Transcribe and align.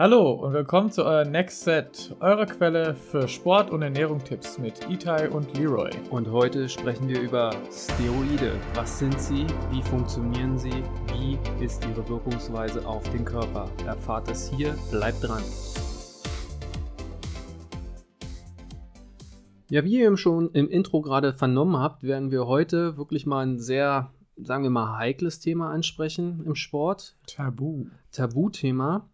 Hallo 0.00 0.30
und 0.30 0.52
willkommen 0.52 0.92
zu 0.92 1.04
euer 1.04 1.24
Next 1.24 1.64
Set, 1.64 2.14
eurer 2.20 2.46
Quelle 2.46 2.94
für 2.94 3.26
Sport- 3.26 3.72
und 3.72 3.82
Ernährungstipps 3.82 4.56
mit 4.56 4.88
Itai 4.88 5.28
und 5.28 5.58
Leroy. 5.58 5.90
Und 6.10 6.30
heute 6.30 6.68
sprechen 6.68 7.08
wir 7.08 7.20
über 7.20 7.50
Steroide. 7.68 8.52
Was 8.74 9.00
sind 9.00 9.20
sie? 9.20 9.44
Wie 9.72 9.82
funktionieren 9.82 10.56
sie? 10.56 10.84
Wie 11.12 11.36
ist 11.64 11.84
ihre 11.84 12.08
Wirkungsweise 12.08 12.86
auf 12.86 13.10
den 13.10 13.24
Körper? 13.24 13.68
Erfahrt 13.86 14.30
es 14.30 14.48
hier, 14.48 14.76
bleibt 14.92 15.24
dran. 15.24 15.42
Ja, 19.68 19.82
wie 19.82 19.98
ihr 19.98 20.16
schon 20.16 20.48
im 20.50 20.68
Intro 20.68 21.00
gerade 21.00 21.32
vernommen 21.32 21.76
habt, 21.76 22.04
werden 22.04 22.30
wir 22.30 22.46
heute 22.46 22.96
wirklich 22.96 23.26
mal 23.26 23.44
ein 23.44 23.58
sehr, 23.58 24.12
sagen 24.36 24.62
wir 24.62 24.70
mal, 24.70 24.96
heikles 24.96 25.40
Thema 25.40 25.72
ansprechen 25.72 26.44
im 26.46 26.54
Sport. 26.54 27.16
Tabu. 27.26 27.86
Tabuthema. 28.12 29.08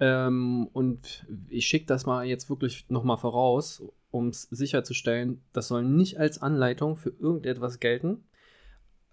Ähm, 0.00 0.68
und 0.72 1.26
ich 1.48 1.66
schicke 1.66 1.86
das 1.86 2.06
mal 2.06 2.24
jetzt 2.24 2.48
wirklich 2.48 2.86
nochmal 2.88 3.18
voraus, 3.18 3.82
um 4.10 4.28
es 4.28 4.42
sicherzustellen, 4.42 5.42
das 5.52 5.68
soll 5.68 5.84
nicht 5.84 6.18
als 6.18 6.40
Anleitung 6.42 6.96
für 6.96 7.10
irgendetwas 7.10 7.80
gelten. 7.80 8.24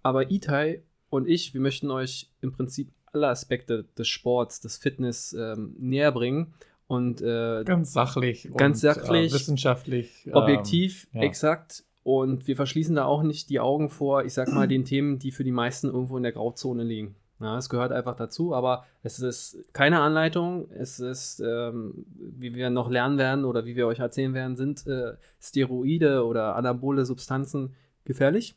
Aber 0.02 0.30
Itai 0.30 0.82
und 1.10 1.28
ich, 1.28 1.54
wir 1.54 1.60
möchten 1.60 1.90
euch 1.90 2.30
im 2.40 2.52
Prinzip 2.52 2.90
alle 3.12 3.28
Aspekte 3.28 3.84
des 3.96 4.08
Sports, 4.08 4.60
des 4.60 4.76
Fitness 4.76 5.32
ähm, 5.32 5.74
näher 5.78 6.12
bringen 6.12 6.54
und 6.86 7.20
äh, 7.20 7.64
ganz 7.64 7.92
sachlich, 7.92 8.48
ganz 8.56 8.82
und, 8.82 8.94
sachlich, 8.94 9.30
äh, 9.30 9.34
wissenschaftlich, 9.34 10.28
objektiv, 10.32 11.06
ähm, 11.12 11.20
ja. 11.20 11.26
exakt. 11.26 11.84
Und 12.02 12.46
wir 12.46 12.56
verschließen 12.56 12.94
da 12.94 13.04
auch 13.04 13.22
nicht 13.22 13.50
die 13.50 13.60
Augen 13.60 13.90
vor, 13.90 14.24
ich 14.24 14.32
sag 14.32 14.50
mal, 14.50 14.66
den 14.68 14.86
Themen, 14.86 15.18
die 15.18 15.30
für 15.30 15.44
die 15.44 15.52
meisten 15.52 15.88
irgendwo 15.88 16.16
in 16.16 16.22
der 16.22 16.32
Grauzone 16.32 16.82
liegen. 16.82 17.14
Ja, 17.40 17.56
es 17.56 17.68
gehört 17.68 17.92
einfach 17.92 18.16
dazu, 18.16 18.52
aber 18.54 18.84
es 19.02 19.20
ist 19.20 19.64
keine 19.72 20.00
Anleitung. 20.00 20.68
Es 20.72 20.98
ist, 20.98 21.40
ähm, 21.40 22.04
wie 22.18 22.54
wir 22.54 22.68
noch 22.70 22.90
lernen 22.90 23.16
werden 23.16 23.44
oder 23.44 23.64
wie 23.64 23.76
wir 23.76 23.86
euch 23.86 24.00
erzählen 24.00 24.34
werden, 24.34 24.56
sind 24.56 24.86
äh, 24.88 25.14
Steroide 25.40 26.24
oder 26.26 26.56
anabole 26.56 27.04
Substanzen 27.04 27.74
gefährlich. 28.04 28.56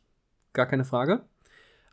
Gar 0.53 0.65
keine 0.65 0.83
Frage. 0.83 1.21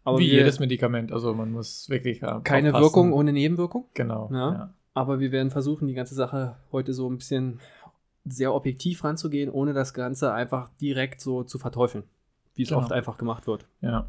Aber 0.05 0.19
wie 0.19 0.31
jedes 0.31 0.59
Medikament, 0.61 1.13
also 1.13 1.35
man 1.35 1.53
muss 1.53 1.91
wirklich. 1.91 2.23
Äh, 2.23 2.41
keine 2.43 2.69
aufpassen. 2.69 2.85
Wirkung 2.85 3.13
ohne 3.13 3.33
Nebenwirkung. 3.35 3.85
Genau. 3.93 4.31
Ja. 4.33 4.53
ja. 4.53 4.75
Aber 4.95 5.21
wir 5.21 5.31
werden 5.31 5.51
versuchen, 5.51 5.87
die 5.87 5.95
ganze 5.95 6.15
Sache 6.15 6.57
heute 6.73 6.95
so 6.95 7.09
ein 7.11 7.19
bisschen 7.19 7.61
sehr 8.25 8.55
objektiv 8.55 9.05
ranzugehen, 9.05 9.51
ohne 9.51 9.75
das 9.75 9.93
Ganze 9.93 10.33
einfach 10.33 10.71
direkt 10.81 11.21
so 11.21 11.45
zu 11.45 11.59
verteufeln, 11.59 12.05
wie 12.55 12.63
es 12.63 12.71
Genau. 12.71 12.81
oft 12.81 12.93
einfach 12.93 13.19
gemacht 13.19 13.47
wird. 13.47 13.67
Ja. 13.83 14.07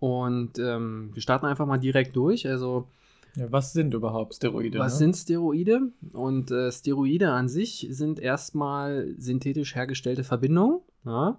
Und 0.00 0.58
ähm, 0.58 1.10
wir 1.12 1.22
starten 1.22 1.46
einfach 1.46 1.66
mal 1.66 1.78
direkt 1.78 2.16
durch. 2.16 2.48
Also, 2.48 2.88
Ja, 3.36 3.52
was 3.52 3.72
sind 3.74 3.94
überhaupt 3.94 4.34
Steroide? 4.34 4.78
was 4.78 4.94
ne? 4.94 4.98
sind 4.98 5.16
Steroide? 5.16 5.92
Und 6.14 6.50
äh, 6.50 6.72
Steroide 6.72 7.30
an 7.32 7.48
sich 7.48 7.86
sind 7.90 8.18
erstmal 8.18 9.14
synthetisch 9.18 9.74
hergestellte 9.74 10.24
Verbindungen. 10.24 10.80
Ja? 11.04 11.38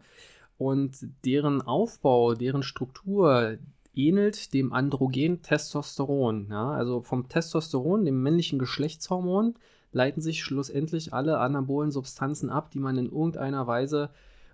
Und 0.58 0.96
deren 1.26 1.64
Aufbau, 1.64 2.36
deren 2.36 2.62
Struktur 2.62 3.58
ähnelt 3.96 4.54
dem 4.54 4.74
Androgen 4.74 5.42
Testosteron. 5.42 6.48
Ja? 6.52 6.70
Also 6.72 7.02
vom 7.02 7.28
Testosteron, 7.28 8.06
dem 8.06 8.22
männlichen 8.22 8.60
Geschlechtshormon, 8.60 9.56
leiten 9.92 10.22
sich 10.22 10.44
schlussendlich 10.44 11.14
alle 11.14 11.40
anabolen 11.40 11.90
Substanzen 11.90 12.50
ab, 12.52 12.70
die 12.72 12.80
man 12.80 12.98
in 12.98 13.08
irgendeiner 13.08 13.66
Weise 13.66 14.12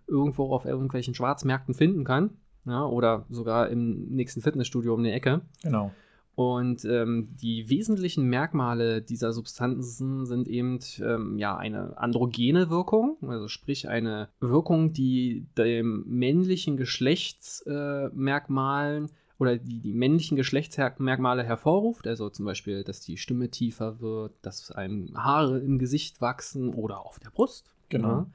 irgendwo 0.07 0.53
auf 0.53 0.65
irgendwelchen 0.65 1.13
Schwarzmärkten 1.13 1.73
finden 1.73 2.05
kann. 2.05 2.31
Ja, 2.67 2.85
oder 2.85 3.25
sogar 3.29 3.69
im 3.69 4.09
nächsten 4.09 4.41
Fitnessstudio 4.41 4.93
um 4.93 5.03
die 5.03 5.11
Ecke. 5.11 5.41
Genau. 5.63 5.91
Und 6.35 6.83
ähm, 6.85 7.29
die 7.41 7.67
wesentlichen 7.67 8.25
Merkmale 8.25 9.01
dieser 9.01 9.33
Substanzen 9.33 10.27
sind 10.27 10.47
eben 10.47 10.77
ähm, 10.99 11.39
ja 11.39 11.57
eine 11.57 11.97
androgene 11.97 12.69
Wirkung, 12.69 13.17
also 13.27 13.47
sprich 13.47 13.89
eine 13.89 14.29
Wirkung, 14.39 14.93
die 14.93 15.47
dem 15.57 16.03
männlichen 16.05 16.77
Geschlechtsmerkmalen 16.77 19.05
äh, 19.05 19.09
oder 19.39 19.57
die, 19.57 19.79
die 19.79 19.93
männlichen 19.93 20.37
Geschlechtsmerkmale 20.37 21.43
hervorruft, 21.43 22.05
also 22.05 22.29
zum 22.29 22.45
Beispiel, 22.45 22.83
dass 22.83 23.01
die 23.01 23.17
Stimme 23.17 23.49
tiefer 23.49 23.99
wird, 23.99 24.33
dass 24.43 24.71
einem 24.71 25.09
Haare 25.15 25.57
im 25.57 25.79
Gesicht 25.79 26.21
wachsen 26.21 26.71
oder 26.71 26.99
auf 26.99 27.19
der 27.19 27.31
Brust. 27.31 27.73
Genau. 27.89 28.07
Ja. 28.07 28.27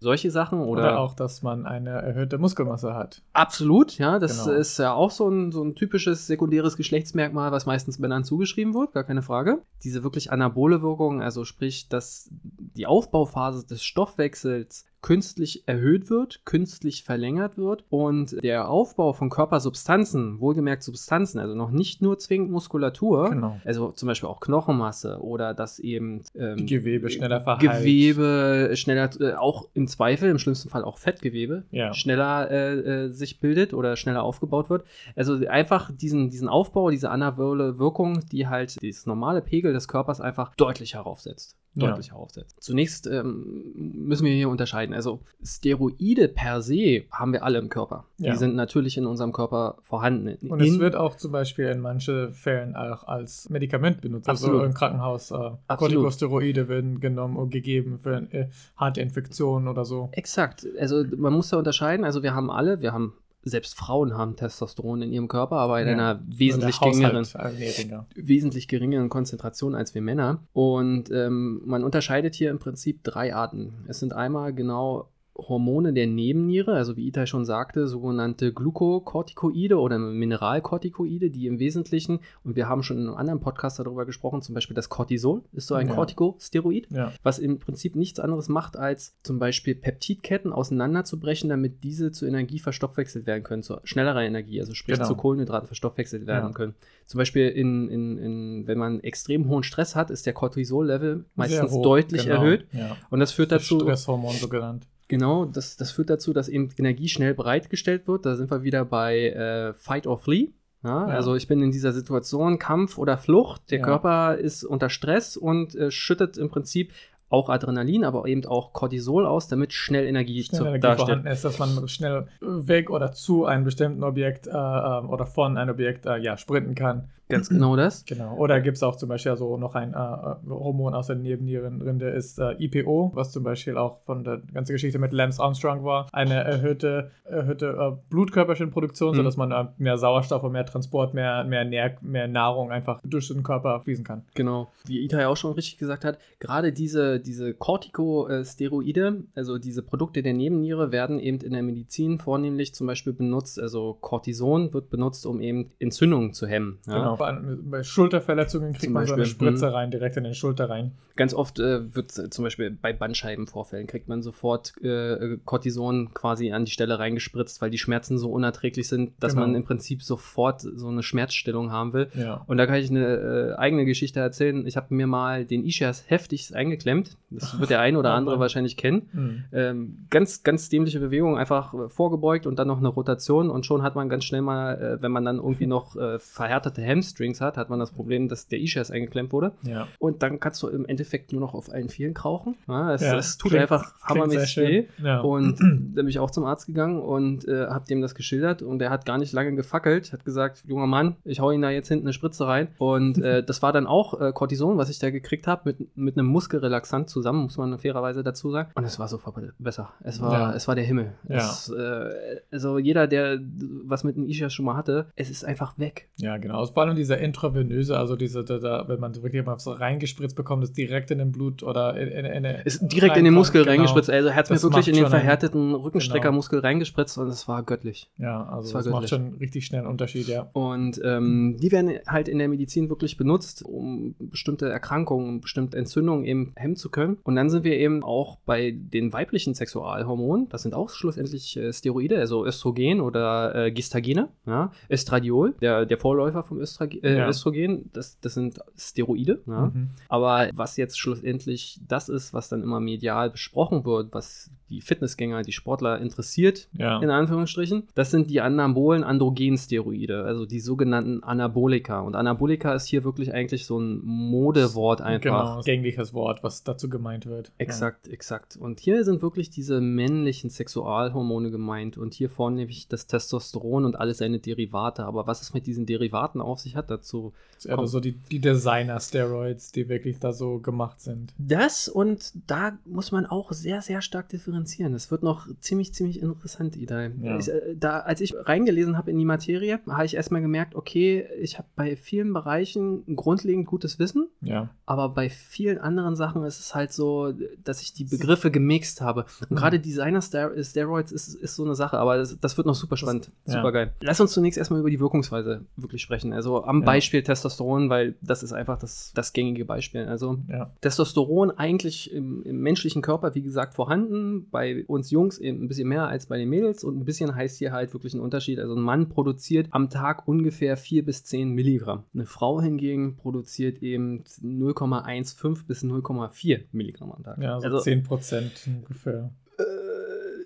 Solche 0.00 0.30
Sachen 0.30 0.60
oder, 0.60 0.82
Oder, 0.82 0.98
auch, 1.00 1.14
dass 1.14 1.42
man 1.42 1.66
eine 1.66 1.90
erhöhte 1.90 2.38
Muskelmasse 2.38 2.94
hat. 2.94 3.22
Absolut, 3.32 3.98
ja. 3.98 4.18
Das 4.18 4.44
Genau. 4.44 4.56
ist 4.58 4.78
ja 4.78 4.92
auch 4.92 5.10
so 5.10 5.28
ein, 5.28 5.50
so 5.50 5.62
ein 5.64 5.74
typisches 5.74 6.26
sekundäres 6.26 6.76
Geschlechtsmerkmal, 6.76 7.50
was 7.50 7.66
meistens 7.66 7.98
Männern 7.98 8.24
zugeschrieben 8.24 8.74
wird, 8.74 8.92
gar 8.92 9.04
keine 9.04 9.22
Frage. 9.22 9.62
Diese 9.82 10.04
wirklich 10.04 10.30
anabole 10.30 10.82
Wirkung, 10.82 11.20
also 11.22 11.44
sprich, 11.44 11.88
dass 11.88 12.28
die 12.30 12.86
Aufbauphase 12.86 13.66
des 13.66 13.82
Stoffwechsels 13.82 14.84
künstlich 15.00 15.62
erhöht 15.66 16.10
wird, 16.10 16.44
künstlich 16.44 17.04
verlängert 17.04 17.56
wird 17.56 17.84
und 17.88 18.42
der 18.42 18.68
Aufbau 18.68 19.12
von 19.12 19.30
Körpersubstanzen, 19.30 20.40
wohlgemerkt 20.40 20.82
Substanzen, 20.82 21.38
also 21.38 21.54
noch 21.54 21.70
nicht 21.70 22.02
nur 22.02 22.18
zwingend 22.18 22.50
Muskulatur, 22.50 23.30
Genau. 23.30 23.60
also 23.64 23.92
zum 23.92 24.06
Beispiel 24.08 24.28
auch 24.28 24.40
Knochenmasse 24.40 25.20
oder 25.22 25.54
dass 25.54 25.78
eben 25.78 26.22
ähm, 26.34 26.66
Gewebe 26.66 27.10
schneller 27.10 27.40
verheilt. 27.40 27.60
Gewebe 27.80 28.72
schneller, 28.74 29.10
äh, 29.20 29.34
auch 29.34 29.68
im 29.74 29.86
Zweifel, 29.86 30.30
im 30.30 30.38
schlimmsten 30.38 30.68
Fall 30.68 30.82
auch 30.84 30.98
Fettgewebe, 30.98 31.64
Ja. 31.70 31.94
schneller 31.94 32.50
äh, 32.50 33.04
äh, 33.04 33.08
sich 33.12 33.40
bildet 33.40 33.74
oder 33.74 33.96
schneller 33.96 34.22
aufgebaut 34.24 34.68
wird. 34.68 34.84
Also 35.14 35.34
einfach 35.46 35.90
diesen, 35.92 36.30
diesen 36.30 36.48
Aufbau, 36.48 36.90
diese 36.90 37.10
anabole 37.10 37.78
Wirkung, 37.78 38.20
die 38.32 38.48
halt 38.48 38.76
das 38.82 39.06
normale 39.06 39.42
Pegel 39.42 39.72
des 39.72 39.86
Körpers 39.88 40.20
einfach 40.20 40.54
deutlich 40.56 40.94
heraufsetzt. 40.94 41.56
Ja. 41.74 41.88
Deutlich 41.90 42.10
heraufsetzt. 42.10 42.56
Zunächst 42.60 43.06
ähm, 43.06 43.72
müssen 43.76 44.24
wir 44.24 44.32
hier 44.32 44.48
unterscheiden. 44.48 44.87
Also 44.94 45.20
Steroide 45.42 46.28
per 46.28 46.62
se 46.62 47.04
haben 47.10 47.32
wir 47.32 47.44
alle 47.44 47.58
im 47.58 47.68
Körper. 47.68 48.04
Ja. 48.18 48.32
Die 48.32 48.38
sind 48.38 48.54
natürlich 48.54 48.96
in 48.96 49.06
unserem 49.06 49.32
Körper 49.32 49.76
vorhanden. 49.82 50.48
Und 50.48 50.60
in, 50.60 50.74
es 50.74 50.78
wird 50.78 50.96
auch 50.96 51.16
zum 51.16 51.32
Beispiel 51.32 51.66
in 51.66 51.80
manchen 51.80 52.32
Fällen 52.32 52.76
auch 52.76 53.04
als 53.04 53.48
Medikament 53.50 54.00
benutzt. 54.00 54.28
Absolut. 54.28 54.56
Also 54.56 54.66
im 54.66 54.74
Krankenhaus. 54.74 55.30
Äh. 55.30 55.50
Corticosteroide 55.68 56.68
werden 56.68 57.00
genommen 57.00 57.36
und 57.36 57.50
gegeben 57.50 57.98
für 57.98 58.26
äh, 58.32 58.48
harte 58.76 59.00
Infektionen 59.00 59.68
oder 59.68 59.84
so. 59.84 60.08
Exakt. 60.12 60.66
Also 60.78 61.04
man 61.16 61.32
muss 61.32 61.50
da 61.50 61.58
unterscheiden. 61.58 62.04
Also 62.04 62.22
wir 62.22 62.34
haben 62.34 62.50
alle, 62.50 62.80
wir 62.80 62.92
haben 62.92 63.14
selbst 63.42 63.76
Frauen 63.76 64.16
haben 64.16 64.36
Testosteron 64.36 65.02
in 65.02 65.12
ihrem 65.12 65.28
Körper, 65.28 65.56
aber 65.56 65.80
in 65.80 65.86
Ja. 65.88 65.92
einer 65.94 66.22
wesentlich 66.26 66.78
geringeren, 66.80 67.18
Haushaltsernährung. 67.24 68.06
wesentlich 68.14 68.68
geringeren 68.68 69.08
Konzentration 69.08 69.74
als 69.74 69.94
wir 69.94 70.02
Männer. 70.02 70.42
Und 70.52 71.10
ähm, 71.10 71.62
man 71.64 71.84
unterscheidet 71.84 72.34
hier 72.34 72.50
im 72.50 72.58
Prinzip 72.58 73.02
drei 73.04 73.34
Arten. 73.34 73.84
Es 73.88 74.00
sind 74.00 74.12
einmal 74.12 74.52
genau 74.52 75.08
Hormone 75.38 75.92
der 75.92 76.06
Nebenniere, 76.08 76.74
also 76.74 76.96
wie 76.96 77.06
Itai 77.06 77.26
schon 77.26 77.44
sagte, 77.44 77.86
sogenannte 77.86 78.52
Glukokortikoide 78.52 79.78
oder 79.78 79.98
Mineralkortikoide, 79.98 81.30
die 81.30 81.46
im 81.46 81.58
Wesentlichen, 81.58 82.20
und 82.44 82.56
wir 82.56 82.68
haben 82.68 82.82
schon 82.82 82.98
in 82.98 83.06
einem 83.06 83.14
anderen 83.16 83.40
Podcast 83.40 83.78
darüber 83.78 84.04
gesprochen, 84.04 84.42
zum 84.42 84.54
Beispiel 84.54 84.74
das 84.74 84.88
Cortisol 84.88 85.42
ist 85.52 85.68
so 85.68 85.74
ein 85.74 85.88
Ja. 85.88 85.94
Corticosteroid 85.94 86.88
Ja. 86.90 87.12
was 87.22 87.38
im 87.38 87.58
Prinzip 87.58 87.94
nichts 87.94 88.18
anderes 88.20 88.48
macht, 88.48 88.76
als 88.76 89.16
zum 89.22 89.38
Beispiel 89.38 89.74
Peptidketten 89.74 90.52
auseinanderzubrechen, 90.52 91.48
damit 91.48 91.84
diese 91.84 92.10
zu 92.10 92.26
Energie 92.26 92.58
verstoffwechselt 92.58 93.26
werden 93.26 93.44
können, 93.44 93.62
zu 93.62 93.76
schnellerer 93.84 94.22
Energie, 94.22 94.60
also 94.60 94.74
sprich 94.74 94.96
Genau. 94.96 95.08
zu 95.08 95.14
Kohlenhydraten 95.14 95.66
verstoffwechselt 95.66 96.26
werden 96.26 96.48
Ja. 96.48 96.52
können. 96.52 96.74
Zum 97.06 97.18
Beispiel, 97.18 97.48
in, 97.48 97.88
in, 97.88 98.18
in, 98.18 98.66
wenn 98.66 98.76
man 98.78 99.00
extrem 99.00 99.48
hohen 99.48 99.62
Stress 99.62 99.94
hat, 99.96 100.10
ist 100.10 100.26
der 100.26 100.32
Cortisol-Level 100.34 101.24
meistens 101.36 101.70
hoch, 101.70 101.82
deutlich 101.82 102.24
genau. 102.24 102.36
erhöht. 102.42 102.66
Und 103.10 103.20
das 103.20 103.32
führt 103.32 103.52
Das 103.52 103.62
dazu, 103.62 103.80
Stresshormon 103.80 104.34
so 104.34 104.48
genannt. 104.48 104.86
Genau, 105.08 105.44
das, 105.44 105.76
das 105.76 105.90
führt 105.90 106.10
dazu, 106.10 106.32
dass 106.32 106.48
eben 106.48 106.70
Energie 106.78 107.08
schnell 107.08 107.34
bereitgestellt 107.34 108.06
wird. 108.06 108.26
Da 108.26 108.36
sind 108.36 108.50
wir 108.50 108.62
wieder 108.62 108.84
bei 108.84 109.30
äh, 109.30 109.74
Fight 109.74 110.06
or 110.06 110.18
Flee. 110.18 110.50
Ja, 110.84 111.08
Ja. 111.08 111.14
Also 111.14 111.34
ich 111.34 111.48
bin 111.48 111.60
in 111.62 111.70
dieser 111.72 111.92
Situation, 111.92 112.58
Kampf 112.58 112.98
oder 112.98 113.18
Flucht. 113.18 113.70
Der 113.70 113.78
Ja. 113.78 113.84
Körper 113.84 114.36
ist 114.36 114.62
unter 114.64 114.90
Stress 114.90 115.36
und 115.36 115.74
äh, 115.74 115.90
schüttet 115.90 116.38
im 116.38 116.50
Prinzip 116.50 116.92
auch 117.30 117.50
Adrenalin, 117.50 118.04
aber 118.04 118.26
eben 118.26 118.46
auch 118.46 118.72
Cortisol 118.72 119.26
aus, 119.26 119.48
damit 119.48 119.72
schnell 119.72 120.06
Energie 120.06 120.42
Schnell 120.44 120.60
zu, 120.60 120.64
Energie 120.64 120.80
dasteht. 120.80 121.06
vorhanden 121.06 121.26
ist, 121.26 121.44
dass 121.44 121.58
man 121.58 121.86
schnell 121.88 122.26
weg 122.40 122.88
oder 122.90 123.12
zu 123.12 123.44
einem 123.44 123.64
bestimmten 123.64 124.02
Objekt 124.02 124.46
äh, 124.46 124.50
äh, 124.50 124.54
oder 124.54 125.26
von 125.26 125.58
einem 125.58 125.70
Objekt 125.74 126.06
äh, 126.06 126.16
ja, 126.18 126.36
sprinten 126.38 126.74
kann. 126.74 127.10
Ganz 127.28 127.48
genau 127.48 127.76
das. 127.76 128.04
Genau. 128.06 128.36
Oder 128.36 128.60
gibt 128.60 128.76
es 128.78 128.82
auch 128.82 128.96
zum 128.96 129.08
Beispiel 129.10 129.36
so 129.36 129.56
noch 129.58 129.74
ein 129.74 129.92
äh, 129.92 129.96
äh, 129.96 130.36
Hormon 130.48 130.94
aus 130.94 131.08
der 131.08 131.16
Nebennierenrinde, 131.16 132.08
ist 132.08 132.38
äh, 132.38 132.52
IPO, 132.58 133.12
was 133.14 133.32
zum 133.32 133.42
Beispiel 133.44 133.76
auch 133.76 133.98
von 134.06 134.24
der 134.24 134.40
ganzen 134.54 134.72
Geschichte 134.72 134.98
mit 134.98 135.12
Lance 135.12 135.42
Armstrong 135.42 135.84
war. 135.84 136.06
Eine 136.12 136.34
erhöhte, 136.34 137.10
erhöhte 137.24 137.66
äh, 137.66 137.96
Blutkörperchenproduktion, 138.10 139.12
Mhm. 139.12 139.16
sodass 139.16 139.36
man 139.36 139.52
äh, 139.52 139.66
mehr 139.78 139.98
Sauerstoff 139.98 140.42
und 140.42 140.52
mehr 140.52 140.64
Transport, 140.64 141.14
mehr, 141.14 141.44
mehr, 141.44 141.64
Nähr 141.64 141.96
mehr 142.00 142.28
Nahrung 142.28 142.70
einfach 142.70 143.00
durch 143.04 143.28
den 143.28 143.42
Körper 143.42 143.80
fließen 143.80 144.04
kann. 144.04 144.22
Genau. 144.34 144.70
Wie 144.86 145.04
Itai 145.04 145.26
auch 145.26 145.36
schon 145.36 145.52
richtig 145.52 145.78
gesagt 145.78 146.04
hat, 146.04 146.18
gerade 146.38 146.72
diese, 146.72 147.20
diese 147.20 147.52
Corticosteroide, 147.54 149.24
also 149.34 149.58
diese 149.58 149.82
Produkte 149.82 150.22
der 150.22 150.32
Nebenniere, 150.34 150.92
werden 150.92 151.18
eben 151.18 151.38
in 151.40 151.52
der 151.52 151.62
Medizin 151.62 152.18
vornehmlich 152.18 152.74
zum 152.74 152.86
Beispiel 152.86 153.12
benutzt. 153.12 153.60
Also 153.60 153.96
Cortison 154.00 154.72
wird 154.72 154.90
benutzt, 154.90 155.26
um 155.26 155.40
eben 155.40 155.70
Entzündungen 155.78 156.32
zu 156.32 156.46
hemmen. 156.46 156.78
Ja? 156.86 156.98
Genau. 156.98 157.17
Bei 157.18 157.82
Schulterverletzungen 157.82 158.72
kriegt 158.72 158.92
man 158.92 159.06
so 159.06 159.14
eine 159.14 159.22
Beispiel, 159.22 159.48
Spritze 159.48 159.72
rein, 159.72 159.90
direkt 159.90 160.16
in 160.16 160.24
den 160.24 160.34
Schulter 160.34 160.68
rein. 160.70 160.92
Ganz 161.16 161.34
oft 161.34 161.58
äh, 161.58 161.94
wird 161.94 162.16
äh, 162.16 162.30
zum 162.30 162.44
Beispiel 162.44 162.70
bei 162.70 162.92
Bandscheibenvorfällen 162.92 163.86
kriegt 163.88 164.08
man 164.08 164.22
sofort 164.22 164.72
äh, 164.82 165.36
Cortison 165.44 166.14
quasi 166.14 166.52
an 166.52 166.64
die 166.64 166.70
Stelle 166.70 166.98
reingespritzt, 166.98 167.60
weil 167.60 167.70
die 167.70 167.78
Schmerzen 167.78 168.18
so 168.18 168.30
unerträglich 168.30 168.88
sind, 168.88 169.12
dass 169.18 169.32
Genau. 169.34 169.46
man 169.46 169.56
im 169.56 169.64
Prinzip 169.64 170.02
sofort 170.02 170.60
so 170.60 170.88
eine 170.88 171.02
Schmerzstillung 171.02 171.72
haben 171.72 171.92
will. 171.92 172.08
Ja. 172.14 172.44
Und 172.46 172.56
da 172.58 172.66
kann 172.66 172.76
ich 172.76 172.90
eine 172.90 173.06
äh, 173.06 173.54
eigene 173.58 173.84
Geschichte 173.84 174.20
erzählen. 174.20 174.66
Ich 174.66 174.76
habe 174.76 174.94
mir 174.94 175.06
mal 175.08 175.44
den 175.44 175.64
Ischias 175.64 176.04
heftigst 176.08 176.54
eingeklemmt. 176.54 177.16
Das 177.30 177.58
wird 177.60 177.70
der 177.70 177.80
ein 177.80 177.96
oder 177.96 178.12
andere 178.14 178.38
wahrscheinlich 178.38 178.76
kennen. 178.76 179.08
Mhm. 179.12 179.44
Ähm, 179.52 180.06
ganz, 180.10 180.44
ganz 180.44 180.68
dämliche 180.68 181.00
Bewegung, 181.00 181.36
einfach 181.36 181.74
äh, 181.74 181.88
vorgebeugt 181.88 182.46
und 182.46 182.58
dann 182.58 182.68
noch 182.68 182.78
eine 182.78 182.88
Rotation 182.88 183.50
und 183.50 183.66
schon 183.66 183.82
hat 183.82 183.96
man 183.96 184.08
ganz 184.08 184.24
schnell 184.24 184.42
mal, 184.42 184.74
äh, 184.98 185.02
wenn 185.02 185.10
man 185.10 185.24
dann 185.24 185.36
irgendwie 185.38 185.66
noch 185.66 185.96
äh, 185.96 186.18
verhärtete 186.20 186.80
Hamstrings 187.08 187.40
hat, 187.40 187.56
hat 187.56 187.70
man 187.70 187.78
das 187.78 187.90
Problem, 187.90 188.28
dass 188.28 188.48
der 188.48 188.60
Ischias 188.60 188.90
eingeklemmt 188.90 189.32
wurde. 189.32 189.52
Ja. 189.62 189.88
Und 189.98 190.22
dann 190.22 190.40
kannst 190.40 190.62
du 190.62 190.68
im 190.68 190.84
Endeffekt 190.86 191.32
nur 191.32 191.40
noch 191.40 191.54
auf 191.54 191.70
allen 191.72 191.88
Vieren 191.88 192.14
krauchen. 192.14 192.56
Ja, 192.68 192.94
es, 192.94 193.02
Ja, 193.02 193.16
es 193.16 193.38
tut 193.38 193.50
klingt- 193.50 193.62
einfach 193.62 193.94
hammermäßig 194.02 194.56
weh. 194.58 194.84
Ja. 195.02 195.20
Und 195.20 195.58
dann 195.60 195.92
bin 195.94 196.08
ich 196.08 196.18
auch 196.18 196.30
zum 196.30 196.44
Arzt 196.44 196.66
gegangen 196.66 197.00
und 197.00 197.46
äh, 197.48 197.66
habe 197.66 197.86
dem 197.86 198.00
das 198.00 198.14
geschildert 198.14 198.62
und 198.62 198.82
er 198.82 198.90
hat 198.90 199.06
gar 199.06 199.18
nicht 199.18 199.32
lange 199.32 199.54
gefackelt, 199.54 200.12
hat 200.12 200.24
gesagt, 200.24 200.64
junger 200.66 200.86
Mann, 200.86 201.16
ich 201.24 201.40
hau 201.40 201.50
Ihnen 201.50 201.62
da 201.62 201.70
jetzt 201.70 201.88
hinten 201.88 202.06
eine 202.06 202.12
Spritze 202.12 202.46
rein. 202.46 202.68
Und 202.78 203.18
äh, 203.22 203.42
das 203.42 203.62
war 203.62 203.72
dann 203.72 203.86
auch 203.86 204.20
äh, 204.20 204.32
Cortison, 204.32 204.76
was 204.78 204.90
ich 204.90 204.98
da 204.98 205.10
gekriegt 205.10 205.46
habe, 205.46 205.62
mit, 205.64 205.96
mit 205.96 206.18
einem 206.18 206.28
Muskelrelaxant 206.28 207.08
zusammen, 207.08 207.42
muss 207.42 207.56
man 207.56 207.78
fairerweise 207.78 208.22
dazu 208.22 208.50
sagen. 208.50 208.70
Und 208.74 208.84
es 208.84 208.98
war 208.98 209.08
sofort 209.08 209.38
besser. 209.58 209.90
Es 210.02 210.20
war, 210.20 210.54
es 210.54 210.66
war 210.68 210.74
der 210.74 210.84
Himmel. 210.84 211.12
Ja. 211.28 211.36
Es, 211.38 211.68
äh, 211.70 212.40
also 212.50 212.78
jeder, 212.78 213.06
der 213.06 213.38
was 213.84 214.04
mit 214.04 214.16
einem 214.16 214.26
Ischias 214.26 214.52
schon 214.52 214.64
mal 214.64 214.76
hatte, 214.76 215.06
es 215.16 215.30
ist 215.30 215.44
einfach 215.44 215.78
weg. 215.78 216.08
Ja, 216.16 216.36
genau. 216.38 216.64
Vor 216.66 216.82
allem 216.82 216.96
dieser 216.98 217.18
intravenöse, 217.18 217.98
also 217.98 218.16
diese, 218.16 218.44
da, 218.44 218.58
da, 218.58 218.84
wenn 218.88 219.00
man 219.00 219.14
wirklich 219.22 219.44
mal 219.44 219.58
so 219.58 219.72
reingespritzt 219.72 220.36
bekommt, 220.36 220.64
ist 220.64 220.76
direkt 220.76 221.10
in 221.10 221.18
den 221.18 221.32
Blut 221.32 221.62
oder 221.62 221.96
in, 221.96 222.08
in, 222.08 222.44
in 222.44 222.44
Ist 222.64 222.80
direkt 222.92 223.16
in 223.16 223.24
den 223.24 223.34
Muskel 223.34 223.62
genau. 223.62 223.72
reingespritzt. 223.72 224.10
Also 224.10 224.28
er 224.28 224.34
hat 224.34 224.50
mir 224.50 224.56
Das 224.56 224.62
wirklich 224.62 224.88
in 224.88 224.94
den 224.94 225.06
verhärteten 225.06 225.74
Rückenstreckermuskel 225.74 226.60
reingespritzt 226.60 227.18
und 227.18 227.28
es 227.28 227.48
war 227.48 227.62
göttlich. 227.62 228.10
Ja, 228.18 228.44
Das 228.44 228.74
also 228.74 228.74
war 228.74 228.82
das 228.82 228.92
macht 228.92 229.08
schon 229.08 229.34
richtig 229.34 229.66
schnell 229.66 229.80
einen 229.80 229.90
Unterschied, 229.90 230.28
ja. 230.28 230.50
Und 230.52 231.00
ähm, 231.04 231.56
die 231.60 231.72
werden 231.72 231.92
halt 232.06 232.28
in 232.28 232.38
der 232.38 232.48
Medizin 232.48 232.88
wirklich 232.88 233.16
benutzt, 233.16 233.64
um 233.64 234.14
bestimmte 234.18 234.68
Erkrankungen, 234.68 235.28
um 235.28 235.40
bestimmte 235.40 235.76
Entzündungen 235.76 236.24
eben 236.24 236.52
hemmen 236.56 236.76
zu 236.76 236.90
können. 236.90 237.18
Und 237.22 237.36
dann 237.36 237.50
sind 237.50 237.64
wir 237.64 237.76
eben 237.78 238.02
auch 238.02 238.36
bei 238.46 238.74
den 238.74 239.12
weiblichen 239.12 239.54
Sexualhormonen. 239.54 240.48
Das 240.48 240.62
sind 240.62 240.74
auch 240.74 240.90
schlussendlich 240.90 241.56
äh, 241.56 241.72
Steroide, 241.72 242.18
also 242.18 242.46
Östrogen 242.46 243.00
oder 243.00 243.54
äh, 243.54 243.72
Gestagene. 243.72 244.28
Ja? 244.46 244.72
Estradiol, 244.88 245.54
der, 245.60 245.86
der 245.86 245.98
Vorläufer 245.98 246.42
vom 246.42 246.58
Östrage 246.58 246.87
äh, 246.94 247.18
Ja. 247.18 247.28
Östrogen, 247.28 247.90
das, 247.92 248.18
das 248.20 248.34
sind 248.34 248.58
Steroide. 248.76 249.40
Ja? 249.46 249.66
Mhm. 249.74 249.90
Aber 250.08 250.48
was 250.54 250.76
jetzt 250.76 250.98
schlussendlich 250.98 251.80
das 251.86 252.08
ist, 252.08 252.32
was 252.34 252.48
dann 252.48 252.62
immer 252.62 252.80
medial 252.80 253.30
besprochen 253.30 253.84
wird, 253.84 254.12
was 254.12 254.50
die 254.68 254.80
Fitnessgänger, 254.82 255.42
die 255.42 255.52
Sportler 255.52 255.98
interessiert, 256.00 256.68
Ja. 256.76 257.00
in 257.00 257.08
Anführungsstrichen. 257.10 257.84
Das 257.94 258.10
sind 258.10 258.28
die 258.30 258.40
anabolen 258.40 259.02
Androgensteroide, 259.02 260.24
also 260.24 260.44
die 260.46 260.60
sogenannten 260.60 261.22
Anabolika. 261.22 262.00
Und 262.00 262.14
Anabolika 262.14 262.74
ist 262.74 262.86
hier 262.86 263.04
wirklich 263.04 263.32
eigentlich 263.32 263.64
so 263.66 263.78
ein 263.78 264.00
Modewort 264.04 265.00
einfach. 265.00 265.22
Genau, 265.22 265.60
gängliches 265.62 266.12
Wort, 266.12 266.42
was 266.42 266.64
dazu 266.64 266.88
gemeint 266.90 267.26
wird. 267.26 267.52
Exakt, 267.58 268.08
exakt. 268.08 268.56
Und 268.60 268.80
hier 268.80 269.04
sind 269.04 269.22
wirklich 269.22 269.50
diese 269.50 269.80
männlichen 269.80 270.50
Sexualhormone 270.50 271.50
gemeint 271.50 271.96
und 271.96 272.14
hier 272.14 272.28
vornehmlich 272.28 272.88
das 272.88 273.06
Testosteron 273.06 273.84
und 273.84 273.96
alle 273.96 274.14
seine 274.14 274.38
Derivate. 274.38 275.04
Aber 275.04 275.26
was 275.26 275.40
es 275.42 275.54
mit 275.54 275.66
diesen 275.66 275.86
Derivaten 275.86 276.40
auf 276.40 276.58
sich 276.60 276.67
hat, 276.76 276.90
dazu 276.90 277.32
Ja. 277.64 277.76
Also 277.76 277.86
so 277.86 278.00
die, 278.00 278.12
die 278.12 278.38
Designer-Steroids, 278.40 279.72
die 279.72 279.88
wirklich 279.88 280.18
da 280.18 280.32
so 280.32 280.58
gemacht 280.58 281.00
sind. 281.00 281.32
Das 281.38 281.88
und 281.88 282.32
da 282.46 282.78
muss 282.84 283.10
man 283.12 283.26
auch 283.26 283.52
sehr, 283.52 283.82
sehr 283.82 284.00
stark 284.02 284.28
differenzieren. 284.28 284.92
Das 284.92 285.10
wird 285.10 285.22
noch 285.22 285.46
ziemlich, 285.60 285.92
ziemlich 285.94 286.20
interessant, 286.22 286.76
Idai. 286.76 287.10
Ja. 287.20 287.38
Ich, 287.38 287.48
äh, 287.48 287.74
da, 287.76 288.00
als 288.00 288.20
ich 288.20 288.34
reingelesen 288.36 288.96
habe 288.96 289.10
in 289.10 289.18
die 289.18 289.24
Materie, 289.24 289.80
habe 289.88 290.04
ich 290.04 290.14
erstmal 290.14 290.40
gemerkt, 290.40 290.74
okay, 290.74 291.26
ich 291.40 291.58
habe 291.58 291.68
bei 291.76 291.96
vielen 291.96 292.32
Bereichen 292.32 293.04
grundlegend 293.16 293.66
gutes 293.66 293.98
Wissen, 293.98 294.28
Ja. 294.40 294.70
aber 294.86 295.08
bei 295.10 295.28
vielen 295.28 295.78
anderen 295.78 296.14
Sachen 296.16 296.44
ist 296.44 296.60
es 296.60 296.74
halt 296.74 296.92
so, 296.92 297.32
dass 297.64 297.82
ich 297.82 297.92
die 297.92 298.04
Begriffe 298.04 298.50
gemixt 298.50 299.00
habe. 299.00 299.24
Und 299.42 299.50
Mhm. 299.52 299.56
gerade 299.56 299.80
Designer-Steroids 299.80 301.12
ist, 301.12 301.34
ist 301.34 301.56
so 301.56 301.64
eine 301.64 301.74
Sache, 301.74 301.98
aber 301.98 302.16
das, 302.18 302.38
das 302.38 302.56
wird 302.56 302.66
noch 302.66 302.74
super 302.74 302.96
spannend, 302.96 303.30
ja. 303.46 303.54
super 303.54 303.72
geil. 303.72 303.92
Lass 304.00 304.20
uns 304.20 304.32
zunächst 304.32 304.58
erstmal 304.58 304.80
über 304.80 304.90
die 304.90 305.00
Wirkungsweise 305.00 305.64
wirklich 305.76 306.02
sprechen. 306.02 306.32
Also 306.32 306.57
am 306.66 306.80
Ja. 306.80 306.86
Beispiel 306.86 307.22
Testosteron, 307.22 307.90
weil 307.90 308.16
das 308.22 308.42
ist 308.42 308.52
einfach 308.52 308.78
das, 308.78 309.12
das 309.14 309.32
gängige 309.32 309.64
Beispiel. 309.64 310.04
Also 310.04 310.38
Ja. 310.48 310.72
Testosteron 310.80 311.50
eigentlich 311.50 312.12
im, 312.12 312.42
im 312.42 312.60
menschlichen 312.60 313.02
Körper, 313.02 313.34
wie 313.34 313.42
gesagt, 313.42 313.74
vorhanden. 313.74 314.48
Bei 314.50 314.84
uns 314.86 315.10
Jungs 315.10 315.38
eben 315.38 315.62
ein 315.64 315.68
bisschen 315.68 315.88
mehr 315.88 316.08
als 316.08 316.26
bei 316.26 316.38
den 316.38 316.48
Mädels. 316.48 316.84
Und 316.84 316.98
ein 316.98 317.04
bisschen 317.04 317.34
heißt 317.34 317.58
hier 317.58 317.72
halt 317.72 317.92
wirklich 317.92 318.14
ein 318.14 318.20
Unterschied. 318.20 318.58
Also 318.58 318.74
ein 318.74 318.82
Mann 318.82 319.08
produziert 319.08 319.68
am 319.70 319.90
Tag 319.90 320.26
ungefähr 320.26 320.76
4 320.76 321.04
bis 321.04 321.24
10 321.24 321.50
Milligramm. 321.50 322.04
Eine 322.14 322.26
Frau 322.26 322.60
hingegen 322.60 323.16
produziert 323.16 323.82
eben 323.82 324.24
0,15 324.24 325.66
bis 325.66 325.82
0,4 325.82 326.64
Milligramm 326.72 327.12
am 327.12 327.22
Tag. 327.22 327.38
Ja, 327.40 327.60
so 327.60 327.66
also, 327.66 327.80
10 327.80 328.02
Prozent 328.02 328.52
ungefähr. 328.66 329.30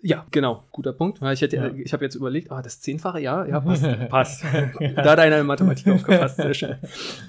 Äh, 0.02 0.08
ja, 0.08 0.26
genau, 0.31 0.64
guter 0.72 0.93
Punkt. 0.93 1.20
Ich, 1.22 1.40
hätte, 1.40 1.56
Ja. 1.56 1.70
ich 1.75 1.93
habe 1.93 2.04
jetzt 2.04 2.14
überlegt, 2.14 2.50
ah, 2.50 2.60
das 2.62 2.81
Zehnfache, 2.81 3.20
ja, 3.20 3.44
ja, 3.46 3.60
passt. 4.08 4.08
passt. 4.08 4.44
da 4.96 5.04
hat 5.12 5.19
einer 5.19 5.38
in 5.40 5.46
Mathematik 5.46 5.87
aufgepasst, 5.94 6.37
sehr 6.37 6.54
schön. 6.54 6.76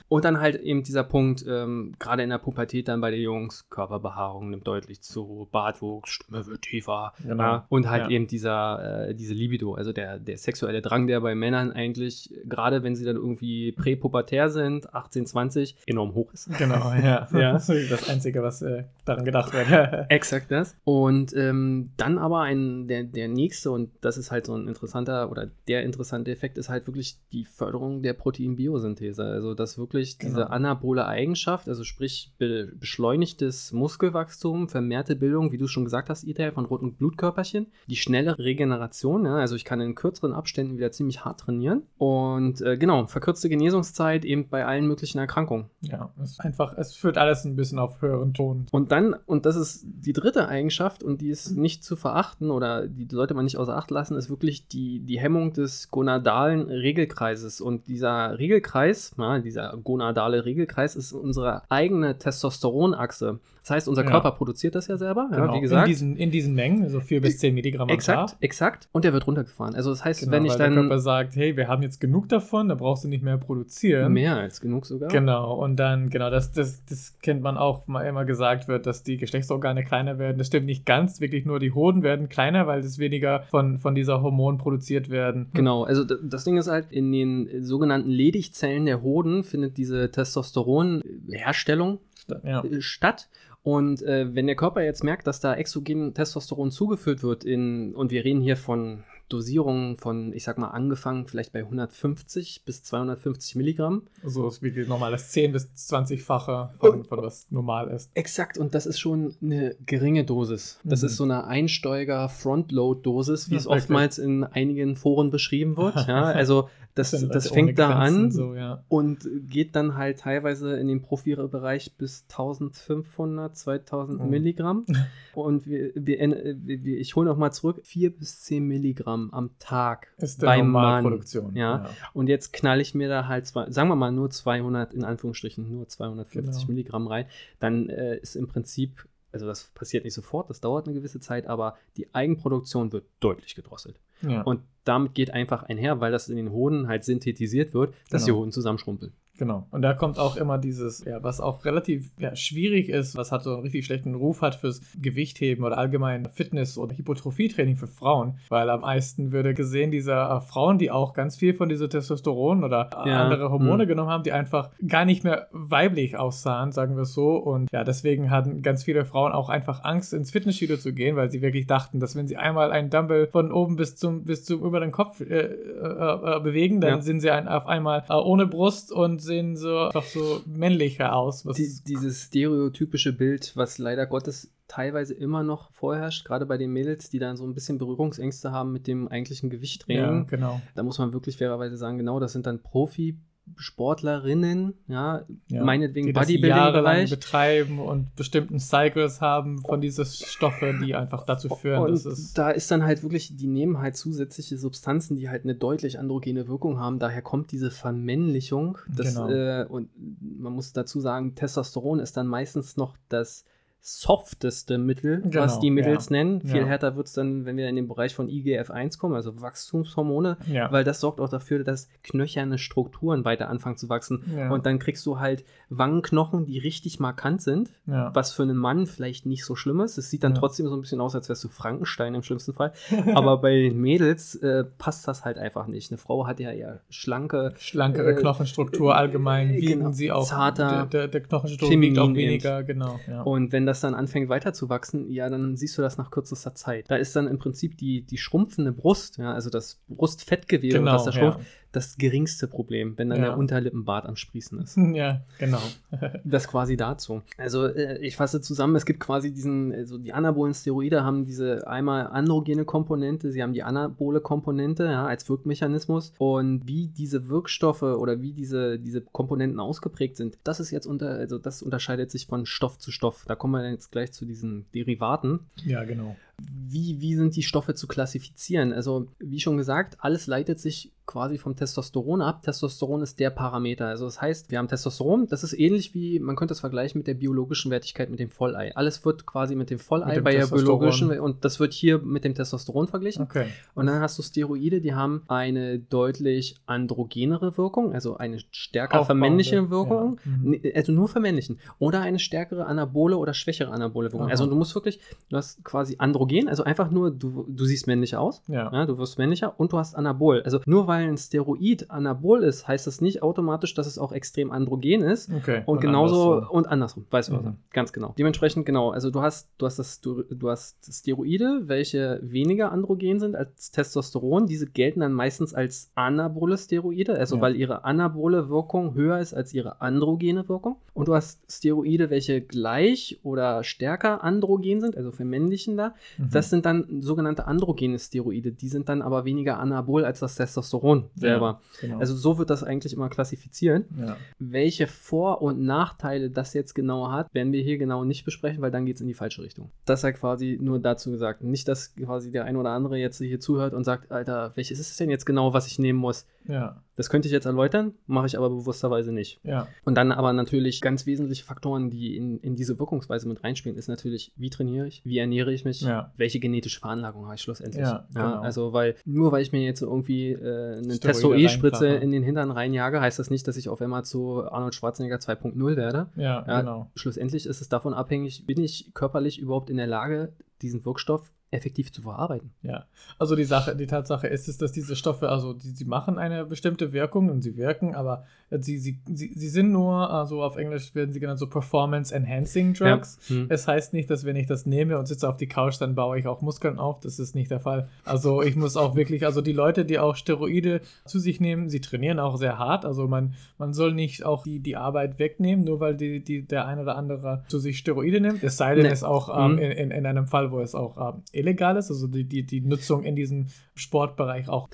Und 0.10 0.26
dann 0.26 0.40
halt 0.40 0.56
eben 0.62 0.84
dieser 0.84 1.04
Punkt, 1.04 1.46
ähm, 1.48 1.94
gerade 2.00 2.24
in 2.24 2.30
der 2.30 2.38
Pubertät 2.38 2.88
dann 2.88 3.02
bei 3.02 3.12
den 3.12 3.22
Jungs, 3.22 3.68
Körperbehaarung 3.70 4.50
nimmt 4.50 4.68
deutlich 4.68 5.02
zu, 5.02 5.48
Bartwuchs, 5.52 6.10
Stimme 6.12 6.46
wird 6.48 6.62
tiefer. 6.64 7.14
Genau. 7.24 7.44
Ja, 7.44 7.66
und 7.70 7.90
halt 7.90 8.04
Ja. 8.04 8.10
eben 8.10 8.28
dieser, 8.28 9.08
äh, 9.10 9.14
diese 9.16 9.34
Libido, 9.34 9.74
also 9.76 9.92
der, 9.94 10.20
der 10.20 10.38
sexuelle 10.38 10.82
Drang, 10.82 11.08
der 11.08 11.22
bei 11.22 11.36
Männern 11.36 11.72
eigentlich, 11.72 12.34
gerade 12.46 12.84
wenn 12.84 12.96
sie 12.96 13.06
dann 13.06 13.16
irgendwie 13.16 13.72
präpubertär 13.72 14.50
sind, 14.50 14.94
18, 14.94 15.26
20, 15.26 15.76
enorm 15.88 16.14
hoch 16.14 16.32
ist. 16.34 16.50
Genau, 16.58 16.94
ja. 16.94 17.28
Ja. 17.34 17.54
Das 17.54 17.68
ist 17.70 17.92
das 17.92 18.10
Einzige, 18.10 18.44
was 18.44 18.62
äh, 18.62 18.84
daran 19.06 19.26
gedacht 19.26 19.54
wird. 19.54 20.06
Exakt 20.10 20.52
das. 20.52 20.76
Und 20.84 21.36
ähm, 21.36 21.92
dann 21.98 22.18
aber 22.18 22.42
ein, 22.42 22.63
der, 22.88 23.04
der 23.04 23.28
nächste, 23.28 23.72
und 23.72 23.92
das 24.02 24.18
ist 24.18 24.32
halt 24.32 24.46
so 24.46 24.54
ein 24.56 24.68
interessanter 24.68 25.30
oder 25.32 25.50
der 25.68 25.84
interessante 25.84 26.32
Effekt, 26.32 26.58
ist 26.58 26.70
halt 26.70 26.88
wirklich 26.88 27.18
die 27.32 27.46
Förderung 27.46 28.02
der 28.02 28.14
Proteinbiosynthese. 28.14 29.24
Also, 29.24 29.54
dass 29.54 29.78
wirklich 29.78 30.18
Genau. 30.18 30.30
diese 30.34 30.50
anabole 30.50 31.06
Eigenschaft, 31.08 31.68
also 31.68 31.84
sprich 31.84 32.34
be 32.38 32.72
beschleunigtes 32.80 33.72
Muskelwachstum, 33.72 34.70
vermehrte 34.70 35.16
Bildung, 35.16 35.52
wie 35.52 35.58
du 35.58 35.68
schon 35.68 35.84
gesagt 35.84 36.10
hast, 36.10 36.24
Ita, 36.24 36.52
von 36.52 36.66
roten 36.66 36.94
Blutkörperchen, 36.94 37.68
die 37.88 37.96
schnelle 37.96 38.38
Regeneration, 38.40 39.26
ja, 39.26 39.36
also 39.36 39.56
ich 39.56 39.66
kann 39.66 39.82
in 39.82 39.96
kürzeren 39.96 40.34
Abständen 40.34 40.78
wieder 40.78 40.92
ziemlich 40.92 41.26
hart 41.26 41.42
trainieren 41.42 41.84
und 41.98 42.62
äh, 42.62 42.78
genau, 42.78 43.08
verkürzte 43.08 43.50
Genesungszeit 43.50 44.26
eben 44.26 44.50
bei 44.50 44.66
allen 44.66 44.88
möglichen 44.88 45.18
Erkrankungen. 45.20 45.66
ja, 45.82 46.12
es 46.22 46.32
ist 46.32 46.40
einfach, 46.42 46.78
es 46.78 46.96
führt 46.96 47.18
alles 47.18 47.44
ein 47.46 47.56
bisschen 47.56 47.80
auf 47.80 48.02
höheren 48.02 48.34
Ton. 48.34 48.66
Und 48.72 48.92
dann, 48.92 49.16
und 49.26 49.46
das 49.46 49.56
ist 49.56 49.86
die 49.86 50.14
dritte 50.14 50.48
Eigenschaft, 50.48 51.04
und 51.04 51.22
die 51.22 51.30
ist 51.30 51.52
nicht 51.58 51.84
zu 51.84 51.96
verachten 51.96 52.52
oder 52.54 52.88
die 52.88 53.08
sollte 53.10 53.34
man 53.34 53.46
nicht 53.46 53.58
außer 53.58 53.76
Acht 53.76 53.92
lassen, 53.92 54.16
ist 54.16 54.30
wirklich 54.30 54.68
die, 54.68 55.00
die 55.00 55.20
Hemmung 55.20 55.54
des 55.54 55.90
gonadalen 55.92 56.70
Regelkreises. 56.70 57.62
Und 57.62 57.88
dieser 57.88 58.38
Regelkreis, 58.40 59.12
ja, 59.18 59.40
dieser 59.40 59.78
gonadale 59.84 60.46
Regelkreis, 60.46 60.96
ist 60.96 61.14
unsere 61.14 61.64
eigene 61.70 62.18
Testosteronachse. 62.18 63.40
Das 63.64 63.70
heißt, 63.72 63.88
unser 63.88 64.04
Ja. 64.04 64.10
Körper 64.10 64.32
produziert 64.32 64.76
das 64.76 64.88
ja 64.88 64.98
selber, 64.98 65.30
Genau. 65.32 65.46
ja, 65.48 65.54
wie 65.56 65.62
gesagt. 65.62 65.88
In 65.88 65.92
diesen, 65.94 66.18
in 66.18 66.32
diesen 66.32 66.54
Mengen, 66.54 66.90
so 66.90 67.00
4 67.00 67.22
bis 67.22 67.40
10 67.40 67.56
Milligramm 67.56 67.90
am 67.90 67.94
exakt, 67.96 68.32
Tag. 68.32 68.38
exakt. 68.42 68.90
Und 68.92 69.06
der 69.06 69.14
wird 69.14 69.26
runtergefahren. 69.26 69.74
Also 69.74 69.90
das 69.90 70.04
heißt, 70.04 70.20
Genau, 70.20 70.34
wenn 70.34 70.44
ich 70.46 70.52
weil 70.52 70.58
der 70.58 70.68
dann 70.72 70.76
Körper 70.76 71.00
sagt, 71.00 71.36
hey, 71.38 71.56
wir 71.56 71.70
haben 71.70 71.82
jetzt 71.82 72.02
genug 72.02 72.28
davon, 72.28 72.68
da 72.68 72.76
brauchst 72.76 73.06
du 73.06 73.08
nicht 73.08 73.24
mehr 73.24 73.38
produzieren. 73.38 74.12
mehr 74.12 74.36
als 74.36 74.60
genug 74.60 74.86
sogar. 74.86 75.08
Genau, 75.10 75.54
und 75.54 75.78
dann, 75.78 76.10
genau, 76.10 76.30
das, 76.30 76.52
das, 76.52 76.84
das 76.86 77.18
kennt 77.22 77.42
man 77.42 77.56
auch, 77.58 77.88
mal 77.88 78.02
immer 78.04 78.26
gesagt 78.26 78.68
wird, 78.68 78.86
dass 78.86 79.02
die 79.04 79.16
Geschlechtsorgane 79.16 79.86
kleiner 79.86 80.20
werden. 80.20 80.38
Das 80.38 80.48
stimmt 80.48 80.66
nicht 80.66 80.86
ganz, 80.86 81.22
wirklich 81.22 81.46
nur 81.46 81.60
die 81.60 81.72
Hoden 81.72 82.04
werden 82.04 82.28
kleiner, 82.28 82.68
weil 82.68 82.82
das 82.82 83.00
weniger 83.00 83.44
von, 83.50 83.80
von 83.80 83.96
dieser 83.96 84.22
Hormon 84.22 84.58
produziert 84.58 85.10
werden. 85.10 85.48
Genau, 85.54 85.84
also 85.86 86.04
das 86.04 86.44
Ding 86.44 86.58
ist 86.58 86.68
halt, 86.68 86.92
in 86.92 87.14
den 87.14 87.64
sogenannten 87.64 88.10
Ledigzellen 88.10 88.86
der 88.86 89.02
Hoden 89.02 89.44
findet 89.46 89.78
diese 89.78 90.12
Testosteronherstellung 90.12 92.00
Ja. 92.44 92.64
äh, 92.64 92.82
statt. 92.82 93.30
Und 93.64 94.02
äh, 94.04 94.36
wenn 94.36 94.46
der 94.46 94.58
Körper 94.58 94.84
jetzt 94.84 95.04
merkt, 95.04 95.26
dass 95.26 95.40
da 95.40 95.56
exogen 95.56 96.14
Testosteron 96.14 96.70
zugeführt 96.70 97.24
wird, 97.24 97.46
in, 97.46 97.96
und 97.96 98.12
wir 98.12 98.26
reden 98.26 98.42
hier 98.42 98.58
von 98.58 99.04
Dosierungen 99.34 99.98
von, 99.98 100.32
ich 100.34 100.44
sag 100.44 100.60
mal, 100.60 100.68
angefangen 100.68 101.26
vielleicht 101.28 101.52
bei 101.52 101.60
150 101.60 102.64
bis 102.66 102.84
250 102.84 103.56
Milligramm. 103.56 104.04
So 104.24 104.48
ist 104.48 104.62
wie 104.62 104.86
nochmal 104.86 105.12
das 105.12 105.32
10 105.32 105.52
bis 105.52 105.72
20-fache 105.76 106.70
von, 106.80 107.04
von, 107.04 107.22
was 107.22 107.48
normal 107.50 107.90
ist. 107.90 108.12
Exakt, 108.14 108.60
und 108.60 108.76
das 108.76 108.86
ist 108.86 109.00
schon 109.00 109.36
eine 109.42 109.76
geringe 109.86 110.24
Dosis. 110.24 110.80
Das 110.84 111.02
mhm. 111.02 111.08
ist 111.08 111.18
so 111.18 111.24
eine 111.24 111.46
Einsteiger-Frontload-Dosis, 111.46 113.50
wie 113.50 113.56
ja, 113.56 113.60
es 113.60 113.66
oftmals 113.68 114.20
in 114.20 114.44
einigen 114.44 114.96
Foren 114.96 115.32
beschrieben 115.32 115.78
wird. 115.78 116.08
Ja, 116.08 116.24
also 116.26 116.70
das, 116.96 117.10
das, 117.10 117.28
das 117.28 117.50
fängt 117.50 117.80
da 117.80 117.98
an 117.98 118.32
so, 118.32 118.54
ja. 118.54 118.84
und 118.88 119.28
geht 119.50 119.76
dann 119.76 119.96
halt 119.96 120.20
teilweise 120.20 120.78
in 120.78 120.88
den 120.88 121.02
Profi-Bereich 121.02 121.98
bis 121.98 122.26
1500, 122.30 123.58
2000 123.58 124.22
oh. 124.22 124.26
Milligramm. 124.26 124.86
Und 125.34 125.66
wir, 125.66 125.92
wir, 125.96 126.20
wir, 126.20 127.00
ich 127.00 127.16
hole 127.16 127.28
nochmal 127.28 127.52
zurück, 127.52 127.82
4 127.84 128.16
bis 128.16 128.42
10 128.42 128.68
Milligramm 128.68 129.23
am 129.32 129.52
Tag 129.60 130.14
ist 130.18 130.42
der 130.42 130.48
beim 130.48 130.70
Mann. 130.70 131.22
Ja? 131.34 131.52
ja? 131.54 131.90
Und 132.14 132.28
jetzt 132.28 132.54
knall 132.54 132.82
ich 132.82 132.96
mir 132.96 133.10
da 133.10 133.28
halt, 133.28 133.46
zwei, 133.48 133.70
sagen 133.72 133.90
wir 133.90 133.96
mal 133.96 134.12
nur 134.12 134.30
200, 134.30 134.94
in 134.94 135.04
Anführungsstrichen, 135.04 135.72
nur 135.72 135.88
250 135.88 136.54
genau. 136.54 136.68
Milligramm 136.68 137.08
rein. 137.08 137.26
Dann 137.60 137.90
äh, 137.90 138.18
ist 138.18 138.36
im 138.36 138.48
Prinzip 138.48 139.08
also 139.34 139.48
das 139.48 139.64
passiert 139.74 140.04
nicht 140.04 140.14
sofort, 140.14 140.50
das 140.52 140.62
dauert 140.62 140.86
eine 140.86 140.94
gewisse 140.94 141.20
Zeit, 141.20 141.48
aber 141.48 141.76
die 141.98 142.14
Eigenproduktion 142.14 142.94
wird 142.94 143.06
deutlich 143.20 143.56
gedrosselt. 143.56 144.00
Ja. 144.22 144.44
Und 144.44 144.62
damit 144.84 145.16
geht 145.16 145.32
einfach 145.32 145.64
einher, 145.64 146.00
weil 146.00 146.12
das 146.12 146.30
in 146.30 146.38
den 146.38 146.52
Hoden 146.52 146.88
halt 146.88 147.04
synthetisiert 147.04 147.74
wird, 147.74 147.94
dass 148.10 148.26
genau. 148.26 148.26
die 148.26 148.42
Hoden 148.42 148.52
zusammenschrumpeln. 148.52 149.14
Genau. 149.38 149.66
Und 149.72 149.82
da 149.82 149.94
kommt 149.94 150.20
auch 150.20 150.38
immer 150.38 150.60
dieses, 150.60 151.04
ja, 151.06 151.24
was 151.24 151.42
auch 151.42 151.66
relativ 151.66 152.12
ja, 152.20 152.36
schwierig 152.36 152.90
ist, 152.90 153.18
was 153.18 153.32
hat 153.32 153.44
so 153.44 153.54
einen 153.54 153.64
richtig 153.64 153.86
schlechten 153.86 154.14
Ruf 154.14 154.42
hat 154.42 154.54
fürs 154.56 154.82
Gewichtheben 155.02 155.66
oder 155.66 155.78
allgemein 155.78 156.28
Fitness- 156.32 156.78
oder 156.78 156.96
Hypotrophietraining 156.96 157.76
für 157.76 157.88
Frauen. 157.88 158.38
Weil 158.50 158.70
am 158.70 158.82
meisten 158.82 159.32
würde 159.32 159.56
gesehen, 159.56 159.90
diese 159.90 160.14
äh, 160.14 160.42
Frauen, 160.42 160.78
die 160.78 160.92
auch 160.92 161.14
ganz 161.14 161.36
viel 161.36 161.56
von 161.56 161.68
dieser 161.68 161.90
Testosteron 161.90 162.64
oder 162.64 162.92
ja. 163.06 163.24
andere 163.24 163.50
Hormone 163.50 163.86
mhm. 163.86 163.88
genommen 163.88 164.10
haben, 164.12 164.24
die 164.24 164.32
einfach 164.32 164.70
gar 164.88 165.04
nicht 165.04 165.24
mehr 165.24 165.48
weiblich 165.52 166.16
aussahen, 166.16 166.72
sagen 166.72 166.96
wir 166.96 167.04
es 167.04 167.14
so. 167.14 167.36
Und 167.38 167.72
ja, 167.72 167.84
deswegen 167.84 168.30
hatten 168.30 168.62
ganz 168.62 168.84
viele 168.84 169.04
Frauen 169.04 169.32
auch 169.32 169.50
einfach 169.50 169.84
Angst, 169.84 170.14
ins 170.14 170.30
Fitnessstudio 170.30 170.78
zu 170.78 170.94
gehen, 170.94 171.16
weil 171.16 171.32
sie 171.32 171.42
wirklich 171.42 171.66
dachten, 171.66 172.00
dass 172.00 172.16
wenn 172.16 172.28
sie 172.28 172.38
einmal 172.38 172.72
einen 172.72 172.92
Dumbbell 172.92 173.28
von 173.28 173.52
oben 173.52 173.78
bis 173.78 173.96
zum, 173.96 174.26
bis 174.26 174.46
zum 174.46 174.62
über 174.62 174.80
den 174.80 174.92
Kopf 174.92 175.22
äh, 175.22 175.26
äh, 175.26 175.48
äh 175.48 176.40
bewegen, 176.40 176.82
dann 176.82 176.96
ja. 176.98 177.02
sind 177.02 177.20
sie 177.20 177.32
ein, 177.32 177.48
auf 177.48 177.66
einmal 177.66 178.04
äh, 178.10 178.14
ohne 178.14 178.46
Brust 178.46 178.92
und 178.92 179.23
sehen 179.24 179.56
so 179.56 179.86
einfach 179.86 180.04
so 180.04 180.42
männlicher 180.46 181.16
aus. 181.16 181.44
Die, 181.44 181.80
dieses 181.88 182.26
stereotypische 182.26 183.14
Bild, 183.14 183.52
was 183.56 183.78
leider 183.78 184.06
Gottes 184.06 184.52
teilweise 184.68 185.14
immer 185.14 185.44
noch 185.44 185.72
vorherrscht, 185.72 186.26
gerade 186.26 186.46
bei 186.46 186.58
den 186.58 186.72
Mädels, 186.72 187.10
die 187.10 187.20
dann 187.20 187.38
so 187.38 187.46
ein 187.46 187.54
bisschen 187.54 187.78
Berührungsängste 187.78 188.52
haben 188.52 188.72
mit 188.72 188.88
dem 188.88 189.08
eigentlichen 189.08 189.50
Gewichttraining. 189.50 190.20
Ja, 190.20 190.24
genau. 190.24 190.62
Da 190.76 190.84
muss 190.84 190.98
man 190.98 191.14
wirklich 191.14 191.38
fairerweise 191.38 191.78
sagen, 191.78 191.98
genau, 191.98 192.20
das 192.20 192.34
sind 192.34 192.46
dann 192.46 192.60
Profi- 192.60 193.18
Sportlerinnen, 193.56 194.74
ja, 194.88 195.26
ja 195.50 195.64
meinetwegen 195.64 196.14
Bodybuilding-Bereich 196.14 197.10
betreiben 197.10 197.80
und 197.80 198.16
bestimmten 198.16 198.60
Cycles 198.60 199.22
haben 199.22 199.62
von 199.62 199.82
diesen 199.82 200.06
Stoffe, 200.06 200.74
die 200.84 200.96
einfach 200.96 201.26
dazu 201.26 201.50
führen, 201.50 201.84
und 201.84 201.92
dass 201.92 202.06
es 202.06 202.34
da 202.34 202.50
ist 202.50 202.72
dann 202.72 202.84
halt 202.84 203.04
wirklich, 203.04 203.36
die 203.36 203.48
nehmen 203.48 203.80
halt 203.80 203.96
zusätzliche 203.96 204.58
Substanzen, 204.58 205.16
die 205.18 205.30
halt 205.30 205.44
eine 205.44 205.56
deutlich 205.56 206.00
androgene 206.00 206.48
Wirkung 206.48 206.80
haben. 206.80 207.00
Daher 207.00 207.22
kommt 207.22 207.52
diese 207.52 207.70
Vermännlichung. 207.70 208.78
Das, 208.88 209.16
genau. 209.16 209.30
äh, 209.30 209.66
und 209.68 209.90
man 210.20 210.54
muss 210.54 210.74
dazu 210.74 211.00
sagen, 211.00 211.36
Testosteron 211.36 212.00
ist 212.00 212.18
dann 212.18 212.28
meistens 212.28 212.78
noch 212.78 212.96
das 213.10 213.46
softeste 213.86 214.78
Mittel, 214.78 215.22
genau, 215.24 215.44
was 215.44 215.60
die 215.60 215.70
Mittels 215.70 216.08
ja. 216.10 216.14
nennen. 216.14 216.40
Viel 216.40 216.62
ja. 216.62 216.66
härter 216.66 216.96
wird 216.96 217.08
es 217.08 217.14
dann, 217.14 217.44
wenn 217.44 217.58
wir 217.58 217.68
in 217.68 217.76
den 217.76 217.90
Bereich 217.90 218.16
von 218.16 218.30
IGF-1 218.30 218.98
kommen, 218.98 219.14
also 219.14 219.42
Wachstumshormone, 219.42 220.38
ja. 220.48 220.72
weil 220.72 220.86
das 220.86 221.02
sorgt 221.02 221.20
auch 221.20 221.28
dafür, 221.28 221.66
dass 221.66 221.90
knöcherne 222.02 222.58
Strukturen 222.58 223.26
weiter 223.26 223.50
anfangen 223.50 223.76
zu 223.76 223.90
wachsen. 223.90 224.24
Und 224.50 224.66
dann 224.66 224.80
kriegst 224.80 225.06
du 225.06 225.20
halt 225.20 225.44
Wangenknochen, 225.70 226.46
die 226.46 226.60
richtig 226.60 227.02
markant 227.02 227.42
sind, 227.42 227.72
was 227.86 228.32
für 228.32 228.44
einen 228.44 228.56
Mann 228.56 228.88
vielleicht 228.88 229.26
nicht 229.26 229.44
so 229.44 229.56
schlimm 229.56 229.82
ist. 229.82 229.98
Es 229.98 230.10
sieht 230.10 230.24
dann 230.24 230.34
trotzdem 230.34 230.68
so 230.68 230.76
ein 230.76 230.82
bisschen 230.82 231.02
aus, 231.02 231.14
als 231.14 231.28
wärst 231.28 231.44
du 231.44 231.50
Frankenstein 231.50 232.16
im 232.16 232.24
schlimmsten 232.24 232.54
Fall. 232.54 232.72
Aber 233.16 233.40
bei 233.40 233.72
Mädels 233.74 234.36
äh, 234.36 234.64
passt 234.78 235.08
das 235.10 235.26
halt 235.26 235.38
einfach 235.38 235.68
nicht. 235.68 235.92
Eine 235.92 235.98
Frau 235.98 236.26
hat 236.26 236.40
ja 236.40 236.52
eher 236.52 236.80
schlanke. 236.90 237.54
Schlankere 237.58 238.12
äh, 238.12 238.16
Knochenstruktur 238.16 238.96
allgemein, 238.96 239.50
äh, 239.50 239.58
wiegen 239.58 239.80
genau, 239.80 239.92
sie 239.92 240.12
auch. 240.12 240.26
Zarter. 240.26 240.70
Der, 240.70 240.86
der, 240.86 241.08
der 241.10 241.22
Knochenstruktur 241.22 241.82
wiegt 241.82 242.00
auch 242.00 242.14
weniger, 242.14 242.64
genau. 242.64 243.00
Und 243.26 243.52
wenn 243.52 243.66
das 243.66 243.73
das 243.74 243.82
dann 243.82 243.96
anfängt 243.96 244.30
weiterzuwachsen, 244.30 245.10
ja, 245.10 245.30
dann 245.30 245.58
siehst 245.58 245.78
du 245.78 245.82
das 245.82 245.98
nach 245.98 246.12
kürzester 246.12 246.54
Zeit. 246.54 246.86
Da 246.90 246.96
ist 246.96 247.16
dann 247.16 247.28
im 247.28 247.40
Prinzip 247.40 247.78
die, 247.78 248.04
die 248.04 248.18
schrumpfende 248.18 248.72
Brust, 248.72 249.18
ja, 249.18 249.34
also 249.34 249.50
das 249.50 249.82
Brustfettgewebe, 249.90 250.78
genau, 250.78 250.94
was 250.94 251.06
da 251.06 251.12
schrumpft, 251.12 251.40
ja 251.40 251.46
das 251.74 251.98
geringste 251.98 252.48
Problem, 252.48 252.98
wenn 252.98 253.10
dann 253.10 253.20
ja. 253.20 253.26
der 253.26 253.38
Unterlippenbart 253.38 254.06
am 254.06 254.16
Sprießen 254.16 254.60
ist. 254.62 254.78
Ja, 254.94 255.22
genau. 255.40 255.62
das 256.24 256.48
quasi 256.48 256.78
dazu. 256.78 257.24
Also 257.38 257.66
äh, 257.66 257.98
ich 257.98 258.16
fasse 258.16 258.42
zusammen, 258.42 258.76
es 258.76 258.86
gibt 258.86 259.00
quasi 259.00 259.34
diesen, 259.34 259.74
also 259.74 259.98
die 259.98 260.14
anabolen 260.14 260.54
Steroide 260.54 261.04
haben 261.04 261.26
diese 261.26 261.68
einmal 261.68 262.08
androgene 262.08 262.64
Komponente, 262.64 263.32
sie 263.32 263.42
haben 263.42 263.54
die 263.54 263.64
anabole 263.64 264.22
Komponente 264.22 264.86
ja, 264.86 265.06
als 265.06 265.28
Wirkmechanismus 265.30 266.14
und 266.20 266.68
wie 266.68 266.90
diese 266.90 267.28
Wirkstoffe 267.28 267.82
oder 267.82 268.22
wie 268.22 268.34
diese, 268.34 268.78
diese 268.78 269.02
Komponenten 269.02 269.60
ausgeprägt 269.60 270.16
sind, 270.16 270.38
das 270.44 270.60
ist 270.60 270.70
jetzt 270.70 270.86
unter, 270.86 271.10
also 271.10 271.40
das 271.40 271.64
unterscheidet 271.64 272.12
sich 272.12 272.28
von 272.28 272.46
Stoff 272.46 272.78
zu 272.78 272.92
Stoff. 272.92 273.26
Da 273.28 273.36
kommen 273.36 273.62
wir 273.62 273.70
jetzt 273.72 273.92
gleich 273.92 274.12
zu 274.12 274.26
diesen 274.26 274.66
Derivaten. 274.76 275.40
Ja, 275.66 275.84
genau. 275.84 276.16
Wie, 276.42 277.00
wie 277.02 277.16
sind 277.16 277.36
die 277.36 277.44
Stoffe 277.44 277.76
zu 277.76 277.88
klassifizieren? 277.88 278.74
Also, 278.74 279.08
wie 279.20 279.40
schon 279.40 279.58
gesagt, 279.58 279.98
alles 280.00 280.28
leitet 280.28 280.60
sich 280.60 280.92
quasi 281.06 281.38
vom 281.38 281.56
Testosteron 281.56 282.22
ab. 282.22 282.42
Testosteron 282.44 283.02
ist 283.02 283.20
der 283.20 283.30
Parameter. 283.30 283.88
Also 283.88 284.06
das 284.06 284.22
heißt, 284.22 284.52
wir 284.52 284.58
haben 284.58 284.68
Testosteron, 284.68 285.28
das 285.28 285.44
ist 285.44 285.54
ähnlich 285.54 285.94
wie, 285.94 286.20
man 286.20 286.36
könnte 286.36 286.54
es 286.54 286.62
vergleichen 286.62 287.00
mit 287.00 287.08
der 287.08 287.14
biologischen 287.16 287.72
Wertigkeit 287.72 288.10
mit 288.10 288.20
dem 288.20 288.30
Vollei. 288.30 288.76
Alles 288.76 289.04
wird 289.06 289.26
quasi 289.26 289.56
mit 289.56 289.70
dem 289.70 289.80
Vollei 289.80 290.16
mit 290.16 290.24
bei 290.24 290.36
der 290.36 290.48
biologischen 290.48 291.20
und 291.20 291.44
das 291.44 291.60
wird 291.60 291.74
hier 291.74 292.00
mit 292.00 292.24
dem 292.24 292.36
Testosteron 292.36 292.88
verglichen. 292.88 293.24
Okay. 293.24 293.48
Und 293.76 293.88
dann 293.88 294.00
hast 294.00 294.18
du 294.18 294.24
Steroide, 294.24 294.80
die 294.80 294.94
haben 294.94 295.24
eine 295.28 295.80
deutlich 295.80 296.56
androgenere 296.66 297.58
Wirkung, 297.58 297.94
also 297.94 298.16
eine 298.18 298.40
stärker 298.52 299.04
vermännliche 299.04 299.70
Wirkung, 299.70 300.20
ja. 300.26 300.32
mhm. 300.32 300.62
also 300.74 300.92
nur 300.94 301.10
vermännlichen. 301.10 301.60
Oder 301.80 302.02
eine 302.02 302.20
stärkere 302.20 302.66
anabole 302.66 303.18
oder 303.18 303.34
schwächere 303.34 303.72
anabole 303.72 304.12
Wirkung. 304.12 304.28
Aha. 304.28 304.32
Also 304.32 304.46
du 304.46 304.56
musst 304.56 304.74
wirklich, 304.74 305.00
du 305.30 305.36
hast 305.36 305.64
quasi 305.66 305.96
androgen, 305.98 306.48
also 306.48 306.64
einfach 306.64 306.90
nur, 306.90 307.12
du, 307.12 307.46
du 307.50 307.66
siehst 307.66 307.88
männlich 307.88 308.16
aus, 308.16 308.42
ja. 308.48 308.72
ja. 308.72 308.86
du 308.86 308.98
wirst 308.98 309.18
männlicher 309.18 309.60
und 309.60 309.74
du 309.74 309.78
hast 309.78 309.96
anabol. 309.96 310.42
Also 310.44 310.62
nur 310.66 310.88
weil 310.88 310.93
weil 310.94 311.10
ein 311.10 311.18
Steroid 311.18 311.90
anabol 311.90 312.44
ist, 312.44 312.68
heißt 312.68 312.86
das 312.86 313.02
nicht 313.02 313.24
automatisch, 313.24 313.74
dass 313.74 313.88
es 313.88 313.98
auch 313.98 314.12
extrem 314.12 314.52
androgen 314.52 315.02
ist. 315.02 315.32
Okay. 315.34 315.64
Und, 315.66 315.76
und 315.76 315.82
genauso 315.82 316.34
andersrum. 316.34 316.58
und 316.58 316.68
andersrum, 316.68 317.06
weißt 317.10 317.30
du 317.30 317.34
mhm. 317.34 317.56
Ganz 317.72 317.94
genau. 317.94 318.14
Dementsprechend, 318.18 318.66
genau, 318.66 318.92
also 318.92 319.10
du 319.10 319.22
hast, 319.22 319.50
du 319.58 319.66
hast 319.66 319.80
das, 319.80 320.02
du, 320.02 320.24
du 320.24 320.50
hast 320.50 320.94
Steroide, 320.94 321.64
welche 321.66 322.20
weniger 322.22 322.72
androgen 322.72 323.20
sind 323.20 323.36
als 323.36 323.72
Testosteron. 323.72 324.46
Diese 324.46 324.68
gelten 324.68 325.00
dann 325.00 325.14
meistens 325.14 325.54
als 325.54 325.92
anabole 325.96 326.58
Steroide, 326.58 327.18
also 327.18 327.38
ja. 327.38 327.42
weil 327.42 327.56
ihre 327.56 327.86
anabole 327.86 328.50
Wirkung 328.50 328.94
höher 328.94 329.20
ist 329.20 329.34
als 329.34 329.54
ihre 329.54 329.82
androgene 329.82 330.48
Wirkung. 330.48 330.78
Und 330.94 331.08
du 331.08 331.16
hast 331.16 331.52
Steroide, 331.52 332.12
welche 332.12 332.42
gleich 332.42 333.20
oder 333.24 333.64
stärker 333.64 334.24
androgen 334.24 334.80
sind, 334.80 334.96
also 334.96 335.12
vermännlichender. 335.12 335.96
Mhm. 336.20 336.30
Das 336.32 336.52
sind 336.52 336.68
dann 336.68 337.02
sogenannte 337.02 337.48
androgene 337.48 337.98
Steroide. 337.98 338.52
Die 338.52 338.68
sind 338.68 338.90
dann 338.90 339.02
aber 339.02 339.26
weniger 339.26 339.60
anabol 339.60 340.06
als 340.06 340.20
das 340.20 340.36
Testosteron. 340.36 340.83
Testosteron 340.84 341.10
selber. 341.16 341.62
Ja, 341.74 341.82
genau. 341.82 342.00
Also 342.00 342.16
so 342.16 342.38
wird 342.38 342.50
das 342.50 342.64
eigentlich 342.64 342.94
immer 342.94 343.10
klassifizieren. 343.10 343.86
Ja. 344.00 344.18
Welche 344.40 344.88
Vor- 344.88 345.42
und 345.42 345.62
Nachteile 345.62 346.30
das 346.30 346.54
jetzt 346.54 346.74
genau 346.74 347.12
hat, 347.12 347.34
werden 347.34 347.52
wir 347.52 347.62
hier 347.62 347.78
genau 347.78 348.04
nicht 348.04 348.26
besprechen, 348.26 348.62
weil 348.62 348.72
dann 348.72 348.86
geht 348.86 348.96
es 348.96 349.02
in 349.02 349.08
die 349.08 349.14
falsche 349.14 349.42
Richtung. 349.42 349.72
Das 349.86 350.02
sei 350.02 350.12
quasi 350.12 350.58
nur 350.62 350.80
dazu 350.80 351.12
gesagt. 351.12 351.44
Nicht, 351.44 351.68
dass 351.68 351.96
quasi 351.96 352.32
der 352.32 352.46
ein 352.46 352.58
oder 352.58 352.72
andere 352.72 352.98
jetzt 352.98 353.18
hier 353.18 353.40
zuhört 353.40 353.74
und 353.74 353.84
sagt, 353.84 354.12
Alter, 354.12 354.52
welches 354.56 354.80
ist 354.80 354.92
es 354.92 354.98
denn 354.98 355.10
jetzt 355.10 355.26
genau, 355.26 355.54
was 355.54 355.68
ich 355.68 355.80
nehmen 355.80 356.00
muss? 356.00 356.26
Ja. 356.48 356.82
Das 356.96 357.10
könnte 357.10 357.28
ich 357.28 357.32
jetzt 357.32 357.46
erläutern, 357.46 357.94
mache 358.06 358.28
ich 358.28 358.38
aber 358.38 358.50
bewussterweise 358.50 359.12
nicht. 359.12 359.40
Ja. 359.44 359.68
Und 359.84 359.96
dann 359.96 360.12
aber 360.12 360.32
natürlich 360.34 360.80
ganz 360.80 361.06
wesentliche 361.06 361.44
Faktoren, 361.44 361.90
die 361.90 362.16
in, 362.16 362.40
in 362.40 362.56
diese 362.56 362.78
Wirkungsweise 362.78 363.28
mit 363.28 363.44
reinspielen, 363.44 363.78
ist 363.78 363.88
natürlich, 363.88 364.32
wie 364.36 364.50
trainiere 364.50 364.88
ich, 364.88 365.04
wie 365.04 365.18
ernähre 365.18 365.52
ich 365.52 365.66
mich, 365.66 365.82
ja. 365.82 366.12
welche 366.18 366.40
genetische 366.40 366.80
Veranlagung 366.80 367.26
habe 367.26 367.36
ich 367.36 367.42
schlussendlich. 367.42 367.84
Ja, 367.84 368.08
genau. 368.14 368.42
Also, 368.42 368.74
weil 368.74 368.96
nur 369.06 369.32
weil 369.32 369.42
ich 369.42 369.52
mir 369.52 369.64
jetzt 369.64 369.82
irgendwie 369.82 370.32
äh, 370.32 370.78
eine 370.78 371.00
Testo-E-Spritze 371.00 371.88
in 371.88 372.12
den 372.12 372.24
Hintern 372.24 372.52
reinjage, 372.52 373.02
heißt 373.02 373.18
das 373.18 373.30
nicht, 373.30 373.48
dass 373.48 373.58
ich 373.58 373.70
auf 373.70 373.82
einmal 373.82 374.06
zu 374.06 374.44
Arnold 374.44 374.76
Schwarzenegger 374.76 375.18
2.0 375.18 375.76
werde. 375.76 376.10
Ja, 376.16 376.42
genau. 376.42 376.92
Schlussendlich 376.96 377.48
ist 377.48 377.62
es 377.62 377.70
davon 377.70 377.94
abhängig, 377.94 378.46
bin 378.46 378.62
ich 378.62 378.92
körperlich 378.94 379.40
überhaupt 379.40 379.70
in 379.70 379.78
der 379.78 379.88
Lage, 379.88 380.34
diesen 380.62 380.86
Wirkstoff 380.86 381.32
effektiv 381.54 381.92
zu 381.92 382.02
verarbeiten. 382.02 382.52
Ja, 382.62 382.86
also 383.20 383.36
die 383.36 383.46
Sache, 383.46 383.76
die 383.76 383.88
Tatsache 383.88 384.28
ist 384.28 384.48
es, 384.48 384.58
dass 384.58 384.72
diese 384.72 384.96
Stoffe, 384.96 385.30
also 385.30 385.54
die, 385.54 385.70
sie 385.70 385.86
machen 385.86 386.18
eine 386.18 386.46
bestimmte 386.46 386.94
Wirkung 386.94 387.30
und 387.30 387.42
sie 387.42 387.56
wirken, 387.56 387.96
aber 387.96 388.26
sie, 388.62 388.78
sie, 388.78 389.00
sie, 389.14 389.32
sie 389.36 389.50
sind 389.50 389.72
nur, 389.72 390.10
also 390.10 390.44
auf 390.44 390.56
Englisch 390.58 390.94
werden 390.96 391.12
sie 391.12 391.20
genannt 391.20 391.40
so 391.40 391.48
Performance 391.48 392.14
Enhancing 392.14 392.74
Drugs. 392.74 393.18
Ja. 393.30 393.36
Hm. 393.36 393.46
Es 393.50 393.68
heißt 393.68 393.94
nicht, 393.94 394.10
dass 394.10 394.26
wenn 394.26 394.36
ich 394.36 394.48
das 394.48 394.66
nehme 394.66 394.98
und 394.98 395.08
sitze 395.08 395.28
auf 395.30 395.38
die 395.38 395.48
Couch, 395.48 395.76
dann 395.80 395.96
baue 395.96 396.20
ich 396.20 396.28
auch 396.28 396.42
Muskeln 396.42 396.80
auf. 396.80 397.00
Das 397.00 397.20
ist 397.20 397.36
nicht 397.36 397.52
der 397.52 397.60
Fall. 397.60 397.88
Also 398.06 398.42
ich 398.42 398.56
muss 398.56 398.78
auch 398.78 398.96
wirklich, 398.96 399.26
also 399.26 399.42
die 399.42 399.52
Leute, 399.54 399.86
die 399.86 400.00
auch 400.00 400.16
Steroide 400.16 400.82
zu 401.06 401.20
sich 401.20 401.40
nehmen, 401.40 401.70
sie 401.70 401.82
trainieren 401.82 402.20
auch 402.20 402.38
sehr 402.38 402.58
hart. 402.60 402.86
Also 402.86 403.08
man, 403.08 403.34
man 403.58 403.74
soll 403.74 403.94
nicht 403.94 404.26
auch 404.26 404.44
die, 404.44 404.60
die 404.60 404.76
Arbeit 404.76 405.20
wegnehmen, 405.20 405.66
nur 405.66 405.80
weil 405.80 405.96
die, 405.96 406.24
die, 406.24 406.42
der 406.46 406.66
ein 406.68 406.80
oder 406.80 406.96
andere 406.96 407.44
zu 407.48 407.60
sich 407.60 407.78
Steroide 407.78 408.22
nimmt. 408.22 408.44
Es 408.44 408.58
sei 408.58 408.76
denn, 408.76 408.84
Nee. 408.86 408.92
es 408.92 409.04
auch 409.04 409.30
ähm, 409.30 409.54
Mhm. 409.54 409.58
in, 409.60 409.72
in, 409.72 409.92
in 409.92 410.06
einem 410.06 410.28
Fall, 410.28 410.52
wo 410.52 410.60
es 410.60 410.76
auch 410.76 411.16
ähm, 411.16 411.22
illegal 411.32 411.78
ist, 411.78 411.90
also 411.90 412.08
die, 412.08 412.24
die, 412.24 412.44
die 412.46 412.62
Nutzung 412.62 413.04
in 413.04 413.16
diesem 413.16 413.48
Sportbereich 413.76 414.50
auch 414.50 414.70
äh, 414.70 414.74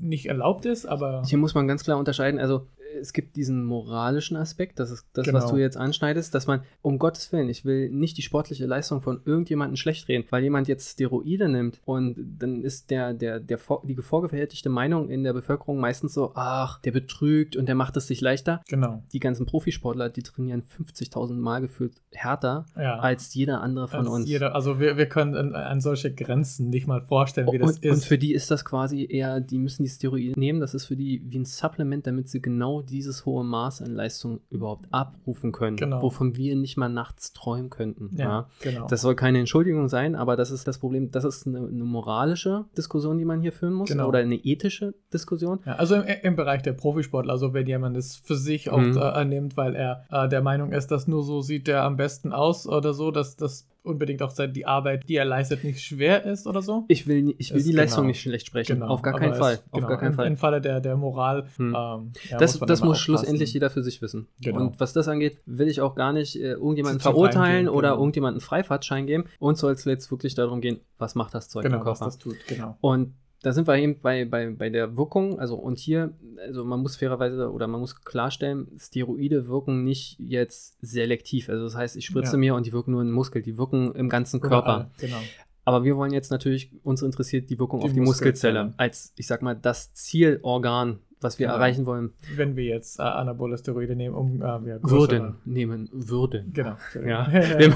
nicht 0.00 0.26
erlaubt 0.26 0.66
ist, 0.66 0.86
aber 0.86 1.22
Hier 1.26 1.38
muss 1.38 1.54
man 1.54 1.66
ganz 1.66 1.84
klar 1.84 1.98
unterscheiden. 1.98 2.38
Also 2.38 2.66
es 3.00 3.12
gibt 3.12 3.36
diesen 3.36 3.64
moralischen 3.64 4.36
Aspekt, 4.36 4.78
das 4.78 4.90
ist 4.90 5.06
das, 5.12 5.26
was 5.32 5.44
Genau. 5.44 5.54
du 5.56 5.60
jetzt 5.60 5.76
anschneidest, 5.76 6.34
dass 6.34 6.46
man, 6.46 6.60
um 6.82 6.98
Gottes 6.98 7.32
Willen, 7.32 7.48
ich 7.48 7.64
will 7.64 7.90
nicht 7.90 8.16
die 8.18 8.22
sportliche 8.22 8.66
Leistung 8.66 9.02
von 9.02 9.20
irgendjemandem 9.24 9.76
schlecht 9.76 10.08
reden, 10.08 10.24
weil 10.30 10.42
jemand 10.42 10.68
jetzt 10.68 10.88
Steroide 10.92 11.48
nimmt 11.48 11.80
und 11.84 12.16
dann 12.38 12.62
ist 12.62 12.90
der, 12.90 13.14
der, 13.14 13.40
der, 13.40 13.58
die 13.84 13.94
vorgefertigte 13.96 14.68
Meinung 14.68 15.08
in 15.08 15.24
der 15.24 15.32
Bevölkerung 15.32 15.78
meistens 15.78 16.14
so, 16.14 16.32
ach, 16.34 16.80
der 16.82 16.92
betrügt 16.92 17.56
und 17.56 17.66
der 17.66 17.74
macht 17.74 17.96
es 17.96 18.06
sich 18.06 18.20
leichter. 18.20 18.62
genau. 18.68 19.02
Die 19.12 19.20
ganzen 19.20 19.46
Profisportler, 19.46 20.08
die 20.08 20.22
trainieren 20.22 20.62
50.000 20.62 21.34
Mal 21.34 21.60
gefühlt 21.60 21.94
härter 22.12 22.66
Ja. 22.76 22.98
als 22.98 23.34
jeder 23.34 23.60
andere 23.62 23.88
von 23.88 24.00
Als 24.00 24.08
uns. 24.08 24.28
Jeder, 24.28 24.54
also 24.54 24.80
wir, 24.80 24.96
wir 24.96 25.06
können 25.06 25.34
an, 25.34 25.54
an 25.54 25.80
solche 25.80 26.12
Grenzen 26.14 26.70
nicht 26.70 26.86
mal 26.86 27.00
vorstellen, 27.00 27.48
wie 27.52 27.58
das 27.58 27.76
und, 27.76 27.84
ist. 27.84 27.92
und 27.92 28.04
für 28.04 28.18
die 28.18 28.32
ist 28.34 28.50
das 28.50 28.64
quasi 28.64 29.06
eher, 29.08 29.40
die 29.40 29.58
müssen 29.58 29.82
die 29.82 29.88
Steroide 29.88 30.38
nehmen, 30.38 30.60
das 30.60 30.74
ist 30.74 30.86
für 30.86 30.96
die 30.96 31.22
wie 31.26 31.38
ein 31.38 31.44
Supplement, 31.44 32.06
damit 32.06 32.28
sie 32.28 32.40
genau 32.40 32.82
dieses 32.84 33.24
hohe 33.26 33.44
Maß 33.44 33.82
an 33.82 33.94
Leistung 33.94 34.40
überhaupt 34.50 34.86
abrufen 34.92 35.52
können, 35.52 35.76
Genau. 35.76 36.02
wovon 36.02 36.36
wir 36.36 36.54
nicht 36.56 36.76
mal 36.76 36.88
nachts 36.88 37.32
träumen 37.32 37.70
könnten. 37.70 38.10
Ja. 38.16 38.24
ja, 38.24 38.48
genau. 38.60 38.86
Das 38.88 39.00
soll 39.02 39.14
keine 39.14 39.38
Entschuldigung 39.40 39.88
sein, 39.88 40.14
aber 40.14 40.36
das 40.36 40.50
ist 40.50 40.66
das 40.68 40.78
Problem, 40.78 41.10
das 41.10 41.24
ist 41.24 41.46
eine, 41.46 41.58
eine 41.58 41.84
moralische 41.84 42.64
Diskussion, 42.76 43.18
die 43.18 43.24
man 43.24 43.40
hier 43.40 43.52
führen 43.52 43.74
muss 43.74 43.88
Genau. 43.90 44.08
oder 44.08 44.20
eine 44.20 44.36
ethische 44.36 44.94
Diskussion. 45.12 45.60
Ja, 45.66 45.74
also 45.76 45.96
im, 45.96 46.04
im 46.22 46.36
Bereich 46.36 46.62
der 46.62 46.72
Profisportler, 46.74 47.32
also 47.32 47.52
wenn 47.54 47.66
jemand 47.66 47.96
es 47.96 48.16
für 48.16 48.36
sich 48.36 48.70
auch 48.70 48.78
Mhm. 48.78 48.96
äh, 48.96 49.00
annimmt, 49.00 49.56
weil 49.56 49.74
er 49.74 50.04
äh, 50.10 50.28
der 50.28 50.42
Meinung 50.42 50.72
ist, 50.72 50.90
dass 50.90 51.08
nur 51.08 51.22
so 51.22 51.40
sieht 51.40 51.66
der 51.66 51.82
am 51.84 51.96
besten 51.96 52.32
aus 52.32 52.66
oder 52.66 52.92
so, 52.94 53.10
dass 53.10 53.36
das 53.36 53.66
unbedingt 53.84 54.22
auch 54.22 54.30
sein- 54.30 54.52
die 54.52 54.66
Arbeit, 54.66 55.08
die 55.08 55.16
er 55.16 55.24
leistet, 55.24 55.62
nicht 55.62 55.80
schwer 55.80 56.24
ist 56.24 56.46
oder 56.46 56.62
so. 56.62 56.84
Ich 56.88 57.06
will, 57.06 57.22
nie- 57.22 57.34
ich 57.38 57.50
will 57.52 57.58
Ist 57.58 57.68
die 57.68 57.72
Leistung 57.72 58.02
genau. 58.02 58.08
nicht 58.08 58.20
schlecht 58.20 58.46
sprechen, 58.46 58.82
auf 58.82 59.02
gar 59.02 59.14
keinen 59.14 59.34
Fall, 59.34 59.60
auf 59.70 59.78
genau, 59.78 59.88
gar 59.88 59.98
keinen 59.98 60.14
Fall. 60.14 60.26
Im 60.26 60.36
Falle 60.36 60.60
der, 60.60 60.80
der 60.80 60.96
Moral. 60.96 61.46
Hm. 61.56 61.74
Ähm, 61.76 62.12
ja, 62.30 62.38
das 62.38 62.58
man 62.58 62.66
das 62.66 62.82
muss 62.82 62.98
schlussendlich 62.98 63.52
jeder 63.52 63.70
für 63.70 63.82
sich 63.82 64.00
wissen. 64.02 64.26
Genau. 64.40 64.60
Und 64.60 64.80
was 64.80 64.92
das 64.92 65.06
angeht, 65.08 65.38
will 65.46 65.68
ich 65.68 65.80
auch 65.80 65.94
gar 65.94 66.12
nicht 66.12 66.36
äh, 66.36 66.52
irgendjemanden 66.52 67.00
verurteilen 67.00 67.68
oder 67.68 67.90
genau. 67.90 68.00
irgendjemanden 68.00 68.40
Freifahrtschein 68.40 69.06
geben. 69.06 69.24
Uns 69.38 69.60
soll 69.60 69.72
es 69.72 69.84
jetzt 69.84 70.10
wirklich 70.10 70.34
darum 70.34 70.60
gehen, 70.60 70.80
was 70.98 71.14
macht 71.14 71.34
das 71.34 71.48
Zeug 71.48 71.64
im 71.66 71.72
Genau, 71.72 71.84
was 71.84 72.00
das 72.00 72.18
tut, 72.18 72.36
genau. 72.48 72.76
Und 72.80 73.14
da 73.44 73.52
sind 73.52 73.68
wir 73.68 73.76
eben 73.76 74.00
bei, 74.00 74.24
bei, 74.24 74.50
bei 74.50 74.70
der 74.70 74.96
Wirkung, 74.96 75.38
also 75.38 75.54
und 75.56 75.78
hier, 75.78 76.14
also 76.46 76.64
man 76.64 76.80
muss 76.80 76.96
fairerweise 76.96 77.52
oder 77.52 77.66
man 77.66 77.80
muss 77.80 78.02
klarstellen, 78.04 78.68
Steroide 78.78 79.46
wirken 79.48 79.84
nicht 79.84 80.18
jetzt 80.18 80.78
selektiv. 80.80 81.48
Also 81.50 81.64
das 81.64 81.76
heißt, 81.76 81.96
ich 81.96 82.06
spritze 82.06 82.32
Ja. 82.32 82.38
mir 82.38 82.54
und 82.54 82.64
die 82.66 82.72
wirken 82.72 82.92
nur 82.92 83.02
in 83.02 83.08
den 83.08 83.14
Muskel, 83.14 83.42
die 83.42 83.58
wirken 83.58 83.94
im 83.94 84.08
ganzen 84.08 84.40
Körper. 84.40 84.56
Überall, 84.58 84.90
Genau. 84.98 85.18
Aber 85.66 85.82
wir 85.84 85.96
wollen 85.96 86.12
jetzt 86.12 86.30
natürlich, 86.30 86.70
uns 86.82 87.00
interessiert 87.02 87.48
die 87.48 87.58
Wirkung 87.58 87.80
Die 87.80 87.86
auf 87.86 87.92
die 87.92 88.00
Muskelzelle. 88.00 88.64
Muskelzelle 88.64 88.78
als, 88.78 89.12
ich 89.16 89.26
sag 89.26 89.40
mal, 89.42 89.54
das 89.54 89.94
Zielorgan, 89.94 90.98
was 91.20 91.38
wir 91.38 91.46
Genau. 91.46 91.56
erreichen 91.56 91.86
wollen, 91.86 92.12
Wenn 92.36 92.56
wir 92.56 92.64
jetzt 92.64 92.98
äh, 92.98 93.02
anabole 93.02 93.56
Steroide 93.58 93.96
nehmen, 93.96 94.14
um 94.14 94.42
äh, 94.42 94.44
ja, 94.44 94.78
würden, 94.82 95.36
nehmen 95.44 95.88
würden. 95.92 96.52
Genau. 96.52 96.76
Ja. 97.04 97.28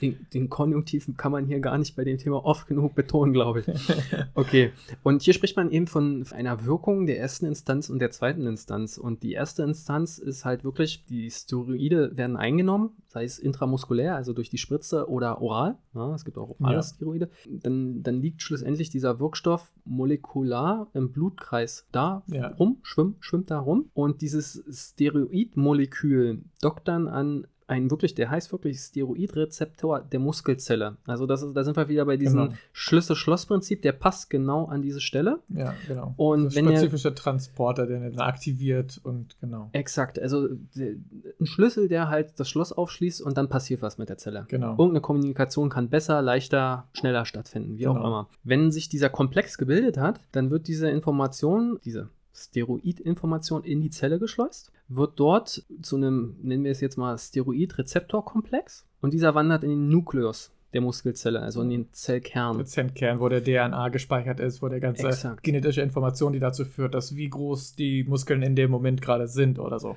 Den, 0.00 0.26
den 0.34 0.50
Konjunktiv 0.50 1.08
kann 1.16 1.30
man 1.30 1.46
hier 1.46 1.60
gar 1.60 1.78
nicht 1.78 1.94
bei 1.94 2.02
dem 2.04 2.18
Thema 2.18 2.44
oft 2.44 2.66
genug 2.66 2.94
betonen, 2.96 3.32
glaube 3.32 3.60
ich. 3.60 3.66
Okay, 4.34 4.72
und 5.04 5.22
hier 5.22 5.32
spricht 5.32 5.56
man 5.56 5.70
eben 5.70 5.86
von 5.86 6.24
einer 6.32 6.66
Wirkung 6.66 7.06
der 7.06 7.18
ersten 7.20 7.46
Instanz 7.46 7.88
und 7.88 8.00
der 8.00 8.10
zweiten 8.10 8.44
Instanz. 8.46 8.98
Und 8.98 9.22
die 9.22 9.32
erste 9.32 9.62
Instanz 9.62 10.18
ist 10.18 10.44
halt 10.44 10.64
wirklich, 10.64 11.04
die 11.06 11.30
Steroide 11.30 12.16
werden 12.16 12.36
eingenommen, 12.36 12.90
sei 13.06 13.22
es 13.24 13.38
intramuskulär, 13.38 14.16
also 14.16 14.32
durch 14.32 14.50
die 14.50 14.58
Spritze 14.58 15.08
oder 15.08 15.40
oral. 15.40 15.76
Ja, 15.94 16.12
es 16.14 16.24
gibt 16.24 16.36
auch 16.38 16.56
orale 16.58 16.76
Ja. 16.76 16.82
Steroide. 16.82 17.30
Dann, 17.48 18.02
dann 18.02 18.20
liegt 18.20 18.42
schlussendlich 18.42 18.90
dieser 18.90 19.20
Wirkstoff 19.20 19.72
molekular 19.84 20.88
im 20.92 21.12
Blutkreis 21.12 21.86
da 21.92 22.24
Ja. 22.26 22.53
Rum, 22.58 22.78
schwimm, 22.82 23.16
schwimmt 23.20 23.50
da 23.50 23.58
rum. 23.58 23.90
Und 23.94 24.20
dieses 24.22 24.62
Steroidmolekül 24.70 26.42
dockt 26.60 26.88
dann 26.88 27.08
an 27.08 27.46
ein 27.66 27.90
wirklich, 27.90 28.14
der 28.14 28.28
heißt 28.28 28.52
wirklich 28.52 28.78
Steroidrezeptor 28.78 30.00
der 30.00 30.20
Muskelzelle. 30.20 30.98
Also 31.06 31.24
das 31.24 31.42
ist, 31.42 31.54
da 31.56 31.64
sind 31.64 31.78
wir 31.78 31.88
wieder 31.88 32.04
bei 32.04 32.18
diesem 32.18 32.40
Genau. 32.48 32.54
Schlüssel-Schloss-Prinzip, 32.74 33.80
der 33.80 33.92
passt 33.92 34.28
genau 34.28 34.66
an 34.66 34.82
diese 34.82 35.00
Stelle. 35.00 35.38
Ja, 35.48 35.72
genau. 35.88 36.12
Und 36.18 36.44
Das 36.44 36.56
wenn 36.56 36.66
ihr- 36.66 36.72
spezifische 36.76 37.14
Transporter, 37.14 37.86
der 37.86 38.00
dann 38.10 38.18
aktiviert 38.18 39.00
und 39.02 39.38
genau. 39.40 39.70
Exakt, 39.72 40.18
also 40.18 40.46
der- 40.76 40.96
ein 41.40 41.46
Schlüssel, 41.46 41.88
der 41.88 42.10
halt 42.10 42.38
das 42.38 42.50
Schloss 42.50 42.70
aufschließt 42.70 43.22
und 43.22 43.38
dann 43.38 43.48
passiert 43.48 43.80
was 43.80 43.96
mit 43.96 44.10
der 44.10 44.18
Zelle. 44.18 44.44
Genau. 44.48 44.72
Irgendeine 44.72 45.00
Kommunikation 45.00 45.70
kann 45.70 45.88
besser, 45.88 46.20
leichter, 46.20 46.86
schneller 46.92 47.24
stattfinden, 47.24 47.78
wie 47.78 47.86
auch 47.86 47.94
Genau. 47.94 48.06
immer. 48.06 48.28
Wenn 48.42 48.72
sich 48.72 48.90
dieser 48.90 49.08
Komplex 49.08 49.56
gebildet 49.56 49.96
hat, 49.96 50.20
dann 50.32 50.50
wird 50.50 50.68
diese 50.68 50.90
Information, 50.90 51.78
diese 51.82 52.10
Steroidinformation 52.34 53.62
in 53.64 53.80
die 53.80 53.90
Zelle 53.90 54.18
geschleust, 54.18 54.72
wird 54.88 55.12
dort 55.20 55.64
zu 55.82 55.96
einem, 55.96 56.36
nennen 56.42 56.64
wir 56.64 56.72
es 56.72 56.80
jetzt 56.80 56.98
mal 56.98 57.16
Steroidrezeptorkomplex 57.16 58.86
und 59.00 59.12
dieser 59.12 59.34
wandert 59.34 59.64
in 59.64 59.70
den 59.70 59.88
Nukleus 59.88 60.50
der 60.74 60.80
Muskelzelle, 60.80 61.40
also 61.40 61.62
in 61.62 61.70
den 61.70 61.92
Zellkern. 61.92 62.56
Prozentkern, 62.56 63.20
wo 63.20 63.28
der 63.28 63.42
DNA 63.42 63.88
gespeichert 63.90 64.40
ist, 64.40 64.60
wo 64.60 64.68
der 64.68 64.80
ganze 64.80 65.06
Exakt. 65.06 65.42
genetische 65.44 65.82
Information, 65.82 66.32
die 66.32 66.40
dazu 66.40 66.64
führt, 66.64 66.94
dass 66.94 67.14
wie 67.14 67.28
groß 67.28 67.76
die 67.76 68.02
Muskeln 68.02 68.42
in 68.42 68.56
dem 68.56 68.72
Moment 68.72 69.00
gerade 69.00 69.28
sind 69.28 69.60
oder 69.60 69.78
so. 69.78 69.96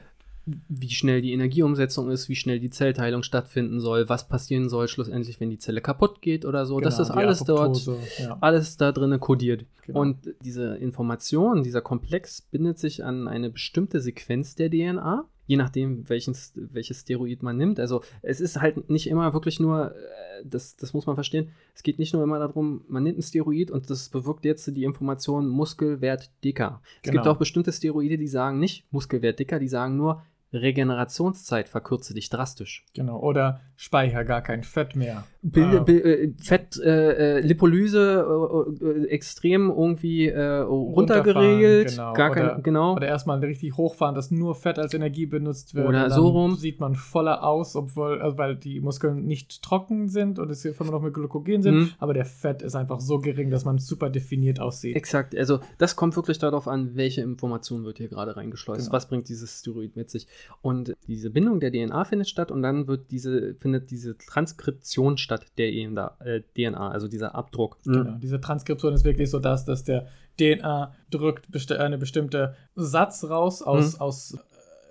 Wie 0.69 0.89
schnell 0.89 1.21
die 1.21 1.33
Energieumsetzung 1.33 2.09
ist, 2.09 2.29
wie 2.29 2.35
schnell 2.35 2.59
die 2.59 2.69
Zellteilung 2.69 3.21
stattfinden 3.23 3.79
soll, 3.79 4.07
was 4.07 4.27
passieren 4.27 4.69
soll 4.69 4.87
schlussendlich, 4.87 5.39
wenn 5.39 5.49
die 5.49 5.57
Zelle 5.57 5.81
kaputt 5.81 6.21
geht 6.21 6.45
oder 6.45 6.65
so. 6.65 6.79
das 6.79 6.95
Genau, 6.95 7.07
ist 7.09 7.13
die 7.13 7.17
alles 7.19 7.39
dort, 7.43 7.59
Apoptose, 7.59 7.97
Ja. 8.19 8.37
alles 8.41 8.77
da 8.77 8.91
drin 8.91 9.19
kodiert. 9.19 9.65
Genau. 9.85 10.01
Und 10.01 10.17
diese 10.43 10.75
Information, 10.77 11.63
dieser 11.63 11.81
Komplex 11.81 12.41
bindet 12.41 12.79
sich 12.79 13.03
an 13.03 13.27
eine 13.27 13.49
bestimmte 13.49 13.99
Sequenz 14.01 14.55
der 14.55 14.69
DNA, 14.69 15.25
je 15.47 15.55
nachdem, 15.57 16.07
welches, 16.09 16.51
welches 16.55 17.01
Steroid 17.01 17.41
man 17.41 17.55
nimmt. 17.57 17.79
Also 17.79 18.01
es 18.21 18.41
ist 18.41 18.59
halt 18.61 18.89
nicht 18.89 19.07
immer 19.07 19.33
wirklich 19.33 19.59
nur, 19.61 19.91
äh, 19.95 20.43
das, 20.45 20.75
das 20.75 20.93
muss 20.93 21.05
man 21.05 21.15
verstehen, 21.15 21.49
es 21.73 21.83
geht 21.83 21.99
nicht 21.99 22.13
nur 22.13 22.21
immer 22.23 22.37
darum, 22.39 22.81
man 22.89 23.03
nimmt 23.03 23.17
ein 23.17 23.21
Steroid 23.21 23.71
und 23.71 23.89
das 23.89 24.09
bewirkt 24.09 24.43
jetzt 24.45 24.67
die 24.75 24.83
Information 24.83 25.47
Muskelwert 25.47 26.31
dicker. 26.43 26.81
Es 26.97 27.11
gibt 27.11 27.23
Genau. 27.23 27.31
auch 27.35 27.37
bestimmte 27.37 27.71
Steroide, 27.71 28.17
die 28.17 28.27
sagen 28.27 28.59
nicht 28.59 28.85
Muskelwert 28.91 29.39
dicker, 29.39 29.57
die 29.59 29.69
sagen 29.69 29.95
nur 29.95 30.21
Regenerationszeit 30.53 31.69
verkürze 31.69 32.13
dich 32.13 32.29
drastisch. 32.29 32.85
Genau. 32.93 33.19
Oder 33.19 33.61
speicher 33.79 34.25
gar 34.25 34.41
kein 34.41 34.63
Fett 34.63 34.95
mehr. 34.95 35.23
Bil 35.43 35.63
Ah. 35.63 35.79
Bil 35.83 35.99
äh, 36.01 36.33
Fett, 36.43 36.77
äh, 36.83 37.37
äh, 37.37 37.39
Lipolyse 37.39 38.25
äh, 38.81 38.85
äh, 38.85 39.05
extrem 39.07 39.69
irgendwie 39.69 40.27
äh, 40.27 40.41
runtergeregelt. 40.41 41.89
genau. 41.91 42.13
Gar 42.13 42.31
Oder- 42.31 42.49
kein, 42.55 42.63
genau. 42.63 42.95
Oder 42.95 43.07
erstmal 43.07 43.39
richtig 43.39 43.77
hochfahren, 43.77 44.15
dass 44.15 44.31
nur 44.31 44.55
Fett 44.55 44.79
als 44.79 44.93
Energie 44.93 45.25
benutzt 45.25 45.75
wird. 45.75 45.87
Oder 45.87 46.09
so 46.09 46.27
rum. 46.27 46.55
Sieht 46.55 46.79
man 46.79 46.95
voller 46.95 47.43
aus, 47.43 47.75
obwohl, 47.75 48.19
also 48.21 48.37
weil 48.37 48.55
die 48.55 48.79
Muskeln 48.81 49.25
nicht 49.25 49.61
trocken 49.61 50.09
sind 50.09 50.39
und 50.39 50.49
es 50.49 50.63
hier 50.63 50.73
immer 50.79 50.91
noch 50.91 51.01
mit 51.01 51.13
Glykogen 51.13 51.61
sind, 51.61 51.75
Mhm. 51.75 51.89
aber 51.99 52.13
der 52.13 52.25
Fett 52.25 52.61
ist 52.61 52.75
einfach 52.75 52.99
so 52.99 53.19
gering, 53.19 53.49
dass 53.51 53.63
man 53.63 53.77
super 53.77 54.09
definiert 54.09 54.59
aussieht. 54.59 54.95
Exakt, 54.95 55.35
also 55.35 55.59
das 55.77 55.95
kommt 55.95 56.15
wirklich 56.15 56.39
darauf 56.39 56.67
an, 56.67 56.95
welche 56.95 57.21
Information 57.21 57.83
wird 57.85 57.99
hier 57.99 58.07
gerade 58.09 58.35
reingeschleust. 58.35 58.81
Genau. 58.87 58.93
Was 58.93 59.07
bringt 59.07 59.29
dieses 59.29 59.59
Steroid 59.59 59.95
mit 59.95 60.09
sich? 60.09 60.27
Und 60.61 60.93
diese 61.07 61.29
Bindung 61.29 61.59
der 61.59 61.71
DNA 61.71 62.03
findet 62.05 62.27
statt 62.27 62.51
und 62.51 62.61
dann 62.63 62.87
wird 62.87 63.11
diese, 63.11 63.53
findet 63.67 63.91
diese 63.91 64.17
Transkription 64.17 65.17
statt 65.17 65.45
der 65.57 65.73
EMDA, 65.73 66.15
äh, 66.23 66.41
DNA, 66.55 66.89
also 66.89 67.09
dieser 67.09 67.35
Abdruck. 67.35 67.77
Genau. 67.83 68.17
Diese 68.21 68.39
Transkription 68.39 68.93
ist 68.93 69.03
wirklich 69.03 69.29
so 69.29 69.39
das, 69.39 69.65
dass 69.65 69.83
der 69.83 70.07
DNA 70.39 70.93
drückt 71.11 71.51
besti 71.51 71.73
eine 71.73 71.97
bestimmte 71.97 72.55
Satz 72.75 73.25
raus 73.25 73.61
aus, 73.61 73.95
Mhm. 73.95 74.01
aus 74.01 74.33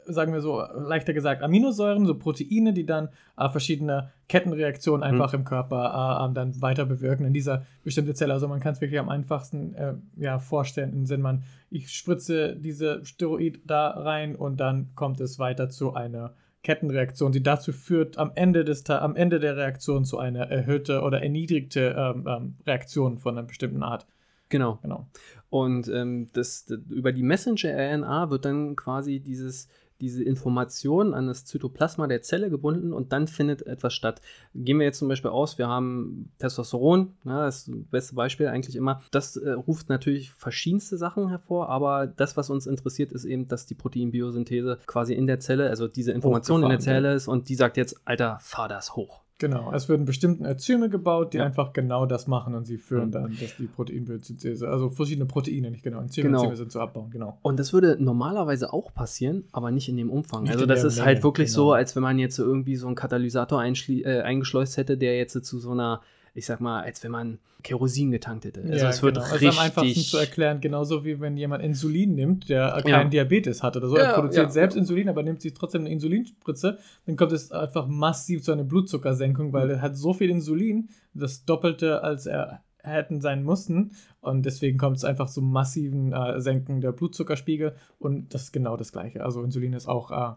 äh, 0.07 0.13
sagen 0.13 0.35
wir 0.35 0.43
so, 0.43 0.61
leichter 0.61 1.15
gesagt, 1.15 1.43
Aminosäuren, 1.43 2.05
so 2.05 2.15
Proteine, 2.19 2.75
die 2.75 2.85
dann 2.85 3.09
äh, 3.39 3.49
verschiedene 3.49 4.11
Kettenreaktionen 4.29 5.03
einfach 5.03 5.33
im 5.33 5.45
Körper 5.45 6.29
äh, 6.31 6.35
dann 6.35 6.61
weiter 6.61 6.85
bewirken 6.85 7.25
in 7.25 7.33
dieser 7.33 7.65
bestimmte 7.83 8.13
Zelle. 8.13 8.35
Also 8.35 8.47
man 8.47 8.61
kann 8.61 8.75
es 8.75 8.81
wirklich 8.83 9.01
am 9.01 9.09
einfachsten 9.09 9.75
äh, 9.75 9.95
ja, 10.17 10.39
vorstellen, 10.39 10.93
im 10.93 11.07
Sinn 11.07 11.23
man, 11.23 11.45
ich 11.71 11.91
spritze 11.91 12.57
diese 12.57 13.05
Steroid 13.07 13.61
da 13.65 13.89
rein 13.89 14.37
und 14.37 14.59
dann 14.61 14.91
kommt 14.95 15.21
es 15.21 15.39
weiter 15.39 15.71
zu 15.71 15.95
einer 15.95 16.35
Kettenreaktion, 16.67 17.31
die 17.31 17.45
dazu 17.45 17.73
führt, 17.73 18.19
am 18.19 18.33
Ende, 18.35 18.65
des, 18.65 18.91
am 18.91 19.15
Ende 19.15 19.39
der 19.39 19.57
Reaktion 19.57 20.05
zu 20.05 20.19
einer 20.19 20.51
erhöhte 20.51 21.03
oder 21.03 21.23
erniedrigte 21.23 21.95
ähm, 21.97 22.27
ähm, 22.29 22.57
Reaktion 22.67 23.19
von 23.19 23.39
einer 23.39 23.47
bestimmten 23.47 23.85
Art. 23.85 24.05
Genau. 24.49 24.81
genau. 24.83 25.07
Und 25.49 25.87
ähm, 25.89 26.29
das, 26.33 26.65
das, 26.65 26.81
über 26.91 27.13
die 27.13 27.23
Messenger-RNA 27.23 28.31
wird 28.31 28.45
dann 28.45 28.75
quasi 28.75 29.21
dieses, 29.21 29.69
diese 30.01 30.23
Information 30.25 31.15
an 31.15 31.27
das 31.27 31.45
Zytoplasma 31.45 32.07
der 32.07 32.23
Zelle 32.23 32.51
gebunden 32.51 32.93
und 32.93 33.13
dann 33.13 33.27
findet 33.29 33.67
etwas 33.67 33.95
statt. 33.95 34.21
Gehen 34.55 34.79
wir 34.79 34.87
jetzt 34.87 34.99
zum 34.99 35.09
Beispiel 35.09 35.31
aus, 35.31 35.59
wir 35.59 35.69
haben 35.69 36.31
Testosteron, 36.39 37.15
ja, 37.25 37.45
das 37.47 37.59
ist 37.59 37.69
das 37.69 37.77
beste 37.91 38.15
Beispiel 38.15 38.49
eigentlich 38.49 38.77
immer. 38.77 39.03
Das 39.11 39.37
äh, 39.37 39.53
ruft 39.53 39.89
natürlich 39.89 40.33
verschiedenste 40.33 40.97
Sachen 40.97 41.29
hervor, 41.29 41.69
aber 41.69 42.07
das, 42.07 42.37
was 42.37 42.51
uns 42.51 42.67
interessiert, 42.67 43.13
ist 43.13 43.25
eben, 43.25 43.49
dass 43.49 43.67
die 43.67 43.75
Proteinbiosynthese 43.75 44.79
quasi 44.87 45.15
in 45.15 45.27
der 45.27 45.41
Zelle, 45.41 45.69
also 45.69 45.89
diese 45.89 46.13
Information 46.13 46.63
in 46.63 46.69
der 46.69 46.81
Zelle 46.81 47.15
ist 47.15 47.29
und 47.29 47.49
die 47.49 47.55
sagt 47.55 47.77
jetzt, 47.77 48.01
Alter, 48.05 48.39
fahr 48.41 48.69
das 48.69 48.97
hoch. 48.97 49.26
Genau, 49.39 49.71
es 49.75 49.89
werden 49.91 50.07
bestimmte 50.07 50.45
Enzyme 50.45 50.89
gebaut, 50.89 51.35
die 51.35 51.39
ja. 51.39 51.45
einfach 51.45 51.75
genau 51.75 52.07
das 52.07 52.27
machen 52.27 52.55
und 52.55 52.65
sie 52.65 52.79
führen 52.79 53.09
mhm. 53.09 53.13
dann 53.13 53.37
dass 53.39 53.57
die 53.57 53.67
Proteinbiosynthese, 53.67 54.67
also 54.67 54.89
verschiedene 54.89 55.27
Proteine, 55.27 55.71
nicht 55.71 55.83
genau, 55.83 56.01
Enzyme, 56.01 56.29
genau. 56.29 56.39
Enzyme 56.39 56.57
sind 56.57 56.73
zu 56.73 56.81
abbauen, 56.81 57.11
genau. 57.11 57.39
Und 57.43 57.59
das 57.61 57.75
würde 57.75 57.97
normalerweise 58.01 58.73
auch 58.73 58.95
passieren, 58.95 59.45
aber 59.53 59.71
nicht 59.71 59.91
in 59.91 59.99
dem 59.99 60.11
Umfang. 60.11 60.45
Nicht 60.45 60.55
also 60.55 60.65
das 60.65 60.85
ist 60.85 61.05
halt 61.05 61.23
wirklich 61.23 61.49
genau. 61.49 61.57
so, 61.57 61.73
als 61.73 61.95
wenn 61.95 62.03
man 62.03 62.19
jetzt 62.19 62.39
irgendwie 62.39 62.77
so 62.77 62.87
einen 62.87 62.97
Katalysator 62.97 63.63
äh, 63.63 64.21
eingeschleust 64.23 64.79
hätte, 64.79 64.97
der 64.97 65.19
jetzt 65.19 65.45
zu 65.45 65.59
so 65.59 65.71
einer 65.71 66.01
ich 66.37 66.47
sag 66.47 66.61
mal, 66.61 66.83
als 66.83 67.03
wenn 67.03 67.11
man 67.11 67.39
Kerosin 67.63 68.11
getankt 68.11 68.45
hätte. 68.45 68.61
Also 68.61 68.75
ja, 68.75 68.91
es 68.91 69.03
wird 69.03 69.17
genau. 69.17 69.27
richtig. 69.27 69.49
Also 69.49 69.61
am 69.61 69.67
einfachsten 69.67 70.01
zu 70.01 70.19
erklären, 70.19 70.61
genauso 70.61 71.05
wie 71.05 71.21
wenn 71.21 71.37
jemand 71.37 71.65
Insulin 71.65 72.15
nimmt, 72.15 72.49
der 72.49 72.81
keinen 72.83 73.11
ja. 73.13 73.25
Diabetes 73.25 73.63
hat 73.63 73.77
oder 73.77 73.89
so. 73.89 73.97
Er 73.97 74.13
produziert 74.13 74.53
selbst 74.53 74.77
Insulin, 74.77 75.09
aber 75.09 75.23
nimmt 75.23 75.41
sich 75.41 75.55
trotzdem 75.55 75.83
eine 75.83 75.91
Insulinspritze, 75.91 76.79
dann 77.07 77.17
kommt 77.17 77.33
es 77.33 77.51
einfach 77.51 77.87
massiv 77.89 78.43
zu 78.43 78.53
einer 78.53 78.65
Blutzuckersenkung, 78.65 79.53
weil 79.53 79.71
er 79.71 79.83
hat 79.83 79.97
so 79.97 80.13
viel 80.13 80.31
Insulin, 80.31 80.91
das 81.15 81.45
Doppelte, 81.45 82.03
als 82.03 82.27
er 82.27 82.63
hätten 82.83 83.21
sein 83.21 83.43
mussten. 83.43 83.93
Und 84.21 84.47
deswegen 84.47 84.79
kommt 84.79 84.99
es 84.99 85.05
einfach 85.05 85.29
zu 85.29 85.43
massiven 85.43 86.13
äh, 86.13 86.41
Senken 86.41 86.81
der 86.81 86.93
Blutzuckerspiegel. 86.93 87.75
Und 87.99 88.33
das 88.33 88.45
ist 88.45 88.53
genau 88.53 88.77
das 88.77 88.93
Gleiche. 88.93 89.25
Also 89.25 89.43
Insulin 89.43 89.73
ist 89.73 89.89
auch 89.89 90.11
äh, 90.11 90.35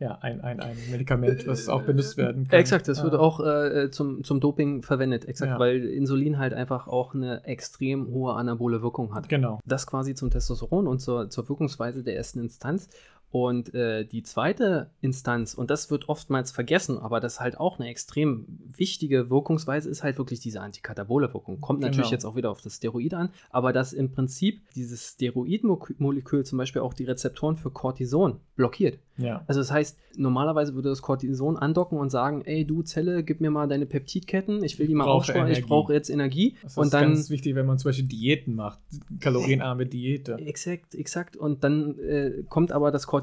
ja, 0.00 0.16
ein, 0.22 0.40
ein, 0.40 0.60
ein 0.60 0.76
Medikament, 0.90 1.46
was 1.46 1.68
auch 1.68 1.82
benutzt 1.82 2.16
werden 2.16 2.48
kann. 2.48 2.58
Exakt, 2.58 2.88
das 2.88 3.02
wird 3.04 3.14
auch 3.14 3.38
äh, 3.40 3.90
zum, 3.90 4.24
zum 4.24 4.40
Doping 4.40 4.82
verwendet, 4.82 5.26
exakt, 5.26 5.52
ja. 5.52 5.58
weil 5.58 5.84
Insulin 5.84 6.38
halt 6.38 6.54
einfach 6.54 6.88
auch 6.88 7.14
eine 7.14 7.44
extrem 7.44 8.08
hohe 8.08 8.32
anabole 8.32 8.80
Wirkung 8.80 9.14
hat. 9.14 9.28
Genau. 9.28 9.60
Das 9.66 9.86
quasi 9.86 10.14
zum 10.14 10.30
Testosteron 10.30 10.88
und 10.88 11.00
zur, 11.00 11.28
zur 11.28 11.46
Wirkungsweise 11.50 12.02
der 12.02 12.16
ersten 12.16 12.40
Instanz. 12.40 12.88
Und 13.32 13.74
äh, 13.74 14.04
die 14.04 14.24
zweite 14.24 14.90
Instanz, 15.00 15.54
und 15.54 15.70
das 15.70 15.90
wird 15.90 16.08
oftmals 16.08 16.50
vergessen, 16.50 16.98
aber 16.98 17.20
das 17.20 17.34
ist 17.34 17.40
halt 17.40 17.60
auch 17.60 17.78
eine 17.78 17.88
extrem 17.88 18.46
wichtige 18.76 19.30
Wirkungsweise, 19.30 19.88
ist 19.88 20.02
halt 20.02 20.18
wirklich 20.18 20.40
diese 20.40 20.60
antikatabole 20.60 21.32
Wirkung. 21.32 21.60
Kommt 21.60 21.80
natürlich 21.80 22.06
genau. 22.06 22.12
jetzt 22.12 22.24
auch 22.24 22.34
wieder 22.34 22.50
auf 22.50 22.60
das 22.60 22.76
Steroid 22.76 23.14
an, 23.14 23.30
aber 23.50 23.72
dass 23.72 23.92
im 23.92 24.10
Prinzip 24.10 24.62
dieses 24.74 25.12
Steroidmolekül 25.12 26.44
zum 26.44 26.58
Beispiel 26.58 26.82
auch 26.82 26.92
die 26.92 27.04
Rezeptoren 27.04 27.56
für 27.56 27.70
Cortison 27.70 28.40
blockiert. 28.56 28.98
Ja. 29.20 29.44
Also 29.46 29.60
das 29.60 29.70
heißt, 29.70 29.98
normalerweise 30.16 30.74
würde 30.74 30.88
das 30.88 31.02
Cortison 31.02 31.56
andocken 31.56 31.98
und 31.98 32.10
sagen, 32.10 32.42
ey 32.42 32.64
du 32.64 32.82
Zelle, 32.82 33.22
gib 33.22 33.40
mir 33.40 33.50
mal 33.50 33.68
deine 33.68 33.86
Peptidketten, 33.86 34.64
ich 34.64 34.78
will 34.78 34.86
die 34.86 34.94
mal 34.94 35.04
aufsteuern, 35.04 35.50
ich 35.50 35.66
brauche 35.66 35.92
jetzt 35.92 36.10
Energie. 36.10 36.56
Das 36.62 36.76
und 36.76 36.86
ist 36.86 36.94
dann, 36.94 37.14
ganz 37.14 37.30
wichtig, 37.30 37.54
wenn 37.54 37.66
man 37.66 37.78
zum 37.78 37.90
Beispiel 37.90 38.06
Diäten 38.06 38.54
macht, 38.54 38.80
kalorienarme 39.20 39.86
Diäte. 39.86 40.36
Exakt, 40.38 40.94
exakt. 40.94 41.36
Und 41.36 41.64
dann 41.64 41.98
äh, 41.98 42.44
kommt 42.48 42.72
aber 42.72 42.90
das 42.90 43.06
Cortison, 43.06 43.19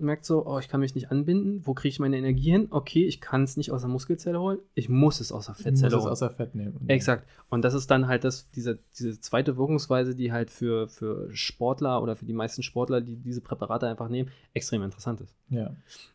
merkt 0.00 0.24
so, 0.24 0.46
oh, 0.46 0.58
ich 0.58 0.68
kann 0.68 0.80
mich 0.80 0.94
nicht 0.94 1.10
anbinden, 1.10 1.60
wo 1.64 1.74
kriege 1.74 1.90
ich 1.90 2.00
meine 2.00 2.16
Energie 2.16 2.50
hin? 2.50 2.68
Okay, 2.70 3.04
ich 3.04 3.20
kann 3.20 3.44
es 3.44 3.56
nicht 3.56 3.72
aus 3.72 3.82
der 3.82 3.90
Muskelzelle 3.90 4.40
holen, 4.40 4.58
ich 4.74 4.88
muss 4.88 5.20
es 5.20 5.32
aus 5.32 5.46
der 5.46 5.54
Fettzelle 5.54 5.78
holen. 5.80 5.88
Ich 5.88 5.94
muss 5.94 6.04
es 6.04 6.10
aus 6.10 6.18
der 6.20 6.30
Fett 6.30 6.54
nehmen. 6.54 6.88
Exakt. 6.88 7.26
Und 7.48 7.62
das 7.62 7.74
ist 7.74 7.90
dann 7.90 8.06
halt 8.08 8.24
das, 8.24 8.50
diese, 8.50 8.78
diese 8.98 9.20
zweite 9.20 9.56
Wirkungsweise, 9.56 10.14
die 10.14 10.32
halt 10.32 10.50
für, 10.50 10.88
für 10.88 11.28
Sportler 11.34 12.02
oder 12.02 12.16
für 12.16 12.24
die 12.24 12.32
meisten 12.32 12.62
Sportler, 12.62 13.00
die 13.00 13.16
diese 13.16 13.40
Präparate 13.40 13.86
einfach 13.88 14.08
nehmen, 14.08 14.30
extrem 14.54 14.82
interessant 14.82 15.20
ist. 15.20 15.34
Ja. 15.48 15.70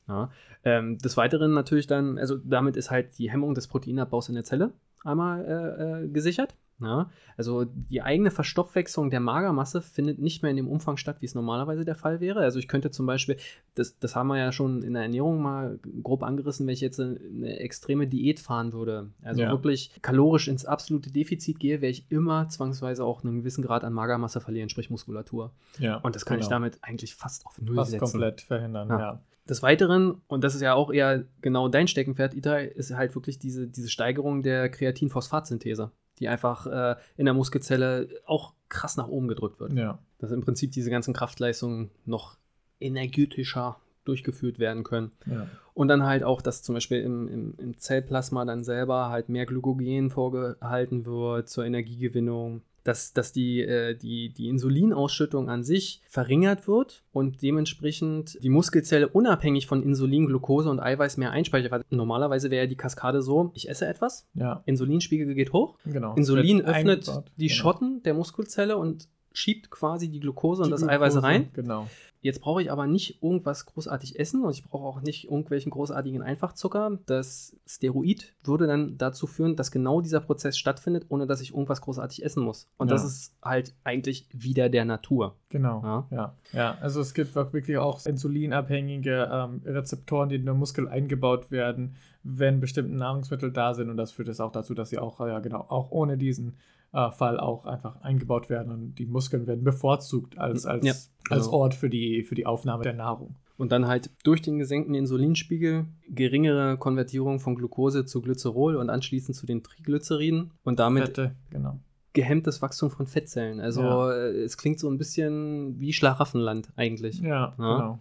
ja. 0.07 0.31
Ähm, 0.63 0.97
des 0.97 1.17
Weiteren 1.17 1.53
natürlich 1.53 1.87
dann, 1.87 2.17
also 2.17 2.37
damit 2.37 2.77
ist 2.77 2.91
halt 2.91 3.17
die 3.17 3.31
Hemmung 3.31 3.53
des 3.53 3.67
Proteinabbaus 3.67 4.29
in 4.29 4.35
der 4.35 4.43
Zelle 4.43 4.71
einmal 5.03 5.45
äh, 5.45 6.05
äh, 6.05 6.07
gesichert. 6.07 6.55
Ja, 6.81 7.09
also 7.37 7.63
die 7.63 8.01
eigene 8.01 8.31
Verstoffwechslung 8.31 9.09
der 9.09 9.21
Magermasse 9.21 9.81
findet 9.81 10.19
nicht 10.19 10.43
mehr 10.43 10.51
in 10.51 10.57
dem 10.57 10.67
Umfang 10.67 10.97
statt, 10.97 11.17
wie 11.21 11.25
es 11.25 11.33
normalerweise 11.33 11.85
der 11.85 11.95
Fall 11.95 12.19
wäre. 12.19 12.41
Also 12.41 12.59
ich 12.59 12.67
könnte 12.67 12.91
zum 12.91 13.05
Beispiel, 13.05 13.37
das, 13.75 13.97
das 13.97 14.13
haben 14.13 14.27
wir 14.27 14.37
ja 14.37 14.51
schon 14.51 14.81
in 14.81 14.93
der 14.93 15.03
Ernährung 15.03 15.41
mal 15.41 15.79
grob 16.03 16.21
angerissen, 16.21 16.67
wenn 16.67 16.73
ich 16.73 16.81
jetzt 16.81 16.99
eine 16.99 17.59
extreme 17.59 18.07
Diät 18.07 18.41
fahren 18.41 18.73
würde, 18.73 19.09
also 19.23 19.43
ja. 19.43 19.51
wirklich 19.51 19.91
kalorisch 20.01 20.49
ins 20.49 20.65
absolute 20.65 21.11
Defizit 21.11 21.59
gehe, 21.59 21.79
wäre 21.79 21.91
ich 21.91 22.11
immer 22.11 22.49
zwangsweise 22.49 23.05
auch 23.05 23.23
einen 23.23 23.39
gewissen 23.39 23.63
Grad 23.63 23.85
an 23.85 23.93
Magermasse 23.93 24.41
verlieren, 24.41 24.67
sprich 24.67 24.89
Muskulatur. 24.89 25.53
Ja, 25.79 25.97
und 25.97 26.13
das 26.13 26.25
kann 26.25 26.37
genau. 26.37 26.45
ich 26.45 26.49
damit 26.49 26.79
eigentlich 26.81 27.15
fast 27.15 27.45
auf 27.45 27.61
Null 27.61 27.75
fast 27.75 27.91
setzen. 27.91 28.01
komplett 28.11 28.41
verhindern, 28.41 28.89
ja. 28.89 28.99
ja. 28.99 29.21
Des 29.47 29.63
Weiteren, 29.63 30.23
und 30.27 30.43
das 30.43 30.55
ist 30.55 30.61
ja 30.61 30.73
auch 30.73 30.91
eher 30.91 31.23
genau 31.39 31.69
dein 31.69 31.87
Steckenpferd, 31.87 32.33
Itai, 32.33 32.65
ist 32.65 32.91
halt 32.93 33.15
wirklich 33.15 33.39
diese, 33.39 33.67
diese 33.67 33.89
Steigerung 33.89 34.41
der 34.41 34.69
Kreatinphosphatsynthese 34.69 35.91
die 36.19 36.27
einfach 36.27 36.67
äh, 36.67 36.95
in 37.17 37.25
der 37.25 37.33
Muskelzelle 37.33 38.09
auch 38.25 38.53
krass 38.69 38.97
nach 38.97 39.07
oben 39.07 39.27
gedrückt 39.27 39.59
wird. 39.59 39.73
Ja. 39.73 39.99
Dass 40.19 40.31
im 40.31 40.41
Prinzip 40.41 40.71
diese 40.71 40.89
ganzen 40.89 41.13
Kraftleistungen 41.13 41.91
noch 42.05 42.37
energetischer 42.79 43.77
durchgeführt 44.05 44.59
werden 44.59 44.83
können. 44.83 45.11
Ja. 45.25 45.47
Und 45.73 45.87
dann 45.87 46.03
halt 46.03 46.23
auch, 46.23 46.41
dass 46.41 46.63
zum 46.63 46.75
Beispiel 46.75 47.01
im, 47.01 47.27
im, 47.27 47.53
im 47.57 47.77
Zellplasma 47.77 48.45
dann 48.45 48.63
selber 48.63 49.09
halt 49.09 49.29
mehr 49.29 49.45
Glykogen 49.45 50.09
vorgehalten 50.09 51.05
wird 51.05 51.49
zur 51.49 51.65
Energiegewinnung 51.65 52.61
dass, 52.85 53.13
dass 53.13 53.33
die, 53.33 53.61
äh, 53.61 53.95
die, 53.95 54.29
die 54.29 54.47
Insulinausschüttung 54.47 55.49
an 55.49 55.63
sich 55.63 56.01
verringert 56.07 56.67
wird 56.67 57.03
und 57.11 57.41
dementsprechend 57.41 58.37
die 58.41 58.49
Muskelzelle 58.49 59.09
unabhängig 59.09 59.65
von 59.65 59.81
Insulin, 59.81 60.27
Glucose 60.27 60.69
und 60.69 60.79
Eiweiß 60.79 61.17
mehr 61.17 61.31
einspeichert. 61.31 61.71
Weil 61.71 61.81
normalerweise 61.89 62.51
wäre 62.51 62.65
ja 62.65 62.69
die 62.69 62.77
Kaskade 62.77 63.23
so, 63.23 63.51
ich 63.55 63.67
esse 63.67 63.87
etwas, 63.87 64.27
ja. 64.35 64.61
Insulinspiegel 64.65 65.33
geht 65.33 65.51
hoch, 65.51 65.77
genau. 65.85 66.13
Insulin 66.15 66.61
öffnet 66.61 67.11
die 67.37 67.47
genau. 67.47 67.57
Schotten 67.57 68.03
der 68.03 68.13
Muskelzelle 68.13 68.77
und 68.77 69.09
schiebt 69.33 69.71
quasi 69.71 70.09
die 70.09 70.19
Glucose 70.19 70.61
die 70.61 70.65
und 70.65 70.71
das 70.71 70.81
Glucose, 70.81 70.95
Eiweiß 70.95 71.23
rein. 71.23 71.49
Genau. 71.53 71.87
Jetzt 72.25 72.41
brauche 72.41 72.59
ich 72.59 72.71
aber 72.71 72.87
nicht 72.87 73.21
irgendwas 73.21 73.67
großartig 73.67 74.19
essen 74.19 74.43
und 74.43 74.49
ich 74.49 74.63
brauche 74.63 74.83
auch 74.83 74.99
nicht 74.99 75.25
irgendwelchen 75.25 75.69
großartigen 75.69 76.23
Einfachzucker. 76.23 76.97
Das 77.05 77.55
Steroid 77.67 78.33
würde 78.43 78.65
dann 78.65 78.97
dazu 78.97 79.27
führen, 79.27 79.55
dass 79.55 79.69
genau 79.69 80.01
dieser 80.01 80.21
Prozess 80.21 80.57
stattfindet, 80.57 81.05
ohne 81.09 81.27
dass 81.27 81.39
ich 81.39 81.51
irgendwas 81.51 81.81
großartig 81.81 82.25
essen 82.25 82.41
muss. 82.41 82.67
Und 82.77 82.87
ja. 82.87 82.95
das 82.95 83.05
ist 83.05 83.35
halt 83.43 83.75
eigentlich 83.83 84.27
wieder 84.33 84.69
der 84.69 84.85
Natur. 84.85 85.35
Genau. 85.49 85.83
Ja, 85.83 86.07
ja. 86.09 86.35
ja. 86.53 86.77
also 86.81 86.99
es 86.99 87.13
gibt 87.13 87.35
wirklich 87.35 87.77
auch 87.77 88.03
insulinabhängige 88.03 89.29
ähm, 89.31 89.61
Rezeptoren, 89.63 90.29
die 90.29 90.37
in 90.37 90.47
den 90.47 90.57
Muskel 90.57 90.87
eingebaut 90.87 91.51
werden, 91.51 91.95
wenn 92.23 92.59
bestimmte 92.59 92.95
Nahrungsmittel 92.95 93.51
da 93.51 93.75
sind. 93.75 93.91
Und 93.91 93.97
das 93.97 94.11
führt 94.11 94.29
es 94.29 94.39
auch 94.39 94.51
dazu, 94.51 94.73
dass 94.73 94.89
sie 94.89 94.97
auch, 94.97 95.19
ja 95.19 95.37
genau, 95.41 95.59
auch 95.69 95.91
ohne 95.91 96.17
diesen 96.17 96.57
äh, 96.95 97.11
Fall 97.11 97.39
auch 97.39 97.65
einfach 97.65 98.01
eingebaut 98.01 98.49
werden 98.49 98.71
und 98.71 98.95
die 98.95 99.05
Muskeln 99.05 99.47
werden 99.47 99.63
bevorzugt 99.63 100.37
als, 100.37 100.65
als, 100.65 100.85
ja, 100.85 100.93
genau. 101.25 101.35
als 101.35 101.47
Ort 101.49 101.73
für 101.73 101.89
die, 101.89 102.23
für 102.23 102.35
die 102.35 102.45
Aufnahme 102.45 102.83
der 102.83 102.93
Nahrung. 102.93 103.35
Und 103.57 103.71
dann 103.71 103.87
halt 103.87 104.09
durch 104.23 104.41
den 104.41 104.57
gesenkten 104.59 104.95
Insulinspiegel 104.95 105.85
geringere 106.09 106.77
Konvertierung 106.77 107.39
von 107.39 107.55
Glucose 107.55 108.05
zu 108.05 108.21
Glycerol 108.21 108.75
und 108.77 108.89
anschließend 108.89 109.35
zu 109.35 109.45
den 109.45 109.63
Triglyceriden 109.63 110.51
und 110.63 110.79
damit 110.79 111.05
Fette, 111.05 111.35
genau. 111.49 111.79
gehemmtes 112.13 112.61
Wachstum 112.61 112.89
von 112.89 113.07
Fettzellen. 113.07 113.59
Also 113.59 113.81
ja. 113.81 114.13
Äh, 114.13 114.43
es 114.43 114.57
klingt 114.57 114.79
so 114.79 114.89
ein 114.89 114.97
bisschen 114.97 115.79
wie 115.79 115.93
Schlaraffenland 115.93 116.69
eigentlich. 116.75 117.19
Ja, 117.19 117.27
ja, 117.27 117.55
genau. 117.57 117.99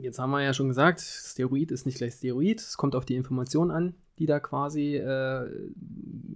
Jetzt 0.00 0.18
haben 0.18 0.30
wir 0.30 0.42
ja 0.42 0.54
schon 0.54 0.68
gesagt, 0.68 1.00
Steroid 1.00 1.70
ist 1.70 1.84
nicht 1.84 1.98
gleich 1.98 2.14
Steroid. 2.14 2.60
Es 2.60 2.76
kommt 2.76 2.94
auf 2.94 3.04
die 3.04 3.16
Information 3.16 3.70
an, 3.70 3.94
die 4.18 4.24
da 4.24 4.40
quasi 4.40 4.96
äh, 4.96 5.46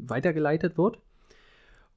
weitergeleitet 0.07 0.77
wird. 0.77 0.99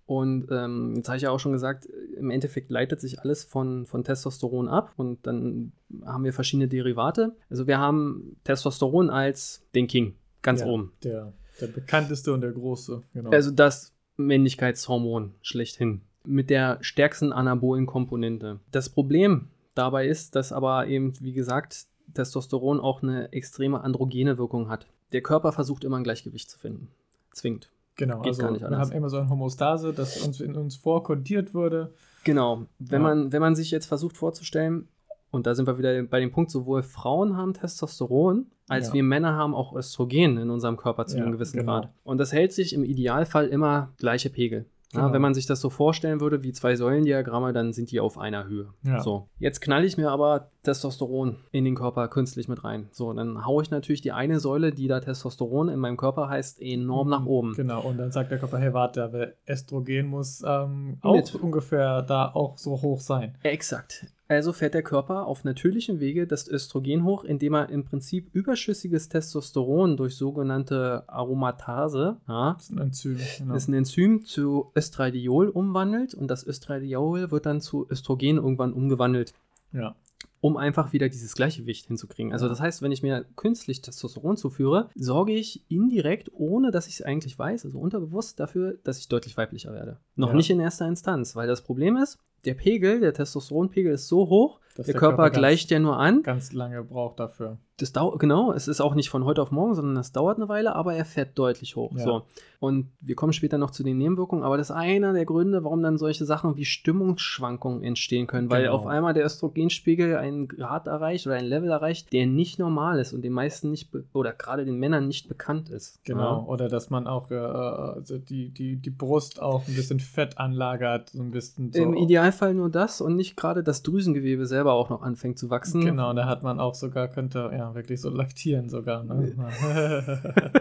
Und 0.05 0.47
ähm, 0.51 0.95
jetzt 0.97 1.07
habe 1.07 1.17
ich 1.17 1.23
ja 1.23 1.31
auch 1.31 1.39
schon 1.39 1.53
gesagt, 1.53 1.87
im 2.17 2.29
Endeffekt 2.29 2.69
leitet 2.69 2.99
sich 2.99 3.21
alles 3.21 3.43
von, 3.43 3.85
von 3.85 4.03
Testosteron 4.03 4.67
ab 4.67 4.93
und 4.97 5.25
dann 5.25 5.71
haben 6.05 6.25
wir 6.25 6.33
verschiedene 6.33 6.67
Derivate. 6.67 7.35
Also 7.49 7.67
wir 7.67 7.79
haben 7.79 8.35
Testosteron 8.43 9.09
als 9.09 9.65
den 9.73 9.87
King, 9.87 10.15
ganz 10.41 10.61
ja, 10.61 10.67
oben. 10.67 10.91
Der, 11.03 11.33
der 11.61 11.67
bekannteste 11.67 12.33
und 12.33 12.41
der 12.41 12.51
große, 12.51 13.01
genau. 13.13 13.29
Also 13.29 13.51
das 13.51 13.93
Männlichkeitshormon 14.17 15.35
schlechthin. 15.41 16.01
Mit 16.25 16.49
der 16.49 16.77
stärksten 16.81 17.31
anabolen 17.31 17.85
Komponente. 17.85 18.59
Das 18.71 18.89
Problem 18.89 19.49
dabei 19.73 20.07
ist, 20.07 20.35
dass 20.35 20.51
aber 20.51 20.87
eben, 20.87 21.13
wie 21.21 21.33
gesagt, 21.33 21.85
Testosteron 22.13 22.79
auch 22.79 23.01
eine 23.03 23.31
extreme 23.31 23.81
androgene 23.81 24.37
Wirkung 24.37 24.69
hat. 24.69 24.87
Der 25.13 25.21
Körper 25.21 25.51
versucht 25.51 25.83
immer 25.83 25.97
ein 25.97 26.03
Gleichgewicht 26.03 26.49
zu 26.49 26.59
finden. 26.59 26.89
Zwingt. 27.31 27.72
Genau, 27.95 28.21
Geht 28.21 28.39
also 28.39 28.59
wir 28.59 28.77
haben 28.77 28.91
immer 28.91 29.09
so 29.09 29.17
eine 29.17 29.29
Homostase, 29.29 29.93
das 29.93 30.17
uns 30.25 30.41
in 30.41 30.55
uns 30.55 30.75
vorkodiert 30.75 31.53
wurde. 31.53 31.93
Genau, 32.23 32.65
wenn, 32.79 33.01
ja. 33.01 33.07
man, 33.07 33.31
wenn 33.31 33.41
man 33.41 33.55
sich 33.55 33.69
jetzt 33.71 33.85
versucht 33.85 34.17
vorzustellen, 34.17 34.87
und 35.29 35.47
da 35.47 35.55
sind 35.55 35.67
wir 35.67 35.77
wieder 35.77 36.01
bei 36.03 36.19
dem 36.19 36.31
Punkt, 36.31 36.51
sowohl 36.51 36.83
Frauen 36.83 37.35
haben 37.37 37.53
Testosteron, 37.53 38.47
als 38.67 38.89
Ja. 38.89 38.93
wir 38.93 39.03
Männer 39.03 39.33
haben 39.33 39.53
auch 39.53 39.75
Östrogen 39.75 40.37
in 40.37 40.49
unserem 40.49 40.77
Körper 40.77 41.05
zu 41.05 41.17
Ja, 41.17 41.23
einem 41.23 41.33
gewissen 41.33 41.57
genau. 41.57 41.81
Grad. 41.81 41.89
Und 42.03 42.17
das 42.19 42.31
hält 42.31 42.53
sich 42.53 42.73
im 42.73 42.83
Idealfall 42.83 43.47
immer 43.47 43.91
gleiche 43.97 44.29
Pegel. 44.29 44.65
Ja, 44.93 45.01
Genau. 45.01 45.13
wenn 45.13 45.21
man 45.21 45.33
sich 45.33 45.45
das 45.45 45.59
so 45.59 45.69
vorstellen 45.69 46.21
würde 46.21 46.43
wie 46.43 46.51
zwei 46.53 46.75
Säulendiagramme, 46.75 47.51
dann 47.53 47.73
sind 47.73 47.91
die 47.91 47.99
auf 47.99 48.17
einer 48.17 48.45
Höhe. 48.47 48.73
Ja. 48.83 49.01
So, 49.01 49.27
jetzt 49.39 49.59
knall 49.61 49.83
ich 49.85 49.97
mir 49.97 50.11
aber 50.11 50.49
Testosteron 50.63 51.37
in 51.51 51.65
den 51.65 51.75
Körper 51.75 52.07
künstlich 52.07 52.47
mit 52.47 52.63
rein. 52.63 52.87
So, 52.91 53.11
dann 53.11 53.45
haue 53.45 53.63
ich 53.63 53.71
natürlich 53.71 54.01
die 54.01 54.11
eine 54.11 54.39
Säule, 54.39 54.71
die 54.71 54.87
da 54.87 54.99
Testosteron 54.99 55.69
in 55.69 55.79
meinem 55.79 55.97
Körper 55.97 56.29
heißt, 56.29 56.61
enorm 56.61 57.09
nach 57.09 57.25
oben. 57.25 57.53
Genau, 57.53 57.81
und 57.81 57.97
dann 57.97 58.11
sagt 58.11 58.31
der 58.31 58.37
Körper, 58.39 58.59
hey, 58.59 58.73
warte, 58.73 59.03
aber 59.03 59.27
Östrogen 59.47 60.07
muss 60.07 60.43
ähm, 60.45 60.97
auch 61.01 61.15
Mit. 61.15 61.35
ungefähr 61.35 62.01
da 62.03 62.31
auch 62.33 62.57
so 62.57 62.81
hoch 62.81 63.01
sein. 63.01 63.37
Exakt. 63.43 64.05
Also 64.33 64.53
fährt 64.53 64.73
der 64.73 64.83
Körper 64.83 65.25
auf 65.27 65.43
natürlichem 65.43 65.99
Wege 65.99 66.27
das 66.27 66.47
Östrogen 66.47 67.03
hoch, 67.03 67.23
indem 67.23 67.53
er 67.55 67.69
im 67.69 67.83
Prinzip 67.85 68.29
überschüssiges 68.33 69.09
Testosteron 69.09 69.97
durch 69.97 70.15
sogenannte 70.15 71.03
Aromatase, 71.07 72.17
ja, 72.27 72.53
Das 72.53 72.63
ist 72.63 72.71
ein 72.71 72.77
Enzym. 72.79 73.17
Genau. 73.37 73.53
ist 73.55 73.67
ein 73.67 73.73
Enzym, 73.73 74.25
zu 74.25 74.71
Östradiol 74.75 75.49
umwandelt 75.49 76.13
und 76.13 76.27
das 76.27 76.45
Östradiol 76.45 77.31
wird 77.31 77.45
dann 77.45 77.61
zu 77.61 77.87
Östrogen 77.89 78.37
irgendwann 78.37 78.73
umgewandelt, 78.73 79.33
ja. 79.71 79.95
um 80.41 80.57
einfach 80.57 80.93
wieder 80.93 81.09
dieses 81.09 81.35
Gleichgewicht 81.35 81.87
hinzukriegen. 81.87 82.31
Also 82.33 82.47
das 82.47 82.59
heißt, 82.59 82.81
wenn 82.81 82.91
ich 82.91 83.03
mir 83.03 83.25
künstlich 83.35 83.81
Testosteron 83.81 84.37
zuführe, 84.37 84.89
sorge 84.95 85.33
ich 85.33 85.63
indirekt, 85.69 86.29
ohne 86.33 86.71
dass 86.71 86.87
ich 86.87 86.95
es 86.95 87.01
eigentlich 87.01 87.37
weiß, 87.37 87.65
also 87.65 87.79
unterbewusst 87.79 88.39
dafür, 88.39 88.77
dass 88.83 88.99
ich 88.99 89.07
deutlich 89.07 89.37
weiblicher 89.37 89.73
werde. 89.73 89.97
Noch 90.15 90.29
Ja. 90.29 90.35
nicht 90.35 90.49
in 90.49 90.59
erster 90.59 90.87
Instanz, 90.87 91.35
weil 91.35 91.47
das 91.47 91.61
Problem 91.63 91.97
ist, 91.97 92.17
der 92.45 92.53
Pegel, 92.53 92.99
der 92.99 93.13
Testosteronpegel 93.13 93.93
ist 93.93 94.07
so 94.07 94.29
hoch, 94.29 94.59
Dass 94.75 94.85
der, 94.85 94.93
der 94.93 94.99
Körper, 94.99 95.15
Körper 95.17 95.29
gleicht 95.31 95.71
ja 95.71 95.79
nur 95.79 95.97
an. 95.97 96.23
Ganz 96.23 96.53
lange 96.53 96.83
braucht 96.83 97.19
dafür. 97.19 97.57
Das 97.77 97.91
dauert, 97.91 98.19
genau, 98.19 98.53
es 98.53 98.67
ist 98.67 98.81
auch 98.81 98.93
nicht 98.93 99.09
von 99.09 99.25
heute 99.25 99.41
auf 99.41 99.49
morgen, 99.49 99.73
sondern 99.73 99.97
es 99.97 100.11
dauert 100.11 100.37
eine 100.37 100.47
Weile, 100.47 100.75
aber 100.75 100.93
er 100.93 101.05
fährt 101.05 101.37
deutlich 101.39 101.75
hoch. 101.75 101.91
Ja. 101.97 102.03
So. 102.03 102.23
Und 102.59 102.91
wir 103.01 103.15
kommen 103.15 103.33
später 103.33 103.57
noch 103.57 103.71
zu 103.71 103.83
den 103.83 103.97
Nebenwirkungen, 103.97 104.43
aber 104.43 104.57
das 104.57 104.69
ist 104.69 104.75
einer 104.75 105.11
der 105.11 105.25
Gründe, 105.25 105.63
warum 105.63 105.81
dann 105.81 105.97
solche 105.97 106.23
Sachen 106.23 106.55
wie 106.55 106.65
Stimmungsschwankungen 106.65 107.83
entstehen 107.83 108.27
können, 108.27 108.49
weil 108.51 108.63
Genau. 108.63 108.75
auf 108.75 108.85
einmal 108.85 109.13
der 109.13 109.25
Östrogenspiegel 109.25 110.15
einen 110.17 110.47
Grad 110.47 110.85
erreicht 110.87 111.25
oder 111.25 111.35
ein 111.35 111.45
Level 111.45 111.71
erreicht, 111.71 112.13
der 112.13 112.27
nicht 112.27 112.59
normal 112.59 112.99
ist 112.99 113.11
und 113.11 113.23
den 113.23 113.33
meisten 113.33 113.71
nicht 113.71 113.89
oder 114.13 114.33
gerade 114.33 114.65
den 114.65 114.77
Männern 114.77 115.07
nicht 115.07 115.27
bekannt 115.27 115.69
ist. 115.69 116.03
Genau. 116.05 116.45
Oder 116.45 116.69
dass 116.69 116.89
man 116.91 117.07
auch 117.07 117.31
äh, 117.31 117.35
also 117.35 118.17
die, 118.19 118.49
die, 118.49 118.75
die 118.77 118.89
Brust 118.91 119.41
auch 119.41 119.67
ein 119.67 119.75
bisschen 119.75 119.99
Fett 119.99 120.37
anlagert, 120.37 121.09
so 121.09 121.23
ein 121.23 121.31
bisschen 121.31 121.73
so. 121.73 121.81
Im 121.81 121.95
Idealfall 121.95 122.53
nur 122.53 122.69
das 122.69 123.01
und 123.01 123.15
nicht 123.15 123.35
gerade 123.35 123.63
das 123.63 123.81
Drüsengewebe 123.81 124.45
selber 124.45 124.73
auch 124.73 124.89
noch 124.89 125.01
anfängt 125.01 125.39
zu 125.39 125.49
wachsen. 125.49 125.83
Genau, 125.83 126.13
da 126.13 126.27
hat 126.27 126.43
man 126.43 126.59
auch 126.59 126.75
sogar, 126.75 127.07
könnte 127.07 127.51
ja 127.51 127.62
wirklich 127.73 128.01
so 128.01 128.09
laktieren 128.09 128.69
sogar. 128.69 129.03
Ne? 129.03 129.33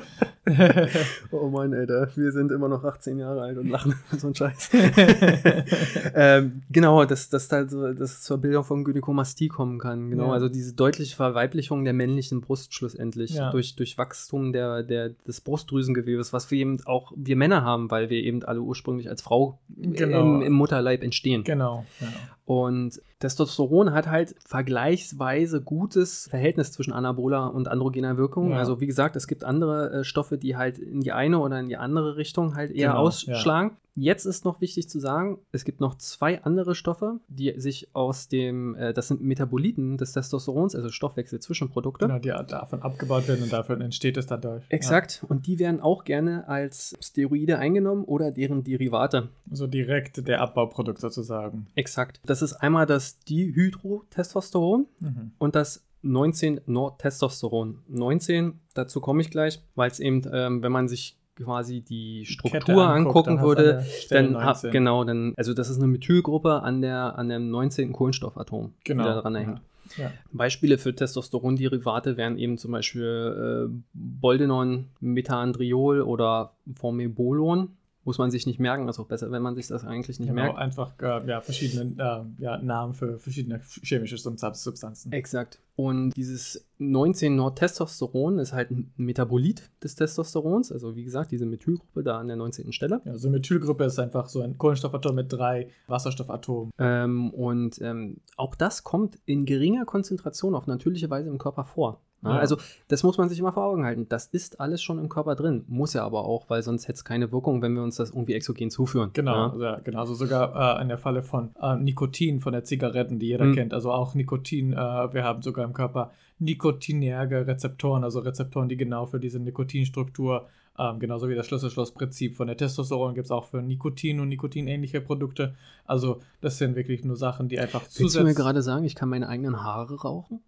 Oh 1.30 1.48
Mann, 1.48 1.72
Alter, 1.72 2.08
wir 2.16 2.32
sind 2.32 2.50
immer 2.50 2.68
noch 2.68 2.82
18 2.84 3.16
Jahre 3.18 3.42
alt 3.42 3.58
und 3.58 3.68
lachen 3.68 3.94
so 4.18 4.26
einen 4.26 4.34
Scheiß. 4.34 4.70
ähm, 6.14 6.62
genau, 6.70 7.04
dass, 7.04 7.28
dass, 7.30 7.46
da 7.48 7.66
so, 7.68 7.92
dass 7.92 8.10
es 8.12 8.22
zur 8.22 8.38
Bildung 8.38 8.64
von 8.64 8.82
Gynäkomastie 8.84 9.46
kommen 9.48 9.78
kann. 9.78 10.10
Genau, 10.10 10.26
Ja. 10.26 10.32
also 10.32 10.48
diese 10.48 10.74
deutliche 10.74 11.14
Verweiblichung 11.14 11.84
der 11.84 11.92
männlichen 11.92 12.40
Brust 12.40 12.74
schlussendlich 12.74 13.34
Ja. 13.34 13.50
durch, 13.52 13.76
durch 13.76 13.96
Wachstum 13.98 14.52
der, 14.52 14.82
der, 14.82 15.10
des 15.10 15.40
Brustdrüsengewebes, 15.40 16.32
was 16.32 16.50
wir 16.50 16.58
eben 16.58 16.78
auch 16.86 17.12
wir 17.16 17.36
Männer 17.36 17.62
haben, 17.62 17.90
weil 17.90 18.10
wir 18.10 18.18
eben 18.22 18.42
alle 18.42 18.60
ursprünglich 18.60 19.08
als 19.08 19.22
Frau 19.22 19.60
Genau. 19.76 20.36
im, 20.38 20.42
im 20.42 20.52
Mutterleib 20.52 21.02
entstehen. 21.04 21.44
genau. 21.44 21.86
Ja. 22.00 22.08
Und 22.44 23.00
Testosteron 23.20 23.92
hat 23.92 24.08
halt 24.08 24.34
vergleichsweise 24.44 25.60
gutes 25.60 26.26
Verhältnis 26.28 26.72
zwischen 26.72 26.92
anaboler 26.92 27.54
und 27.54 27.68
androgener 27.68 28.16
Wirkung. 28.16 28.50
Ja. 28.50 28.58
Also 28.58 28.80
wie 28.80 28.86
gesagt, 28.86 29.14
es 29.14 29.28
gibt 29.28 29.44
andere 29.44 30.00
äh, 30.00 30.04
Stoffe, 30.04 30.38
die 30.38 30.56
halt 30.56 30.78
in 30.78 31.00
die 31.00 31.12
eine 31.12 31.38
oder 31.38 31.60
in 31.60 31.68
die 31.68 31.76
andere 31.76 32.16
Richtung 32.16 32.56
halt 32.56 32.72
eher 32.72 32.88
Genau, 32.88 33.02
ausschlagen. 33.02 33.76
Jetzt 33.94 34.24
ist 34.24 34.44
noch 34.46 34.60
wichtig 34.62 34.88
zu 34.88 34.98
sagen, 35.00 35.38
es 35.52 35.64
gibt 35.64 35.80
noch 35.80 35.96
zwei 35.96 36.42
andere 36.44 36.74
Stoffe, 36.74 37.20
die 37.28 37.52
sich 37.60 37.94
aus 37.94 38.28
dem, 38.28 38.74
äh, 38.74 38.94
das 38.94 39.08
sind 39.08 39.20
Metaboliten 39.22 39.98
des 39.98 40.12
Testosterons, 40.12 40.74
also 40.74 40.88
Stoffwechselzwischenprodukte. 40.88 42.06
Genau, 42.06 42.18
die 42.18 42.30
davon 42.48 42.80
abgebaut 42.82 43.28
werden 43.28 43.42
und 43.42 43.52
dafür 43.52 43.78
entsteht 43.80 44.16
es 44.16 44.26
dadurch. 44.26 44.64
Exakt. 44.70 45.24
Und 45.28 45.46
die 45.46 45.58
werden 45.58 45.80
auch 45.80 46.04
gerne 46.04 46.48
als 46.48 46.96
Steroide 47.02 47.58
eingenommen 47.58 48.04
oder 48.04 48.30
deren 48.30 48.64
Derivate. 48.64 49.16
Ja. 49.16 49.28
So 49.56 49.66
direkt 49.66 50.26
der 50.26 50.40
Abbauprodukt 50.40 50.98
sozusagen. 51.00 51.66
Exakt. 51.74 52.20
Das 52.24 52.40
ist 52.40 52.54
einmal 52.54 52.86
das 52.86 53.18
Dihydrotestosteron 53.20 54.86
Mhm. 55.00 55.32
und 55.38 55.54
das 55.54 55.84
19-Nordtestosteron. 56.02 57.78
19, 57.88 58.60
dazu 58.74 59.00
komme 59.00 59.20
ich 59.22 59.30
gleich, 59.30 59.62
weil 59.74 59.90
es 59.90 60.00
eben, 60.00 60.22
ähm, 60.32 60.62
wenn 60.62 60.72
man 60.72 60.88
sich 60.88 61.16
quasi 61.36 61.80
die 61.80 62.24
Struktur 62.26 62.86
anguckt, 62.88 63.28
angucken 63.28 63.36
dann 63.36 63.38
hast 63.38 63.42
du 63.42 63.46
würde, 63.46 63.86
dann 64.10 64.36
hat, 64.44 64.56
19. 64.62 64.70
genau, 64.70 65.04
dann, 65.04 65.34
also 65.36 65.54
das 65.54 65.70
ist 65.70 65.78
eine 65.78 65.86
Methylgruppe 65.88 66.62
an 66.62 66.82
der 66.82 67.18
an 67.18 67.28
dem 67.28 67.50
19. 67.50 67.92
Kohlenstoffatom, 67.92 68.72
Genau. 68.84 69.02
die 69.02 69.08
da 69.08 69.20
dran 69.20 69.34
hängt. 69.34 69.60
Ja. 69.96 70.10
Beispiele 70.32 70.78
für 70.78 70.94
Testosteronderivate 70.94 72.16
wären 72.16 72.38
eben 72.38 72.56
zum 72.56 72.72
Beispiel 72.72 73.68
äh, 73.70 73.80
Boldenon, 73.92 74.86
Methandriol 75.00 76.00
oder 76.02 76.52
Formebolon. 76.74 77.76
Muss 78.04 78.18
man 78.18 78.32
sich 78.32 78.46
nicht 78.46 78.58
merken, 78.58 78.88
ist 78.88 78.98
auch 78.98 79.06
besser, 79.06 79.30
wenn 79.30 79.42
man 79.42 79.54
sich 79.54 79.68
das 79.68 79.84
eigentlich 79.84 80.18
nicht 80.18 80.28
Genau, 80.30 80.42
merkt. 80.42 80.58
einfach 80.58 80.92
äh, 81.00 81.24
ja, 81.28 81.40
verschiedene 81.40 81.94
äh, 82.38 82.42
ja, 82.42 82.58
Namen 82.58 82.94
für 82.94 83.18
verschiedene 83.18 83.60
chemische 83.84 84.16
Substan- 84.16 84.54
Substanzen. 84.54 85.12
Exakt. 85.12 85.60
Und 85.76 86.10
dieses 86.16 86.66
19-Nordtestosteron 86.80 88.38
ist 88.38 88.52
halt 88.52 88.70
ein 88.70 88.92
Metabolit 88.96 89.70
des 89.82 89.94
Testosterons, 89.94 90.72
also 90.72 90.96
wie 90.96 91.04
gesagt, 91.04 91.30
diese 91.32 91.46
Methylgruppe 91.46 92.02
da 92.02 92.18
an 92.18 92.26
der 92.28 92.36
19. 92.36 92.72
Stelle. 92.72 93.00
Ja, 93.04 93.16
so 93.16 93.28
eine 93.28 93.38
Methylgruppe 93.38 93.84
ist 93.84 93.98
einfach 93.98 94.28
so 94.28 94.42
ein 94.42 94.58
Kohlenstoffatom 94.58 95.14
mit 95.14 95.32
drei 95.32 95.68
Wasserstoffatomen. 95.86 96.72
Ähm, 96.78 97.30
und 97.30 97.80
ähm, 97.80 98.18
auch 98.36 98.54
das 98.54 98.84
kommt 98.84 99.18
in 99.24 99.44
geringer 99.46 99.84
Konzentration 99.84 100.54
auf 100.54 100.66
natürliche 100.66 101.08
Weise 101.10 101.28
im 101.30 101.38
Körper 101.38 101.64
vor. 101.64 102.00
Ja, 102.22 102.30
Ja. 102.34 102.38
Also 102.38 102.56
das 102.88 103.02
muss 103.02 103.18
man 103.18 103.28
sich 103.28 103.38
immer 103.38 103.52
vor 103.52 103.64
Augen 103.64 103.84
halten. 103.84 104.06
Das 104.08 104.26
ist 104.26 104.60
alles 104.60 104.82
schon 104.82 104.98
im 104.98 105.08
Körper 105.08 105.34
drin. 105.34 105.64
Muss 105.68 105.92
ja 105.94 106.04
aber 106.04 106.24
auch, 106.24 106.48
weil 106.48 106.62
sonst 106.62 106.84
hätte 106.88 106.96
es 106.96 107.04
keine 107.04 107.32
Wirkung, 107.32 107.62
wenn 107.62 107.74
wir 107.74 107.82
uns 107.82 107.96
das 107.96 108.10
irgendwie 108.10 108.34
exogen 108.34 108.70
zuführen. 108.70 109.10
Genau, 109.12 109.56
Ja. 109.58 109.72
ja. 109.72 109.80
genau. 109.80 110.00
Also 110.00 110.14
sogar 110.14 110.78
äh, 110.78 110.82
in 110.82 110.88
der 110.88 110.98
Falle 110.98 111.22
von 111.22 111.50
äh, 111.60 111.76
Nikotin 111.76 112.40
von 112.40 112.52
der 112.52 112.64
Zigaretten, 112.64 113.18
die 113.18 113.26
jeder 113.26 113.44
Mhm. 113.46 113.54
kennt. 113.54 113.74
Also 113.74 113.90
auch 113.92 114.14
Nikotin, 114.14 114.72
äh, 114.72 114.76
wir 114.76 115.24
haben 115.24 115.42
sogar 115.42 115.64
im 115.64 115.72
Körper 115.72 116.12
nikotinerge 116.38 117.46
Rezeptoren, 117.46 118.04
also 118.04 118.20
Rezeptoren, 118.20 118.68
die 118.68 118.76
genau 118.76 119.06
für 119.06 119.20
diese 119.20 119.38
Nikotinstruktur, 119.40 120.46
ähm, 120.78 120.98
genauso 121.00 121.28
wie 121.28 121.34
das 121.34 121.46
Schlüssel-Schloss-Prinzip 121.46 122.34
von 122.34 122.46
der 122.46 122.56
Testosteron 122.56 123.14
gibt 123.14 123.26
es 123.26 123.30
auch 123.30 123.44
für 123.44 123.60
Nikotin 123.62 124.20
und 124.20 124.28
nikotinähnliche 124.28 125.00
Produkte. 125.00 125.54
Also 125.84 126.20
das 126.40 126.58
sind 126.58 126.76
wirklich 126.76 127.04
nur 127.04 127.16
Sachen, 127.16 127.48
die 127.48 127.58
einfach 127.58 127.82
Willst 127.82 127.98
du 127.98 128.02
mir 128.04 128.08
zusätzlich... 128.08 128.36
gerade 128.36 128.62
sagen, 128.62 128.84
ich 128.84 128.94
kann 128.94 129.08
meine 129.08 129.28
eigenen 129.28 129.62
Haare 129.62 130.00
rauchen? 130.00 130.40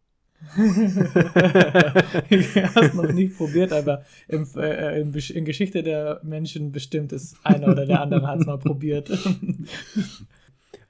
Ich 2.29 2.57
habe 2.57 2.87
es 2.87 2.94
noch 2.94 3.11
nie 3.11 3.29
probiert, 3.29 3.73
aber 3.73 4.05
im, 4.29 4.47
äh, 4.57 5.01
in, 5.01 5.12
in 5.12 5.44
Geschichte 5.44 5.83
der 5.83 6.20
Menschen 6.23 6.70
bestimmt 6.70 7.12
ist 7.12 7.37
einer 7.44 7.68
oder 7.68 7.87
der 7.87 8.01
andere 8.01 8.27
hat 8.27 8.40
es 8.40 8.47
mal 8.47 8.59
probiert. 8.59 9.11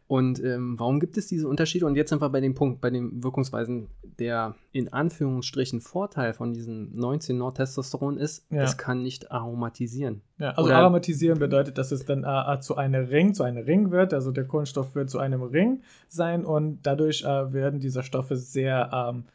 Und 0.06 0.42
ähm, 0.44 0.78
warum 0.78 1.00
gibt 1.00 1.16
es 1.16 1.28
diese 1.28 1.48
Unterschiede? 1.48 1.86
Und 1.86 1.96
jetzt 1.96 2.10
sind 2.10 2.20
wir 2.20 2.28
bei 2.28 2.40
dem 2.40 2.54
Punkt, 2.54 2.80
bei 2.80 2.90
den 2.90 3.22
Wirkungsweisen. 3.24 3.88
Der 4.18 4.54
in 4.70 4.92
Anführungsstrichen 4.92 5.80
Vorteil 5.80 6.34
von 6.34 6.52
diesem 6.52 6.92
19 6.94 7.36
Nordtestosteron 7.36 8.16
ist, 8.16 8.46
Ja. 8.50 8.62
es 8.62 8.76
kann 8.76 9.02
nicht 9.02 9.32
aromatisieren. 9.32 10.20
Ja, 10.38 10.50
also 10.50 10.64
Oder- 10.64 10.76
aromatisieren 10.78 11.38
bedeutet, 11.38 11.78
dass 11.78 11.90
es 11.90 12.04
dann 12.04 12.22
äh, 12.22 12.60
zu 12.60 12.76
einem 12.76 13.06
Ring, 13.06 13.34
zu 13.34 13.42
einem 13.42 13.64
Ring 13.64 13.90
wird. 13.90 14.14
Also 14.14 14.30
der 14.30 14.44
Kohlenstoff 14.46 14.94
wird 14.94 15.10
zu 15.10 15.18
einem 15.18 15.42
Ring 15.42 15.82
sein 16.08 16.44
und 16.44 16.80
dadurch 16.82 17.24
äh, 17.24 17.52
werden 17.52 17.80
diese 17.80 18.02
Stoffe 18.04 18.36
sehr, 18.36 18.90
ähm, 18.92 19.24
äh, 19.24 19.30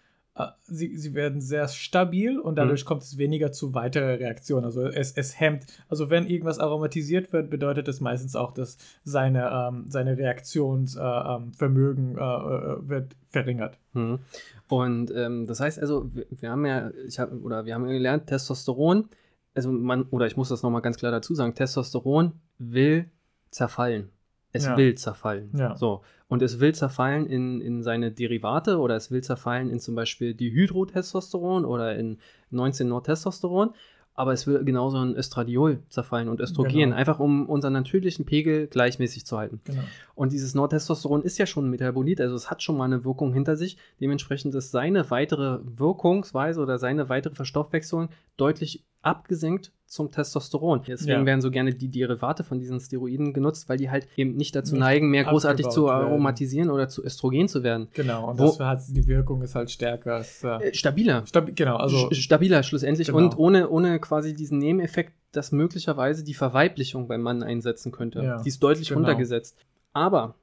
sie, 0.63 0.95
sie 0.95 1.13
werden 1.13 1.41
sehr 1.41 1.67
stabil 1.67 2.39
und 2.39 2.55
dadurch 2.55 2.85
kommt 2.85 3.03
es 3.03 3.17
weniger 3.17 3.51
zu 3.51 3.73
weiteren 3.73 4.17
Reaktionen. 4.17 4.65
Also 4.65 4.83
es, 4.83 5.11
es 5.11 5.39
hemmt, 5.39 5.65
also 5.89 6.09
wenn 6.09 6.27
irgendwas 6.27 6.59
aromatisiert 6.59 7.33
wird, 7.33 7.49
bedeutet 7.49 7.87
es 7.87 7.99
meistens 7.99 8.35
auch, 8.35 8.53
dass 8.53 8.77
seine, 9.03 9.49
ähm, 9.51 9.85
seine 9.89 10.17
Reaktionsvermögen 10.17 12.17
äh, 12.17 12.21
ähm, 12.21 12.21
äh, 12.21 12.21
äh, 12.21 12.89
wird 12.89 13.15
verringert. 13.29 13.77
Mhm. 13.93 14.19
Und 14.67 15.11
ähm, 15.15 15.45
das 15.45 15.59
heißt 15.59 15.79
also, 15.79 16.09
wir, 16.13 16.25
wir 16.29 16.51
haben 16.51 16.65
ja, 16.65 16.91
ich 17.07 17.19
hab, 17.19 17.31
oder 17.33 17.65
wir 17.65 17.73
haben 17.73 17.85
ja 17.85 17.93
gelernt, 17.93 18.27
Testosteron, 18.27 19.09
also 19.55 19.71
man, 19.71 20.03
oder 20.03 20.27
ich 20.27 20.37
muss 20.37 20.49
das 20.49 20.63
nochmal 20.63 20.81
ganz 20.81 20.97
klar 20.97 21.11
dazu 21.11 21.35
sagen, 21.35 21.55
Testosteron 21.55 22.33
will 22.59 23.09
zerfallen. 23.49 24.09
Es 24.51 24.65
Ja. 24.65 24.77
will 24.77 24.95
zerfallen. 24.95 25.51
Ja. 25.55 25.75
So. 25.75 26.01
Und 26.27 26.41
es 26.41 26.59
will 26.59 26.73
zerfallen 26.73 27.25
in, 27.25 27.61
in 27.61 27.83
seine 27.83 28.11
Derivate 28.11 28.77
oder 28.79 28.95
es 28.95 29.11
will 29.11 29.21
zerfallen 29.21 29.69
in 29.69 29.79
zum 29.79 29.95
Beispiel 29.95 30.33
Dihydrotestosteron 30.33 31.65
oder 31.65 31.95
in 31.97 32.17
19-Nordtestosteron. 32.51 33.71
aber 34.15 34.33
es 34.33 34.45
würde 34.47 34.65
genauso 34.65 35.01
in 35.01 35.15
Östradiol 35.15 35.79
zerfallen 35.87 36.27
und 36.27 36.41
Östrogen, 36.41 36.73
Genau. 36.73 36.93
einfach 36.93 37.19
um 37.19 37.47
unseren 37.47 37.71
natürlichen 37.71 38.25
Pegel 38.25 38.67
gleichmäßig 38.67 39.25
zu 39.25 39.37
halten. 39.37 39.61
Genau. 39.63 39.79
Und 40.13 40.33
dieses 40.33 40.53
Nordtestosteron 40.55 41.23
ist 41.23 41.37
ja 41.37 41.45
schon 41.45 41.67
ein 41.67 41.69
Metabolit, 41.69 42.19
also 42.19 42.35
es 42.35 42.51
hat 42.51 42.61
schon 42.61 42.75
mal 42.75 42.83
eine 42.83 43.05
Wirkung 43.05 43.31
hinter 43.31 43.55
sich. 43.55 43.77
Dementsprechend 44.01 44.53
ist 44.55 44.71
seine 44.71 45.09
weitere 45.09 45.59
Wirkungsweise 45.63 46.59
oder 46.59 46.77
seine 46.79 47.07
weitere 47.07 47.33
Verstoffwechslung 47.33 48.09
deutlich 48.35 48.83
abgesenkt 49.01 49.71
zum 49.89 50.11
Testosteron. 50.11 50.83
Deswegen 50.87 51.21
Ja. 51.21 51.25
werden 51.25 51.41
so 51.41 51.49
gerne 51.51 51.73
die 51.73 51.89
Derivate 51.89 52.43
von 52.43 52.59
diesen 52.59 52.79
Steroiden 52.79 53.33
genutzt, 53.33 53.67
weil 53.67 53.77
die 53.77 53.89
halt 53.89 54.07
eben 54.15 54.35
nicht 54.35 54.55
dazu 54.55 54.75
Nicht 54.75 54.79
neigen, 54.81 55.09
mehr 55.09 55.23
großartig 55.25 55.67
zu 55.69 55.87
abgebaut 55.87 56.01
werden. 56.01 56.11
aromatisieren 56.11 56.69
oder 56.69 56.87
zu 56.87 57.03
Östrogen 57.03 57.47
zu 57.47 57.63
werden. 57.63 57.87
Genau. 57.95 58.29
Und 58.29 58.39
Wo- 58.39 58.45
das 58.45 58.59
hat, 58.59 58.81
die 58.89 59.07
Wirkung 59.07 59.41
ist 59.41 59.55
halt 59.55 59.71
stärker. 59.71 60.15
Als, 60.15 60.43
äh, 60.43 60.69
Äh, 60.69 60.73
stabiler. 60.73 61.25
stabil, 61.25 61.53
genau, 61.55 61.77
also 61.77 62.09
stabiler 62.11 62.61
schlussendlich 62.63 63.07
Genau. 63.07 63.17
und 63.19 63.37
ohne, 63.37 63.67
ohne 63.69 63.99
quasi 63.99 64.33
diesen 64.33 64.59
Nebeneffekt, 64.59 65.13
dass 65.31 65.51
möglicherweise 65.51 66.23
die 66.23 66.33
Verweiblichung 66.35 67.07
beim 67.07 67.21
Mann 67.21 67.41
einsetzen 67.43 67.91
könnte. 67.91 68.21
Ja, 68.21 68.41
die 68.43 68.49
ist 68.49 68.61
deutlich 68.63 68.89
genau. 68.89 68.99
runtergesetzt. 69.01 69.57
Aber 69.93 70.35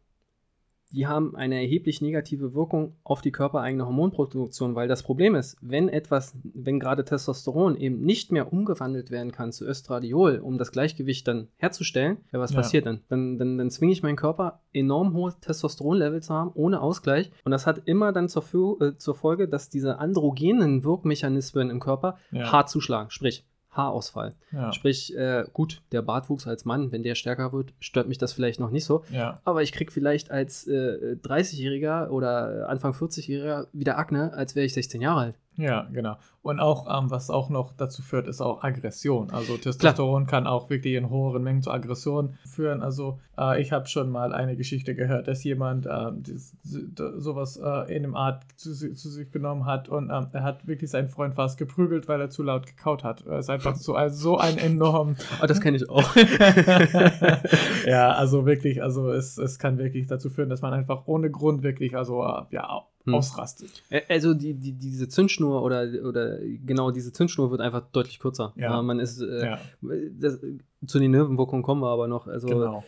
die 0.96 1.06
haben 1.06 1.36
eine 1.36 1.56
erheblich 1.56 2.00
negative 2.00 2.54
Wirkung 2.54 2.96
auf 3.04 3.20
die 3.20 3.30
körpereigene 3.30 3.84
Hormonproduktion, 3.84 4.74
weil 4.74 4.88
das 4.88 5.02
Problem 5.02 5.34
ist, 5.34 5.58
wenn 5.60 5.90
etwas, 5.90 6.34
wenn 6.42 6.80
gerade 6.80 7.04
Testosteron 7.04 7.76
eben 7.76 8.00
nicht 8.00 8.32
mehr 8.32 8.50
umgewandelt 8.50 9.10
werden 9.10 9.30
kann 9.30 9.52
zu 9.52 9.66
Östradiol, 9.66 10.38
um 10.38 10.56
das 10.56 10.72
Gleichgewicht 10.72 11.28
dann 11.28 11.48
herzustellen, 11.58 12.16
ja, 12.32 12.40
was 12.40 12.52
Ja. 12.52 12.56
passiert 12.56 12.86
dann? 12.86 13.02
Dann, 13.08 13.36
dann? 13.36 13.58
dann 13.58 13.70
zwinge 13.70 13.92
ich 13.92 14.02
meinen 14.02 14.16
Körper, 14.16 14.62
enorm 14.72 15.12
hohe 15.12 15.34
Testosteronlevel 15.38 16.22
zu 16.22 16.32
haben, 16.32 16.50
ohne 16.54 16.80
Ausgleich. 16.80 17.30
Und 17.44 17.52
das 17.52 17.66
hat 17.66 17.82
immer 17.84 18.12
dann 18.12 18.30
zur, 18.30 18.80
äh, 18.80 18.96
zur 18.96 19.14
Folge, 19.14 19.48
dass 19.48 19.68
diese 19.68 19.98
androgenen 19.98 20.82
Wirkmechanismen 20.82 21.68
im 21.68 21.78
Körper 21.78 22.16
ja, 22.32 22.50
hart 22.50 22.70
zuschlagen, 22.70 23.10
sprich 23.10 23.44
Haarausfall. 23.76 24.34
ja, 24.52 24.72
Sprich, 24.72 25.16
äh, 25.16 25.44
gut, 25.52 25.82
der 25.92 26.02
Bartwuchs 26.02 26.46
als 26.46 26.64
Mann, 26.64 26.92
wenn 26.92 27.02
der 27.02 27.14
stärker 27.14 27.52
wird, 27.52 27.72
stört 27.80 28.08
mich 28.08 28.18
das 28.18 28.32
vielleicht 28.32 28.60
noch 28.60 28.70
nicht 28.70 28.84
so. 28.84 29.04
ja, 29.10 29.40
Aber 29.44 29.62
ich 29.62 29.72
krieg 29.72 29.92
vielleicht 29.92 30.30
als 30.30 30.66
äh, 30.66 31.16
30-Jähriger 31.22 32.08
oder 32.08 32.68
Anfang 32.68 32.92
40-Jähriger 32.92 33.66
wieder 33.72 33.98
Akne, 33.98 34.32
als 34.32 34.54
wäre 34.54 34.66
ich 34.66 34.74
16 34.74 35.00
Jahre 35.00 35.20
alt. 35.20 35.34
Ja, 35.56 35.88
genau. 35.92 36.16
Und 36.42 36.60
auch, 36.60 36.86
ähm, 36.86 37.10
was 37.10 37.30
auch 37.30 37.50
noch 37.50 37.72
dazu 37.76 38.02
führt, 38.02 38.28
ist 38.28 38.40
auch 38.40 38.62
Aggression. 38.62 39.30
Also 39.30 39.56
Testosteron 39.56 40.26
kann 40.26 40.46
auch 40.46 40.70
wirklich 40.70 40.94
in 40.94 41.10
hohen 41.10 41.42
Mengen 41.42 41.62
zu 41.62 41.72
Aggression 41.72 42.34
führen. 42.46 42.82
Also 42.82 43.18
äh, 43.36 43.60
ich 43.60 43.72
habe 43.72 43.86
schon 43.88 44.10
mal 44.10 44.32
eine 44.32 44.56
Geschichte 44.56 44.94
gehört, 44.94 45.26
dass 45.26 45.42
jemand 45.42 45.86
äh, 45.86 46.12
dies, 46.14 46.56
sowas 47.16 47.56
äh, 47.56 47.94
in 47.96 48.04
dem 48.04 48.14
Art 48.14 48.44
zu, 48.56 48.72
zu 48.74 49.08
sich 49.08 49.30
genommen 49.32 49.66
hat 49.66 49.88
und 49.88 50.10
ähm, 50.10 50.28
er 50.32 50.42
hat 50.44 50.66
wirklich 50.66 50.90
seinen 50.90 51.08
Freund 51.08 51.34
fast 51.34 51.58
geprügelt, 51.58 52.06
weil 52.06 52.20
er 52.20 52.30
zu 52.30 52.42
laut 52.44 52.66
gekaut 52.66 53.02
hat. 53.02 53.26
Er 53.26 53.38
ist 53.38 53.50
einfach 53.50 53.74
so, 53.74 53.94
also 53.94 54.16
so 54.16 54.38
ein 54.38 54.58
enorm 54.58 55.16
Ah, 55.40 55.46
das 55.46 55.60
kenne 55.60 55.76
ich 55.76 55.88
auch. 55.88 56.16
ja, 57.86 58.12
also 58.12 58.46
wirklich, 58.46 58.82
also 58.82 59.10
es, 59.10 59.38
es 59.38 59.58
kann 59.58 59.78
wirklich 59.78 60.06
dazu 60.06 60.30
führen, 60.30 60.48
dass 60.48 60.62
man 60.62 60.72
einfach 60.72 61.06
ohne 61.06 61.30
Grund 61.30 61.62
wirklich, 61.62 61.96
also 61.96 62.22
äh, 62.22 62.42
ja, 62.50 62.82
Hm. 63.06 63.14
ausrastet. 63.14 63.70
Also 64.08 64.34
die, 64.34 64.54
die, 64.54 64.72
diese 64.72 65.08
Zündschnur 65.08 65.62
oder, 65.62 65.86
oder 66.04 66.38
genau 66.40 66.90
diese 66.90 67.12
Zündschnur 67.12 67.50
wird 67.50 67.60
einfach 67.60 67.82
deutlich 67.92 68.18
kürzer. 68.18 68.52
Ja. 68.56 68.82
man 68.82 68.98
ist 69.00 69.20
äh, 69.20 69.46
Ja, 69.46 69.58
das, 70.18 70.40
zu 70.86 70.98
den 70.98 71.12
Nebenwirkungen 71.12 71.62
kommen 71.62 71.80
wir 71.82 71.88
aber 71.90 72.08
noch. 72.08 72.26
Also 72.26 72.48
genau. 72.48 72.84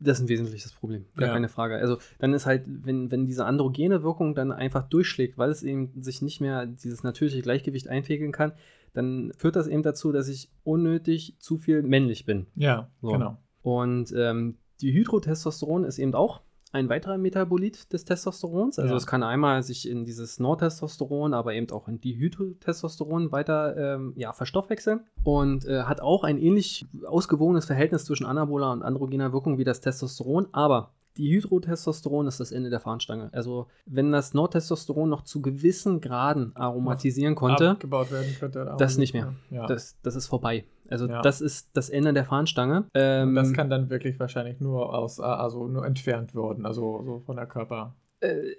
Das 0.00 0.18
ist 0.18 0.24
ein 0.24 0.28
wesentliches 0.28 0.72
Problem, 0.72 1.04
gar 1.16 1.28
Ja. 1.28 1.34
keine 1.34 1.48
Frage. 1.48 1.76
Also 1.76 1.98
dann 2.18 2.32
ist 2.32 2.46
halt, 2.46 2.64
wenn, 2.66 3.10
wenn 3.10 3.24
diese 3.26 3.44
androgene 3.44 4.02
Wirkung 4.02 4.34
dann 4.34 4.52
einfach 4.52 4.88
durchschlägt, 4.88 5.36
weil 5.38 5.50
es 5.50 5.62
eben 5.62 6.00
sich 6.02 6.22
nicht 6.22 6.40
mehr 6.40 6.66
dieses 6.66 7.02
natürliche 7.02 7.42
Gleichgewicht 7.42 7.88
einpegeln 7.88 8.32
kann, 8.32 8.52
dann 8.92 9.32
führt 9.36 9.54
das 9.56 9.68
eben 9.68 9.82
dazu, 9.84 10.10
dass 10.12 10.28
ich 10.28 10.50
unnötig 10.64 11.36
zu 11.38 11.58
viel 11.58 11.82
männlich 11.82 12.24
bin. 12.24 12.46
Ja, 12.56 12.88
So. 13.00 13.08
genau. 13.08 13.36
Und 13.62 14.12
ähm, 14.16 14.56
die 14.80 14.92
Hydrotestosteron 14.92 15.84
ist 15.84 15.98
eben 15.98 16.14
auch 16.14 16.40
ein 16.72 16.88
weiterer 16.88 17.18
Metabolit 17.18 17.92
des 17.92 18.04
Testosterons. 18.04 18.78
Also 18.78 18.92
Ja. 18.92 18.96
es 18.96 19.06
kann 19.06 19.22
einmal 19.22 19.62
sich 19.62 19.88
in 19.88 20.04
dieses 20.04 20.38
Nordtestosteron, 20.38 21.34
aber 21.34 21.54
eben 21.54 21.70
auch 21.70 21.88
in 21.88 22.00
Dihydrotestosteron 22.00 23.32
weiter 23.32 23.76
ähm, 23.76 24.12
ja, 24.16 24.32
verstoffwechseln 24.32 25.00
und 25.24 25.64
äh, 25.66 25.82
hat 25.82 26.00
auch 26.00 26.24
ein 26.24 26.38
ähnlich 26.38 26.86
ausgewogenes 27.06 27.66
Verhältnis 27.66 28.04
zwischen 28.04 28.26
anaboler 28.26 28.72
und 28.72 28.82
androgener 28.82 29.32
Wirkung 29.32 29.58
wie 29.58 29.64
das 29.64 29.80
Testosteron, 29.80 30.48
aber 30.52 30.92
Dihydrotestosteron 31.18 32.26
ist 32.26 32.40
das 32.40 32.52
Ende 32.52 32.70
der 32.70 32.80
Fahnenstange. 32.80 33.30
Also 33.32 33.66
wenn 33.86 34.12
das 34.12 34.34
Nordtestosteron 34.34 35.08
noch 35.08 35.22
zu 35.22 35.42
gewissen 35.42 36.00
Graden 36.00 36.54
aromatisieren 36.56 37.34
konnte, 37.34 37.70
Abgebaut 37.70 38.10
werden 38.10 38.34
könnte. 38.38 38.74
das 38.78 38.98
nicht 38.98 39.14
mehr. 39.14 39.34
Ja. 39.50 39.66
das, 39.66 39.96
das 40.02 40.16
ist 40.16 40.26
vorbei. 40.26 40.64
Also 40.88 41.06
Ja. 41.08 41.22
das 41.22 41.40
ist 41.40 41.70
das 41.74 41.88
Ende 41.90 42.12
der 42.12 42.24
Fahnenstange. 42.24 42.86
Ähm, 42.94 43.34
das 43.34 43.52
kann 43.52 43.70
dann 43.70 43.90
wirklich 43.90 44.18
wahrscheinlich 44.18 44.60
nur 44.60 44.92
aus, 44.96 45.18
äh, 45.18 45.22
also 45.22 45.68
nur 45.68 45.86
entfernt 45.86 46.34
werden, 46.34 46.66
also 46.66 47.02
so 47.04 47.20
von 47.20 47.36
der 47.36 47.46
Körper. 47.46 47.94
Äh, 48.20 48.54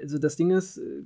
also 0.00 0.18
das 0.18 0.36
Ding 0.36 0.50
ist, 0.50 0.78
äh, 0.78 1.02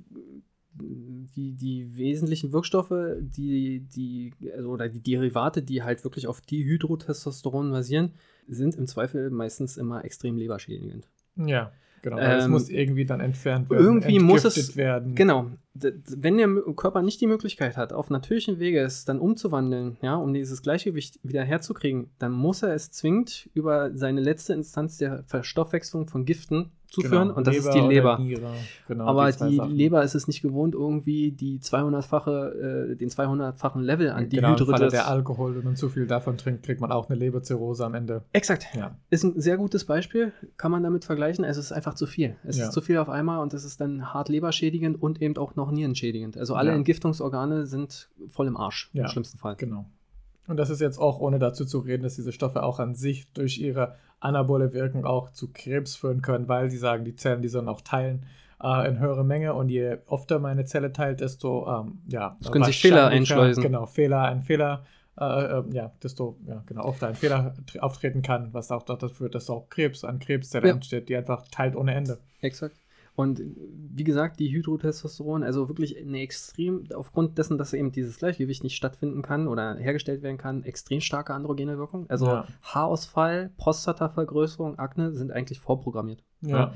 die, 0.79 1.53
die 1.53 1.95
wesentlichen 1.97 2.53
Wirkstoffe, 2.53 2.93
die, 3.19 3.81
die, 3.81 4.33
also, 4.55 4.69
oder 4.69 4.89
die 4.89 5.01
Derivate, 5.01 5.63
die 5.63 5.81
halt 5.83 6.03
wirklich 6.03 6.27
auf 6.27 6.41
Dihydrotestosteron 6.41 7.71
basieren, 7.71 8.13
sind 8.47 8.75
im 8.75 8.87
Zweifel 8.87 9.29
meistens 9.29 9.77
immer 9.77 10.03
extrem 10.05 10.37
leberschädigend. 10.37 11.07
Ja, 11.35 11.71
genau. 12.01 12.17
weil 12.17 12.37
es 12.39 12.45
Ähm, 12.45 12.51
muss 12.51 12.69
irgendwie 12.69 13.05
dann 13.05 13.19
entfernt 13.19 13.69
werden. 13.69 13.83
irgendwie 13.85 14.19
muss 14.19 14.43
es- 14.45 14.75
werden. 14.77 15.15
Genau. 15.15 15.51
Wenn 15.81 16.37
der 16.37 16.47
Körper 16.75 17.01
nicht 17.01 17.19
die 17.21 17.27
Möglichkeit 17.27 17.77
hat, 17.77 17.93
auf 17.93 18.09
natürlichen 18.09 18.59
Wege 18.59 18.79
es 18.81 19.05
dann 19.05 19.19
umzuwandeln, 19.19 19.97
ja, 20.01 20.15
um 20.15 20.33
dieses 20.33 20.61
Gleichgewicht 20.61 21.19
wieder 21.23 21.43
herzukriegen, 21.43 22.09
dann 22.19 22.31
muss 22.31 22.63
er 22.63 22.73
es 22.73 22.91
zwingend 22.91 23.49
über 23.53 23.91
seine 23.95 24.21
letzte 24.21 24.53
Instanz 24.53 24.97
der 24.97 25.23
Verstoffwechslung 25.27 26.07
von 26.07 26.25
Giften 26.25 26.71
zuführen 26.89 27.31
und 27.31 27.45
das 27.45 27.57
ist 27.57 27.69
die 27.73 27.79
Leber. 27.81 28.17
Niere. 28.17 28.49
Genau, 28.87 29.03
Aber 29.07 29.29
die 29.29 29.55
Sachen. 29.57 29.71
Leber 29.75 30.03
ist 30.03 30.15
es 30.15 30.25
nicht 30.27 30.41
gewohnt, 30.41 30.73
irgendwie 30.73 31.33
die 31.33 31.59
200-fache, 31.59 32.91
äh, 32.91 32.95
den 32.95 33.09
200-fachen 33.09 33.81
Level 33.81 34.09
an 34.09 34.29
Genau, 34.29 34.51
im 34.55 34.57
Falle 34.57 34.85
Dihydrotes- 34.87 34.91
der 34.91 35.07
Alkohol, 35.09 35.57
wenn 35.57 35.65
man 35.65 35.75
zu 35.75 35.89
viel 35.89 36.07
davon 36.07 36.37
trinkt, 36.37 36.63
kriegt 36.63 36.79
man 36.79 36.93
auch 36.93 37.09
eine 37.09 37.19
Leberzirrhose 37.19 37.85
am 37.85 37.93
Ende. 37.93 38.23
Exakt. 38.31 38.67
Ja, 38.73 38.95
Ist 39.09 39.25
ein 39.25 39.39
sehr 39.39 39.57
gutes 39.57 39.83
Beispiel, 39.83 40.31
kann 40.55 40.71
man 40.71 40.81
damit 40.81 41.03
vergleichen. 41.03 41.43
Es 41.43 41.57
ist 41.57 41.73
einfach 41.73 41.93
zu 41.95 42.05
viel. 42.05 42.37
Es 42.45 42.57
Ja. 42.57 42.67
ist 42.67 42.71
zu 42.71 42.79
viel 42.79 42.97
auf 42.99 43.09
einmal 43.09 43.39
und 43.41 43.53
es 43.53 43.65
ist 43.65 43.81
dann 43.81 44.13
hart 44.13 44.29
leberschädigend 44.29 45.01
und 45.01 45.21
eben 45.21 45.35
auch 45.35 45.57
noch 45.57 45.66
nierenschädigend. 45.71 46.37
Also 46.37 46.55
alle 46.55 46.71
Ja. 46.71 46.75
Entgiftungsorgane 46.75 47.65
sind 47.65 48.09
voll 48.29 48.47
im 48.47 48.57
Arsch, 48.57 48.89
Ja. 48.93 49.03
im 49.03 49.09
schlimmsten 49.09 49.37
Fall. 49.37 49.55
genau. 49.55 49.85
Und 50.47 50.55
das 50.57 50.69
ist 50.69 50.79
jetzt 50.79 50.97
auch 50.97 51.19
ohne 51.19 51.39
dazu 51.39 51.65
zu 51.65 51.79
reden, 51.79 52.03
dass 52.03 52.15
diese 52.15 52.31
Stoffe 52.31 52.63
auch 52.63 52.79
an 52.79 52.95
sich 52.95 53.31
durch 53.33 53.57
ihre 53.59 53.95
anabole 54.21 54.71
Wirkung 54.73 55.05
auch 55.05 55.29
zu 55.31 55.49
Krebs 55.51 55.95
führen 55.97 56.21
können, 56.21 56.47
weil 56.47 56.69
sie 56.71 56.77
sagen, 56.77 57.03
die 57.03 57.15
Zellen, 57.15 57.41
die 57.41 57.49
sollen 57.49 57.67
auch 57.67 57.81
teilen 57.81 58.25
äh, 58.63 58.87
in 58.87 58.97
höhere 58.99 59.25
Menge 59.25 59.53
und 59.53 59.67
je 59.69 59.97
öfter 60.09 60.39
meine 60.39 60.63
Zelle 60.65 60.93
teilt, 60.93 61.19
desto 61.19 61.67
ähm, 61.67 61.99
ja, 62.07 62.37
Es 62.41 62.49
können 62.51 62.63
sich 62.63 62.81
Fehler 62.81 63.07
einschleusen. 63.07 63.61
Genau, 63.61 63.85
Fehler, 63.87 64.21
ein 64.23 64.41
Fehler, 64.41 64.85
äh, 65.19 65.25
äh, 65.25 65.63
ja, 65.73 65.91
desto 66.01 66.37
ja, 66.47 66.63
genau, 66.65 66.89
öfter 66.89 67.07
ein 67.09 67.15
Fehler 67.15 67.53
tr- 67.69 67.79
auftreten 67.79 68.21
kann, 68.21 68.53
was 68.53 68.71
auch 68.71 68.83
dazu 68.83 69.09
führt, 69.09 69.35
dass 69.35 69.49
auch 69.49 69.69
Krebs 69.69 70.03
an 70.05 70.19
Krebszelle 70.19 70.69
Ja. 70.69 70.73
entsteht, 70.75 71.09
die 71.09 71.17
einfach 71.17 71.45
teilt 71.51 71.75
ohne 71.75 71.93
Ende. 71.93 72.19
Exakt. 72.39 72.77
Und 73.17 73.41
wie 73.57 74.03
gesagt, 74.03 74.39
die 74.39 74.51
Hydrotestosteron, 74.51 75.41
also 75.41 75.67
wirklich 75.69 75.97
eine 75.97 76.19
extrem, 76.21 76.83
aufgrund 76.93 77.39
dessen, 77.39 77.57
dass 77.57 77.73
eben 77.73 77.91
dieses 77.91 78.19
Gleichgewicht 78.19 78.63
nicht 78.63 78.75
stattfinden 78.75 79.23
kann 79.23 79.47
oder 79.47 79.73
hergestellt 79.73 80.21
werden 80.21 80.37
kann, 80.37 80.63
extrem 80.63 81.01
starke 81.01 81.33
androgene 81.33 81.79
Wirkung. 81.79 82.07
Also 82.09 82.27
Ja. 82.27 82.47
Haarausfall, 82.61 83.49
Prostatavergrößerung, 83.57 84.77
Akne 84.77 85.13
sind 85.13 85.31
eigentlich 85.31 85.59
vorprogrammiert. 85.59 86.23
Ja, 86.41 86.73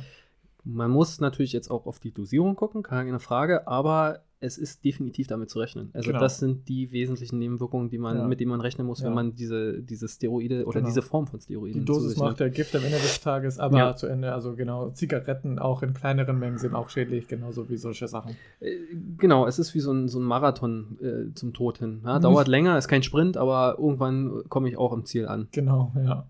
Man 0.63 0.91
muss 0.91 1.19
natürlich 1.19 1.53
jetzt 1.53 1.69
auch 1.71 1.85
auf 1.87 1.99
die 1.99 2.11
Dosierung 2.13 2.55
gucken, 2.55 2.83
keine 2.83 3.19
Frage, 3.19 3.67
aber 3.67 4.21
es 4.43 4.57
ist 4.57 4.83
definitiv 4.83 5.27
damit 5.27 5.51
zu 5.51 5.59
rechnen. 5.59 5.91
Also 5.93 6.07
Genau. 6.07 6.19
das 6.19 6.39
sind 6.39 6.67
die 6.67 6.91
wesentlichen 6.91 7.37
Nebenwirkungen, 7.37 7.89
die 7.89 7.99
man, 7.99 8.17
Ja. 8.17 8.27
mit 8.27 8.39
denen 8.39 8.49
man 8.49 8.59
rechnen 8.61 8.87
muss, 8.87 8.99
Ja. 8.99 9.05
wenn 9.05 9.13
man 9.13 9.35
diese, 9.35 9.83
diese 9.83 10.07
Steroide 10.07 10.65
oder 10.65 10.79
Genau. 10.79 10.87
diese 10.87 11.03
Form 11.03 11.27
von 11.27 11.39
Steroiden 11.39 11.81
Die 11.81 11.85
Dosis 11.85 12.17
macht 12.17 12.39
der 12.39 12.49
Gift 12.49 12.75
am 12.75 12.83
Ende 12.83 12.97
des 12.97 13.21
Tages, 13.21 13.59
aber 13.59 13.77
Ja. 13.77 13.95
zu 13.95 14.07
Ende, 14.07 14.33
also 14.33 14.55
genau, 14.55 14.89
Zigaretten 14.91 15.59
auch 15.59 15.83
in 15.83 15.93
kleineren 15.93 16.39
Mengen 16.39 16.57
sind 16.57 16.73
auch 16.73 16.89
schädlich, 16.89 17.27
genauso 17.27 17.69
wie 17.69 17.77
solche 17.77 18.07
Sachen. 18.07 18.35
Äh, 18.59 18.71
Genau, 19.17 19.45
es 19.45 19.59
ist 19.59 19.75
wie 19.75 19.79
so 19.79 19.91
ein, 19.91 20.07
so 20.07 20.17
ein 20.19 20.23
Marathon 20.25 20.97
äh, 21.01 21.33
zum 21.35 21.53
Tod 21.53 21.77
hin. 21.77 22.01
Mhm. 22.03 22.21
dauert 22.21 22.47
länger, 22.47 22.77
ist 22.79 22.87
kein 22.87 23.03
Sprint, 23.03 23.37
aber 23.37 23.75
irgendwann 23.77 24.43
komme 24.49 24.69
ich 24.69 24.77
auch 24.77 24.91
im 24.93 25.05
Ziel 25.05 25.27
an. 25.27 25.49
Genau, 25.51 25.91
ja. 25.95 26.25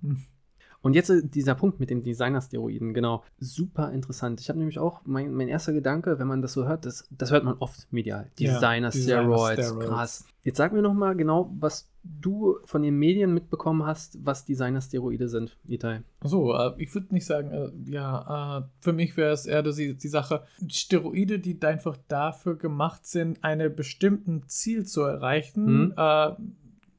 Und 0.82 0.94
jetzt 0.94 1.10
äh, 1.10 1.22
dieser 1.24 1.56
Punkt 1.56 1.80
mit 1.80 1.90
den 1.90 2.02
Designer-Steroiden, 2.02 2.94
genau. 2.94 3.24
Super 3.40 3.92
interessant. 3.92 4.42
Ich 4.42 4.50
habe 4.50 4.58
nämlich 4.60 4.80
auch, 4.80 5.02
mein, 5.06 5.32
mein 5.34 5.48
erster 5.48 5.74
Gedanke, 5.74 6.18
wenn 6.18 6.28
man 6.28 6.42
das 6.42 6.54
so 6.54 6.68
hört, 6.68 6.86
das, 6.86 7.08
das 7.12 7.32
hört 7.32 7.44
man 7.44 7.56
oft 7.60 7.88
medial. 7.92 8.32
Designer-Steroids, 8.40 9.56
Designer-Steroids. 9.58 9.88
krass. 9.88 10.26
Jetzt 10.44 10.58
sag 10.58 10.74
mir 10.74 10.82
noch 10.82 10.96
mal 10.96 11.16
genau, 11.16 11.54
was 11.60 11.88
du 12.04 12.58
von 12.66 12.82
den 12.82 12.96
Medien 12.98 13.32
mitbekommen 13.32 13.86
hast, 13.86 14.18
was 14.26 14.44
Designer-Steroide 14.46 15.30
sind, 15.30 15.56
Itai. 15.68 16.02
So, 16.24 16.52
äh, 16.56 16.72
ich 16.80 16.92
würde 16.96 17.14
nicht 17.14 17.28
sagen, 17.28 17.52
äh, 17.52 17.70
ja, 17.92 18.58
äh, 18.60 18.64
für 18.80 18.94
mich 18.94 19.16
wäre 19.18 19.34
es 19.34 19.46
eher 19.46 19.62
die, 19.62 19.96
die 19.96 20.08
Sache, 20.08 20.42
Steroide, 20.68 21.38
die 21.38 21.62
einfach 21.62 21.96
dafür 22.08 22.56
gemacht 22.58 23.06
sind, 23.06 23.44
einen 23.44 23.76
bestimmten 23.76 24.48
Ziel 24.48 24.86
zu 24.88 25.02
erreichen, 25.02 25.90
Mhm. 25.90 25.94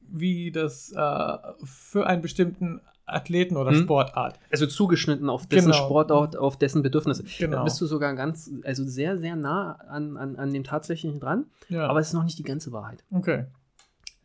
wie 0.09 0.51
das 0.51 0.93
für 0.93 2.07
einen 2.07 2.21
bestimmten 2.21 2.79
Athleten 3.05 3.57
oder 3.57 3.71
Hm. 3.71 3.83
Sportart. 3.83 4.39
Also 4.51 4.65
zugeschnitten 4.65 5.29
auf 5.29 5.45
dessen 5.47 5.71
Genau. 5.71 5.85
Sportart, 5.85 6.35
auf 6.37 6.57
dessen 6.57 6.81
Bedürfnisse. 6.83 7.23
Genau. 7.37 7.57
Da 7.57 7.63
bist 7.63 7.79
du 7.81 7.85
sogar 7.85 8.13
ganz, 8.15 8.49
also 8.63 8.83
sehr, 8.85 9.17
sehr 9.17 9.35
nah 9.35 9.73
an, 9.89 10.15
an, 10.17 10.35
an 10.37 10.53
dem 10.53 10.63
Tatsächlichen 10.63 11.19
dran, 11.19 11.45
Ja. 11.69 11.87
aber 11.87 11.99
es 11.99 12.07
ist 12.07 12.13
noch 12.13 12.23
nicht 12.23 12.39
die 12.39 12.43
ganze 12.43 12.71
Wahrheit. 12.71 13.03
okay. 13.11 13.45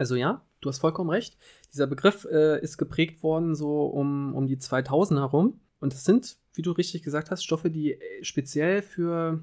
Also 0.01 0.15
ja, 0.15 0.43
du 0.61 0.69
hast 0.69 0.79
vollkommen 0.79 1.11
recht. 1.11 1.37
Dieser 1.73 1.89
Begriff 1.89 2.25
äh, 2.31 2.61
ist 2.63 2.79
geprägt 2.79 3.25
worden 3.25 3.57
so 3.57 3.87
um, 3.87 4.33
um 4.35 4.47
die 4.47 4.57
2000 4.59 5.19
herum. 5.19 5.61
Und 5.81 5.93
es 5.93 6.05
sind, 6.05 6.37
wie 6.55 6.63
du 6.63 6.71
richtig 6.71 7.03
gesagt 7.03 7.33
hast, 7.33 7.43
Stoffe, 7.43 7.69
die 7.69 7.95
äh, 7.95 7.99
speziell 8.23 8.83
für 8.83 9.41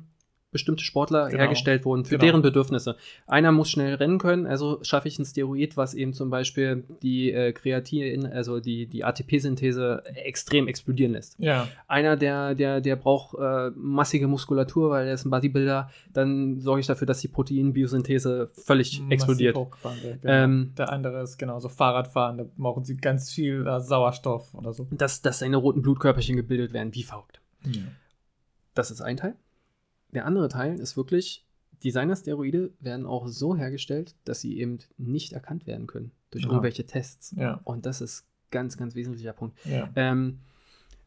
bestimmte 0.56 0.84
Sportler 0.84 1.28
Genau. 1.30 1.39
hergestellt 1.43 1.86
wurden, 1.86 2.06
für 2.06 2.12
Genau. 2.16 2.24
deren 2.24 2.41
Bedürfnisse. 2.41 2.95
Einer 3.28 3.51
muss 3.51 3.70
schnell 3.70 3.95
rennen 3.95 4.18
können, 4.18 4.47
also 4.47 4.80
schaffe 4.84 5.08
ich 5.08 5.20
ein 5.20 5.26
Steroid, 5.26 5.78
was 5.78 5.93
eben 5.93 6.14
zum 6.14 6.30
Beispiel 6.30 6.84
die 7.03 7.32
äh, 7.32 7.51
Kreatin, 7.51 8.26
also 8.26 8.60
die, 8.60 8.88
die 8.88 9.03
ATP-Synthese 9.03 10.03
extrem 10.16 10.68
explodieren 10.68 11.12
lässt. 11.14 11.36
Ja. 11.39 11.68
Einer, 11.88 12.16
der, 12.18 12.56
der, 12.56 12.82
der 12.82 12.95
braucht 12.95 13.38
äh, 13.38 13.72
massige 13.76 14.28
Muskulatur, 14.28 14.89
weil 14.89 15.08
er 15.08 15.14
ist 15.14 15.26
ein 15.26 15.30
Bodybuilder, 15.30 15.89
dann 16.14 16.60
sorge 16.60 16.80
ich 16.82 16.88
dafür, 16.88 17.06
dass 17.08 17.20
die 17.20 17.28
Proteinbiosynthese 17.28 18.49
völlig 18.53 18.99
Massiv 18.99 19.12
explodiert. 19.12 19.56
wird, 19.56 19.68
Genau. 20.22 20.34
Ähm, 20.34 20.74
Der 20.78 20.89
andere 20.91 21.22
ist 21.22 21.38
genauso 21.38 21.70
Fahrradfahren, 21.70 22.38
da 22.38 22.45
brauchen 22.58 22.84
sie 22.86 22.95
ganz 22.97 23.32
viel 23.32 23.66
äh, 23.68 23.80
Sauerstoff 23.80 24.53
oder 24.53 24.74
so. 24.74 24.88
dass, 24.91 25.22
dass 25.22 25.39
seine 25.39 25.58
roten 25.58 25.82
Blutkörperchen 25.82 26.36
gebildet 26.36 26.74
werden, 26.74 26.93
wie 26.95 27.03
verrückt. 27.03 27.41
Ja. 27.66 27.82
Das 28.74 28.91
ist 28.91 29.01
ein 29.01 29.18
Teil. 29.18 29.36
Der 30.16 30.26
andere 30.26 30.47
Teil 30.49 30.80
ist 30.80 30.97
wirklich, 30.97 31.45
Designer-Steroide 31.84 32.74
werden 32.80 33.05
auch 33.05 33.28
so 33.28 33.55
hergestellt, 33.55 34.16
dass 34.24 34.41
sie 34.41 34.57
eben 34.57 34.80
nicht 34.97 35.34
erkannt 35.34 35.68
werden 35.68 35.88
können 35.88 36.11
durch 36.32 36.45
Aha. 36.45 36.53
irgendwelche 36.53 36.86
Tests. 36.86 37.36
Ja. 37.38 37.61
Und 37.66 37.86
das 37.86 38.01
ist 38.01 38.26
ganz, 38.49 38.78
ganz 38.78 38.95
wesentlicher 38.95 39.34
Punkt. 39.34 39.57
Ja. 39.66 39.89
Ähm, 39.95 40.39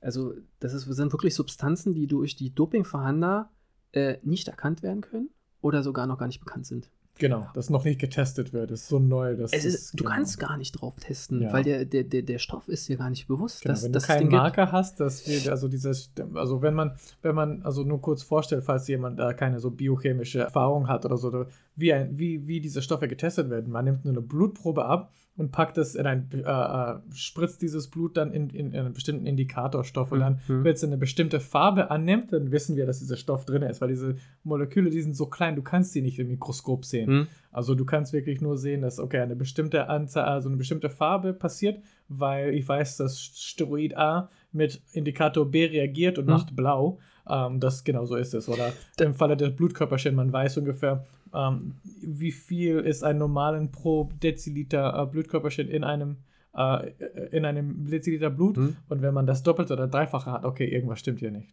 also, 0.01 0.35
das 0.61 0.75
ist, 0.75 0.85
sind 0.85 1.13
wirklich 1.13 1.35
Substanzen, 1.35 1.95
die 1.95 2.07
durch 2.07 2.37
die 2.37 2.55
Dopingverhandler 2.55 3.51
äh, 3.93 4.19
nicht 4.23 4.47
erkannt 4.49 4.83
werden 4.83 5.01
können 5.01 5.31
oder 5.61 5.83
sogar 5.83 6.07
noch 6.07 6.19
gar 6.19 6.27
nicht 6.27 6.41
bekannt 6.41 6.67
sind. 6.67 6.91
Genau, 7.19 7.47
das 7.55 7.69
noch 7.71 7.85
nicht 7.85 8.01
getestet 8.01 8.53
wird, 8.53 8.71
ist 8.71 8.89
so 8.89 8.99
neu. 8.99 9.37
Das 9.37 9.53
Es 9.53 9.65
ist, 9.65 9.93
du 9.95 10.05
genau. 10.05 10.15
kannst 10.15 10.39
gar 10.39 10.57
nicht 10.57 10.73
drauf 10.73 10.95
testen, 11.01 11.43
Ja. 11.43 11.53
weil 11.53 11.65
der, 11.65 11.85
der, 11.85 12.05
der, 12.05 12.23
der 12.23 12.39
Stoff 12.39 12.69
ist 12.69 12.89
dir 12.89 12.97
gar 12.97 13.11
nicht 13.11 13.27
bewusst, 13.27 13.63
Genau, 13.63 13.75
dass, 13.75 13.85
wenn 13.85 13.93
dass 13.93 14.05
du 14.05 14.13
den 14.13 14.17
keinen 14.19 14.29
gibt. 14.31 14.41
Marker 14.43 14.73
hast, 14.73 15.01
dass 15.01 15.27
wir, 15.27 15.51
also 15.51 15.69
dieses, 15.69 16.13
also 16.35 16.63
wenn 16.63 16.75
man, 16.75 16.93
wenn 17.23 17.35
man, 17.35 17.63
also 17.63 17.83
nur 17.83 18.01
kurz 18.01 18.23
vorstellt, 18.23 18.65
falls 18.65 18.87
jemand 18.89 19.19
da 19.19 19.33
keine 19.33 19.59
so 19.61 19.71
biochemische 19.71 20.41
Erfahrung 20.41 20.89
hat 20.89 21.05
oder 21.05 21.17
so, 21.17 21.47
wie, 21.77 21.93
ein, 21.93 22.19
wie, 22.19 22.47
wie 22.47 22.61
diese 22.61 22.83
Stoffe 22.83 23.09
getestet 23.09 23.51
werden. 23.51 23.73
Man 23.73 23.85
nimmt 23.85 24.05
nur 24.05 24.15
eine 24.15 24.23
Blutprobe 24.23 24.85
ab 24.85 25.13
und 25.39 25.51
packt 25.53 25.79
es 25.79 25.95
in 25.95 26.05
ein, 26.07 26.29
äh, 26.35 26.41
äh, 26.41 26.97
spritzt 27.15 27.63
dieses 27.63 27.89
Blut 27.89 28.19
dann 28.19 28.33
in, 28.33 28.51
in, 28.51 28.73
in 28.73 28.81
einen 28.81 28.93
bestimmten 28.93 29.25
Indikatorstoff 29.25 30.13
und 30.13 30.21
dann, 30.21 30.41
Mhm. 30.49 30.65
wenn 30.65 30.75
es 30.75 30.85
eine 30.85 30.99
bestimmte 30.99 31.41
Farbe 31.41 31.91
annimmt, 31.91 32.33
dann 32.35 32.51
wissen 32.53 32.77
wir, 32.77 32.85
dass 32.85 32.99
dieser 32.99 33.17
Stoff 33.17 33.47
drin 33.47 33.63
ist, 33.63 33.81
weil 33.81 33.89
diese 33.89 34.17
Moleküle, 34.45 34.91
die 34.91 35.01
sind 35.01 35.17
so 35.17 35.27
klein, 35.27 35.57
du 35.57 35.63
kannst 35.63 35.93
sie 35.93 36.03
nicht 36.03 36.19
im 36.19 36.29
Mikroskop 36.29 36.85
sehen. 36.85 37.07
Hm? 37.09 37.27
Also 37.53 37.75
du 37.75 37.87
kannst 37.87 38.13
wirklich 38.13 38.41
nur 38.43 38.59
sehen, 38.59 38.83
dass 38.83 38.99
okay, 39.01 39.21
eine 39.21 39.37
bestimmte 39.37 39.89
Anzahl, 39.89 40.25
also 40.25 40.49
eine 40.51 40.59
bestimmte 40.59 40.91
Farbe 40.91 41.33
passiert, 41.33 41.81
weil 42.09 42.53
ich 42.55 42.69
weiß, 42.69 42.99
dass 42.99 43.19
Steroid 43.21 43.97
A 43.97 44.29
mit 44.53 44.83
Indikator 44.93 45.51
B 45.51 45.65
reagiert 45.67 46.19
und 46.19 46.27
Mhm. 46.27 46.33
macht 46.33 46.55
blau. 46.57 46.99
Ähm, 47.31 47.61
das 47.61 47.85
genau 47.85 48.07
so 48.07 48.17
ist 48.17 48.35
es. 48.35 48.49
Oder 48.49 48.73
im 49.01 49.15
Falle 49.15 49.37
der 49.37 49.51
Blutkörperchen, 49.51 50.15
man 50.15 50.33
weiß 50.33 50.57
ungefähr, 50.59 51.05
ähm, 51.35 51.77
wie 52.01 52.33
viel 52.33 52.81
ist 52.81 53.03
ein 53.03 53.19
normalen 53.19 53.71
pro 53.71 54.11
Deziliter 54.23 55.03
äh, 55.03 55.07
Blutkörperchen 55.07 55.69
in 55.69 55.85
einem 55.85 56.19
äh, 56.55 56.91
in 57.31 57.45
einem 57.45 57.87
Deziliter 57.87 58.31
Blut. 58.31 58.57
Hm? 58.57 58.77
Und 58.89 59.03
wenn 59.03 59.15
man 59.15 59.27
das 59.27 59.43
Doppelte 59.43 59.73
oder 59.73 59.89
Dreifache 59.89 60.33
hat, 60.33 60.45
okay, 60.45 60.67
irgendwas 60.67 61.01
stimmt 61.01 61.21
hier 61.21 61.31
nicht. 61.31 61.49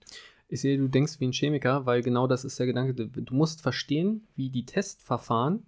Ich 0.48 0.62
sehe, 0.62 0.78
du 0.78 0.88
denkst 0.88 1.20
wie 1.20 1.28
ein 1.28 1.34
Chemiker, 1.34 1.86
weil 1.86 2.02
genau 2.02 2.28
das 2.28 2.46
ist 2.46 2.60
der 2.60 2.68
Gedanke. 2.68 2.94
Du 2.94 3.36
musst 3.36 3.62
verstehen, 3.62 4.28
wie 4.36 4.50
die 4.50 4.66
Testverfahren 4.66 5.64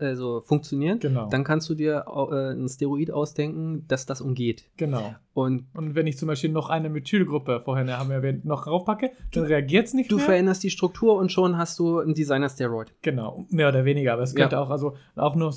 also 0.00 0.40
funktionieren. 0.40 0.98
Genau. 1.00 1.28
Dann 1.28 1.44
kannst 1.44 1.68
du 1.68 1.74
dir 1.74 2.04
äh, 2.08 2.52
ein 2.52 2.68
Steroid 2.68 3.10
ausdenken, 3.10 3.84
dass 3.88 4.06
das 4.06 4.20
umgeht. 4.20 4.64
genau. 4.76 5.14
Und 5.34 5.66
Und 5.74 5.94
wenn 5.94 6.06
ich 6.06 6.16
zum 6.16 6.28
Beispiel 6.28 6.48
noch 6.50 6.70
eine 6.70 6.88
Methylgruppe, 6.88 7.60
vorhin 7.62 7.90
haben 7.90 8.08
wir 8.08 8.16
erwähnt, 8.16 8.46
noch 8.46 8.66
raufpacke, 8.66 9.10
dann 9.34 9.44
reagiert 9.44 9.86
es 9.86 9.92
nicht 9.92 10.10
du 10.10 10.16
mehr. 10.16 10.24
veränderst 10.24 10.62
die 10.62 10.70
Struktur 10.70 11.16
und 11.16 11.30
schon 11.30 11.58
hast 11.58 11.78
du 11.78 11.98
ein 11.98 12.14
Designer-Steroid. 12.14 12.94
Genau, 13.02 13.44
mehr 13.50 13.68
oder 13.68 13.84
weniger. 13.84 14.14
Aber 14.14 14.22
es 14.22 14.32
Ja. 14.32 14.40
könnte 14.40 14.58
auch, 14.58 14.70
also 14.70 14.94
auch 15.14 15.34
nur 15.36 15.48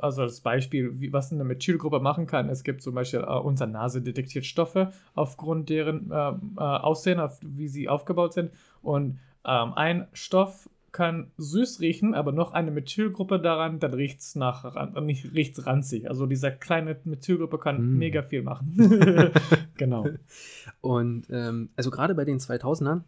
also 0.00 0.22
als 0.22 0.40
Beispiel, 0.40 0.98
wie, 1.00 1.12
was 1.12 1.30
eine 1.32 1.44
Methylgruppe 1.44 2.00
machen 2.00 2.26
kann. 2.26 2.48
Es 2.48 2.64
gibt 2.64 2.82
zum 2.82 2.94
Beispiel, 2.96 3.20
äh, 3.20 3.26
unsere 3.38 3.70
Nase 3.70 4.02
detektiert 4.02 4.44
Stoffe 4.44 4.90
aufgrund 5.14 5.68
deren 5.70 6.10
ähm, 6.12 6.56
äh, 6.58 6.60
Aussehen, 6.60 7.20
auf, 7.20 7.38
wie 7.44 7.68
sie 7.68 7.88
aufgebaut 7.88 8.32
sind. 8.32 8.50
Und 8.82 9.20
ähm, 9.46 9.72
ein 9.74 10.08
Stoff 10.14 10.68
kann 10.92 11.30
süß 11.38 11.80
riechen, 11.80 12.14
aber 12.14 12.32
noch 12.32 12.52
eine 12.52 12.70
Methylgruppe 12.70 13.40
daran, 13.40 13.78
dann 13.80 13.94
riecht 13.94 14.20
es 14.20 14.34
nach, 14.34 14.92
nicht 15.00 15.32
riecht's 15.34 15.66
ranzig. 15.66 16.08
Also 16.08 16.26
diese 16.26 16.52
kleine 16.52 16.96
Methylgruppe 17.04 17.58
kann 17.58 17.94
Mm. 17.94 17.98
mega 17.98 18.22
viel 18.22 18.42
machen. 18.42 18.76
genau. 19.76 20.06
Und 20.82 21.26
ähm, 21.30 21.70
also 21.76 21.90
gerade 21.90 22.14
bei 22.14 22.24
den 22.24 22.38
2000ern 22.38 23.02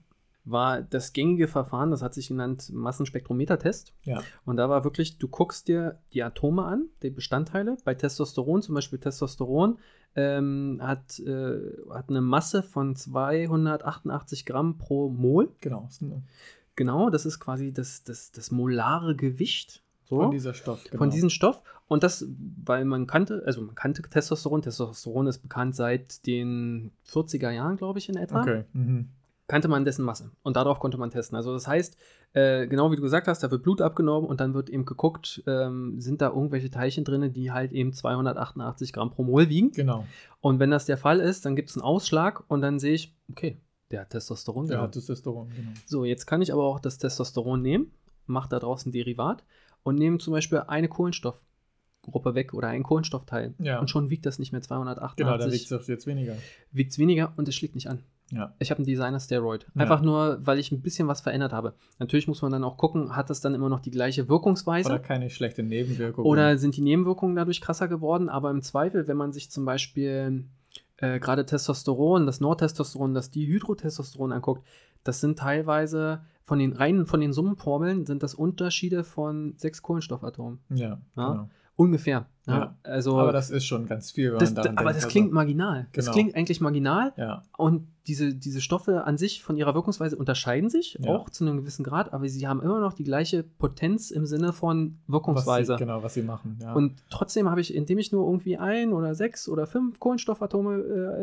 war 0.46 0.82
das 0.82 1.12
gängige 1.12 1.48
Verfahren, 1.48 1.90
das 1.90 2.02
hat 2.02 2.14
sich 2.14 2.28
genannt 2.28 2.70
Massenspektrometertest. 2.72 3.94
Ja. 4.02 4.22
Und 4.44 4.56
da 4.56 4.68
war 4.68 4.84
wirklich, 4.84 5.18
du 5.18 5.28
guckst 5.28 5.68
dir 5.68 5.98
die 6.12 6.22
Atome 6.22 6.64
an, 6.64 6.88
die 7.02 7.10
Bestandteile. 7.10 7.76
Bei 7.84 7.94
Testosteron, 7.94 8.60
zum 8.60 8.74
Beispiel 8.74 8.98
Testosteron, 8.98 9.78
ähm, 10.16 10.80
hat, 10.82 11.18
äh, 11.20 11.58
hat 11.90 12.08
eine 12.10 12.20
Masse 12.20 12.62
von 12.62 12.94
288 12.94 14.44
Gramm 14.44 14.78
pro 14.78 15.08
Mol. 15.08 15.50
Genau. 15.60 15.88
Genau, 16.76 17.10
das 17.10 17.26
ist 17.26 17.40
quasi 17.40 17.72
das, 17.72 18.04
das, 18.04 18.32
das 18.32 18.50
molare 18.50 19.14
Gewicht. 19.14 19.82
So. 20.04 20.20
Von 20.20 20.30
dieser 20.30 20.54
Stoff. 20.54 20.84
Genau. 20.84 20.98
Von 20.98 21.10
diesem 21.10 21.30
Stoff. 21.30 21.62
Und 21.86 22.02
das, 22.02 22.26
weil 22.64 22.84
man 22.84 23.06
kannte, 23.06 23.42
also 23.46 23.62
man 23.62 23.74
kannte 23.74 24.02
Testosteron. 24.02 24.62
Testosteron 24.62 25.26
ist 25.26 25.38
bekannt 25.38 25.74
seit 25.76 26.26
den 26.26 26.92
40er 27.08 27.50
Jahren, 27.50 27.76
glaube 27.76 27.98
ich, 27.98 28.08
in 28.08 28.16
etwa. 28.16 28.42
Okay. 28.42 28.64
Mhm. 28.72 29.08
Kannte 29.46 29.68
man 29.68 29.84
dessen 29.84 30.04
Masse. 30.04 30.30
Und 30.42 30.56
darauf 30.56 30.78
konnte 30.78 30.96
man 30.96 31.10
testen. 31.10 31.36
Also 31.36 31.52
das 31.52 31.66
heißt, 31.66 31.98
äh, 32.32 32.66
genau 32.66 32.90
wie 32.90 32.96
du 32.96 33.02
gesagt 33.02 33.28
hast, 33.28 33.42
da 33.42 33.50
wird 33.50 33.62
Blut 33.62 33.82
abgenommen 33.82 34.28
und 34.28 34.40
dann 34.40 34.54
wird 34.54 34.70
eben 34.70 34.86
geguckt, 34.86 35.42
ähm, 35.46 36.00
sind 36.00 36.22
da 36.22 36.28
irgendwelche 36.28 36.70
Teilchen 36.70 37.04
drin, 37.04 37.30
die 37.32 37.52
halt 37.52 37.72
eben 37.72 37.92
288 37.92 38.92
Gramm 38.94 39.10
pro 39.10 39.22
Mol 39.22 39.50
wiegen. 39.50 39.70
Genau. 39.72 40.06
Und 40.40 40.60
wenn 40.60 40.70
das 40.70 40.86
der 40.86 40.96
Fall 40.96 41.20
ist, 41.20 41.44
dann 41.44 41.56
gibt 41.56 41.68
es 41.68 41.76
einen 41.76 41.84
Ausschlag 41.84 42.42
und 42.48 42.62
dann 42.62 42.78
sehe 42.78 42.94
ich, 42.94 43.14
okay, 43.30 43.58
der 43.90 44.02
hat 44.02 44.10
Testosteron. 44.10 44.66
Der 44.66 44.76
genommen. 44.76 44.86
hat 44.88 44.94
Testosteron, 44.94 45.48
genau. 45.50 45.70
So, 45.86 46.04
jetzt 46.04 46.26
kann 46.26 46.42
ich 46.42 46.52
aber 46.52 46.64
auch 46.64 46.80
das 46.80 46.98
Testosteron 46.98 47.62
nehmen, 47.62 47.92
mache 48.26 48.48
da 48.48 48.58
draußen 48.58 48.90
ein 48.90 48.92
Derivat 48.92 49.44
und 49.82 49.96
nehme 49.96 50.18
zum 50.18 50.32
Beispiel 50.32 50.58
eine 50.66 50.88
Kohlenstoffgruppe 50.88 52.34
weg 52.34 52.54
oder 52.54 52.68
einen 52.68 52.84
Kohlenstoffteil. 52.84 53.54
Ja. 53.58 53.80
Und 53.80 53.90
schon 53.90 54.10
wiegt 54.10 54.26
das 54.26 54.38
nicht 54.38 54.52
mehr 54.52 54.62
288. 54.62 55.16
Genau, 55.16 55.36
da 55.38 55.46
liegt 55.46 55.70
es 55.70 55.86
jetzt 55.86 56.06
weniger. 56.06 56.36
wiegt 56.72 56.92
es 56.92 56.98
weniger 56.98 57.32
und 57.36 57.48
es 57.48 57.54
schlägt 57.54 57.74
nicht 57.74 57.88
an. 57.88 58.02
Ja. 58.30 58.54
Ich 58.58 58.70
habe 58.70 58.78
einen 58.78 58.86
Designer-Steroid. 58.86 59.66
Ja. 59.74 59.82
Einfach 59.82 60.00
nur, 60.00 60.38
weil 60.40 60.58
ich 60.58 60.72
ein 60.72 60.80
bisschen 60.80 61.08
was 61.08 61.20
verändert 61.20 61.52
habe. 61.52 61.74
Natürlich 61.98 62.26
muss 62.26 62.42
man 62.42 62.50
dann 62.50 62.64
auch 62.64 62.78
gucken, 62.78 63.14
hat 63.14 63.30
das 63.30 63.40
dann 63.40 63.54
immer 63.54 63.68
noch 63.68 63.80
die 63.80 63.90
gleiche 63.90 64.28
Wirkungsweise? 64.28 64.88
Oder 64.88 64.98
keine 64.98 65.30
schlechte 65.30 65.62
Nebenwirkung. 65.62 66.24
Oder 66.24 66.56
sind 66.56 66.76
die 66.76 66.80
Nebenwirkungen 66.80 67.36
dadurch 67.36 67.60
krasser 67.60 67.86
geworden? 67.86 68.28
Aber 68.28 68.50
im 68.50 68.62
Zweifel, 68.62 69.06
wenn 69.08 69.16
man 69.16 69.32
sich 69.32 69.50
zum 69.50 69.64
Beispiel 69.64 70.44
äh, 71.04 71.20
gerade 71.20 71.44
Testosteron, 71.46 72.26
das 72.26 72.40
Nordtestosteron, 72.40 73.14
das 73.14 73.30
Dihydrotestosteron 73.30 74.32
anguckt, 74.32 74.64
das 75.02 75.20
sind 75.20 75.38
teilweise 75.38 76.22
von 76.42 76.58
den 76.58 76.72
reinen, 76.72 77.06
von 77.06 77.20
den 77.20 77.32
Summenformeln 77.32 78.06
sind 78.06 78.22
das 78.22 78.34
Unterschiede 78.34 79.04
von 79.04 79.54
sechs 79.56 79.82
Kohlenstoffatomen. 79.82 80.60
Ja, 80.70 80.98
Ja. 81.16 81.32
genau. 81.32 81.48
Ungefähr. 81.76 82.26
Ja. 82.46 82.58
Ja. 82.58 82.74
Also, 82.82 83.18
Aber 83.18 83.32
das 83.32 83.50
ist 83.50 83.64
schon 83.64 83.86
ganz 83.86 84.10
viel, 84.10 84.32
wenn 84.32 84.38
das, 84.38 84.50
man 84.50 84.56
daran 84.64 84.78
aber 84.78 84.84
denkt. 84.90 84.96
das 84.96 85.04
Also, 85.04 85.12
klingt 85.12 85.32
marginal. 85.32 85.86
Das 85.92 86.04
Genau. 86.06 86.14
klingt 86.14 86.34
eigentlich 86.36 86.60
marginal. 86.60 87.12
Ja, 87.16 87.42
Und 87.56 87.88
diese, 88.06 88.34
diese 88.34 88.60
Stoffe 88.60 89.04
an 89.04 89.16
sich 89.16 89.42
von 89.42 89.56
ihrer 89.56 89.74
Wirkungsweise 89.74 90.16
unterscheiden 90.16 90.68
sich, 90.68 90.98
Ja. 91.00 91.10
auch 91.10 91.30
zu 91.30 91.42
einem 91.46 91.56
gewissen 91.56 91.84
Grad, 91.84 92.12
aber 92.12 92.28
sie 92.28 92.46
haben 92.46 92.60
immer 92.60 92.78
noch 92.80 92.92
die 92.92 93.02
gleiche 93.04 93.42
Potenz 93.44 94.10
im 94.10 94.26
Sinne 94.26 94.52
von 94.52 94.98
was 95.06 95.12
Wirkungsweise. 95.14 95.72
sie, 95.72 95.78
genau, 95.78 96.02
was 96.02 96.12
sie 96.12 96.20
machen. 96.22 96.58
Ja. 96.60 96.74
Und 96.74 96.92
trotzdem 97.08 97.48
habe 97.48 97.62
ich, 97.62 97.74
indem 97.74 97.96
ich 97.96 98.12
nur 98.12 98.26
irgendwie 98.26 98.58
ein 98.58 98.92
oder 98.92 99.14
sechs 99.14 99.48
oder 99.48 99.66
fünf 99.66 99.98
Kohlenstoffatome 100.00 100.74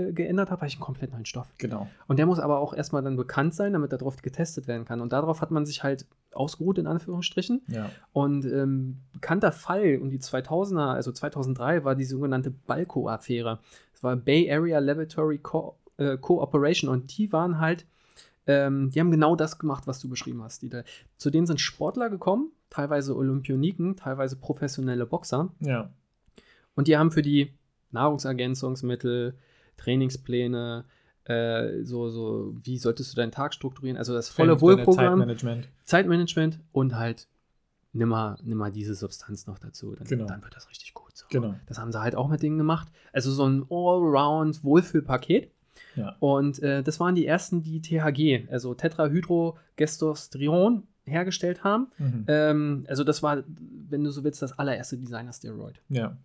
äh, 0.09 0.13
geändert 0.13 0.49
habe, 0.49 0.61
habe 0.61 0.67
ich 0.69 0.73
einen 0.75 0.81
komplett 0.81 1.11
neuen 1.11 1.25
Stoff. 1.25 1.53
genau. 1.59 1.87
Und 2.07 2.17
der 2.17 2.25
muss 2.25 2.39
aber 2.39 2.57
auch 2.57 2.73
erstmal 2.73 3.03
dann 3.03 3.15
bekannt 3.15 3.53
sein, 3.53 3.73
damit 3.73 3.93
darauf 3.93 4.19
getestet 4.23 4.67
werden 4.67 4.85
kann. 4.85 5.01
Und 5.01 5.13
darauf 5.13 5.41
hat 5.41 5.51
man 5.51 5.67
sich 5.67 5.83
halt 5.83 6.07
ausgeruht, 6.33 6.79
in 6.79 6.87
Anführungsstrichen. 6.87 7.61
Ja. 7.67 7.89
Und 8.13 8.45
ähm, 8.45 8.97
bekannter 9.13 9.51
Fall 9.51 9.99
um 10.01 10.09
die 10.09 10.19
2000er, 10.19 10.93
also 10.93 11.10
2003, 11.13 11.83
war 11.83 11.95
die 11.95 12.05
sogenannte 12.05 12.51
Balco-Affäre. 12.51 13.59
Das 13.93 14.03
war 14.03 14.15
Bay 14.15 14.51
Area 14.51 14.79
Laboratory 14.79 15.39
Co 15.39 15.77
äh, 15.97 16.17
Cooperation 16.17 16.89
und 16.89 17.17
die 17.17 17.31
waren 17.31 17.59
halt, 17.59 17.85
ähm, 18.47 18.89
die 18.89 18.99
haben 18.99 19.11
genau 19.11 19.35
das 19.35 19.59
gemacht, 19.59 19.87
was 19.87 19.99
du 19.99 20.09
beschrieben 20.09 20.41
hast. 20.43 20.61
Die 20.61 20.69
zu 21.17 21.29
denen 21.29 21.45
sind 21.45 21.61
Sportler 21.61 22.09
gekommen, 22.09 22.51
teilweise 22.69 23.15
Olympioniken, 23.15 23.95
teilweise 23.95 24.35
professionelle 24.35 25.05
Boxer. 25.05 25.49
Ja. 25.59 25.91
Und 26.75 26.87
die 26.87 26.97
haben 26.97 27.11
für 27.11 27.21
die 27.21 27.53
Nahrungsergänzungsmittel, 27.91 29.35
Trainingspläne, 29.77 30.85
äh, 31.25 31.83
so, 31.83 32.09
so, 32.09 32.55
wie 32.63 32.77
solltest 32.77 33.11
du 33.11 33.15
deinen 33.15 33.31
Tag 33.31 33.53
strukturieren? 33.53 33.97
Also 33.97 34.13
das 34.13 34.29
volle 34.29 34.59
Wohlprogramm, 34.61 35.19
Zeitmanagement. 35.19 35.69
Zeitmanagement 35.83 36.59
und 36.71 36.95
halt 36.95 37.27
nimm 37.93 38.09
mal, 38.09 38.37
nimm 38.43 38.57
mal 38.57 38.71
diese 38.71 38.95
Substanz 38.95 39.47
noch 39.47 39.59
dazu. 39.59 39.95
Dann, 39.95 40.07
Genau. 40.07 40.25
dann 40.25 40.43
wird 40.43 40.55
das 40.55 40.69
richtig 40.69 40.93
gut. 40.93 41.15
So. 41.15 41.25
Genau. 41.29 41.55
Das 41.67 41.77
haben 41.77 41.91
sie 41.91 42.01
halt 42.01 42.15
auch 42.15 42.29
mit 42.29 42.41
Dingen 42.41 42.57
gemacht. 42.57 42.87
Also 43.13 43.31
so 43.31 43.45
ein 43.45 43.65
Allround 43.69 44.63
Wohlfühlpaket. 44.63 45.51
Ja. 45.95 46.15
Und 46.19 46.61
äh, 46.63 46.83
das 46.83 46.99
waren 46.99 47.15
die 47.15 47.25
ersten, 47.25 47.63
die 47.63 47.81
THG, 47.81 48.49
also 48.51 48.73
Tetrahydrogestosteron, 48.73 50.83
hergestellt 51.05 51.63
haben. 51.63 51.87
Mhm. 51.97 52.25
Ähm, 52.27 52.85
also 52.87 53.03
das 53.03 53.23
war, 53.23 53.43
wenn 53.89 54.03
du 54.03 54.11
so 54.11 54.23
willst, 54.23 54.41
das 54.41 54.57
allererste 54.57 54.97
Designer-Steroid. 54.97 55.81
ja. 55.89 56.17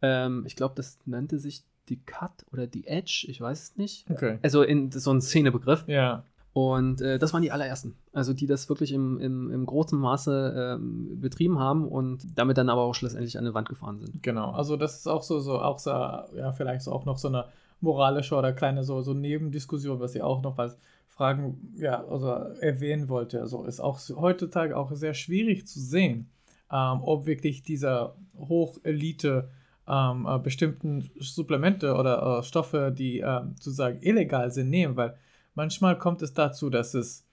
Ähm, 0.00 0.44
ich 0.46 0.54
glaube, 0.54 0.76
das 0.76 0.96
nannte 1.06 1.40
sich 1.40 1.64
die 1.88 1.96
Cut 1.98 2.30
oder 2.52 2.68
die 2.68 2.86
Edge, 2.86 3.26
ich 3.28 3.40
weiß 3.40 3.60
es 3.62 3.76
nicht. 3.76 4.08
Okay. 4.08 4.38
Also 4.42 4.62
in 4.62 4.92
so 4.92 5.10
ein 5.12 5.20
Szenebegriff. 5.20 5.82
Ja. 5.88 6.22
Und 6.58 7.00
äh, 7.02 7.20
das 7.20 7.32
waren 7.32 7.42
die 7.42 7.52
allerersten. 7.52 7.94
Also 8.12 8.32
die 8.32 8.48
das 8.48 8.68
wirklich 8.68 8.92
im, 8.92 9.20
im, 9.20 9.48
im 9.52 9.64
großen 9.64 9.96
Maße 9.96 10.76
ähm, 10.76 11.20
betrieben 11.20 11.60
haben 11.60 11.86
und 11.86 12.36
damit 12.36 12.58
dann 12.58 12.68
aber 12.68 12.82
auch 12.82 12.96
schlussendlich 12.96 13.38
an 13.38 13.44
die 13.44 13.54
Wand 13.54 13.68
gefahren 13.68 14.00
sind. 14.00 14.24
Genau, 14.24 14.50
also 14.50 14.76
das 14.76 14.96
ist 14.96 15.06
auch 15.06 15.22
so, 15.22 15.38
so 15.38 15.60
auch 15.60 15.78
so, 15.78 15.90
ja, 15.90 16.50
vielleicht 16.52 16.82
so 16.82 16.90
auch 16.90 17.04
noch 17.04 17.16
so 17.16 17.28
eine 17.28 17.44
moralische 17.80 18.34
oder 18.34 18.52
kleine 18.52 18.82
so, 18.82 19.02
so 19.02 19.14
Nebendiskussion, 19.14 20.00
was 20.00 20.16
ich 20.16 20.22
auch 20.22 20.42
noch 20.42 20.58
als 20.58 20.76
Fragen, 21.06 21.74
ja, 21.76 22.04
also 22.04 22.26
erwähnen 22.26 23.08
wollte. 23.08 23.40
Also 23.40 23.64
ist 23.64 23.78
auch 23.78 24.00
heutzutage 24.16 24.76
auch 24.76 24.90
sehr 24.90 25.14
schwierig 25.14 25.64
zu 25.68 25.78
sehen, 25.78 26.28
ähm, 26.72 27.02
ob 27.02 27.26
wirklich 27.26 27.62
dieser 27.62 28.16
Hochelite 28.36 29.48
ähm, 29.86 30.26
äh, 30.28 30.40
bestimmten 30.40 31.08
Supplemente 31.20 31.94
oder 31.94 32.40
äh, 32.40 32.42
Stoffe, 32.42 32.92
die 32.92 33.20
ähm, 33.20 33.54
sozusagen 33.60 34.02
illegal 34.02 34.50
sind, 34.50 34.70
nehmen, 34.70 34.96
weil 34.96 35.14
manchmal 35.58 35.98
kommt 35.98 36.22
es 36.22 36.32
dazu, 36.32 36.70
dass 36.70 36.94
es 36.94 37.26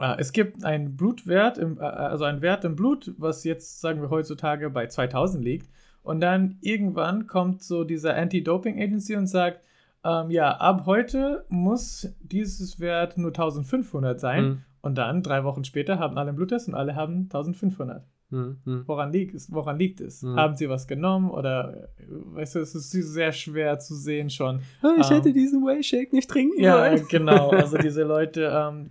äh, 0.00 0.16
es 0.18 0.32
gibt 0.32 0.64
einen 0.64 0.96
Blutwert, 0.96 1.58
im, 1.58 1.78
äh, 1.78 1.82
also 1.82 2.24
einen 2.24 2.42
Wert 2.42 2.64
im 2.64 2.76
Blut, 2.76 3.14
was 3.18 3.44
jetzt, 3.44 3.80
sagen 3.80 4.02
wir 4.02 4.10
heutzutage, 4.10 4.68
bei 4.68 4.86
2000 4.88 5.42
liegt. 5.44 5.70
Und 6.02 6.20
dann 6.20 6.58
irgendwann 6.60 7.26
kommt 7.26 7.62
so 7.62 7.84
dieser 7.84 8.16
Anti-Doping 8.16 8.80
Agency 8.80 9.14
und 9.16 9.26
sagt, 9.26 9.60
ähm, 10.04 10.30
ja, 10.30 10.56
ab 10.56 10.84
heute 10.86 11.44
muss 11.48 12.14
dieses 12.20 12.80
Wert 12.80 13.16
nur 13.16 13.30
1500 13.30 14.18
sein. 14.18 14.44
Hm, 14.44 14.62
Und 14.80 14.94
dann, 14.96 15.22
drei 15.22 15.44
Wochen 15.44 15.64
später, 15.64 15.98
haben 15.98 16.16
alle 16.18 16.28
einen 16.28 16.36
Bluttest 16.36 16.68
und 16.68 16.74
alle 16.74 16.94
haben 16.94 17.22
1500. 17.24 18.04
hm, 18.30 18.58
hm. 18.64 18.84
Woran 18.86 19.10
liegt 19.12 19.34
es? 19.34 19.50
Woran 19.50 19.78
liegt 19.78 20.00
es? 20.00 20.22
Mhm. 20.22 20.36
Haben 20.36 20.54
sie 20.56 20.68
was 20.68 20.86
genommen 20.86 21.30
oder, 21.30 21.88
äh, 21.98 22.02
weißt 22.08 22.56
du, 22.56 22.58
es 22.60 22.74
ist 22.74 22.90
sehr 22.90 23.32
schwer 23.32 23.78
zu 23.78 23.94
sehen 23.94 24.28
schon. 24.28 24.60
Ah, 24.82 24.96
Ich 25.00 25.10
Ähm, 25.10 25.16
hätte 25.16 25.32
diesen 25.32 25.62
Whey-Shake 25.62 26.12
nicht 26.12 26.28
trinken 26.28 26.60
Ja, 26.62 26.90
sollen. 26.90 27.06
genau. 27.08 27.50
Also 27.50 27.78
diese 27.78 28.02
Leute, 28.02 28.52
ähm, 28.54 28.90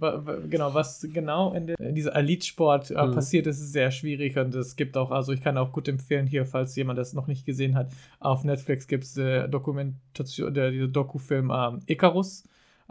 genau, 0.49 0.73
was 0.73 1.07
genau 1.13 1.53
in, 1.53 1.67
in 1.67 1.93
dieser 1.93 2.15
Elite-Sport 2.15 2.91
äh, 2.91 3.05
Mhm. 3.05 3.11
passiert, 3.13 3.45
ist 3.47 3.59
ist 3.59 3.71
sehr 3.73 3.91
schwierig 3.91 4.37
und 4.37 4.55
es 4.55 4.75
gibt 4.75 4.97
auch, 4.97 5.11
also 5.11 5.31
ich 5.33 5.41
kann 5.41 5.57
auch 5.57 5.71
gut 5.71 5.87
empfehlen 5.87 6.25
hier, 6.27 6.45
falls 6.45 6.75
jemand 6.75 6.97
das 6.97 7.13
noch 7.13 7.27
nicht 7.27 7.45
gesehen 7.45 7.75
hat, 7.75 7.91
auf 8.19 8.43
Netflix 8.43 8.87
gibt 8.87 9.03
es 9.03 9.17
äh, 9.17 9.47
Dokumentation, 9.47 10.53
der 10.53 10.71
dieser 10.71 10.87
Dokufilm 10.87 11.51
ähm, 11.53 11.79
Icarus. 11.85 12.43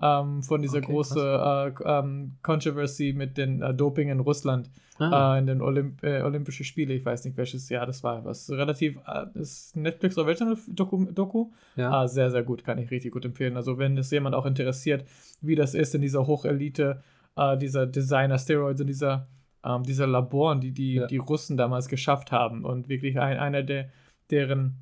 Ähm, 0.03 0.43
von 0.43 0.61
dieser 0.61 0.79
Okay, 0.79 0.93
großen 0.93 1.19
äh, 1.23 1.73
ähm, 1.85 2.37
Controversy 2.43 3.15
mit 3.17 3.39
den 3.39 3.63
äh, 3.63 3.73
Doping 3.75 4.09
in 4.11 4.21
Russland 4.21 4.71
Ah, 4.99 5.37
äh, 5.37 5.39
in 5.41 5.47
den 5.47 5.61
Olymp 5.61 6.03
äh, 6.03 6.23
Olympischen 6.23 6.65
Spiele. 6.65 6.95
Ich 6.95 7.05
weiß 7.05 7.25
nicht, 7.27 7.37
welches 7.37 7.69
Jahr 7.69 7.85
das 7.87 8.03
war. 8.03 8.25
Was 8.25 8.51
relativ 8.51 8.97
äh, 9.07 9.27
ist 9.39 9.77
Netflix 9.77 10.17
Original 10.19 10.57
Doku, 10.69 11.05
Doku 11.13 11.51
ja. 11.77 11.91
Ah, 11.91 12.09
sehr, 12.09 12.31
sehr 12.31 12.43
gut, 12.43 12.65
kann 12.65 12.79
ich 12.79 12.91
richtig 12.91 13.13
gut 13.13 13.25
empfehlen. 13.27 13.57
Also, 13.57 13.77
wenn 13.79 13.97
es 13.99 14.11
jemand 14.11 14.35
auch 14.35 14.47
interessiert, 14.47 15.05
wie 15.43 15.55
das 15.55 15.75
ist 15.75 15.95
in 15.95 16.01
dieser 16.01 16.27
Hochelite, 16.27 17.03
äh, 17.37 17.59
dieser 17.59 17.87
Designer-Steroids 17.87 18.81
und 18.81 18.87
dieser, 18.87 19.29
ähm, 19.65 19.83
dieser 19.83 20.07
Laboren, 20.07 20.61
die 20.63 20.73
die, 20.73 20.95
Ja. 20.95 21.07
die 21.07 21.19
Russen 21.19 21.57
damals 21.59 21.89
geschafft 21.89 22.33
haben 22.33 22.65
und 22.65 22.89
wirklich 22.89 23.19
ein, 23.21 23.37
einer 23.39 23.63
der, 23.63 23.91
deren 24.31 24.77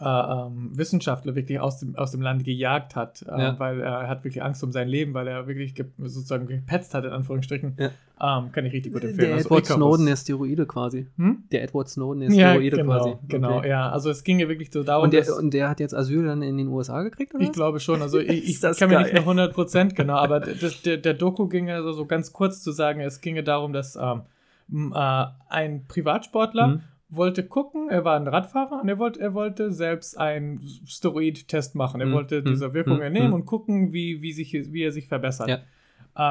äh, 0.00 0.04
ähm, 0.04 0.70
Wissenschaftler 0.76 1.34
wirklich 1.34 1.58
aus 1.60 1.78
dem, 1.80 1.94
aus 1.96 2.10
dem 2.12 2.20
Land 2.22 2.44
gejagt 2.44 2.96
hat, 2.96 3.22
äh, 3.22 3.38
Ja. 3.40 3.58
weil 3.58 3.80
er 3.80 4.08
hat 4.08 4.24
wirklich 4.24 4.42
Angst 4.42 4.62
um 4.64 4.72
sein 4.72 4.88
Leben, 4.88 5.14
weil 5.14 5.26
er 5.28 5.46
wirklich 5.46 5.74
ge 5.74 5.86
sozusagen 5.98 6.46
gepetzt 6.46 6.94
hat, 6.94 7.04
in 7.04 7.10
Anführungsstrichen. 7.10 7.76
Ja. 7.78 7.90
Ähm, 8.22 8.52
kann 8.52 8.66
ich 8.66 8.72
richtig 8.74 8.92
gut 8.92 9.02
empfehlen. 9.02 9.28
Der 9.28 9.34
Also 9.36 9.46
Edward 9.48 9.64
Icarus. 9.64 9.76
Snowden 9.76 10.06
der 10.06 10.16
Steroide 10.16 10.66
quasi. 10.66 11.06
Hm? 11.16 11.44
Der 11.52 11.62
Edward 11.62 11.88
Snowden 11.88 12.20
der 12.20 12.30
Ja, 12.32 12.50
Steroide 12.50 12.76
genau, 12.76 12.92
quasi. 12.98 13.14
genau, 13.28 13.56
Okay. 13.58 13.68
ja. 13.70 13.90
Also 13.90 14.10
es 14.10 14.22
ging 14.24 14.38
ja 14.40 14.48
wirklich 14.48 14.70
so 14.70 14.82
darum, 14.82 15.04
Und 15.04 15.12
der, 15.14 15.20
dass- 15.20 15.30
und 15.38 15.54
der 15.54 15.68
hat 15.70 15.80
jetzt 15.80 15.94
Asyl 15.94 16.24
dann 16.26 16.42
in 16.42 16.58
den 16.58 16.68
USA 16.68 17.02
gekriegt, 17.02 17.34
oder? 17.34 17.42
Ich 17.44 17.52
glaube 17.52 17.80
schon. 17.80 18.02
Also 18.02 18.18
ich, 18.18 18.48
ich 18.48 18.60
kann 18.78 18.90
mir 18.90 19.00
nicht 19.00 19.12
mehr 19.14 19.24
100% 19.24 19.94
genau, 19.94 20.16
aber 20.16 20.40
das, 20.40 20.82
der, 20.82 20.98
der 20.98 21.14
Doku 21.14 21.48
ging 21.48 21.70
also 21.70 21.92
so 21.92 22.04
ganz 22.06 22.32
kurz 22.32 22.62
zu 22.62 22.72
sagen, 22.72 23.00
es 23.00 23.20
ginge 23.22 23.42
darum, 23.42 23.72
dass 23.72 23.96
ähm, 23.96 24.92
äh, 24.94 25.24
ein 25.48 25.86
Privatsportler 25.88 26.66
Mhm. 26.68 26.80
Wollte 27.10 27.42
gucken, 27.44 27.88
er 27.90 28.04
war 28.04 28.16
ein 28.18 28.26
Radfahrer 28.28 28.80
und 28.82 28.88
er 28.88 28.98
wollte, 28.98 29.20
er 29.20 29.34
wollte 29.34 29.72
selbst 29.72 30.16
einen 30.18 30.60
Steroid-Test 30.86 31.74
machen. 31.74 32.00
Er 32.00 32.06
Mhm. 32.08 32.12
wollte 32.12 32.40
Mhm. 32.40 32.44
diese 32.46 32.72
Wirkungen 32.74 33.08
Mhm. 33.08 33.12
nehmen 33.12 33.32
und 33.32 33.46
gucken, 33.46 33.92
wie, 33.92 34.22
wie, 34.22 34.32
sich, 34.32 34.52
wie 34.72 34.82
er 34.82 34.92
sich 34.92 35.08
verbessert. 35.08 35.48
Ja. 35.48 35.58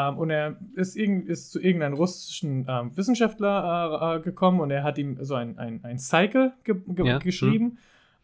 Ähm, 0.10 0.18
und 0.18 0.30
er 0.30 0.58
ist, 0.76 0.96
irgend, 0.96 1.28
ist 1.28 1.52
zu 1.52 1.60
irgendeinem 1.62 1.94
russischen 1.94 2.66
ähm, 2.68 2.96
Wissenschaftler 2.96 4.14
äh, 4.14 4.18
äh, 4.18 4.22
gekommen 4.22 4.60
und 4.60 4.72
er 4.72 4.84
hat 4.84 4.98
ihm 4.98 5.18
so 5.22 5.36
ein, 5.36 5.58
ein, 5.58 5.80
ein 5.84 5.98
Cycle 6.00 6.54
ge 6.64 6.76
ge 6.88 7.06
Ja. 7.08 7.18
geschrieben. 7.20 7.78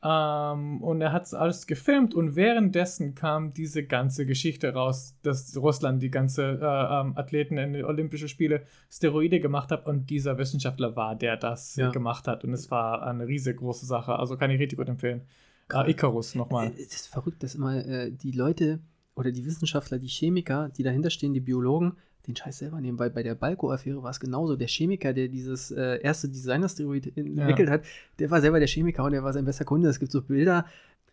Ähm, 0.08 0.84
und 0.84 1.01
er 1.01 1.12
hat 1.12 1.34
alles 1.34 1.66
gefilmt 1.66 2.14
und 2.14 2.36
währenddessen 2.36 3.16
kam 3.16 3.53
diese 3.53 3.84
ganze 3.86 4.28
Geschichte 4.28 4.72
raus, 4.74 5.16
dass 5.24 5.58
Russland 5.58 6.03
die 6.03 6.12
ganze 6.12 6.43
äh, 6.62 7.01
ähm, 7.01 7.14
Athleten 7.18 7.58
in 7.58 7.74
den 7.74 7.86
Olympischen 7.86 8.30
Spiele 8.30 8.64
Steroide 8.91 9.39
gemacht 9.39 9.72
hat 9.72 9.88
und 9.88 10.12
dieser 10.12 10.38
Wissenschaftler 10.38 10.95
war, 10.95 11.16
der 11.16 11.38
das 11.38 11.76
Ja. 11.76 11.89
gemacht 11.89 12.28
hat. 12.28 12.43
Und 12.43 12.53
es 12.53 12.70
war 12.70 13.01
eine 13.01 13.26
riesige 13.28 13.56
große 13.58 13.88
Sache. 13.88 14.20
Also 14.20 14.38
kann 14.38 14.51
ich 14.51 14.60
richtig 14.60 14.78
gut 14.78 14.89
empfehlen. 14.89 15.22
Äh, 15.74 15.89
Icarus 15.89 16.36
nochmal. 16.36 16.68
Äh, 16.68 16.84
Es 16.84 16.93
ist 16.93 17.08
verrückt, 17.08 17.41
dass 17.41 17.56
immer 17.56 17.76
äh, 17.84 18.12
die 18.12 18.32
Leute 18.32 18.82
oder 19.16 19.32
die 19.32 19.43
Wissenschaftler, 19.45 19.97
die 19.97 20.08
Chemiker, 20.08 20.70
die 20.70 20.84
dahinter 20.84 21.10
stehen, 21.10 21.34
die 21.34 21.39
Biologen, 21.39 21.93
den 22.28 22.36
Scheiß 22.36 22.59
selber 22.59 22.82
nehmen, 22.82 22.99
weil 22.99 23.09
bei 23.09 23.23
der 23.23 23.36
Balko-Affäre 23.36 24.01
war 24.03 24.11
es 24.11 24.19
genauso. 24.19 24.55
Der 24.55 24.67
Chemiker, 24.67 25.13
der 25.13 25.28
dieses 25.28 25.71
äh, 25.71 25.99
erste 26.01 26.30
Designer-Steroid 26.30 27.17
entwickelt 27.17 27.69
hat, 27.69 27.82
der 28.19 28.32
war 28.32 28.41
selber 28.41 28.59
der 28.59 28.67
Chemiker 28.67 29.03
und 29.03 29.11
der 29.11 29.23
war 29.23 29.34
sein 29.34 29.45
bester 29.45 29.65
Kunde. 29.65 29.89
Es 29.89 29.99
gibt 29.99 30.11
so 30.11 30.21
Bilder. 30.21 30.65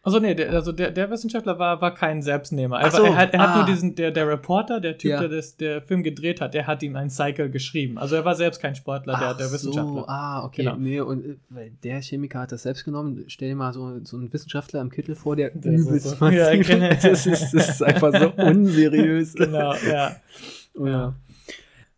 Also 0.04 0.18
nee, 0.18 0.34
der, 0.34 0.50
also 0.50 0.72
der, 0.72 0.90
der 0.90 1.08
Wissenschaftler 1.10 1.60
war, 1.60 1.80
war 1.80 1.94
kein 1.94 2.22
Selbstnehmer. 2.22 2.80
Er, 2.80 2.90
so, 2.90 3.04
er 3.04 3.14
hat, 3.14 3.32
er 3.34 3.40
hat 3.40 3.48
ah. 3.50 3.56
nur 3.58 3.66
diesen, 3.66 3.94
der, 3.94 4.10
der 4.10 4.26
Reporter, 4.26 4.80
der 4.80 4.98
Typ, 4.98 5.12
Ja. 5.12 5.20
der 5.20 5.28
das, 5.28 5.56
der 5.56 5.80
Film 5.80 6.02
gedreht 6.02 6.40
hat, 6.40 6.54
der 6.54 6.66
hat 6.66 6.82
ihm 6.82 6.96
ein 6.96 7.08
Cycle 7.08 7.50
geschrieben. 7.50 7.98
Also 7.98 8.16
er 8.16 8.24
war 8.24 8.34
selbst 8.34 8.60
kein 8.60 8.74
Sportler, 8.74 9.16
der, 9.16 9.28
Ach 9.28 9.36
der 9.36 9.52
Wissenschaftler. 9.52 10.00
So, 10.00 10.08
ah, 10.08 10.44
okay. 10.44 10.64
Genau. 10.64 10.76
Nee, 10.76 11.00
und 11.00 11.24
äh, 11.24 11.36
weil 11.50 11.70
der 11.84 12.00
Chemiker 12.02 12.40
hat 12.40 12.50
das 12.50 12.64
selbst 12.64 12.84
genommen. 12.84 13.22
Stell 13.28 13.50
dir 13.50 13.54
mal 13.54 13.72
so, 13.72 14.00
so 14.02 14.16
einen 14.16 14.32
Wissenschaftler 14.32 14.80
im 14.80 14.90
Kittel 14.90 15.14
vor, 15.14 15.36
der 15.36 15.52
so- 15.52 15.70
übelst 15.70 16.18
so- 16.18 16.26
Ja, 16.30 16.52
genau. 16.52 16.88
das, 17.02 17.24
ist, 17.24 17.54
das 17.54 17.68
ist 17.68 17.82
einfach 17.84 18.12
so 18.12 18.30
unseriös. 18.42 19.34
Genau, 19.34 19.72
ja. 19.88 20.16
Oh, 20.74 20.86
ja. 20.86 21.16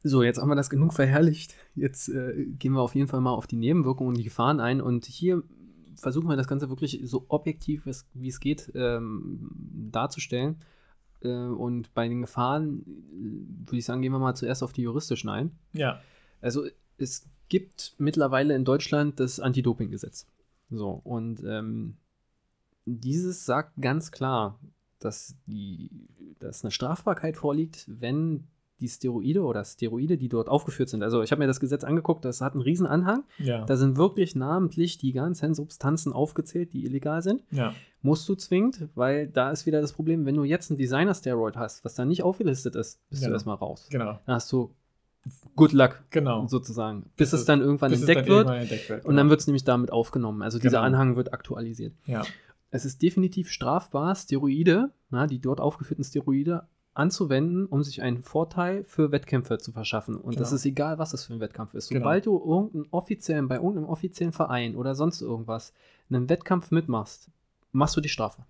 So, 0.03 0.23
jetzt 0.23 0.39
haben 0.39 0.49
wir 0.49 0.57
das 0.57 0.71
genug 0.71 0.93
verherrlicht. 0.93 1.55
Jetzt 1.75 2.09
äh, 2.09 2.47
gehen 2.59 2.73
wir 2.73 2.83
auf 2.83 2.95
jeden 2.95 3.09
Fall 3.09 3.21
mal 3.21 3.33
auf 3.33 3.47
die 3.47 3.57
Nebenwirkungen 3.57 4.11
und 4.11 4.19
die 4.19 4.25
Gefahren 4.25 4.61
ein. 4.61 4.81
Und 4.81 5.07
hier 5.07 5.43
versuchen 5.97 6.29
wir 6.29 6.37
das 6.37 6.49
Ganze 6.49 6.69
wirklich 6.69 7.01
so 7.05 7.25
objektiv 7.29 7.87
wie 8.13 8.29
es 8.29 8.41
geht 8.41 8.71
ähm, 8.75 9.51
darzustellen. 9.91 10.57
Äh, 11.23 11.29
und 11.29 11.95
bei 11.95 12.07
den 12.07 12.21
Gefahren 12.21 12.81
äh, 12.81 13.67
würde 13.67 13.79
ich 13.79 13.85
sagen, 13.85 14.03
gehen 14.03 14.13
wir 14.13 14.19
mal 14.19 14.35
zuerst 14.35 14.63
auf 14.63 14.73
die 14.73 14.83
juristischen 14.83 15.31
ein. 15.31 15.53
Ja, 15.73 16.01
Also 16.41 16.67
es 16.99 17.27
gibt 17.49 17.95
mittlerweile 17.99 18.55
in 18.55 18.65
Deutschland 18.65 19.21
das 19.21 19.41
Anti-Doping-Gesetz. 19.41 20.27
So, 20.71 21.01
und 21.05 21.43
ähm, 21.45 21.97
dieses 22.85 23.47
sagt 23.47 23.81
ganz 23.81 24.11
klar, 24.11 24.59
dass, 24.99 25.37
die, 25.47 25.91
dass 26.39 26.65
eine 26.65 26.71
Strafbarkeit 26.71 27.37
vorliegt, 27.37 27.85
wenn 27.89 28.47
die 28.81 28.89
Steroide 28.89 29.43
oder 29.43 29.65
Steroide, 29.65 30.17
die 30.19 30.29
dort 30.29 30.49
aufgeführt 30.49 30.89
sind. 30.89 31.03
Also 31.03 31.23
ich 31.23 31.31
habe 31.31 31.39
mir 31.41 31.47
das 31.47 31.61
Gesetz 31.61 31.85
angeguckt, 31.85 32.25
das 32.25 32.41
hat 32.41 32.53
einen 32.55 32.63
riesen 32.63 32.87
Anhang. 32.87 33.23
ja, 33.39 33.65
Da 33.65 33.77
sind 33.77 33.97
wirklich 33.97 34.35
namentlich 34.35 34.99
die 34.99 35.13
ganzen 35.13 35.55
Substanzen 35.55 36.13
aufgezählt, 36.13 36.73
die 36.73 36.85
illegal 36.85 37.23
sind. 37.23 37.43
ja. 37.51 37.73
Musst 38.03 38.29
du 38.29 38.35
zwingend, 38.35 38.87
weil 38.95 39.29
da 39.29 39.51
ist 39.51 39.65
wieder 39.65 39.81
das 39.81 39.95
Problem, 39.95 40.27
wenn 40.27 40.35
du 40.35 40.45
jetzt 40.45 40.71
ein 40.71 40.77
Designer-Steroid 40.77 41.57
hast, 41.57 41.87
was 41.87 41.95
da 41.95 42.05
nicht 42.05 42.23
aufgelistet 42.23 42.77
ist, 42.77 43.01
bist 43.09 43.23
Genau. 43.23 43.31
du 43.31 43.33
erstmal 43.37 43.57
raus. 43.57 43.87
Genau, 43.91 44.19
Dann 44.27 44.35
hast 44.35 44.53
du 44.53 44.75
good 45.57 45.73
luck 45.73 46.03
genau. 46.11 46.47
sozusagen, 46.47 47.07
bis, 47.17 47.33
es 47.33 47.41
es- 47.41 47.47
dann 47.47 47.63
irgendwann 47.63 47.93
entdeckt 47.95 48.19
dann 48.21 48.27
wird 48.27 48.37
irgendwann 48.41 48.61
entdeckt 48.61 48.89
wird. 48.91 49.05
und 49.07 49.17
dann 49.17 49.31
wird 49.31 49.41
es 49.41 49.47
nämlich 49.47 49.65
damit 49.65 49.91
aufgenommen. 49.91 50.43
Also 50.43 50.59
dieser 50.59 50.79
Genau. 50.83 50.83
Anhang 50.87 51.17
wird 51.17 51.33
aktualisiert. 51.33 51.95
Ja, 52.05 52.25
Es 52.71 52.85
ist 52.85 53.01
definitiv 53.03 53.49
strafbar, 53.51 54.15
Steroide, 54.17 54.91
na, 55.09 55.27
die 55.27 55.39
dort 55.39 55.61
aufgeführten 55.61 56.05
Steroide 56.05 56.65
anzuwenden, 56.95 57.67
um 57.67 57.83
sich 57.83 58.03
einen 58.03 58.23
Vorteil 58.23 58.85
für 58.85 59.11
Wettkämpfe 59.13 59.59
zu 59.59 59.73
verschaffen. 59.73 60.17
Und 60.17 60.39
das 60.39 60.49
Genau. 60.49 60.57
ist 60.57 60.65
egal, 60.67 60.99
was 60.99 61.11
das 61.11 61.25
für 61.25 61.35
ein 61.35 61.41
Wettkampf 61.41 61.75
ist. 61.75 61.89
Genau. 61.89 62.01
Sobald 62.01 62.27
du 62.27 62.39
irgendeinen 62.39 62.87
offiziellen, 62.91 63.49
bei 63.49 63.57
irgendeinem 63.57 63.89
offiziellen 63.89 64.33
Verein 64.33 64.77
oder 64.77 64.95
sonst 64.95 65.21
irgendwas 65.21 65.73
einen 66.09 66.29
Wettkampf 66.29 66.71
mitmachst, 66.71 67.29
machst 67.73 67.97
du 67.97 68.01
die 68.01 68.09
Strafe. 68.09 68.45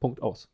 Punkt 0.00 0.22
aus. 0.22 0.48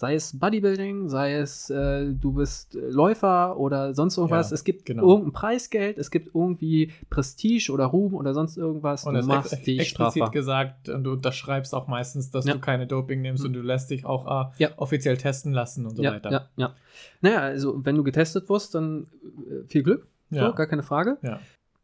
Sei 0.00 0.14
es 0.14 0.38
Bodybuilding, 0.38 1.10
sei 1.10 1.34
es 1.34 1.68
äh, 1.68 2.06
du 2.14 2.32
bist 2.32 2.74
äh, 2.74 2.78
Läufer 2.88 3.58
oder 3.58 3.92
sonst 3.92 4.16
irgendwas. 4.16 4.48
Ja, 4.48 4.54
es 4.54 4.64
gibt 4.64 4.86
genau. 4.86 5.06
irgendein 5.06 5.32
Preisgeld, 5.34 5.98
es 5.98 6.10
gibt 6.10 6.34
irgendwie 6.34 6.90
Prestige 7.10 7.70
oder 7.70 7.84
Ruhm 7.84 8.14
oder 8.14 8.32
sonst 8.32 8.56
irgendwas. 8.56 9.04
Und 9.04 9.12
du 9.12 9.20
es 9.20 9.26
machst 9.26 9.52
ex 9.52 9.88
Strafe. 9.88 10.08
explizit 10.20 10.32
gesagt, 10.32 10.88
und 10.88 11.04
du 11.04 11.12
unterschreibst 11.12 11.74
auch 11.74 11.86
meistens, 11.86 12.30
dass 12.30 12.46
Ja. 12.46 12.54
du 12.54 12.60
keine 12.60 12.86
Doping 12.86 13.20
nimmst 13.20 13.42
Mhm. 13.42 13.48
und 13.48 13.52
du 13.52 13.60
lässt 13.60 13.90
dich 13.90 14.06
auch 14.06 14.24
äh, 14.26 14.62
Ja. 14.62 14.70
offiziell 14.78 15.18
testen 15.18 15.52
lassen 15.52 15.84
und 15.84 15.96
so 15.98 16.02
ja, 16.02 16.14
weiter. 16.14 16.30
ja, 16.32 16.48
ja. 16.56 16.74
Naja, 17.20 17.40
also 17.40 17.84
wenn 17.84 17.96
du 17.96 18.02
getestet 18.02 18.48
wirst, 18.48 18.74
dann 18.74 19.06
äh, 19.22 19.66
viel 19.68 19.82
Glück. 19.82 20.06
So, 20.30 20.54
gar 20.54 20.66
keine 20.66 20.82
Frage. 20.82 21.18
Ja. 21.20 21.40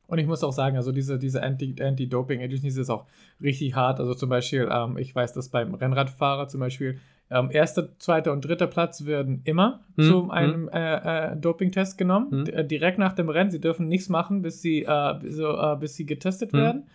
Und 0.07 0.17
ich 0.17 0.27
muss 0.27 0.43
auch 0.43 0.53
sagen, 0.55 0.77
also 0.79 0.91
diese, 0.91 1.19
diese 1.19 1.43
Anti- 1.43 1.77
Anti-Doping-Agencies 1.83 2.79
ist 2.79 2.89
auch 2.89 3.05
richtig 3.43 3.75
hart. 3.75 4.01
Also 4.01 4.15
zum 4.15 4.31
Beispiel, 4.31 4.67
ähm, 4.73 4.97
ich 4.97 5.15
weiß, 5.15 5.35
dass 5.35 5.51
beim 5.51 5.75
Rennradfahrer 5.75 6.49
zum 6.49 6.61
Beispiel 6.61 6.99
ähm, 7.31 7.51
erster, 7.51 7.99
zweiter 7.99 8.33
und 8.33 8.45
dritter 8.45 8.67
Platz 8.67 9.05
werden 9.05 9.41
immer 9.45 9.81
Hm, 9.97 10.05
zu 10.05 10.31
einem 10.31 10.69
äh, 10.69 11.33
äh, 11.33 11.37
Dopingtest 11.37 11.99
genommen. 11.99 12.47
Hm. 12.47 12.55
Äh, 12.55 12.65
direkt 12.65 12.99
nach 12.99 13.15
dem 13.15 13.29
Rennen. 13.29 13.51
Sie 13.51 13.61
dürfen 13.61 13.89
nichts 13.89 14.09
machen, 14.09 14.43
bis 14.43 14.63
sie, 14.63 14.85
äh, 14.85 15.15
so, 15.31 15.57
äh, 15.57 15.77
bis 15.77 15.97
sie 15.97 16.07
getestet 16.07 16.53
Hm. 16.53 16.59
werden. 16.61 16.87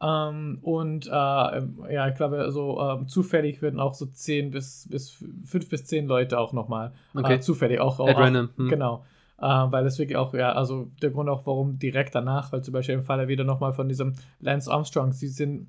Ähm, 0.00 0.58
und 0.62 1.06
äh, 1.06 1.10
ähm, 1.10 1.84
ja, 1.90 2.08
ich 2.08 2.14
glaube, 2.14 2.50
so 2.50 2.80
ähm, 2.80 3.08
zufällig 3.08 3.62
werden 3.62 3.80
auch 3.80 3.94
so 3.94 4.06
10 4.06 4.50
bis, 4.50 4.88
bis 4.90 5.10
5 5.44 5.68
bis 5.68 5.84
10 5.84 6.06
Leute 6.06 6.38
auch 6.38 6.52
nochmal 6.52 6.92
Okay. 7.14 7.40
zufällig 7.40 7.80
auch, 7.80 8.00
auch 8.00 8.08
At 8.08 8.18
random. 8.18 8.50
Hm. 8.56 8.68
Genau. 8.68 9.04
Weil 9.38 9.84
es 9.86 9.98
wirklich 9.98 10.16
auch, 10.16 10.34
ja, 10.34 10.52
also 10.52 10.92
der 11.02 11.10
Grund 11.10 11.28
auch, 11.28 11.44
warum 11.46 11.76
direkt 11.76 12.14
danach, 12.14 12.52
weil 12.52 12.62
zum 12.62 12.74
Beispiel 12.74 12.94
im 12.94 13.02
Falle 13.02 13.26
wieder 13.26 13.42
nochmal 13.42 13.72
von 13.72 13.88
diesem 13.88 14.14
Lance 14.38 14.70
Armstrong, 14.70 15.10
sie 15.10 15.26
sind 15.26 15.66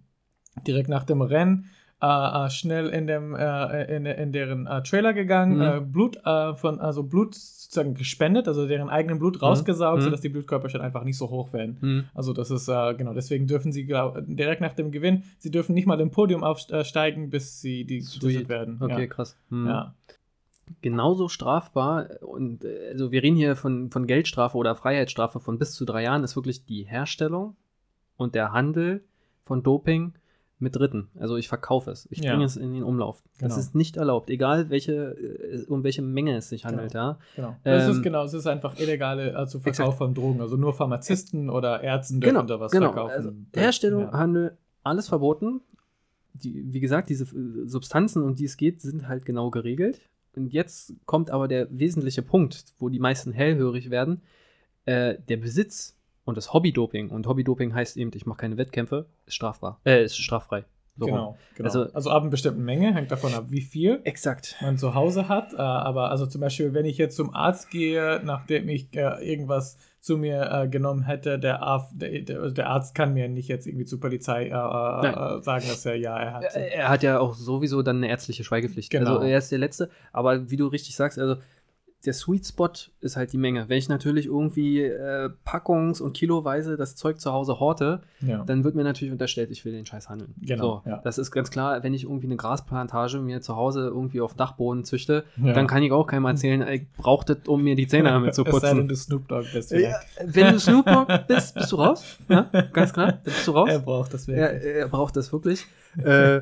direkt 0.68 0.90
nach 0.90 1.04
dem 1.06 1.24
Rennen 1.24 1.66
äh, 2.04 2.46
äh, 2.46 2.50
schnell 2.50 2.90
in 2.90 3.08
dem 3.08 3.34
äh, 3.34 3.96
in, 3.96 4.06
in 4.06 4.32
deren 4.34 4.68
äh, 4.68 4.84
Trailer 4.84 5.14
gegangen, 5.14 5.56
Mhm. 5.58 5.62
äh, 5.62 5.80
Blut 5.80 6.18
äh, 6.26 6.54
von 6.54 6.80
also 6.82 7.04
Blut 7.04 7.34
sozusagen 7.36 7.94
gespendet, 7.96 8.48
also 8.48 8.68
deren 8.68 8.90
eigenen 8.90 9.20
Blut 9.20 9.42
rausgesaugt, 9.42 10.00
Mhm. 10.00 10.04
sodass 10.04 10.22
die 10.22 10.30
Blutkörperchen 10.30 10.82
einfach 10.82 11.04
nicht 11.06 11.18
so 11.18 11.30
hoch 11.30 11.54
werden. 11.54 11.78
Hm. 11.80 12.04
Also 12.14 12.34
das 12.34 12.52
ist 12.52 12.66
genau, 12.66 13.14
deswegen 13.14 13.48
dürfen 13.48 13.72
sie 13.72 13.86
glaub, 13.86 14.18
direkt 14.28 14.62
nach 14.62 14.74
dem 14.74 14.92
Gewinn, 14.92 15.24
sie 15.40 15.50
dürfen 15.50 15.74
nicht 15.74 15.88
mal 15.88 16.00
im 16.02 16.12
Podium 16.12 16.44
aufsteigen, 16.44 17.30
bis 17.30 17.62
sie 17.62 17.86
die 17.86 18.00
getestet 18.00 18.50
werden. 18.50 18.78
Okay, 18.82 19.02
ja. 19.02 19.08
krass. 19.08 19.38
Hm. 19.50 19.66
Ja. 19.68 19.94
Genauso 20.82 21.28
strafbar, 21.30 22.08
und 22.22 22.66
also 22.92 23.12
wir 23.12 23.24
reden 23.24 23.36
hier 23.36 23.56
von, 23.56 23.92
von 23.92 24.08
Geldstrafe 24.08 24.58
oder 24.58 24.76
Freiheitsstrafe 24.76 25.40
von 25.40 25.58
bis 25.58 25.74
zu 25.74 25.86
drei 25.86 26.04
Jahren, 26.04 26.24
ist 26.24 26.36
wirklich 26.36 26.66
die 26.66 26.84
Herstellung 26.84 27.56
und 28.18 28.36
der 28.36 28.52
Handel 28.52 29.04
von 29.46 29.64
Doping 29.64 30.14
mit 30.64 30.76
Dritten. 30.76 31.10
Also 31.20 31.36
ich 31.38 31.48
verkaufe 31.48 31.92
es, 31.92 32.08
ich 32.10 32.20
Ja. 32.24 32.32
bringe 32.32 32.46
es 32.46 32.58
in 32.58 32.74
den 32.74 32.84
Umlauf. 32.84 33.22
Das 33.40 33.50
Genau. 33.50 33.60
ist 33.60 33.76
nicht 33.76 33.98
erlaubt, 33.98 34.30
egal 34.30 34.70
welche, 34.70 34.94
äh, 34.94 35.66
um 35.68 35.84
welche 35.84 36.02
Menge 36.02 36.36
es 36.38 36.50
sich 36.50 36.66
handelt, 36.66 36.94
ja. 36.94 37.20
Genau. 37.36 37.56
Das 37.64 37.86
Ähm, 37.86 37.92
ist 37.92 38.02
genau, 38.04 38.24
es 38.24 38.34
ist 38.34 38.48
einfach 38.48 38.80
illegale 38.80 39.36
also 39.36 39.60
Verkauf 39.60 39.98
von 39.98 40.14
Drogen. 40.14 40.42
Also 40.42 40.58
nur 40.58 40.74
Pharmazisten 40.74 41.50
oder 41.50 41.84
Ärzten 41.84 42.20
dürfen 42.22 42.34
Genau, 42.36 42.48
da 42.48 42.60
was 42.60 42.72
genau. 42.72 42.88
verkaufen. 42.94 43.14
Also 43.14 43.32
Herstellung, 43.54 44.04
Ja. 44.04 44.12
Handel, 44.14 44.58
alles 44.84 45.08
verboten. 45.08 45.62
Die, 46.34 46.74
wie 46.74 46.80
gesagt, 46.80 47.10
diese 47.10 47.26
äh, 47.26 47.68
Substanzen, 47.68 48.24
um 48.24 48.34
die 48.36 48.46
es 48.46 48.58
geht, 48.58 48.82
sind 48.82 49.08
halt 49.08 49.26
genau 49.26 49.52
geregelt. 49.52 50.02
Und 50.36 50.52
jetzt 50.52 50.94
kommt 51.06 51.30
aber 51.30 51.48
der 51.48 51.68
wesentliche 51.78 52.24
Punkt, 52.24 52.66
wo 52.80 52.90
die 52.90 52.98
meisten 53.00 53.32
hellhörig 53.34 53.92
werden. 53.92 54.22
Äh, 54.86 55.16
der 55.30 55.38
Besitz 55.38 55.96
und 56.26 56.38
das 56.38 56.54
Hobbydoping. 56.54 57.10
Und 57.10 57.28
Hobbydoping 57.28 57.74
heißt 57.74 57.98
eben, 57.98 58.12
ich 58.16 58.26
mache 58.26 58.40
keine 58.40 58.58
Wettkämpfe, 58.58 59.06
ist 59.26 59.36
strafbar. 59.36 59.80
Äh, 59.86 60.04
ist 60.04 60.18
straffrei. 60.18 60.66
So. 60.96 61.08
Genau, 61.08 61.38
genau. 61.56 61.68
Also- 61.70 61.92
Also, 61.94 62.10
ab 62.12 62.22
einer 62.22 62.30
bestimmten 62.30 62.64
Menge, 62.64 62.94
hängt 62.94 63.12
davon 63.12 63.34
ab, 63.34 63.46
wie 63.50 63.62
viel 63.62 64.02
Exakt. 64.04 64.56
man 64.62 64.78
zu 64.78 64.94
Hause 64.94 65.28
hat. 65.28 65.52
Äh, 65.54 65.58
aber 65.58 66.12
also 66.12 66.28
zum 66.28 66.40
Beispiel, 66.42 66.74
wenn 66.76 66.86
ich 66.86 67.00
jetzt 67.00 67.16
zum 67.16 67.34
Arzt 67.34 67.72
gehe, 67.72 68.22
nachdem 68.24 68.70
ich 68.70 68.96
äh, 68.96 69.28
irgendwas 69.28 69.78
zu 70.00 70.18
mir 70.18 70.52
äh, 70.52 70.68
genommen 70.68 71.02
hätte, 71.04 71.40
der, 71.40 71.64
Arf- 71.64 71.90
der, 71.94 72.22
der, 72.22 72.52
der 72.52 72.70
Arzt 72.70 72.94
kann 72.94 73.14
mir 73.16 73.28
nicht 73.28 73.48
jetzt 73.48 73.66
irgendwie 73.66 73.86
zur 73.86 74.00
Polizei 74.02 74.44
äh, 74.44 74.50
äh, 74.50 75.42
sagen, 75.42 75.66
dass 75.68 75.84
er 75.86 75.96
ja, 75.96 76.16
er 76.16 76.34
hat. 76.36 76.44
Er 76.54 76.72
er 76.76 76.90
hat 76.90 77.02
ja 77.02 77.20
auch 77.20 77.34
sowieso 77.34 77.82
dann 77.82 77.98
eine 77.98 78.10
ärztliche 78.10 78.44
Schweigepflicht. 78.44 78.92
Genau. 78.92 79.16
Also 79.16 79.24
er 79.26 79.38
ist 79.40 79.52
der 79.52 79.60
Letzte. 79.60 79.90
Aber 80.12 80.52
wie 80.52 80.58
du 80.58 80.68
richtig 80.68 80.96
sagst, 80.96 81.18
also 81.18 81.38
der 82.06 82.14
Sweet 82.14 82.46
Spot 82.46 82.70
ist 83.00 83.16
halt 83.16 83.32
die 83.32 83.38
Menge. 83.38 83.70
Wenn 83.70 83.78
ich 83.78 83.88
natürlich 83.88 84.26
irgendwie 84.26 84.82
äh, 84.82 85.30
Packungs- 85.46 86.02
und 86.02 86.14
Kiloweise 86.14 86.76
das 86.76 86.96
Zeug 86.96 87.20
zu 87.22 87.32
Hause 87.32 87.60
horte, 87.62 88.02
ja. 88.20 88.44
dann 88.44 88.66
wird 88.66 88.76
mir 88.76 88.84
natürlich 88.84 89.12
unterstellt, 89.14 89.52
ich 89.52 89.64
will 89.64 89.72
den 89.72 89.86
Scheiß 89.86 90.10
handeln. 90.10 90.34
Genau, 90.42 90.82
So, 90.84 90.90
ja. 90.90 90.98
Das 91.04 91.18
ist 91.18 91.32
ganz 91.32 91.50
klar, 91.50 91.82
wenn 91.82 91.94
ich 91.94 92.04
irgendwie 92.04 92.28
eine 92.28 92.36
Grasplantage 92.36 93.20
mir 93.20 93.40
zu 93.42 93.56
Hause 93.56 93.88
irgendwie 93.88 94.20
auf 94.20 94.34
Dachboden 94.34 94.84
züchte, 94.84 95.24
Ja. 95.42 95.54
dann 95.54 95.66
kann 95.66 95.82
ich 95.82 95.94
auch 95.94 96.06
keinem 96.06 96.26
erzählen, 96.26 96.68
ich 96.68 96.92
brauche 96.92 97.26
das, 97.26 97.48
um 97.48 97.64
mir 97.64 97.76
die 97.76 97.88
Zähne 97.88 98.10
damit 98.10 98.36
zu 98.36 98.44
Es 98.46 98.52
sei 98.60 98.68
denn, 98.74 98.78
putzen. 98.80 98.88
du 98.90 98.96
Snoop 98.98 99.28
Dogg 99.30 99.46
bist. 99.54 99.72
Wenn 99.72 100.54
du 100.54 100.60
Snoop 100.60 100.86
Dogg 100.86 101.08
bist, 101.28 101.56
bist 101.56 101.72
du 101.72 101.76
raus. 101.78 102.04
Ja, 102.28 102.42
ganz 102.74 102.92
klar, 102.92 103.14
dann 103.14 103.22
bist 103.24 103.48
du 103.48 103.52
raus. 103.52 103.70
Er 103.70 103.80
braucht 103.80 104.14
das 104.14 104.28
Er, 104.28 104.36
wirklich. 104.52 104.76
er 104.76 104.88
braucht 104.90 105.16
das 105.16 105.32
wirklich. 105.32 105.66
äh, 106.04 106.42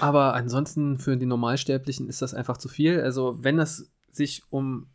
aber 0.00 0.34
ansonsten 0.34 0.98
für 0.98 1.16
die 1.16 1.26
Normalsterblichen 1.26 2.08
ist 2.08 2.22
das 2.22 2.34
einfach 2.34 2.56
zu 2.56 2.68
viel. 2.68 3.00
Also, 3.00 3.36
wenn 3.40 3.58
es 3.58 3.91
sich 4.12 4.42
um, 4.50 4.86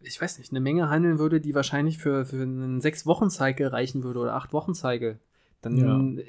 ich 0.00 0.20
weiß 0.20 0.38
nicht, 0.38 0.50
eine 0.52 0.60
Menge 0.60 0.88
handeln 0.88 1.18
würde, 1.18 1.40
die 1.40 1.54
wahrscheinlich 1.54 1.98
für, 1.98 2.24
für 2.24 2.40
einen 2.40 2.80
Sechs-Wochen-Cycle 2.80 3.68
reichen 3.68 4.02
würde 4.02 4.20
oder 4.20 4.34
Acht-Wochen-Cycle, 4.34 5.18
dann 5.60 6.18
äh, 6.18 6.24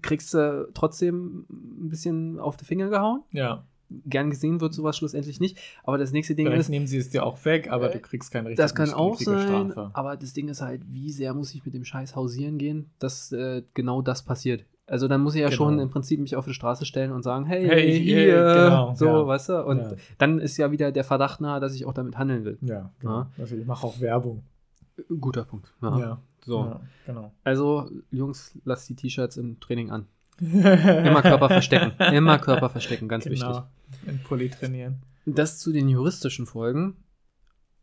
kriegst 0.00 0.32
du 0.32 0.68
trotzdem 0.72 1.44
ein 1.50 1.88
bisschen 1.90 2.38
auf 2.38 2.56
die 2.56 2.64
Finger 2.64 2.88
gehauen. 2.88 3.22
ja. 3.32 3.64
Gern 4.06 4.30
gesehen 4.30 4.62
wird 4.62 4.72
sowas 4.72 4.96
schlussendlich 4.96 5.38
nicht. 5.38 5.58
Aber 5.84 5.98
das 5.98 6.12
nächste 6.12 6.34
Ding 6.34 6.46
Vielleicht 6.46 6.62
ist, 6.62 6.68
nehmen 6.70 6.86
sie 6.86 6.96
es 6.96 7.10
dir 7.10 7.26
auch 7.26 7.44
weg, 7.44 7.70
aber 7.70 7.90
Äh, 7.90 7.92
du 7.92 8.00
kriegst 8.00 8.30
keine 8.30 8.48
richtige, 8.48 8.62
das 8.62 8.74
kann 8.74 8.90
auch 8.94 9.20
sein, 9.20 9.70
Strafe. 9.70 9.90
aber 9.92 10.16
das 10.16 10.32
Ding 10.32 10.48
ist 10.48 10.62
halt, 10.62 10.80
wie 10.90 11.12
sehr 11.12 11.34
muss 11.34 11.54
ich 11.54 11.62
mit 11.62 11.74
dem 11.74 11.84
Scheiß 11.84 12.16
hausieren 12.16 12.56
gehen, 12.56 12.88
dass 12.98 13.32
äh, 13.32 13.62
genau 13.74 14.00
das 14.00 14.22
passiert. 14.22 14.64
Also 14.92 15.08
dann 15.08 15.22
muss 15.22 15.34
ich 15.34 15.40
ja 15.40 15.48
Genau. 15.48 15.56
schon 15.56 15.78
im 15.78 15.88
Prinzip 15.88 16.20
mich 16.20 16.36
auf 16.36 16.44
die 16.44 16.52
Straße 16.52 16.84
stellen 16.84 17.12
und 17.12 17.22
sagen, 17.22 17.46
hey, 17.46 17.66
Hey, 17.66 17.98
hier, 17.98 18.20
hier, 18.20 18.34
genau, 18.66 18.94
so, 18.94 19.06
ja. 19.06 19.26
weißt 19.26 19.48
du? 19.48 19.64
Und 19.64 19.78
Ja. 19.78 19.92
dann 20.18 20.38
ist 20.38 20.58
ja 20.58 20.70
wieder 20.70 20.92
der 20.92 21.02
Verdacht 21.04 21.40
nahe, 21.40 21.60
dass 21.60 21.74
ich 21.74 21.86
auch 21.86 21.94
damit 21.94 22.18
handeln 22.18 22.44
will. 22.44 22.58
Ja, 22.60 22.90
genau. 23.00 23.20
Ja. 23.20 23.30
Also 23.38 23.56
ich 23.56 23.64
mache 23.66 23.86
auch 23.86 23.98
Werbung. 24.00 24.42
Guter 25.18 25.44
Punkt. 25.44 25.72
Ja. 25.80 26.18
So. 26.44 26.76
Genau. 27.06 27.32
Also, 27.42 27.88
Jungs, 28.10 28.58
lasst 28.66 28.88
die 28.90 28.94
T-Shirts 28.94 29.38
im 29.38 29.58
Training 29.60 29.90
an. 29.90 30.06
Immer 30.40 31.22
Körper 31.22 31.48
verstecken. 31.48 31.92
Immer 32.12 32.38
Körper 32.38 32.68
verstecken, 32.68 33.08
ganz 33.08 33.24
wichtig. 33.24 33.40
genau. 33.48 33.64
In 34.06 34.18
Pulli 34.22 34.50
trainieren. 34.50 34.96
Das 35.24 35.58
zu 35.58 35.72
den 35.72 35.88
juristischen 35.88 36.44
Folgen. 36.46 36.96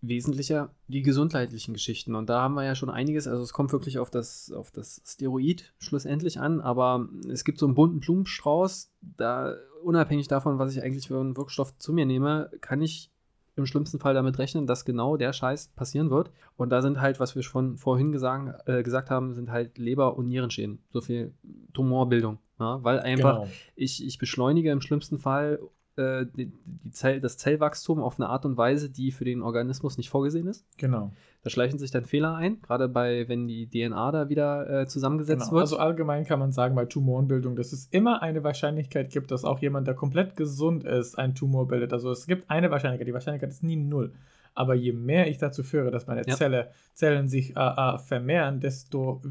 Wesentlicher 0.02 0.70
die 0.88 1.02
gesundheitlichen 1.02 1.74
Geschichten. 1.74 2.16
Und 2.16 2.30
da 2.30 2.42
haben 2.42 2.54
wir 2.54 2.64
ja 2.64 2.76
schon 2.76 2.90
einiges. 2.90 3.28
Also 3.28 3.44
es 3.44 3.54
kommt 3.54 3.72
wirklich 3.72 4.00
auf 4.00 4.10
das, 4.10 4.52
auf 4.52 4.72
das 4.72 5.02
Steroid 5.06 5.74
schlussendlich 5.80 6.40
an. 6.40 6.62
Aber 6.62 7.08
es 7.30 7.44
gibt 7.44 7.58
so 7.58 7.66
einen 7.66 7.76
bunten 7.76 8.00
Blumenstrauß. 8.00 8.92
Da, 9.02 9.56
unabhängig 9.84 10.28
davon, 10.28 10.60
was 10.60 10.76
ich 10.76 10.84
eigentlich 10.84 11.08
für 11.08 11.20
einen 11.20 11.36
Wirkstoff 11.36 11.78
zu 11.78 11.92
mir 11.92 12.06
nehme, 12.06 12.50
kann 12.62 12.82
ich 12.82 13.12
im 13.60 13.66
schlimmsten 13.66 14.00
Fall 14.00 14.14
damit 14.14 14.40
rechnen, 14.40 14.66
dass 14.66 14.86
genau 14.86 15.18
der 15.18 15.34
Scheiß 15.34 15.70
passieren 15.76 16.10
wird. 16.10 16.32
Und 16.58 16.70
da 16.70 16.82
sind 16.82 17.02
halt, 17.02 17.20
was 17.20 17.36
wir 17.36 17.44
schon 17.44 17.78
vorhin 17.78 18.12
gesagt, 18.12 18.68
äh, 18.68 18.84
gesagt 18.84 19.10
haben, 19.10 19.34
sind 19.34 19.52
halt 19.52 19.78
Leber- 19.78 20.18
und 20.18 20.28
Nierenschäden. 20.28 20.80
So 20.92 21.02
viel 21.02 21.34
Tumorbildung. 21.74 22.40
Ja? 22.60 22.84
Weil 22.84 23.00
einfach 23.00 23.42
genau. 23.42 23.52
ich, 23.76 24.06
ich 24.06 24.18
beschleunige 24.18 24.72
im 24.72 24.82
schlimmsten 24.82 25.20
Fall 25.20 25.60
äh, 26.00 26.26
die, 26.26 26.52
die 26.66 26.92
Zell, 26.92 27.20
das 27.20 27.38
Zellwachstum 27.38 28.00
auf 28.00 28.20
eine 28.20 28.30
Art 28.30 28.46
und 28.46 28.58
Weise, 28.58 28.90
die 28.90 29.12
für 29.12 29.26
den 29.26 29.42
Organismus 29.42 29.98
nicht 29.98 30.10
vorgesehen 30.10 30.48
ist. 30.48 30.66
Genau. 30.78 31.12
Da 31.44 31.50
schleichen 31.50 31.78
sich 31.78 31.92
dann 31.92 32.06
Fehler 32.06 32.36
ein, 32.36 32.62
gerade 32.62 32.90
bei, 32.90 33.28
wenn 33.28 33.48
die 33.48 33.70
DNA 33.70 34.12
da 34.12 34.30
wieder 34.30 34.82
äh, 34.82 34.88
zusammengesetzt 34.88 35.46
genau. 35.46 35.54
wird. 35.54 35.62
Also 35.62 35.78
allgemein 35.78 36.26
kann 36.26 36.40
man 36.40 36.52
sagen, 36.52 36.76
bei 36.76 36.86
Tumorenbildung, 36.86 37.56
dass 37.56 37.74
es 37.74 37.88
immer 37.92 38.22
eine 38.22 38.44
Wahrscheinlichkeit 38.44 39.12
gibt, 39.12 39.32
dass 39.32 39.46
auch 39.46 39.60
jemand, 39.60 39.88
der 39.88 39.96
komplett 39.96 40.36
gesund 40.36 40.84
ist, 40.84 41.18
einen 41.18 41.36
Tumor 41.36 41.68
bildet. 41.68 41.94
Also 41.94 42.12
es 42.12 42.28
gibt 42.28 42.50
eine 42.50 42.72
Wahrscheinlichkeit, 42.72 43.08
die 43.08 43.14
Wahrscheinlichkeit 43.14 43.52
ist 43.52 43.64
nie 43.64 43.76
null. 43.76 44.14
Aber 44.54 44.76
je 44.76 44.92
mehr 44.92 45.30
ich 45.30 45.38
dazu 45.38 45.64
führe, 45.64 45.92
dass 45.92 46.08
meine 46.08 46.24
Ja. 46.28 46.36
Zelle, 46.36 46.72
Zellen 46.94 47.28
sich 47.30 47.56
äh, 47.56 47.60
äh, 47.60 47.98
vermehren, 48.00 48.60
desto 48.60 49.22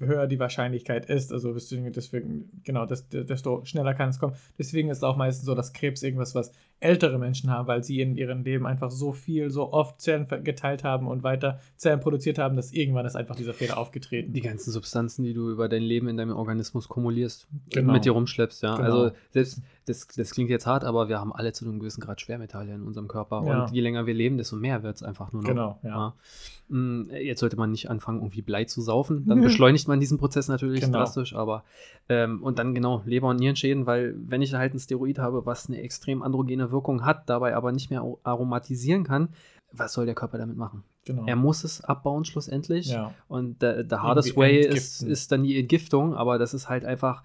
höher 0.00 0.26
die 0.26 0.38
Wahrscheinlichkeit 0.38 1.06
ist. 1.06 1.32
Also 1.32 1.52
deswegen, 1.54 2.50
genau, 2.64 2.86
des- 2.86 3.08
desto 3.08 3.64
schneller 3.64 3.94
kann 3.94 4.10
es 4.10 4.18
kommen. 4.18 4.34
Deswegen 4.58 4.90
ist 4.90 5.04
auch 5.04 5.16
meistens 5.16 5.46
so, 5.46 5.54
dass 5.54 5.72
Krebs 5.72 6.02
irgendwas, 6.02 6.34
was 6.34 6.52
ältere 6.80 7.18
Menschen 7.18 7.50
haben, 7.50 7.66
weil 7.68 7.82
sie 7.82 8.00
in 8.00 8.16
ihrem 8.16 8.42
Leben 8.44 8.66
einfach 8.66 8.90
so 8.90 9.12
viel, 9.12 9.50
so 9.50 9.72
oft 9.72 10.00
Zellen 10.00 10.26
geteilt 10.44 10.84
haben 10.84 11.06
und 11.08 11.22
weiter 11.22 11.58
Zellen 11.76 12.00
produziert 12.00 12.38
haben, 12.38 12.54
dass 12.56 12.72
irgendwann 12.72 13.06
ist 13.06 13.16
einfach 13.16 13.34
dieser 13.34 13.54
Fehler 13.54 13.78
aufgetreten. 13.78 14.32
Die 14.34 14.42
ganzen 14.42 14.70
Substanzen, 14.70 15.24
die 15.24 15.32
du 15.32 15.50
über 15.50 15.68
dein 15.68 15.82
Leben 15.82 16.08
in 16.08 16.16
deinem 16.16 16.36
Organismus 16.36 16.88
kumulierst, 16.88 17.46
Genau. 17.70 17.92
mit 17.92 18.04
dir 18.04 18.12
rumschleppst, 18.12 18.62
ja. 18.62 18.76
Genau. 18.76 18.84
Also 19.04 19.16
selbst, 19.30 19.62
das, 19.86 20.06
das 20.08 20.30
klingt 20.32 20.50
jetzt 20.50 20.66
hart, 20.66 20.84
aber 20.84 21.08
wir 21.08 21.18
haben 21.18 21.32
alle 21.32 21.52
zu 21.52 21.64
einem 21.64 21.78
gewissen 21.78 22.00
Grad 22.00 22.20
Schwermetalle 22.20 22.74
in 22.74 22.82
unserem 22.82 23.08
Körper. 23.08 23.42
Ja. 23.46 23.64
Und 23.64 23.72
je 23.72 23.80
länger 23.80 24.06
wir 24.06 24.14
leben, 24.14 24.36
desto 24.36 24.56
mehr 24.56 24.82
wird 24.82 24.96
es 24.96 25.02
einfach 25.02 25.32
nur 25.32 25.42
noch. 25.42 25.48
Genau, 25.48 25.78
ja. 25.82 26.14
Mm, 26.68 27.04
Jetzt 27.10 27.40
sollte 27.40 27.56
man 27.56 27.70
nicht 27.70 27.88
anfangen, 27.88 28.18
irgendwie 28.18 28.42
Blei 28.42 28.64
zu 28.64 28.80
saufen. 28.82 29.24
Dann 29.28 29.40
beschleunigt 29.40 29.86
man 29.88 30.00
diesen 30.00 30.18
Prozess 30.18 30.48
natürlich 30.48 30.80
Genau. 30.80 30.98
drastisch, 30.98 31.34
aber 31.34 31.64
ähm, 32.08 32.42
und 32.42 32.58
dann 32.58 32.74
genau 32.74 33.02
Leber- 33.06 33.28
und 33.28 33.36
Nierenschäden, 33.40 33.86
weil 33.86 34.14
wenn 34.16 34.42
ich 34.42 34.54
halt 34.54 34.74
ein 34.74 34.78
Steroid 34.78 35.18
habe, 35.18 35.44
was 35.46 35.68
eine 35.68 35.80
extrem 35.82 36.22
androgene 36.22 36.65
Wirkung 36.70 37.04
hat, 37.04 37.28
dabei 37.28 37.54
aber 37.56 37.72
nicht 37.72 37.90
mehr 37.90 38.02
aromatisieren 38.22 39.04
kann, 39.04 39.30
was 39.72 39.92
soll 39.92 40.06
der 40.06 40.14
Körper 40.14 40.38
damit 40.38 40.56
machen? 40.56 40.84
Genau. 41.04 41.24
Er 41.26 41.36
muss 41.36 41.64
es 41.64 41.80
abbauen 41.82 42.24
schlussendlich. 42.24 42.88
ja. 42.88 43.12
Und 43.28 43.62
der, 43.62 43.84
der 43.84 44.02
hardest 44.02 44.28
Irgendwie 44.28 44.40
way 44.40 44.60
ist, 44.60 45.02
ist 45.02 45.30
dann 45.32 45.42
die 45.44 45.58
Entgiftung, 45.58 46.14
aber 46.14 46.38
das 46.38 46.54
ist 46.54 46.68
halt 46.68 46.84
einfach, 46.84 47.22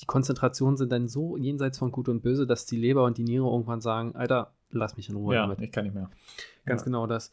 die 0.00 0.06
Konzentrationen 0.06 0.76
sind 0.76 0.92
dann 0.92 1.08
so 1.08 1.36
jenseits 1.36 1.78
von 1.78 1.90
Gut 1.92 2.08
und 2.08 2.22
Böse, 2.22 2.46
dass 2.46 2.66
die 2.66 2.76
Leber 2.76 3.04
und 3.04 3.18
die 3.18 3.24
Niere 3.24 3.46
irgendwann 3.46 3.80
sagen, 3.80 4.14
Alter, 4.14 4.52
lass 4.70 4.96
mich 4.96 5.08
in 5.08 5.16
Ruhe 5.16 5.34
ja, 5.34 5.42
damit. 5.42 5.60
ich 5.60 5.72
kann 5.72 5.84
nicht 5.84 5.94
mehr. 5.94 6.10
Ganz 6.64 6.82
Ja. 6.82 6.84
genau 6.86 7.06
das. 7.06 7.32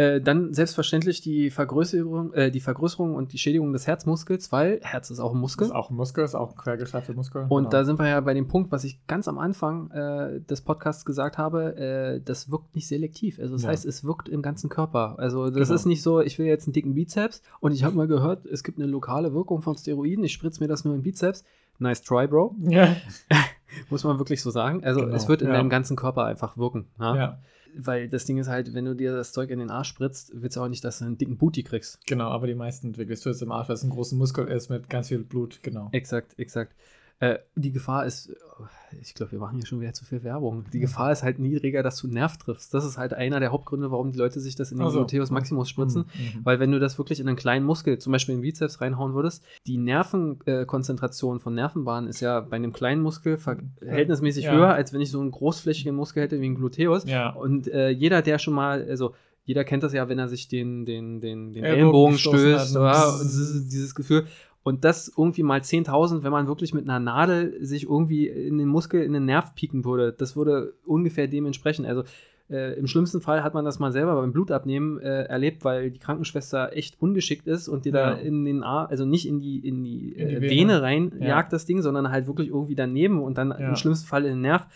Äh, 0.00 0.20
dann 0.22 0.54
selbstverständlich 0.54 1.20
die 1.20 1.50
Vergrößerung, 1.50 2.32
äh, 2.32 2.50
die 2.50 2.60
Vergrößerung 2.60 3.14
und 3.14 3.34
die 3.34 3.38
Schädigung 3.38 3.72
des 3.74 3.86
Herzmuskels, 3.86 4.50
weil 4.50 4.80
Herz 4.82 5.10
ist 5.10 5.20
auch 5.20 5.34
ein 5.34 5.38
Muskel. 5.38 5.66
ist 5.66 5.74
auch 5.74 5.90
ein 5.90 5.96
Muskel, 5.96 6.24
ist 6.24 6.34
auch 6.34 6.52
ein 6.52 6.56
quergeschlafter 6.56 7.12
Muskel. 7.12 7.42
Und 7.50 7.64
genau. 7.64 7.68
da 7.70 7.84
sind 7.84 7.98
wir 7.98 8.08
ja 8.08 8.18
bei 8.20 8.32
dem 8.32 8.48
Punkt, 8.48 8.72
was 8.72 8.84
ich 8.84 9.06
ganz 9.06 9.28
am 9.28 9.38
Anfang 9.38 9.90
äh, 9.90 10.40
des 10.40 10.62
Podcasts 10.62 11.04
gesagt 11.04 11.36
habe, 11.36 11.76
äh, 11.76 12.20
das 12.24 12.50
wirkt 12.50 12.74
nicht 12.74 12.88
selektiv. 12.88 13.38
Also 13.38 13.52
das 13.52 13.64
Ja. 13.64 13.68
heißt, 13.68 13.84
es 13.84 14.02
wirkt 14.02 14.30
im 14.30 14.40
ganzen 14.40 14.70
Körper. 14.70 15.16
Also 15.18 15.50
das 15.50 15.68
Genau. 15.68 15.74
ist 15.74 15.84
nicht 15.84 16.02
so, 16.02 16.20
ich 16.22 16.38
will 16.38 16.46
jetzt 16.46 16.66
einen 16.66 16.72
dicken 16.72 16.94
Bizeps 16.94 17.42
und 17.60 17.72
ich 17.72 17.84
habe 17.84 17.94
mal 17.94 18.06
gehört, 18.06 18.46
es 18.46 18.64
gibt 18.64 18.78
eine 18.78 18.86
lokale 18.86 19.34
Wirkung 19.34 19.60
von 19.60 19.76
Steroiden, 19.76 20.24
ich 20.24 20.32
spritze 20.32 20.62
mir 20.62 20.68
das 20.68 20.86
nur 20.86 20.94
im 20.94 21.02
Bizeps. 21.02 21.44
Nice 21.78 22.02
try, 22.02 22.26
Bro. 22.26 22.54
ja. 22.60 22.96
Muss 23.90 24.02
man 24.04 24.18
wirklich 24.18 24.42
so 24.42 24.50
sagen. 24.50 24.82
Also 24.82 25.00
Genau, 25.00 25.14
es 25.14 25.28
wird 25.28 25.42
in 25.42 25.48
ja. 25.48 25.54
deinem 25.54 25.68
ganzen 25.70 25.96
Körper 25.96 26.24
einfach 26.24 26.56
wirken. 26.56 26.86
Ja? 26.98 27.14
ja, 27.16 27.38
Weil 27.76 28.08
das 28.08 28.24
Ding 28.24 28.38
ist 28.38 28.48
halt, 28.48 28.74
wenn 28.74 28.84
du 28.84 28.94
dir 28.94 29.14
das 29.14 29.32
Zeug 29.32 29.50
in 29.50 29.58
den 29.58 29.70
Arsch 29.70 29.88
spritzt, 29.88 30.32
willst 30.34 30.56
du 30.56 30.60
auch 30.60 30.68
nicht, 30.68 30.84
dass 30.84 30.98
du 30.98 31.04
einen 31.04 31.18
dicken 31.18 31.36
Booty 31.36 31.62
kriegst. 31.62 32.04
genau, 32.06 32.28
aber 32.28 32.46
die 32.46 32.54
meisten 32.54 32.88
entwickelst 32.88 33.24
du 33.24 33.30
jetzt 33.30 33.42
im 33.42 33.52
Arsch, 33.52 33.68
weil 33.68 33.74
es 33.74 33.82
ein 33.82 33.90
großer 33.90 34.16
Muskel 34.16 34.48
ist 34.48 34.70
mit 34.70 34.88
ganz 34.88 35.08
viel 35.08 35.18
Blut, 35.18 35.60
genau. 35.62 35.88
Exakt, 35.92 36.38
exakt. 36.38 36.74
Äh, 37.20 37.38
die 37.54 37.70
Gefahr 37.70 38.06
ist, 38.06 38.30
oh, 38.58 38.64
ich 39.00 39.12
glaube, 39.14 39.32
wir 39.32 39.38
machen 39.38 39.56
hier 39.58 39.66
schon 39.66 39.78
wieder 39.80 39.92
zu 39.92 40.06
viel 40.06 40.24
Werbung. 40.24 40.64
Die. 40.72 40.80
Gefahr 40.80 41.12
ist 41.12 41.22
halt 41.22 41.38
niedriger, 41.38 41.82
dass 41.82 41.96
du 41.98 42.06
einen 42.06 42.14
Nerv 42.14 42.38
triffst. 42.38 42.72
Das 42.72 42.84
ist 42.84 42.96
halt 42.96 43.12
einer 43.12 43.40
der 43.40 43.52
Hauptgründe, 43.52 43.90
warum 43.90 44.10
die 44.10 44.18
Leute 44.18 44.40
sich 44.40 44.56
das 44.56 44.72
in 44.72 44.78
den 44.78 44.86
Ach 44.86 44.90
so. 44.90 44.98
Gluteus 45.00 45.30
Maximus 45.30 45.68
spritzen. 45.68 46.06
Mhm. 46.14 46.40
Weil 46.44 46.60
wenn 46.60 46.72
du 46.72 46.78
das 46.80 46.96
wirklich 46.96 47.20
in 47.20 47.28
einen 47.28 47.36
kleinen 47.36 47.66
Muskel, 47.66 47.98
zum 47.98 48.12
Beispiel 48.12 48.34
in 48.34 48.38
den 48.40 48.42
Bizeps 48.42 48.80
reinhauen 48.80 49.12
würdest, 49.14 49.44
die 49.66 49.76
Nervenkonzentration 49.76 51.40
von 51.40 51.54
Nervenbahnen 51.54 52.08
ist 52.08 52.20
ja 52.20 52.40
bei 52.40 52.56
einem 52.56 52.72
kleinen 52.72 53.02
Muskel 53.02 53.36
verhältnismäßig 53.38 54.44
Ja. 54.46 54.52
höher, 54.52 54.74
als 54.74 54.92
wenn 54.92 55.00
ich 55.00 55.10
so 55.10 55.20
einen 55.20 55.30
großflächigen 55.30 55.94
Muskel 55.94 56.22
hätte 56.22 56.40
wie 56.40 56.46
ein 56.48 56.54
Gluteus. 56.54 57.04
Ja, 57.04 57.30
Und 57.30 57.68
äh, 57.68 57.90
jeder, 57.90 58.22
der 58.22 58.38
schon 58.38 58.54
mal, 58.54 58.86
also 58.88 59.14
jeder 59.44 59.64
kennt 59.64 59.82
das 59.82 59.92
ja, 59.92 60.08
wenn 60.08 60.18
er 60.18 60.28
sich 60.28 60.48
den, 60.48 60.84
den, 60.84 61.20
den, 61.20 61.52
den 61.52 61.64
Ellbogen 61.64 62.14
Ellenbogen 62.14 62.18
stößt, 62.18 62.76
dieses, 63.24 63.68
dieses 63.68 63.94
Gefühl. 63.94 64.26
Und 64.62 64.84
das 64.84 65.10
irgendwie 65.16 65.42
mal 65.42 65.60
10.000, 65.60 66.22
wenn 66.22 66.32
man 66.32 66.46
wirklich 66.46 66.74
mit 66.74 66.84
einer 66.84 67.00
Nadel 67.00 67.56
sich 67.64 67.84
irgendwie 67.84 68.28
in 68.28 68.58
den 68.58 68.68
Muskel, 68.68 69.02
in 69.02 69.12
den 69.14 69.24
Nerv 69.24 69.54
pieken 69.54 69.84
würde, 69.84 70.12
das 70.12 70.36
würde 70.36 70.74
ungefähr 70.84 71.28
dementsprechend. 71.28 71.86
Also 71.86 72.04
äh, 72.50 72.78
im 72.78 72.86
schlimmsten 72.86 73.20
Fall 73.22 73.42
hat 73.42 73.54
man 73.54 73.64
das 73.64 73.78
mal 73.78 73.90
selber 73.92 74.16
beim 74.16 74.32
Blutabnehmen 74.32 74.98
äh, 75.00 75.22
erlebt, 75.24 75.64
weil 75.64 75.90
die 75.90 75.98
Krankenschwester 75.98 76.76
echt 76.76 77.00
ungeschickt 77.00 77.46
ist 77.46 77.68
und 77.68 77.84
dir 77.86 77.92
da 77.92 78.10
Ja. 78.10 78.18
in 78.18 78.44
den 78.44 78.62
Arm, 78.62 78.88
also 78.90 79.06
nicht 79.06 79.26
in 79.26 79.40
die, 79.40 79.60
in 79.66 79.82
die, 79.82 80.12
In 80.12 80.28
die 80.28 80.34
äh, 80.34 80.40
Vene. 80.42 80.50
Vene 80.50 80.82
rein 80.82 81.12
Ja. 81.20 81.28
jagt 81.28 81.52
das 81.54 81.64
Ding, 81.64 81.80
sondern 81.80 82.10
halt 82.10 82.26
wirklich 82.26 82.48
irgendwie 82.48 82.74
daneben 82.74 83.22
und 83.22 83.38
dann 83.38 83.50
Ja. 83.52 83.68
im 83.68 83.76
schlimmsten 83.76 84.08
Fall 84.08 84.24
in 84.24 84.32
den 84.32 84.40
Nerv. 84.42 84.66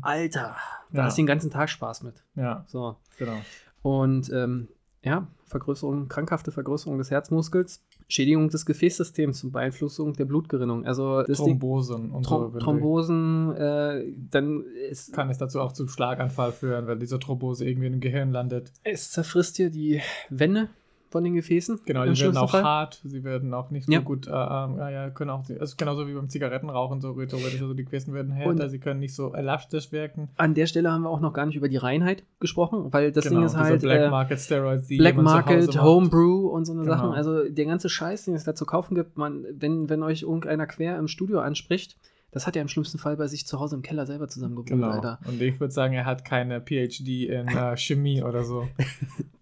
Alter, 0.00 0.56
da 0.92 1.04
hast 1.04 1.18
du 1.18 1.22
den 1.22 1.26
ganzen 1.26 1.50
Tag 1.50 1.68
Spaß 1.70 2.02
mit. 2.02 2.22
ja, 2.36 2.64
So. 2.68 2.96
genau. 3.18 3.42
Und 3.82 4.30
ähm, 4.32 4.68
ja, 5.02 5.26
Vergrößerung, 5.44 6.08
krankhafte 6.08 6.50
Vergrößerung 6.52 6.98
des 6.98 7.10
Herzmuskels, 7.10 7.82
Schädigung 8.08 8.48
des 8.48 8.64
Gefäßsystems 8.64 9.44
und 9.44 9.52
Beeinflussung 9.52 10.14
der 10.14 10.24
Blutgerinnung. 10.24 10.86
Also 10.86 11.22
das 11.22 11.38
Thrombosen 11.38 12.10
und 12.10 12.24
Throm 12.24 12.48
so. 12.48 12.54
wenn 12.54 12.60
Thrombosen, 12.60 13.54
äh, 13.54 14.04
dann 14.30 14.64
ist, 14.90 15.12
Kann 15.12 15.28
es 15.28 15.38
dazu 15.38 15.60
auch 15.60 15.72
zu 15.72 15.86
Schlaganfall 15.86 16.52
führen, 16.52 16.86
weil 16.86 16.98
diese 16.98 17.18
Thrombose 17.18 17.68
irgendwie 17.68 17.88
im 17.88 18.00
Gehirn 18.00 18.32
landet. 18.32 18.72
es 18.82 19.10
zerfrisst 19.10 19.58
dir 19.58 19.70
die 19.70 20.00
Wände 20.30 20.68
von 21.10 21.24
den 21.24 21.34
Gefäßen. 21.34 21.80
Genau, 21.86 22.04
die 22.04 22.18
werden 22.20 22.36
auch 22.36 22.50
Fall. 22.50 22.62
hart, 22.64 23.00
sie 23.04 23.24
werden 23.24 23.54
auch 23.54 23.70
nicht 23.70 23.86
so 23.86 23.92
Ja. 23.92 24.00
gut, 24.00 24.26
äh, 24.26 24.30
ähm, 24.30 24.76
ja, 24.78 24.90
ja, 24.90 25.10
können 25.10 25.30
auch, 25.30 25.42
also 25.58 25.74
genauso 25.76 26.06
wie 26.06 26.12
beim 26.14 26.28
Zigarettenrauchen, 26.28 27.00
so 27.00 27.12
theoretisch, 27.14 27.60
also 27.60 27.74
die 27.74 27.84
Gefäßen 27.84 28.12
werden 28.14 28.30
härter, 28.32 28.50
Und- 28.64 28.68
sie 28.70 28.78
können 28.78 29.00
nicht 29.00 29.14
so 29.14 29.32
elastisch 29.32 29.90
wirken. 29.92 30.28
An 30.36 30.54
der 30.54 30.66
Stelle 30.66 30.90
haben 30.92 31.02
wir 31.02 31.10
auch 31.10 31.20
noch 31.20 31.32
gar 31.32 31.46
nicht 31.46 31.56
über 31.56 31.68
die 31.68 31.76
Reinheit 31.78 32.24
gesprochen, 32.40 32.92
weil 32.92 33.12
das 33.12 33.24
genau, 33.24 33.36
Ding 33.40 33.46
ist 33.46 33.56
halt 33.56 33.80
Black 33.82 34.00
äh, 34.02 34.10
Market 34.10 34.38
Steroids, 34.40 34.86
die 34.86 34.98
Black 34.98 35.16
Market. 35.16 35.80
Homebrew 35.80 36.48
und 36.48 36.64
so 36.64 36.72
eine 36.72 36.82
Genau. 36.82 36.94
Sachen. 36.94 37.12
Also 37.12 37.48
der 37.48 37.64
ganze 37.66 37.88
Scheiß, 37.88 38.26
den 38.26 38.34
es 38.34 38.44
da 38.44 38.54
zu 38.54 38.66
kaufen 38.66 38.94
gibt, 38.94 39.16
man, 39.16 39.44
wenn, 39.52 39.88
wenn 39.88 40.02
euch 40.02 40.22
irgendeiner 40.22 40.66
quer 40.66 40.98
im 40.98 41.08
Studio 41.08 41.40
anspricht, 41.40 41.96
das 42.30 42.46
hat 42.46 42.56
er 42.56 42.62
im 42.62 42.68
schlimmsten 42.68 42.98
Fall 42.98 43.16
bei 43.16 43.26
sich 43.26 43.46
zu 43.46 43.58
Hause 43.58 43.76
im 43.76 43.82
Keller 43.82 44.06
selber 44.06 44.28
zusammengebrüllt, 44.28 44.80
Genau. 44.80 44.90
Alter. 44.92 45.18
Und 45.26 45.40
ich 45.40 45.58
würde 45.60 45.72
sagen, 45.72 45.94
er 45.94 46.04
hat 46.04 46.24
keine 46.24 46.60
PhD 46.60 47.24
in 47.26 47.48
äh, 47.48 47.76
Chemie 47.78 48.22
oder 48.22 48.44
so. 48.44 48.68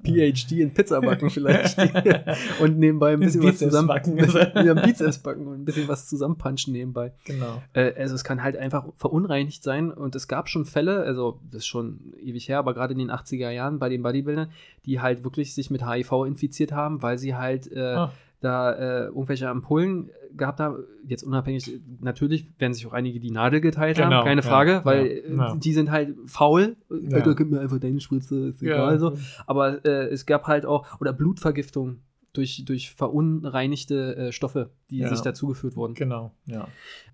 PhD 0.05 0.53
in 0.61 0.73
Pizzabacken 0.73 1.31
vielleicht. 1.31 1.77
und 2.61 2.79
nebenbei 2.79 3.15
ein 3.15 3.21
bisschen 3.21 3.43
was 3.43 3.59
zusammen 3.59 3.89
ja, 4.65 4.75
Bizeps 4.75 5.19
backen 5.19 5.47
und 5.49 5.55
ein 5.61 5.65
bisschen 5.65 5.89
was 5.89 6.07
zusammenpunchen 6.09 6.73
nebenbei. 6.73 7.13
genau. 7.25 7.61
Äh, 7.73 7.93
also 7.97 8.15
es 8.15 8.23
kann 8.23 8.43
halt 8.43 8.57
einfach 8.57 8.87
verunreinigt 8.97 9.65
sein 9.65 9.91
und 9.91 10.15
es 10.15 10.29
gab 10.29 10.49
schon 10.49 10.65
Fälle, 10.65 11.01
also 11.03 11.41
das 11.51 11.63
ist 11.63 11.67
schon 11.67 12.13
ewig 12.23 12.49
her, 12.49 12.59
aber 12.59 12.73
gerade 12.75 12.93
in 12.93 12.99
den 13.01 13.11
80er 13.11 13.51
Jahren 13.51 13.79
bei 13.81 13.89
den 13.89 14.03
Bodybuildern, 14.03 14.51
die 14.85 15.01
halt 15.01 15.25
wirklich 15.25 15.55
sich 15.55 15.71
mit 15.71 15.85
HIV 15.85 16.25
infiziert 16.25 16.71
haben, 16.73 17.03
weil 17.03 17.19
sie 17.19 17.35
halt 17.35 17.71
äh, 17.73 17.95
Ah. 17.97 18.13
Da 18.41 18.73
äh, 18.73 19.05
irgendwelche 19.07 19.49
Ampullen 19.49 20.11
gehabt 20.37 20.61
haben. 20.61 20.85
Jetzt 21.07 21.23
unabhängig, 21.23 21.81
natürlich 22.01 22.47
werden 22.59 22.75
sich 22.75 22.87
auch 22.87 22.93
einige 22.93 23.19
die 23.21 23.31
Nadel 23.31 23.61
geteilt 23.61 23.97
Genau, 23.97 24.11
haben, 24.11 24.25
keine 24.25 24.43
ja, 24.43 24.47
Frage, 24.47 24.71
ja, 24.73 24.85
weil 24.85 25.07
äh, 25.07 25.35
ja. 25.35 25.57
die 25.57 25.73
sind 25.73 25.91
halt 25.91 26.15
faul. 26.27 26.77
Ja. 26.91 27.17
Alter, 27.17 27.35
gib 27.35 27.51
mir 27.51 27.61
einfach 27.61 27.79
deine 27.79 28.01
Spritze, 28.01 28.49
ist 28.49 28.63
egal 28.63 28.99
so. 28.99 29.17
Aber 29.47 29.85
äh, 29.85 30.09
es 30.09 30.27
gab 30.27 30.47
halt 30.47 30.67
auch, 30.67 31.01
oder 31.01 31.13
Blutvergiftung 31.13 32.01
durch, 32.35 32.65
durch 32.67 32.91
verunreinigte 32.95 34.17
äh, 34.17 34.33
Stoffe, 34.33 34.71
die 34.91 34.99
Ja. 34.99 35.09
sich 35.09 35.21
dazugeführt 35.23 35.75
wurden. 35.77 35.95
Genau, 35.95 36.33
ja. 36.45 36.69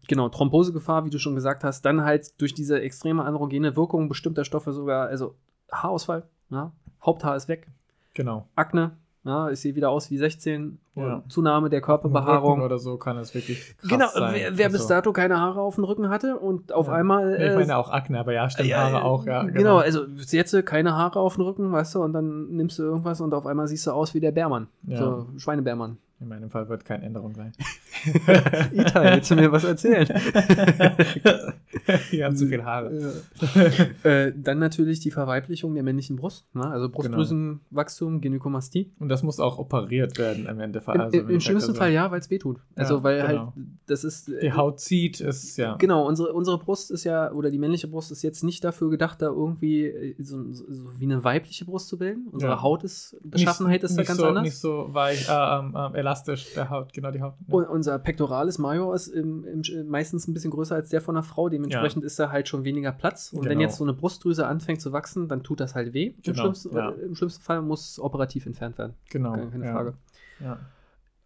Genau, 0.09 0.29
Thrombosegefahr, 0.29 1.05
wie 1.05 1.11
du 1.11 1.19
schon 1.19 1.35
gesagt 1.37 1.63
hast, 1.65 1.83
dann 1.85 2.03
halt 2.03 2.41
durch 2.41 2.55
diese 2.55 2.81
extreme 2.81 3.25
androgene 3.25 3.77
Wirkung 3.77 4.09
bestimmter 4.09 4.45
Stoffe 4.45 4.73
sogar, 4.73 5.07
also 5.07 5.37
Haarausfall, 5.71 6.25
ja, 6.51 6.73
Haupthaar 7.05 7.37
ist 7.37 7.49
weg, 7.49 7.69
Genau. 8.15 8.47
Akne, 8.57 8.93
ja, 9.25 9.51
ich 9.51 9.61
sehe 9.61 9.75
wieder 9.75 9.91
aus 9.91 10.11
wie 10.11 10.19
16, 10.19 10.79
Ja. 10.95 11.23
Zunahme 11.29 11.71
der 11.71 11.79
Rücken 11.79 11.87
Körperbehaarung. 11.87 12.61
oder 12.61 12.79
so 12.79 12.97
kann 12.99 13.17
es 13.19 13.35
wirklich 13.35 13.77
krass 13.79 13.89
Genau, 13.91 14.09
sein. 14.09 14.35
wer, 14.35 14.59
wer 14.59 14.69
bis 14.69 14.83
Also, 14.83 14.89
dato 14.95 15.13
keine 15.13 15.39
Haare 15.41 15.61
auf 15.61 15.77
dem 15.77 15.85
Rücken 15.85 16.09
hatte 16.09 16.39
und 16.39 16.73
auf 16.73 16.89
Ja. 16.89 16.95
einmal. 16.95 17.35
Ich 17.35 17.41
äh, 17.41 17.55
meine 17.55 17.77
auch 17.77 17.91
Akne, 17.91 18.19
aber 18.19 18.33
ja, 18.33 18.51
stimmt, 18.51 18.69
ja, 18.69 18.79
Haare 18.79 19.05
auch, 19.05 19.25
ja. 19.27 19.45
Genau. 19.45 19.79
also 19.79 20.07
jetzt 20.33 20.67
keine 20.67 20.95
Haare 20.97 21.21
auf 21.21 21.37
dem 21.37 21.45
Rücken, 21.45 21.71
weißt 21.73 21.95
du, 21.95 22.03
und 22.03 22.13
dann 22.13 22.49
nimmst 22.49 22.79
du 22.79 22.83
irgendwas 22.83 23.21
und 23.21 23.33
auf 23.35 23.47
einmal 23.47 23.69
siehst 23.69 23.87
du 23.87 23.93
aus 23.93 24.13
wie 24.15 24.21
der 24.21 24.33
Bärmann. 24.33 24.67
Ja. 24.87 24.99
So, 24.99 25.27
Schweinebärmann. 25.39 25.99
In 26.21 26.29
meinem 26.29 26.51
Fall 26.51 26.69
wird 26.69 26.85
keine 26.85 27.05
Änderung 27.05 27.35
sein. 27.35 27.53
Itai, 28.73 29.15
willst 29.17 29.31
du 29.31 29.37
mir 29.37 29.53
was 29.53 29.65
erzählen? 29.65 30.07
Die 32.13 32.25
haben 32.25 32.37
zu 32.37 32.47
viel 32.47 32.65
Haare. 32.65 33.15
äh, 34.03 34.33
dann 34.37 34.59
natürlich 34.59 35.01
die 35.01 35.11
Verweiblichung 35.11 35.75
der 35.75 35.83
männlichen 35.83 36.17
Brust, 36.17 36.47
ne? 36.55 36.65
also 36.65 36.89
Genau. 36.89 36.99
Brustdrüsenwachstum, 36.99 38.21
Gynäkomastie. 38.21 38.93
Und 38.99 39.09
das 39.09 39.23
muss 39.23 39.41
auch 39.41 39.59
operiert 39.59 40.19
werden 40.19 40.47
im 40.47 40.61
Endeffekt. 40.61 40.97
Im, 40.97 41.01
Also, 41.01 41.19
im, 41.19 41.31
im 41.31 41.41
schlimmsten 41.41 41.75
Fall 41.75 41.93
ja, 41.93 42.11
weil 42.11 42.21
es 42.21 42.31
wehtut. 42.31 42.61
Also 42.75 42.97
Ja, 42.97 43.03
weil 43.03 43.27
genau. 43.27 43.39
halt, 43.57 43.67
das 43.87 44.05
ist... 44.05 44.29
Die 44.29 44.53
Haut 44.53 44.81
zieht, 44.81 45.21
ist 45.21 45.57
ja. 45.57 45.77
Genau, 45.77 46.07
unsere, 46.07 46.33
unsere 46.33 46.59
Brust 46.59 46.91
ist 46.91 47.05
ja, 47.05 47.33
oder 47.33 47.51
die 47.51 47.59
männliche 47.59 47.89
Brust 47.89 48.13
ist 48.13 48.23
jetzt 48.23 48.43
nicht 48.45 48.65
dafür 48.65 48.91
gedacht, 48.91 49.23
da 49.23 49.27
irgendwie 49.27 49.87
äh, 49.87 50.15
so, 50.19 50.53
so, 50.53 50.65
so 50.69 50.91
wie 50.99 51.05
eine 51.05 51.25
weibliche 51.25 51.65
Brust 51.65 51.89
zu 51.89 51.99
bilden. 51.99 52.29
Unsere 52.31 52.53
Ja. 52.53 52.63
Haut 52.63 52.85
ist, 52.85 53.17
Beschaffenheit 53.23 53.83
ist 53.83 53.97
da 53.97 54.01
nicht 54.01 54.09
ganz 54.09 54.21
so, 54.21 54.27
anders. 54.27 54.45
Nicht 54.45 54.59
so 54.59 54.89
weich, 54.93 55.29
äh, 55.29 55.33
ähm, 55.33 55.75
ähm, 55.77 55.95
elastisch, 55.95 56.55
der 56.55 56.71
Haut, 56.71 56.93
genau 56.93 57.11
die 57.11 57.23
Haut. 57.23 57.35
Ja. 57.47 57.55
Und 57.55 57.67
unser 57.69 57.92
Pectoralis 57.99 58.59
major 58.59 58.95
ist 58.95 59.09
im, 59.09 59.45
im, 59.45 59.63
meistens 59.89 60.27
ein 60.29 60.35
bisschen 60.35 60.51
größer 60.51 60.75
als 60.75 60.91
der 60.91 61.01
von 61.01 61.17
einer 61.17 61.23
Frau. 61.23 61.49
Dementsprechend 61.49 62.05
ist 62.05 62.19
da 62.19 62.31
halt 62.31 62.49
schon 62.49 62.65
weniger 62.65 62.93
Platz. 62.93 63.33
Und 63.33 63.45
wenn 63.45 63.51
Genau. 63.59 63.63
jetzt 63.63 63.77
so 63.77 63.85
eine 63.85 63.93
Brustdrüse 63.95 64.47
anfängt 64.47 64.81
zu 64.81 64.93
wachsen, 64.93 65.29
dann 65.29 65.43
tut 65.43 65.61
das 65.61 65.75
halt 65.75 65.93
weh. 65.95 66.09
Im, 66.09 66.23
Genau, 66.23 66.41
schlimmsten, 66.43 66.75
ja. 66.77 66.91
äh, 66.91 67.01
Im 67.03 67.15
schlimmsten 67.15 67.43
Fall 67.43 67.63
muss 67.63 67.93
es 67.93 68.01
operativ 68.01 68.47
entfernt 68.47 68.79
werden. 68.79 68.95
genau. 69.11 69.33
Keine, 69.33 69.65
ja. 69.67 69.73
Frage. 69.73 69.95
Ja. 70.41 70.59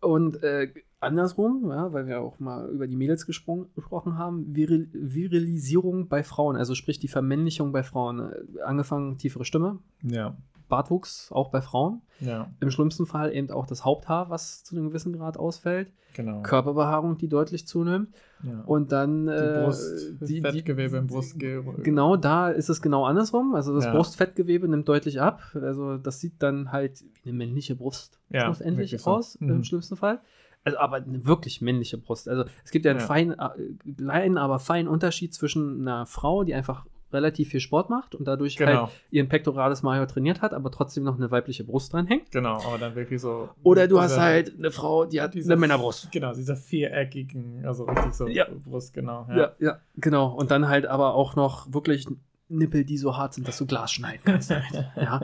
Und 0.01 0.43
äh, 0.43 0.69
andersrum, 1.01 1.69
ja, 1.71 1.93
weil 1.93 2.07
wir 2.07 2.21
auch 2.21 2.39
mal 2.39 2.69
über 2.69 2.87
die 2.87 2.97
Mädels 2.97 3.27
gesprochen 3.27 4.19
haben, 4.19 4.55
Viril 4.55 4.89
Virilisierung 4.93 6.09
bei 6.09 6.23
Frauen, 6.23 6.57
also 6.57 6.75
sprich 6.75 6.99
die 6.99 7.09
Vermännlichung 7.09 7.73
bei 7.73 7.83
Frauen. 7.83 8.21
Äh, 8.21 8.61
angefangen 8.65 9.19
tiefere 9.19 9.45
Stimme, 9.45 9.79
Ja. 10.03 10.37
Bartwuchs 10.69 11.31
auch 11.33 11.51
bei 11.51 11.61
Frauen. 11.61 12.03
Ja, 12.21 12.51
Im 12.61 12.71
schlimmsten 12.71 13.07
Fall 13.07 13.33
eben 13.35 13.51
auch 13.51 13.67
das 13.67 13.85
Haupthaar, 13.85 14.31
was 14.31 14.65
zu 14.65 14.75
einem 14.77 14.89
gewissen 14.89 15.13
Grad 15.13 15.37
ausfällt. 15.39 15.93
genau. 16.15 16.41
Körperbehaarung, 16.43 17.19
die 17.19 17.29
deutlich 17.29 17.67
zunimmt. 17.67 18.09
ja. 18.43 18.63
Und 18.65 18.91
dann 18.91 19.27
die 19.27 19.33
äh, 19.33 19.63
Brust, 19.65 20.15
die- 20.23 20.41
Fettgewebe 20.41 20.97
im 20.97 21.07
Brustgewebe. 21.09 21.83
Genau, 21.83 22.17
da 22.17 22.49
ist 22.49 22.71
es 22.71 22.81
genau 22.81 23.05
andersrum. 23.05 23.55
Also 23.55 23.75
das 23.75 23.85
Ja. 23.85 23.93
Brustfettgewebe 23.93 24.67
nimmt 24.67 24.89
deutlich 24.89 25.21
ab. 25.21 25.43
Also 25.55 25.99
das 25.99 26.21
sieht 26.21 26.43
dann 26.43 26.73
halt 26.73 27.05
wie 27.23 27.29
eine 27.29 27.37
männliche 27.37 27.77
Brust 27.77 28.19
Ja, 28.31 28.45
schlussendlich 28.47 28.93
wirklich 28.93 29.03
so. 29.03 29.11
aus, 29.11 29.35
im 29.37 29.49
Mhm. 29.59 29.65
schlimmsten 29.65 29.97
Fall. 29.97 30.21
Also 30.65 30.79
aber 30.79 30.97
eine 30.97 31.25
wirklich 31.27 31.61
männliche 31.61 31.99
Brust. 31.99 32.29
Also 32.29 32.45
es 32.65 32.71
gibt 32.71 32.87
ja 32.87 32.91
einen 32.93 33.01
Ja. 33.01 33.07
feinen, 33.07 33.39
äh, 33.39 33.93
kleinen, 33.97 34.39
aber 34.39 34.59
feinen 34.59 34.89
Unterschied 34.89 35.33
zwischen 35.35 35.83
einer 35.83 36.07
Frau, 36.07 36.43
die 36.45 36.55
einfach 36.55 36.87
relativ 37.17 37.49
viel 37.49 37.59
Sport 37.61 37.91
macht 37.91 38.15
und 38.15 38.25
dadurch 38.29 38.57
Genau, 38.57 38.83
halt 38.83 38.91
ihren 39.11 39.29
Pectoralis 39.29 39.83
major 39.83 40.07
trainiert 40.07 40.43
hat, 40.43 40.55
aber 40.55 40.71
trotzdem 40.71 41.03
noch 41.03 41.17
eine 41.17 41.33
weibliche 41.33 41.65
Brust 41.65 41.93
dran 41.93 42.07
hängt. 42.07 42.31
genau, 42.31 42.63
aber 42.65 42.79
dann 42.79 42.95
wirklich 42.95 43.21
so. 43.21 43.49
Oder 43.65 43.89
du 43.89 44.01
hast 44.01 44.17
halt 44.19 44.55
eine 44.57 44.71
Frau, 44.71 45.05
die 45.07 45.21
hat 45.21 45.35
dieser- 45.35 45.53
eine 45.55 45.61
Männerbrust. 45.61 46.13
Genau, 46.13 46.33
dieser 46.33 46.55
viereckigen, 46.57 47.65
also 47.67 47.85
richtig 47.85 48.13
so 48.15 48.29
Ja. 48.29 48.47
Brust, 48.65 48.93
genau. 48.95 49.27
Ja. 49.35 49.53
ja, 49.59 49.79
genau. 49.97 50.29
Und 50.29 50.51
dann 50.53 50.69
halt 50.69 50.87
aber 50.87 51.15
auch 51.15 51.35
noch 51.35 51.73
wirklich 51.73 52.07
Nippel, 52.49 52.85
die 52.85 52.97
so 52.97 53.17
hart 53.17 53.35
sind, 53.35 53.49
dass 53.49 53.59
du 53.59 53.67
Glas 53.67 53.91
schneiden 53.91 54.21
kannst. 54.25 54.51
damit. 54.53 54.73
ja. 54.97 55.21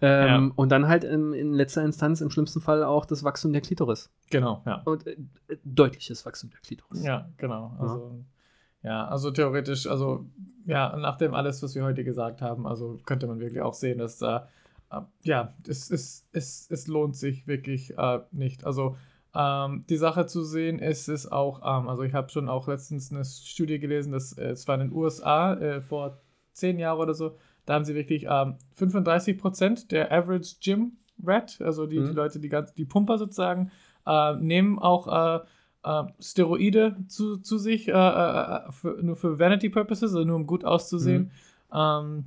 Ähm, 0.00 0.52
Und 0.56 0.70
dann 0.70 0.88
halt 0.88 1.04
in, 1.04 1.34
in 1.34 1.52
letzter 1.52 1.82
Instanz 1.84 2.20
im 2.22 2.30
schlimmsten 2.30 2.60
Fall 2.62 2.84
auch 2.84 3.04
das 3.04 3.22
Wachstum 3.24 3.52
der 3.52 3.60
Klitoris. 3.60 4.10
Genau, 4.30 4.62
ja. 4.64 4.80
Und 4.86 5.06
äh, 5.06 5.16
deutliches 5.64 6.24
Wachstum 6.24 6.48
der 6.50 6.60
Klitoris. 6.60 7.02
Ja, 7.04 7.28
genau. 7.36 7.76
Also, 7.78 8.24
ja. 8.82 9.06
also 9.06 9.30
theoretisch, 9.30 9.86
also, 9.86 10.26
ja, 10.66 10.96
nachdem 10.96 11.34
alles, 11.34 11.62
was 11.62 11.74
wir 11.74 11.84
heute 11.84 12.04
gesagt 12.04 12.42
haben, 12.42 12.66
also 12.66 12.98
könnte 13.06 13.26
man 13.26 13.40
wirklich 13.40 13.62
auch 13.62 13.74
sehen, 13.74 13.98
dass 13.98 14.18
da, 14.18 14.48
äh, 14.90 15.00
ja, 15.22 15.54
es, 15.66 15.90
es, 15.90 16.26
es, 16.32 16.70
es 16.70 16.86
lohnt 16.86 17.16
sich 17.16 17.46
wirklich 17.46 17.96
äh, 17.96 18.20
nicht. 18.32 18.64
Also, 18.64 18.96
ähm, 19.34 19.84
die 19.88 19.96
Sache 19.96 20.26
zu 20.26 20.42
sehen 20.42 20.78
ist 20.78 21.08
es 21.08 21.30
auch, 21.30 21.60
ähm, 21.62 21.88
also 21.88 22.02
ich 22.02 22.14
habe 22.14 22.30
schon 22.30 22.48
auch 22.48 22.66
letztens 22.66 23.12
eine 23.12 23.24
Studie 23.24 23.78
gelesen, 23.78 24.12
dass 24.12 24.32
äh, 24.32 24.50
es 24.50 24.66
war 24.66 24.74
in 24.80 24.88
den 24.88 24.92
USA 24.92 25.54
äh, 25.54 25.80
vor 25.80 26.20
zehn 26.52 26.78
Jahren 26.78 26.98
oder 26.98 27.14
so, 27.14 27.36
da 27.66 27.74
haben 27.74 27.84
sie 27.84 27.94
wirklich 27.94 28.24
ähm, 28.28 28.56
35% 28.78 29.88
der 29.88 30.10
Average 30.10 30.56
Gym 30.62 30.92
Rat, 31.22 31.60
also 31.60 31.86
die, 31.86 31.96
die 31.96 32.02
Mhm. 32.02 32.14
Leute, 32.14 32.40
die 32.40 32.48
ganz, 32.48 32.72
die 32.74 32.84
Pumper 32.84 33.18
sozusagen, 33.18 33.70
äh, 34.06 34.34
nehmen 34.36 34.78
auch 34.78 35.44
äh, 35.84 36.04
Steroide 36.20 36.96
zu, 37.08 37.38
zu 37.38 37.58
sich, 37.58 37.88
äh, 37.88 37.92
äh, 37.92 38.72
für, 38.72 38.98
nur 39.02 39.16
für 39.16 39.38
Vanity 39.38 39.68
Purposes, 39.68 40.14
also 40.14 40.24
nur 40.24 40.36
um 40.36 40.46
gut 40.46 40.64
auszusehen. 40.64 41.30
Ähm, 41.72 42.26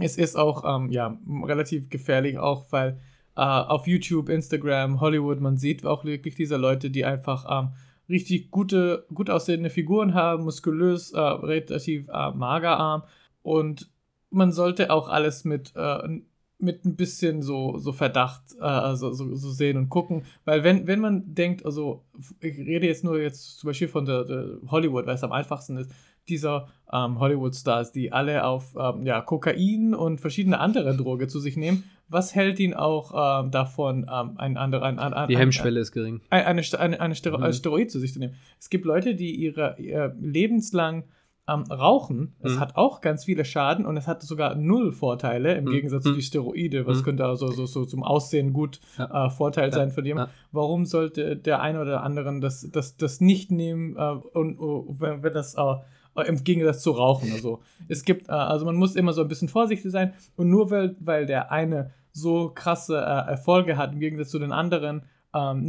es 0.00 0.16
ist 0.16 0.36
auch 0.36 0.64
ähm, 0.66 0.90
ja, 0.90 1.18
relativ 1.44 1.88
gefährlich, 1.88 2.38
auch 2.38 2.66
weil 2.70 3.00
äh, 3.36 3.40
auf 3.40 3.86
YouTube, 3.86 4.28
Instagram, 4.28 5.00
Hollywood, 5.00 5.40
man 5.40 5.56
sieht 5.56 5.86
auch 5.86 6.04
wirklich 6.04 6.34
diese 6.34 6.56
Leute, 6.56 6.90
die 6.90 7.04
einfach 7.04 7.46
ähm, 7.48 7.70
richtig 8.08 8.50
gute, 8.50 9.06
gut 9.14 9.30
aussehende 9.30 9.70
Figuren 9.70 10.14
haben, 10.14 10.44
muskulös, 10.44 11.12
äh, 11.12 11.20
relativ 11.20 12.08
äh, 12.08 12.30
magerarm 12.32 13.04
und 13.42 13.90
man 14.30 14.52
sollte 14.52 14.90
auch 14.90 15.08
alles 15.08 15.44
mit, 15.44 15.72
äh, 15.76 16.20
mit 16.64 16.84
ein 16.84 16.96
bisschen 16.96 17.42
so, 17.42 17.78
so 17.78 17.92
Verdacht 17.92 18.42
äh, 18.58 18.64
also 18.64 19.12
so, 19.12 19.34
so 19.34 19.50
sehen 19.50 19.76
und 19.76 19.88
gucken, 19.88 20.22
weil 20.44 20.64
wenn, 20.64 20.86
wenn 20.86 21.00
man 21.00 21.34
denkt, 21.34 21.64
also 21.64 22.04
ich 22.40 22.56
rede 22.58 22.86
jetzt 22.86 23.04
nur 23.04 23.20
jetzt 23.20 23.58
zum 23.58 23.68
Beispiel 23.68 23.88
von 23.88 24.04
der, 24.04 24.24
der 24.24 24.46
Hollywood, 24.68 25.06
weil 25.06 25.14
es 25.14 25.22
am 25.24 25.32
einfachsten 25.32 25.76
ist, 25.76 25.90
dieser 26.28 26.68
ähm, 26.90 27.20
Hollywood-Stars, 27.20 27.92
die 27.92 28.10
alle 28.10 28.44
auf 28.46 28.74
ähm, 28.78 29.04
ja, 29.04 29.20
Kokain 29.20 29.94
und 29.94 30.22
verschiedene 30.22 30.58
andere 30.58 30.96
Drogen 30.96 31.28
zu 31.28 31.38
sich 31.38 31.56
nehmen, 31.58 31.84
was 32.08 32.34
hält 32.34 32.58
ihn 32.60 32.72
auch 32.72 33.42
ähm, 33.44 33.50
davon, 33.50 34.06
ähm, 34.10 34.32
ein 34.36 34.56
anderer, 34.56 34.84
ein, 34.86 34.98
ein, 34.98 35.12
ein, 35.12 35.28
Die 35.28 35.34
ein- 35.36 35.40
Hemmschwelle 35.40 35.80
ist 35.80 35.92
gering. 35.92 36.22
ein- 36.30 36.44
eine, 36.46 36.62
eine, 36.78 37.00
eine 37.00 37.14
Stero 37.14 37.36
Mhm. 37.38 37.44
ein 37.44 37.52
Steroid 37.52 37.90
zu 37.90 37.98
sich 38.00 38.14
zu 38.14 38.20
nehmen. 38.20 38.34
Es 38.58 38.70
gibt 38.70 38.86
Leute, 38.86 39.14
die 39.14 39.34
ihre, 39.34 39.76
ihr 39.78 40.16
lebenslang 40.20 41.04
ähm, 41.46 41.62
rauchen. 41.70 42.34
Es 42.40 42.54
Mhm. 42.54 42.60
hat 42.60 42.76
auch 42.76 43.00
ganz 43.00 43.24
viele 43.24 43.44
Schaden 43.44 43.84
und 43.84 43.96
es 43.96 44.06
hat 44.06 44.22
sogar 44.22 44.54
null 44.54 44.92
Vorteile 44.92 45.54
im 45.56 45.64
Mhm. 45.64 45.70
Gegensatz 45.70 46.04
zu 46.04 46.10
Mhm. 46.10 46.14
die 46.14 46.22
Steroide. 46.22 46.86
Was 46.86 47.00
Mhm. 47.00 47.04
könnte 47.04 47.24
also 47.26 47.48
so, 47.48 47.66
so 47.66 47.84
zum 47.84 48.02
Aussehen 48.02 48.52
gut 48.52 48.80
Ja. 48.98 49.26
äh, 49.26 49.30
Vorteil 49.30 49.68
Ja. 49.68 49.74
sein 49.74 49.90
für 49.90 50.04
jemanden? 50.04 50.32
Warum 50.52 50.86
sollte 50.86 51.36
der 51.36 51.60
eine 51.60 51.80
oder 51.82 52.02
anderen 52.02 52.40
das, 52.40 52.68
das, 52.72 52.96
das 52.96 53.20
nicht 53.20 53.50
nehmen 53.50 53.96
äh, 53.96 54.00
und 54.32 54.58
und 54.58 55.00
wenn, 55.00 55.22
wenn 55.22 55.34
das 55.34 55.54
äh, 55.54 56.22
im 56.28 56.44
Gegensatz 56.44 56.80
zu 56.80 56.92
Rauchen. 56.92 57.32
Also 57.32 57.60
es 57.88 58.04
gibt, 58.04 58.28
äh, 58.28 58.32
also 58.32 58.64
man 58.64 58.76
muss 58.76 58.94
immer 58.96 59.12
so 59.12 59.20
ein 59.22 59.28
bisschen 59.28 59.48
vorsichtig 59.48 59.90
sein 59.90 60.14
und 60.36 60.48
nur 60.48 60.70
weil, 60.70 60.96
weil 61.00 61.26
der 61.26 61.50
eine 61.52 61.90
so 62.12 62.52
krasse 62.54 62.96
äh, 62.96 63.30
Erfolge 63.30 63.76
hat 63.76 63.92
im 63.92 63.98
Gegensatz 64.00 64.30
zu 64.30 64.38
den 64.38 64.52
anderen, 64.52 65.02
ähm, 65.34 65.66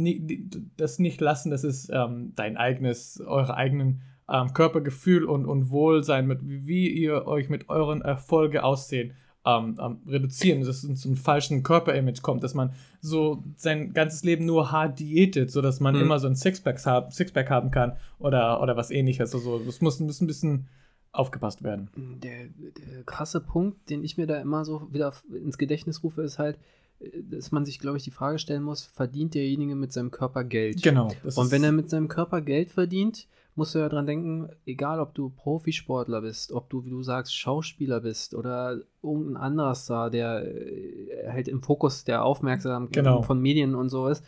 das 0.76 0.98
nicht 1.00 1.20
lassen, 1.20 1.50
das 1.50 1.64
ist 1.64 1.90
ähm, 1.92 2.32
dein 2.36 2.56
eigenes, 2.56 3.20
eure 3.26 3.56
eigenen 3.56 4.02
ähm, 4.30 4.52
Körpergefühl 4.52 5.24
und, 5.24 5.46
und 5.46 5.70
Wohlsein, 5.70 6.26
mit, 6.26 6.40
wie 6.42 6.88
ihr 6.88 7.26
euch 7.26 7.48
mit 7.48 7.68
euren 7.68 8.02
Erfolge 8.02 8.64
aussehen, 8.64 9.12
ähm, 9.44 9.76
ähm, 9.80 9.98
reduzieren, 10.08 10.64
dass 10.64 10.82
es 10.82 11.00
zu 11.00 11.08
einem 11.08 11.16
falschen 11.16 11.62
Körperimage 11.62 12.20
kommt, 12.22 12.42
dass 12.42 12.54
man 12.54 12.72
so 13.00 13.44
sein 13.56 13.92
ganzes 13.92 14.24
Leben 14.24 14.44
nur 14.44 14.72
hart 14.72 14.98
diätet, 14.98 15.52
sodass 15.52 15.78
man 15.78 15.94
Mhm. 15.94 16.00
immer 16.00 16.18
so 16.18 16.26
ein 16.26 16.34
Sixpack, 16.34 16.84
haben, 16.84 17.12
Sixpack 17.12 17.48
haben 17.48 17.70
kann 17.70 17.92
oder, 18.18 18.60
oder 18.60 18.76
was 18.76 18.90
ähnliches. 18.90 19.32
Also 19.34 19.60
das 19.60 19.80
muss, 19.80 20.00
muss 20.00 20.20
ein 20.20 20.26
bisschen 20.26 20.66
aufgepasst 21.12 21.62
werden. 21.62 21.88
Der, 22.22 22.48
der 22.48 23.04
krasse 23.04 23.40
Punkt, 23.40 23.88
den 23.88 24.02
ich 24.02 24.18
mir 24.18 24.26
da 24.26 24.40
immer 24.40 24.64
so 24.64 24.92
wieder 24.92 25.12
ins 25.32 25.58
Gedächtnis 25.58 26.02
rufe, 26.02 26.22
ist 26.22 26.40
halt, 26.40 26.58
äh, 26.98 27.08
dass 27.30 27.52
man 27.52 27.64
sich, 27.64 27.78
glaube 27.78 27.98
ich, 27.98 28.02
die 28.02 28.10
Frage 28.10 28.40
stellen 28.40 28.64
muss, 28.64 28.84
verdient 28.84 29.34
derjenige 29.34 29.76
mit 29.76 29.92
seinem 29.92 30.10
Körper 30.10 30.42
Geld? 30.42 30.82
Genau. 30.82 31.12
Und 31.36 31.52
wenn 31.52 31.62
er 31.62 31.70
mit 31.72 31.88
seinem 31.88 32.08
Körper 32.08 32.40
Geld 32.40 32.72
verdient, 32.72 33.28
musst 33.56 33.74
du 33.74 33.78
ja 33.78 33.88
dran 33.88 34.06
denken, 34.06 34.48
egal 34.66 35.00
ob 35.00 35.14
du 35.14 35.30
Profisportler 35.30 36.20
bist, 36.20 36.52
ob 36.52 36.68
du, 36.70 36.84
wie 36.84 36.90
du 36.90 37.02
sagst, 37.02 37.34
Schauspieler 37.34 38.00
bist 38.00 38.34
oder 38.34 38.78
irgendein 39.02 39.36
anderer 39.38 39.74
Star, 39.74 40.10
der 40.10 40.44
äh, 40.46 41.28
halt 41.30 41.48
im 41.48 41.62
Fokus 41.62 42.04
der 42.04 42.24
Aufmerksamkeit 42.24 42.92
Genau. 42.94 43.22
von 43.22 43.40
Medien 43.40 43.74
und 43.74 43.88
so 43.88 44.08
ist, 44.08 44.22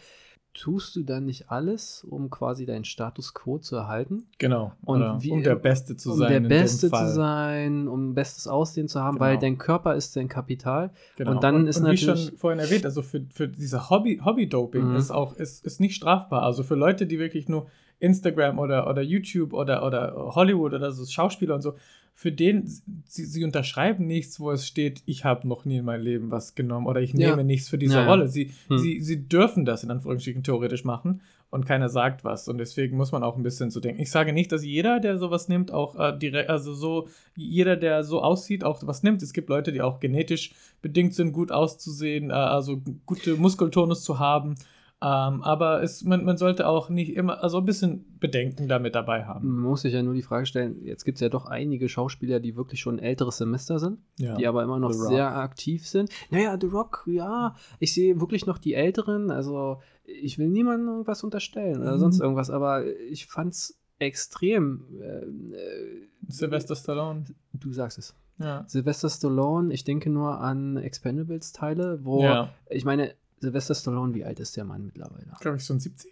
tust 0.54 0.96
du 0.96 1.02
dann 1.04 1.26
nicht 1.26 1.50
alles, 1.50 2.02
um 2.08 2.30
quasi 2.30 2.66
deinen 2.66 2.84
Status 2.84 3.32
quo 3.32 3.58
zu 3.58 3.76
erhalten? 3.76 4.24
Genau. 4.38 4.72
Und 4.84 5.22
wie- 5.22 5.30
um 5.30 5.42
der 5.44 5.54
Beste 5.54 5.94
zu 5.96 6.12
um 6.12 6.18
sein. 6.18 6.28
der 6.28 6.36
in 6.38 6.42
dem 6.44 6.48
Beste 6.48 6.88
Fall. 6.88 7.06
zu 7.08 7.14
sein, 7.14 7.86
um 7.86 8.14
bestes 8.14 8.48
Aussehen 8.48 8.88
zu 8.88 9.00
haben, 9.00 9.16
Genau. 9.18 9.26
weil 9.26 9.38
dein 9.38 9.58
Körper 9.58 9.94
ist 9.94 10.16
dein 10.16 10.26
Kapital. 10.28 10.90
Genau. 11.16 11.32
Und 11.32 11.44
dann 11.44 11.66
ist 11.68 11.78
wie 11.80 11.84
natürlich- 11.84 12.24
schon 12.28 12.36
vorhin 12.38 12.58
erwähnt, 12.58 12.84
also 12.86 13.02
für, 13.02 13.24
für 13.30 13.46
diese 13.46 13.88
Hobby, 13.90 14.20
Hobby-Doping 14.24 14.88
Mhm. 14.90 14.96
ist 14.96 15.10
auch 15.12 15.34
ist, 15.36 15.64
ist 15.64 15.80
nicht 15.80 15.94
strafbar. 15.94 16.42
Also 16.42 16.62
für 16.64 16.74
Leute, 16.74 17.06
die 17.06 17.18
wirklich 17.20 17.48
nur 17.48 17.66
Instagram 18.00 18.58
oder, 18.58 18.88
oder 18.88 19.02
YouTube 19.02 19.52
oder, 19.52 19.84
oder 19.86 20.14
Hollywood 20.34 20.74
oder 20.74 20.92
so 20.92 21.04
Schauspieler 21.04 21.54
und 21.54 21.62
so, 21.62 21.74
für 22.14 22.32
den, 22.32 22.66
sie, 23.06 23.24
sie 23.24 23.44
unterschreiben 23.44 24.04
nichts, 24.06 24.40
wo 24.40 24.50
es 24.50 24.66
steht, 24.66 25.02
ich 25.06 25.24
habe 25.24 25.46
noch 25.46 25.64
nie 25.64 25.76
in 25.76 25.84
meinem 25.84 26.02
Leben 26.02 26.30
was 26.32 26.56
genommen 26.56 26.86
oder 26.86 27.00
ich 27.00 27.12
Ja. 27.12 27.30
nehme 27.30 27.44
nichts 27.44 27.68
für 27.68 27.78
diese 27.78 27.94
Ja, 27.94 28.02
ja. 28.02 28.08
Rolle. 28.08 28.26
Sie, 28.26 28.50
Hm. 28.66 28.78
sie, 28.78 29.00
sie 29.00 29.28
dürfen 29.28 29.64
das 29.64 29.84
in 29.84 29.90
Anführungsstrichen 29.92 30.42
theoretisch 30.42 30.84
machen 30.84 31.20
und 31.50 31.64
keiner 31.64 31.88
sagt 31.88 32.24
was. 32.24 32.48
Und 32.48 32.58
deswegen 32.58 32.96
muss 32.96 33.12
man 33.12 33.22
auch 33.22 33.36
ein 33.36 33.44
bisschen 33.44 33.70
so 33.70 33.78
denken. 33.78 34.02
Ich 34.02 34.10
sage 34.10 34.32
nicht, 34.32 34.50
dass 34.50 34.64
jeder, 34.64 34.98
der 34.98 35.16
sowas 35.18 35.46
nimmt, 35.48 35.70
auch 35.70 35.94
äh, 35.96 36.18
direkt, 36.18 36.50
also 36.50 36.74
so, 36.74 37.06
jeder, 37.36 37.76
der 37.76 38.02
so 38.02 38.20
aussieht, 38.20 38.64
auch 38.64 38.82
was 38.84 39.04
nimmt. 39.04 39.22
Es 39.22 39.32
gibt 39.32 39.48
Leute, 39.48 39.70
die 39.70 39.80
auch 39.80 40.00
genetisch 40.00 40.52
bedingt 40.82 41.14
sind, 41.14 41.32
gut 41.32 41.52
auszusehen, 41.52 42.30
äh, 42.30 42.32
also 42.32 42.82
gute 43.06 43.36
Muskeltonus 43.36 44.02
zu 44.02 44.18
haben. 44.18 44.56
Ähm, 45.00 45.42
aber 45.42 45.80
es, 45.82 46.02
man, 46.02 46.24
man 46.24 46.36
sollte 46.36 46.66
auch 46.66 46.88
nicht 46.88 47.14
immer, 47.14 47.40
also 47.42 47.58
ein 47.58 47.64
bisschen 47.64 48.04
Bedenken 48.18 48.66
damit 48.66 48.96
dabei 48.96 49.24
haben. 49.26 49.48
Man 49.48 49.70
muss 49.70 49.82
sich 49.82 49.94
ja 49.94 50.02
nur 50.02 50.14
die 50.14 50.22
Frage 50.22 50.44
stellen, 50.46 50.84
jetzt 50.84 51.04
gibt 51.04 51.16
es 51.18 51.20
ja 51.20 51.28
doch 51.28 51.46
einige 51.46 51.88
Schauspieler, 51.88 52.40
die 52.40 52.56
wirklich 52.56 52.80
schon 52.80 52.96
ein 52.96 52.98
älteres 52.98 53.36
Semester 53.36 53.78
sind, 53.78 53.98
Ja. 54.18 54.34
die 54.34 54.48
aber 54.48 54.64
immer 54.64 54.80
noch 54.80 54.92
sehr 54.92 55.36
aktiv 55.36 55.86
sind. 55.86 56.10
Naja, 56.30 56.58
The 56.60 56.66
Rock, 56.66 57.04
ja, 57.06 57.54
ich 57.78 57.94
sehe 57.94 58.20
wirklich 58.20 58.46
noch 58.46 58.58
die 58.58 58.74
Älteren, 58.74 59.30
also 59.30 59.80
ich 60.04 60.36
will 60.38 60.48
niemandem 60.48 60.88
irgendwas 60.88 61.22
unterstellen 61.22 61.80
oder 61.80 61.94
Mhm. 61.94 62.00
sonst 62.00 62.20
irgendwas, 62.20 62.50
aber 62.50 62.84
ich 62.86 63.26
fand 63.26 63.52
es 63.52 63.78
extrem, 64.00 64.84
äh, 65.00 65.18
äh, 65.54 66.08
Sylvester 66.28 66.74
Stallone. 66.74 67.24
du 67.52 67.72
sagst 67.72 67.98
es. 67.98 68.16
Ja. 68.38 68.64
Sylvester 68.66 69.08
Stallone, 69.10 69.72
ich 69.72 69.84
denke 69.84 70.10
nur 70.10 70.40
an 70.40 70.76
Expendables-Teile, 70.76 72.00
wo, 72.04 72.22
ja. 72.22 72.50
ich 72.70 72.84
meine, 72.84 73.14
Sylvester 73.40 73.74
Stallone, 73.74 74.14
wie 74.14 74.24
alt 74.24 74.40
ist 74.40 74.56
der 74.56 74.64
Mann 74.64 74.84
mittlerweile? 74.86 75.26
Glaube 75.40 75.56
ich, 75.58 75.64
so 75.64 75.74
ein 75.74 75.80
70. 75.80 76.10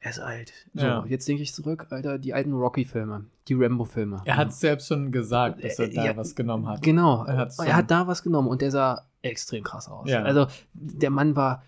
Er 0.00 0.10
ist 0.10 0.18
alt. 0.20 0.52
So, 0.74 0.84
Ja. 0.86 1.04
jetzt 1.06 1.26
denke 1.26 1.42
ich 1.42 1.52
zurück, 1.54 1.86
Alter, 1.90 2.18
die 2.18 2.32
alten 2.34 2.52
Rocky-Filme, 2.52 3.24
die 3.48 3.54
Rambo-Filme. 3.54 4.22
Er 4.24 4.36
hat 4.36 4.52
selbst 4.52 4.88
schon 4.88 5.10
gesagt, 5.10 5.64
dass 5.64 5.78
er 5.78 5.86
Äh, 5.90 5.94
da 5.94 6.04
ja, 6.04 6.16
was 6.16 6.34
genommen 6.36 6.68
hat. 6.68 6.82
Genau, 6.82 7.24
Er 7.24 7.48
er, 7.58 7.76
hat 7.76 7.90
da 7.90 8.06
was 8.06 8.22
genommen 8.22 8.48
und 8.48 8.62
der 8.62 8.70
sah 8.70 9.06
extrem 9.22 9.64
krass 9.64 9.88
aus. 9.88 10.08
Ja. 10.08 10.22
Also 10.22 10.46
der 10.74 11.10
Mann 11.10 11.34
war 11.34 11.62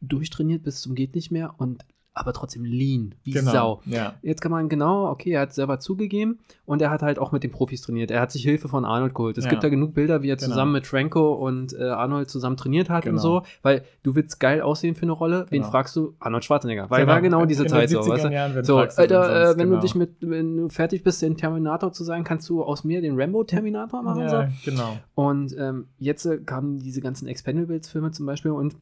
durchtrainiert 0.00 0.62
bis 0.62 0.80
zum 0.80 0.94
geht 0.94 1.14
nicht 1.14 1.30
mehr 1.30 1.54
und 1.58 1.84
aber 2.14 2.32
trotzdem 2.34 2.64
lean, 2.64 3.14
wie 3.24 3.30
genau. 3.30 3.50
Sau. 3.52 3.80
Ja. 3.86 4.14
Jetzt 4.22 4.42
kann 4.42 4.52
man 4.52 4.68
genau, 4.68 5.08
okay, 5.10 5.30
er 5.30 5.40
hat 5.42 5.54
selber 5.54 5.78
zugegeben 5.78 6.40
und 6.66 6.82
er 6.82 6.90
hat 6.90 7.00
halt 7.00 7.18
auch 7.18 7.32
mit 7.32 7.42
den 7.42 7.50
Profis 7.50 7.80
trainiert. 7.80 8.10
Er 8.10 8.20
hat 8.20 8.30
sich 8.30 8.42
Hilfe 8.42 8.68
von 8.68 8.84
Arnold 8.84 9.14
geholt. 9.14 9.38
Es 9.38 9.44
Ja. 9.44 9.50
gibt 9.50 9.64
da 9.64 9.70
genug 9.70 9.94
Bilder, 9.94 10.22
wie 10.22 10.28
er 10.28 10.36
Genau. 10.36 10.48
zusammen 10.50 10.72
mit 10.72 10.86
Franco 10.86 11.32
und 11.32 11.72
äh, 11.72 11.84
Arnold 11.84 12.28
zusammen 12.28 12.58
trainiert 12.58 12.90
hat 12.90 13.04
und 13.06 13.12
Genau. 13.12 13.22
so, 13.22 13.42
weil 13.62 13.84
du 14.02 14.14
willst 14.14 14.38
geil 14.40 14.60
aussehen 14.60 14.94
für 14.94 15.04
eine 15.04 15.12
Rolle. 15.12 15.46
Wen 15.48 15.60
Genau. 15.60 15.70
fragst 15.70 15.96
du? 15.96 16.14
Arnold 16.20 16.44
Schwarzenegger. 16.44 16.90
Weil 16.90 17.06
war 17.06 17.22
genau 17.22 17.46
diese 17.46 17.62
in 17.62 17.68
Zeit 17.70 17.88
so, 17.88 18.00
70er 18.00 18.10
weißt 18.30 18.56
du? 18.56 18.64
So, 18.64 18.78
Alter, 18.78 19.00
äh, 19.02 19.46
sonst, 19.46 19.58
wenn 19.58 19.68
genau. 19.68 19.76
du 19.80 19.82
dich 19.86 19.94
mit, 19.94 20.10
wenn 20.20 20.56
du 20.58 20.68
fertig 20.68 21.02
bist, 21.02 21.22
den 21.22 21.36
Terminator 21.38 21.92
zu 21.92 22.04
sein, 22.04 22.24
kannst 22.24 22.46
du 22.50 22.62
aus 22.62 22.84
mir 22.84 23.00
den 23.00 23.18
Rambo-Terminator 23.18 24.02
machen. 24.02 24.28
So. 24.28 24.34
Ja, 24.36 24.48
genau. 24.66 24.98
Und 25.14 25.56
ähm, 25.58 25.86
jetzt 25.98 26.26
äh, 26.26 26.36
kamen 26.38 26.78
diese 26.78 27.00
ganzen 27.00 27.26
Expendables-Filme 27.26 28.10
zum 28.10 28.26
Beispiel 28.26 28.50
und 28.50 28.76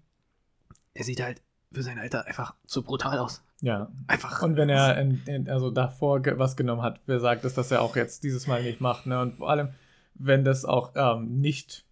er 0.94 1.04
sieht 1.04 1.22
halt 1.22 1.40
für 1.72 1.82
sein 1.82 1.98
Alter 1.98 2.26
einfach 2.26 2.54
zu 2.66 2.82
brutal 2.82 3.18
aus. 3.18 3.42
Ja. 3.60 3.90
Einfach. 4.06 4.42
Und 4.42 4.56
wenn 4.56 4.68
er 4.68 4.98
in, 4.98 5.22
in, 5.26 5.48
also 5.48 5.70
davor 5.70 6.22
was 6.38 6.56
genommen 6.56 6.82
hat, 6.82 7.00
wer 7.06 7.20
sagt 7.20 7.44
es, 7.44 7.54
dass 7.54 7.70
er 7.70 7.82
auch 7.82 7.96
jetzt 7.96 8.24
dieses 8.24 8.46
Mal 8.46 8.62
nicht 8.62 8.80
macht, 8.80 9.06
ne? 9.06 9.20
Und 9.20 9.36
vor 9.36 9.50
allem, 9.50 9.68
wenn 10.14 10.44
das 10.44 10.64
auch 10.64 10.92
ähm, 10.96 11.40
nicht 11.40 11.84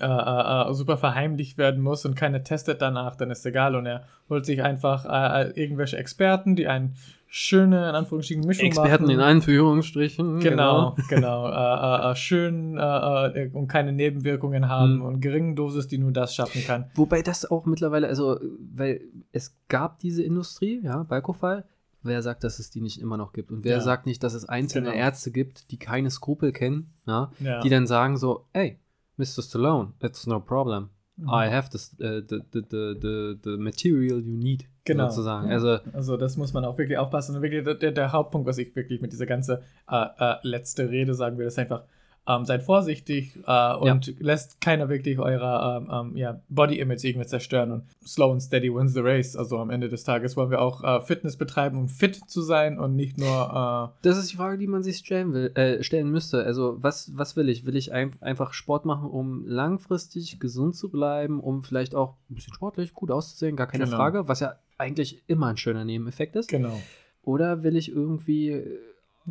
äh, 0.00 0.06
äh, 0.06 0.70
äh, 0.70 0.74
super 0.74 0.96
verheimlicht 0.96 1.56
werden 1.56 1.80
muss 1.80 2.04
und 2.04 2.16
keiner 2.16 2.42
testet 2.42 2.82
danach, 2.82 3.16
dann 3.16 3.30
ist 3.30 3.46
egal. 3.46 3.76
Und 3.76 3.86
er 3.86 4.04
holt 4.28 4.44
sich 4.44 4.62
einfach 4.62 5.04
äh, 5.04 5.42
äh, 5.42 5.60
irgendwelche 5.60 5.96
Experten, 5.96 6.56
die 6.56 6.66
eine 6.66 6.92
schöne, 7.36 7.88
in 7.88 7.94
Anführungsstrichen, 7.96 8.44
Mischung 8.46 8.66
Experten 8.66 9.04
machen. 9.06 9.14
in 9.14 9.20
Anführungsstrichen. 9.20 10.38
Genau, 10.38 10.94
genau. 11.08 11.48
äh, 11.48 12.08
äh, 12.08 12.12
äh, 12.12 12.14
schön 12.16 12.78
äh, 12.78 13.26
äh, 13.46 13.50
und 13.52 13.66
keine 13.66 13.92
Nebenwirkungen 13.92 14.68
haben 14.68 14.96
Mhm. 14.98 15.02
und 15.02 15.20
geringen 15.20 15.56
Dosis, 15.56 15.88
die 15.88 15.98
nur 15.98 16.12
das 16.12 16.32
schaffen 16.34 16.62
kann. 16.64 16.84
Wobei 16.94 17.22
das 17.22 17.50
auch 17.50 17.66
mittlerweile, 17.66 18.06
also, 18.06 18.38
weil 18.74 19.00
es 19.32 19.56
gab 19.68 19.98
diese 19.98 20.22
Industrie, 20.22 20.80
ja, 20.84 21.02
Balkofall. 21.02 21.64
Wer 22.04 22.22
sagt, 22.22 22.44
dass 22.44 22.58
es 22.60 22.70
die 22.70 22.80
nicht 22.82 23.00
immer 23.00 23.16
noch 23.16 23.32
gibt? 23.32 23.50
Und 23.50 23.64
wer 23.64 23.78
Ja. 23.78 23.80
sagt 23.80 24.06
nicht, 24.06 24.22
dass 24.22 24.34
es 24.34 24.44
einzelne 24.48 24.90
Genau. 24.90 24.98
Ärzte 25.02 25.32
gibt, 25.32 25.70
die 25.72 25.78
keine 25.78 26.10
Skrupel 26.10 26.52
kennen, 26.52 26.92
ja, 27.06 27.30
Ja. 27.40 27.62
die 27.62 27.70
dann 27.70 27.86
sagen 27.88 28.16
so, 28.16 28.44
hey, 28.52 28.78
Mr. 29.16 29.42
Stallone, 29.42 29.92
that's 30.00 30.26
no 30.26 30.38
problem. 30.38 30.90
Mhm. 31.16 31.28
I 31.28 31.48
have 31.50 31.68
this, 31.70 31.94
uh, 32.00 32.20
the, 32.28 32.40
the, 32.52 32.62
the, 32.70 32.94
the, 33.00 33.38
the 33.42 33.56
material 33.56 34.20
you 34.20 34.32
need, 34.36 34.66
Genau. 34.84 35.08
sozusagen. 35.08 35.50
Also, 35.50 35.78
Also 35.92 36.16
das 36.16 36.36
muss 36.36 36.52
man 36.52 36.64
auch 36.64 36.76
wirklich 36.76 36.98
aufpassen. 36.98 37.36
Und 37.36 37.42
wirklich 37.42 37.64
der, 37.64 37.92
der 37.92 38.12
Hauptpunkt, 38.12 38.46
was 38.48 38.58
ich 38.58 38.74
wirklich 38.74 39.00
mit 39.00 39.12
dieser 39.12 39.26
ganzen 39.26 39.58
äh, 39.90 40.06
äh, 40.18 40.34
letzte 40.42 40.90
Rede 40.90 41.14
sagen 41.14 41.38
will, 41.38 41.46
ist 41.46 41.58
einfach, 41.58 41.84
ähm, 42.26 42.44
seid 42.46 42.62
vorsichtig 42.62 43.38
äh, 43.46 43.74
und 43.74 44.14
lässt 44.18 44.60
keiner 44.60 44.88
wirklich 44.88 45.18
eurer 45.18 45.82
ähm, 45.82 46.10
ähm, 46.12 46.16
ja, 46.16 46.40
Body-Image 46.48 47.04
irgendwie 47.04 47.26
zerstören. 47.26 47.70
Und 47.70 47.82
slow 48.06 48.32
and 48.32 48.42
steady 48.42 48.74
wins 48.74 48.94
the 48.94 49.00
race. 49.00 49.36
Also 49.36 49.58
am 49.58 49.68
Ende 49.70 49.88
des 49.90 50.04
Tages 50.04 50.36
wollen 50.36 50.50
wir 50.50 50.62
auch 50.62 50.82
äh, 50.82 51.00
Fitness 51.02 51.36
betreiben, 51.36 51.76
um 51.78 51.88
fit 51.88 52.16
zu 52.26 52.40
sein 52.40 52.78
und 52.78 52.96
nicht 52.96 53.18
nur 53.18 53.92
Das 54.02 54.16
ist 54.16 54.32
die 54.32 54.36
Frage, 54.36 54.56
die 54.56 54.66
man 54.66 54.82
sich 54.82 54.96
stellen, 54.98 55.32
will, 55.34 55.52
äh, 55.54 55.82
stellen 55.82 56.10
müsste. 56.10 56.42
Also, 56.44 56.78
was, 56.80 57.12
was 57.14 57.36
will 57.36 57.48
ich? 57.50 57.66
Will 57.66 57.76
ich 57.76 57.92
ein, 57.92 58.12
einfach 58.20 58.54
Sport 58.54 58.86
machen, 58.86 59.10
um 59.10 59.46
langfristig 59.46 60.40
gesund 60.40 60.76
zu 60.76 60.88
bleiben, 60.90 61.40
um 61.40 61.62
vielleicht 61.62 61.94
auch 61.94 62.14
ein 62.30 62.36
bisschen 62.36 62.54
sportlich 62.54 62.94
gut 62.94 63.10
auszusehen? 63.10 63.56
Gar 63.56 63.66
keine 63.66 63.84
Genau. 63.84 63.96
Frage, 63.96 64.28
was 64.28 64.40
ja 64.40 64.54
eigentlich 64.78 65.22
immer 65.26 65.48
ein 65.48 65.56
schöner 65.56 65.84
Nebeneffekt 65.84 66.36
ist. 66.36 66.52
äh, 66.52 66.56
genau. 66.56 66.80
Oder 67.22 67.62
will 67.62 67.76
ich 67.76 67.90
irgendwie 67.90 68.50
äh, 68.50 68.78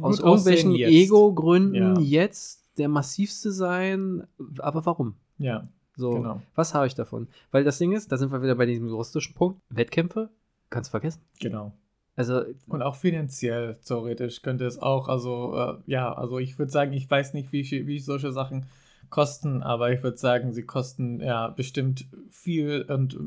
aus 0.01 0.19
irgendwelchen. 0.19 0.75
Ego-Gründen 0.75 1.75
Ja. 1.75 1.99
jetzt 1.99 2.62
der 2.77 2.89
massivste 2.89 3.51
sein? 3.51 4.27
Aber 4.59 4.85
warum? 4.85 5.15
Ja, 5.37 5.67
So, 5.95 6.11
genau. 6.11 6.41
was 6.55 6.73
habe 6.73 6.87
ich 6.87 6.95
davon? 6.95 7.27
Weil 7.51 7.63
das 7.63 7.77
Ding 7.77 7.91
ist, 7.91 8.11
da 8.11 8.17
sind 8.17 8.31
wir 8.31 8.41
wieder 8.41 8.55
bei 8.55 8.65
diesem 8.65 8.87
juristischen 8.87 9.35
Punkt. 9.35 9.61
Wettkämpfe 9.69 10.29
kannst 10.69 10.89
du 10.89 10.91
vergessen. 10.91 11.21
Genau. 11.39 11.73
Also, 12.15 12.43
Und 12.67 12.81
auch 12.83 12.95
finanziell, 12.95 13.75
theoretisch, 13.85 14.41
könnte 14.43 14.65
es 14.65 14.77
auch, 14.77 15.07
also, 15.07 15.55
äh, 15.55 15.91
ja, 15.91 16.13
also 16.13 16.37
ich 16.37 16.59
würde 16.59 16.71
sagen, 16.71 16.93
ich 16.93 17.09
weiß 17.09 17.33
nicht, 17.33 17.51
wie, 17.51 17.87
wie 17.87 17.99
solche 17.99 18.31
Sachen 18.31 18.67
kosten, 19.09 19.63
aber 19.63 19.91
ich 19.91 20.03
würde 20.03 20.17
sagen, 20.17 20.53
sie 20.53 20.63
kosten 20.63 21.19
ja 21.21 21.47
bestimmt 21.47 22.07
viel 22.29 22.83
und 22.87 23.19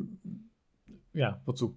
ja, 1.12 1.40
wozu? 1.47 1.76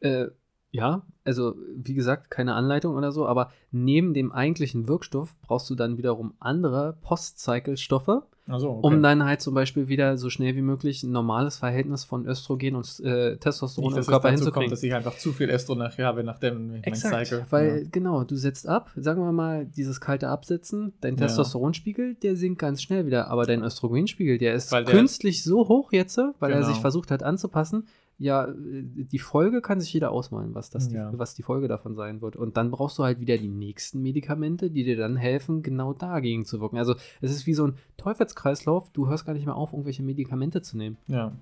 Äh, 0.00 0.26
ja, 0.72 1.02
also 1.24 1.54
wie 1.76 1.94
gesagt, 1.94 2.30
keine 2.30 2.54
Anleitung 2.54 2.96
oder 2.96 3.12
so, 3.12 3.26
aber 3.26 3.50
neben 3.70 4.12
dem 4.14 4.32
eigentlichen 4.32 4.88
Wirkstoff 4.88 5.36
brauchst 5.42 5.68
du 5.70 5.74
dann 5.76 5.98
wiederum 5.98 6.32
andere 6.40 6.96
Post-Cycle-Stoffe, 7.02 8.22
Also, 8.48 8.70
okay. 8.70 8.80
um 8.86 9.02
dann 9.02 9.22
halt 9.24 9.40
zum 9.40 9.54
Beispiel 9.54 9.86
wieder 9.88 10.16
so 10.18 10.30
schnell 10.30 10.56
wie 10.56 10.62
möglich 10.62 11.02
ein 11.02 11.12
normales 11.12 11.58
Verhältnis 11.58 12.04
von 12.04 12.26
Östrogen 12.26 12.74
und 12.74 13.00
äh, 13.00 13.36
Testosteron 13.36 13.92
nicht, 13.92 13.98
im 13.98 14.06
Körper 14.06 14.30
dazu 14.30 14.40
hinzukriegen. 14.44 14.52
kommt, 14.68 14.72
dass 14.72 14.82
ich 14.82 14.94
einfach 14.94 15.16
zu 15.16 15.32
viel 15.32 15.48
Estro 15.50 15.74
nachher 15.74 16.06
habe, 16.06 16.24
nachdem 16.24 16.68
mein 16.68 16.82
Exakt, 16.84 17.26
Cycle. 17.28 17.46
weil 17.50 17.86
genau, 17.92 18.24
du 18.24 18.34
setzt 18.36 18.66
ab, 18.66 18.90
sagen 18.96 19.22
wir 19.22 19.30
mal, 19.32 19.66
dieses 19.66 20.00
kalte 20.00 20.28
Absetzen, 20.28 20.92
dein 21.02 21.14
Ja. 21.16 21.26
Testosteronspiegel, 21.26 22.14
der 22.16 22.34
sinkt 22.36 22.58
ganz 22.58 22.82
schnell 22.82 23.06
wieder, 23.06 23.28
aber 23.30 23.44
dein 23.46 23.62
Östrogenspiegel, 23.62 24.38
der 24.38 24.54
ist 24.54 24.72
der- 24.72 24.84
künstlich 24.84 25.44
so 25.44 25.68
hoch 25.68 25.92
jetzt, 25.92 26.18
weil 26.40 26.50
er 26.50 26.58
Genau. 26.60 26.68
sich 26.68 26.78
versucht 26.80 27.10
hat 27.10 27.22
anzupassen. 27.22 27.86
Ja, 28.22 28.44
äh, 28.46 28.54
die 28.54 29.18
Folge 29.18 29.60
kann 29.60 29.80
sich 29.80 29.92
jeder 29.92 30.12
ausmalen, 30.12 30.54
was, 30.54 30.70
das 30.70 30.92
Ja. 30.92 31.10
die, 31.10 31.18
was 31.18 31.34
die 31.34 31.42
Folge 31.42 31.66
davon 31.68 31.94
sein 31.96 32.22
wird. 32.22 32.36
Und 32.36 32.56
dann 32.56 32.70
brauchst 32.70 32.98
du 32.98 33.02
halt 33.04 33.20
wieder 33.20 33.36
die 33.36 33.48
nächsten 33.48 34.00
Medikamente, 34.00 34.70
die 34.70 34.84
dir 34.84 34.96
dann 34.96 35.16
helfen, 35.16 35.62
genau 35.62 35.92
dagegen 35.92 36.44
zu 36.44 36.60
wirken. 36.60 36.78
Also 36.78 36.94
es 37.20 37.30
ist 37.32 37.46
wie 37.46 37.54
so 37.54 37.66
ein 37.66 37.74
Teufelskreislauf, 37.96 38.90
du 38.90 39.08
hörst 39.08 39.26
gar 39.26 39.32
nicht 39.34 39.46
mehr 39.46 39.56
auf, 39.56 39.72
irgendwelche 39.72 40.02
Medikamente 40.02 40.62
zu 40.62 40.76
nehmen. 40.76 40.96
Ja. 41.08 41.32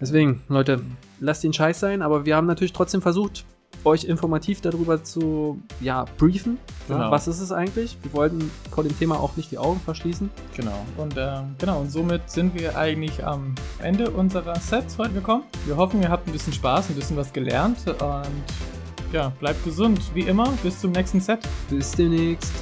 Deswegen, 0.00 0.42
Leute, 0.48 0.80
lasst 1.18 1.42
den 1.44 1.52
Scheiß 1.52 1.80
sein, 1.80 2.02
aber 2.02 2.24
wir 2.24 2.36
haben 2.36 2.46
natürlich 2.46 2.72
trotzdem 2.72 3.02
versucht, 3.02 3.44
euch 3.84 4.04
informativ 4.04 4.60
darüber 4.60 5.02
zu 5.04 5.60
ja, 5.80 6.04
briefen. 6.18 6.58
Ja, 6.88 6.96
Genau. 6.96 7.10
was 7.10 7.28
ist 7.28 7.40
es 7.40 7.52
eigentlich? 7.52 7.96
Wir 8.02 8.12
wollten 8.12 8.50
vor 8.70 8.82
dem 8.82 8.98
Thema 8.98 9.20
auch 9.20 9.36
nicht 9.36 9.50
die 9.50 9.58
Augen 9.58 9.80
verschließen. 9.80 10.30
Genau. 10.56 10.84
Und 10.96 11.14
ähm, 11.18 11.54
genau, 11.58 11.80
und 11.80 11.90
somit 11.90 12.28
sind 12.30 12.58
wir 12.58 12.76
eigentlich 12.78 13.24
am 13.24 13.54
Ende 13.82 14.10
unserer 14.10 14.56
Sets 14.56 14.96
heute 14.98 15.12
gekommen. 15.14 15.44
Wir 15.66 15.76
hoffen, 15.76 16.02
ihr 16.02 16.08
habt 16.08 16.26
ein 16.26 16.32
bisschen 16.32 16.52
Spaß, 16.52 16.88
ein 16.90 16.94
bisschen 16.96 17.16
was 17.16 17.32
gelernt 17.32 17.78
und 17.86 18.26
ja, 19.12 19.32
bleibt 19.40 19.64
gesund. 19.64 20.00
Wie 20.14 20.22
immer, 20.22 20.50
bis 20.62 20.80
zum 20.80 20.92
nächsten 20.92 21.20
Set. 21.20 21.40
Bis 21.70 21.92
demnächst. 21.92 22.52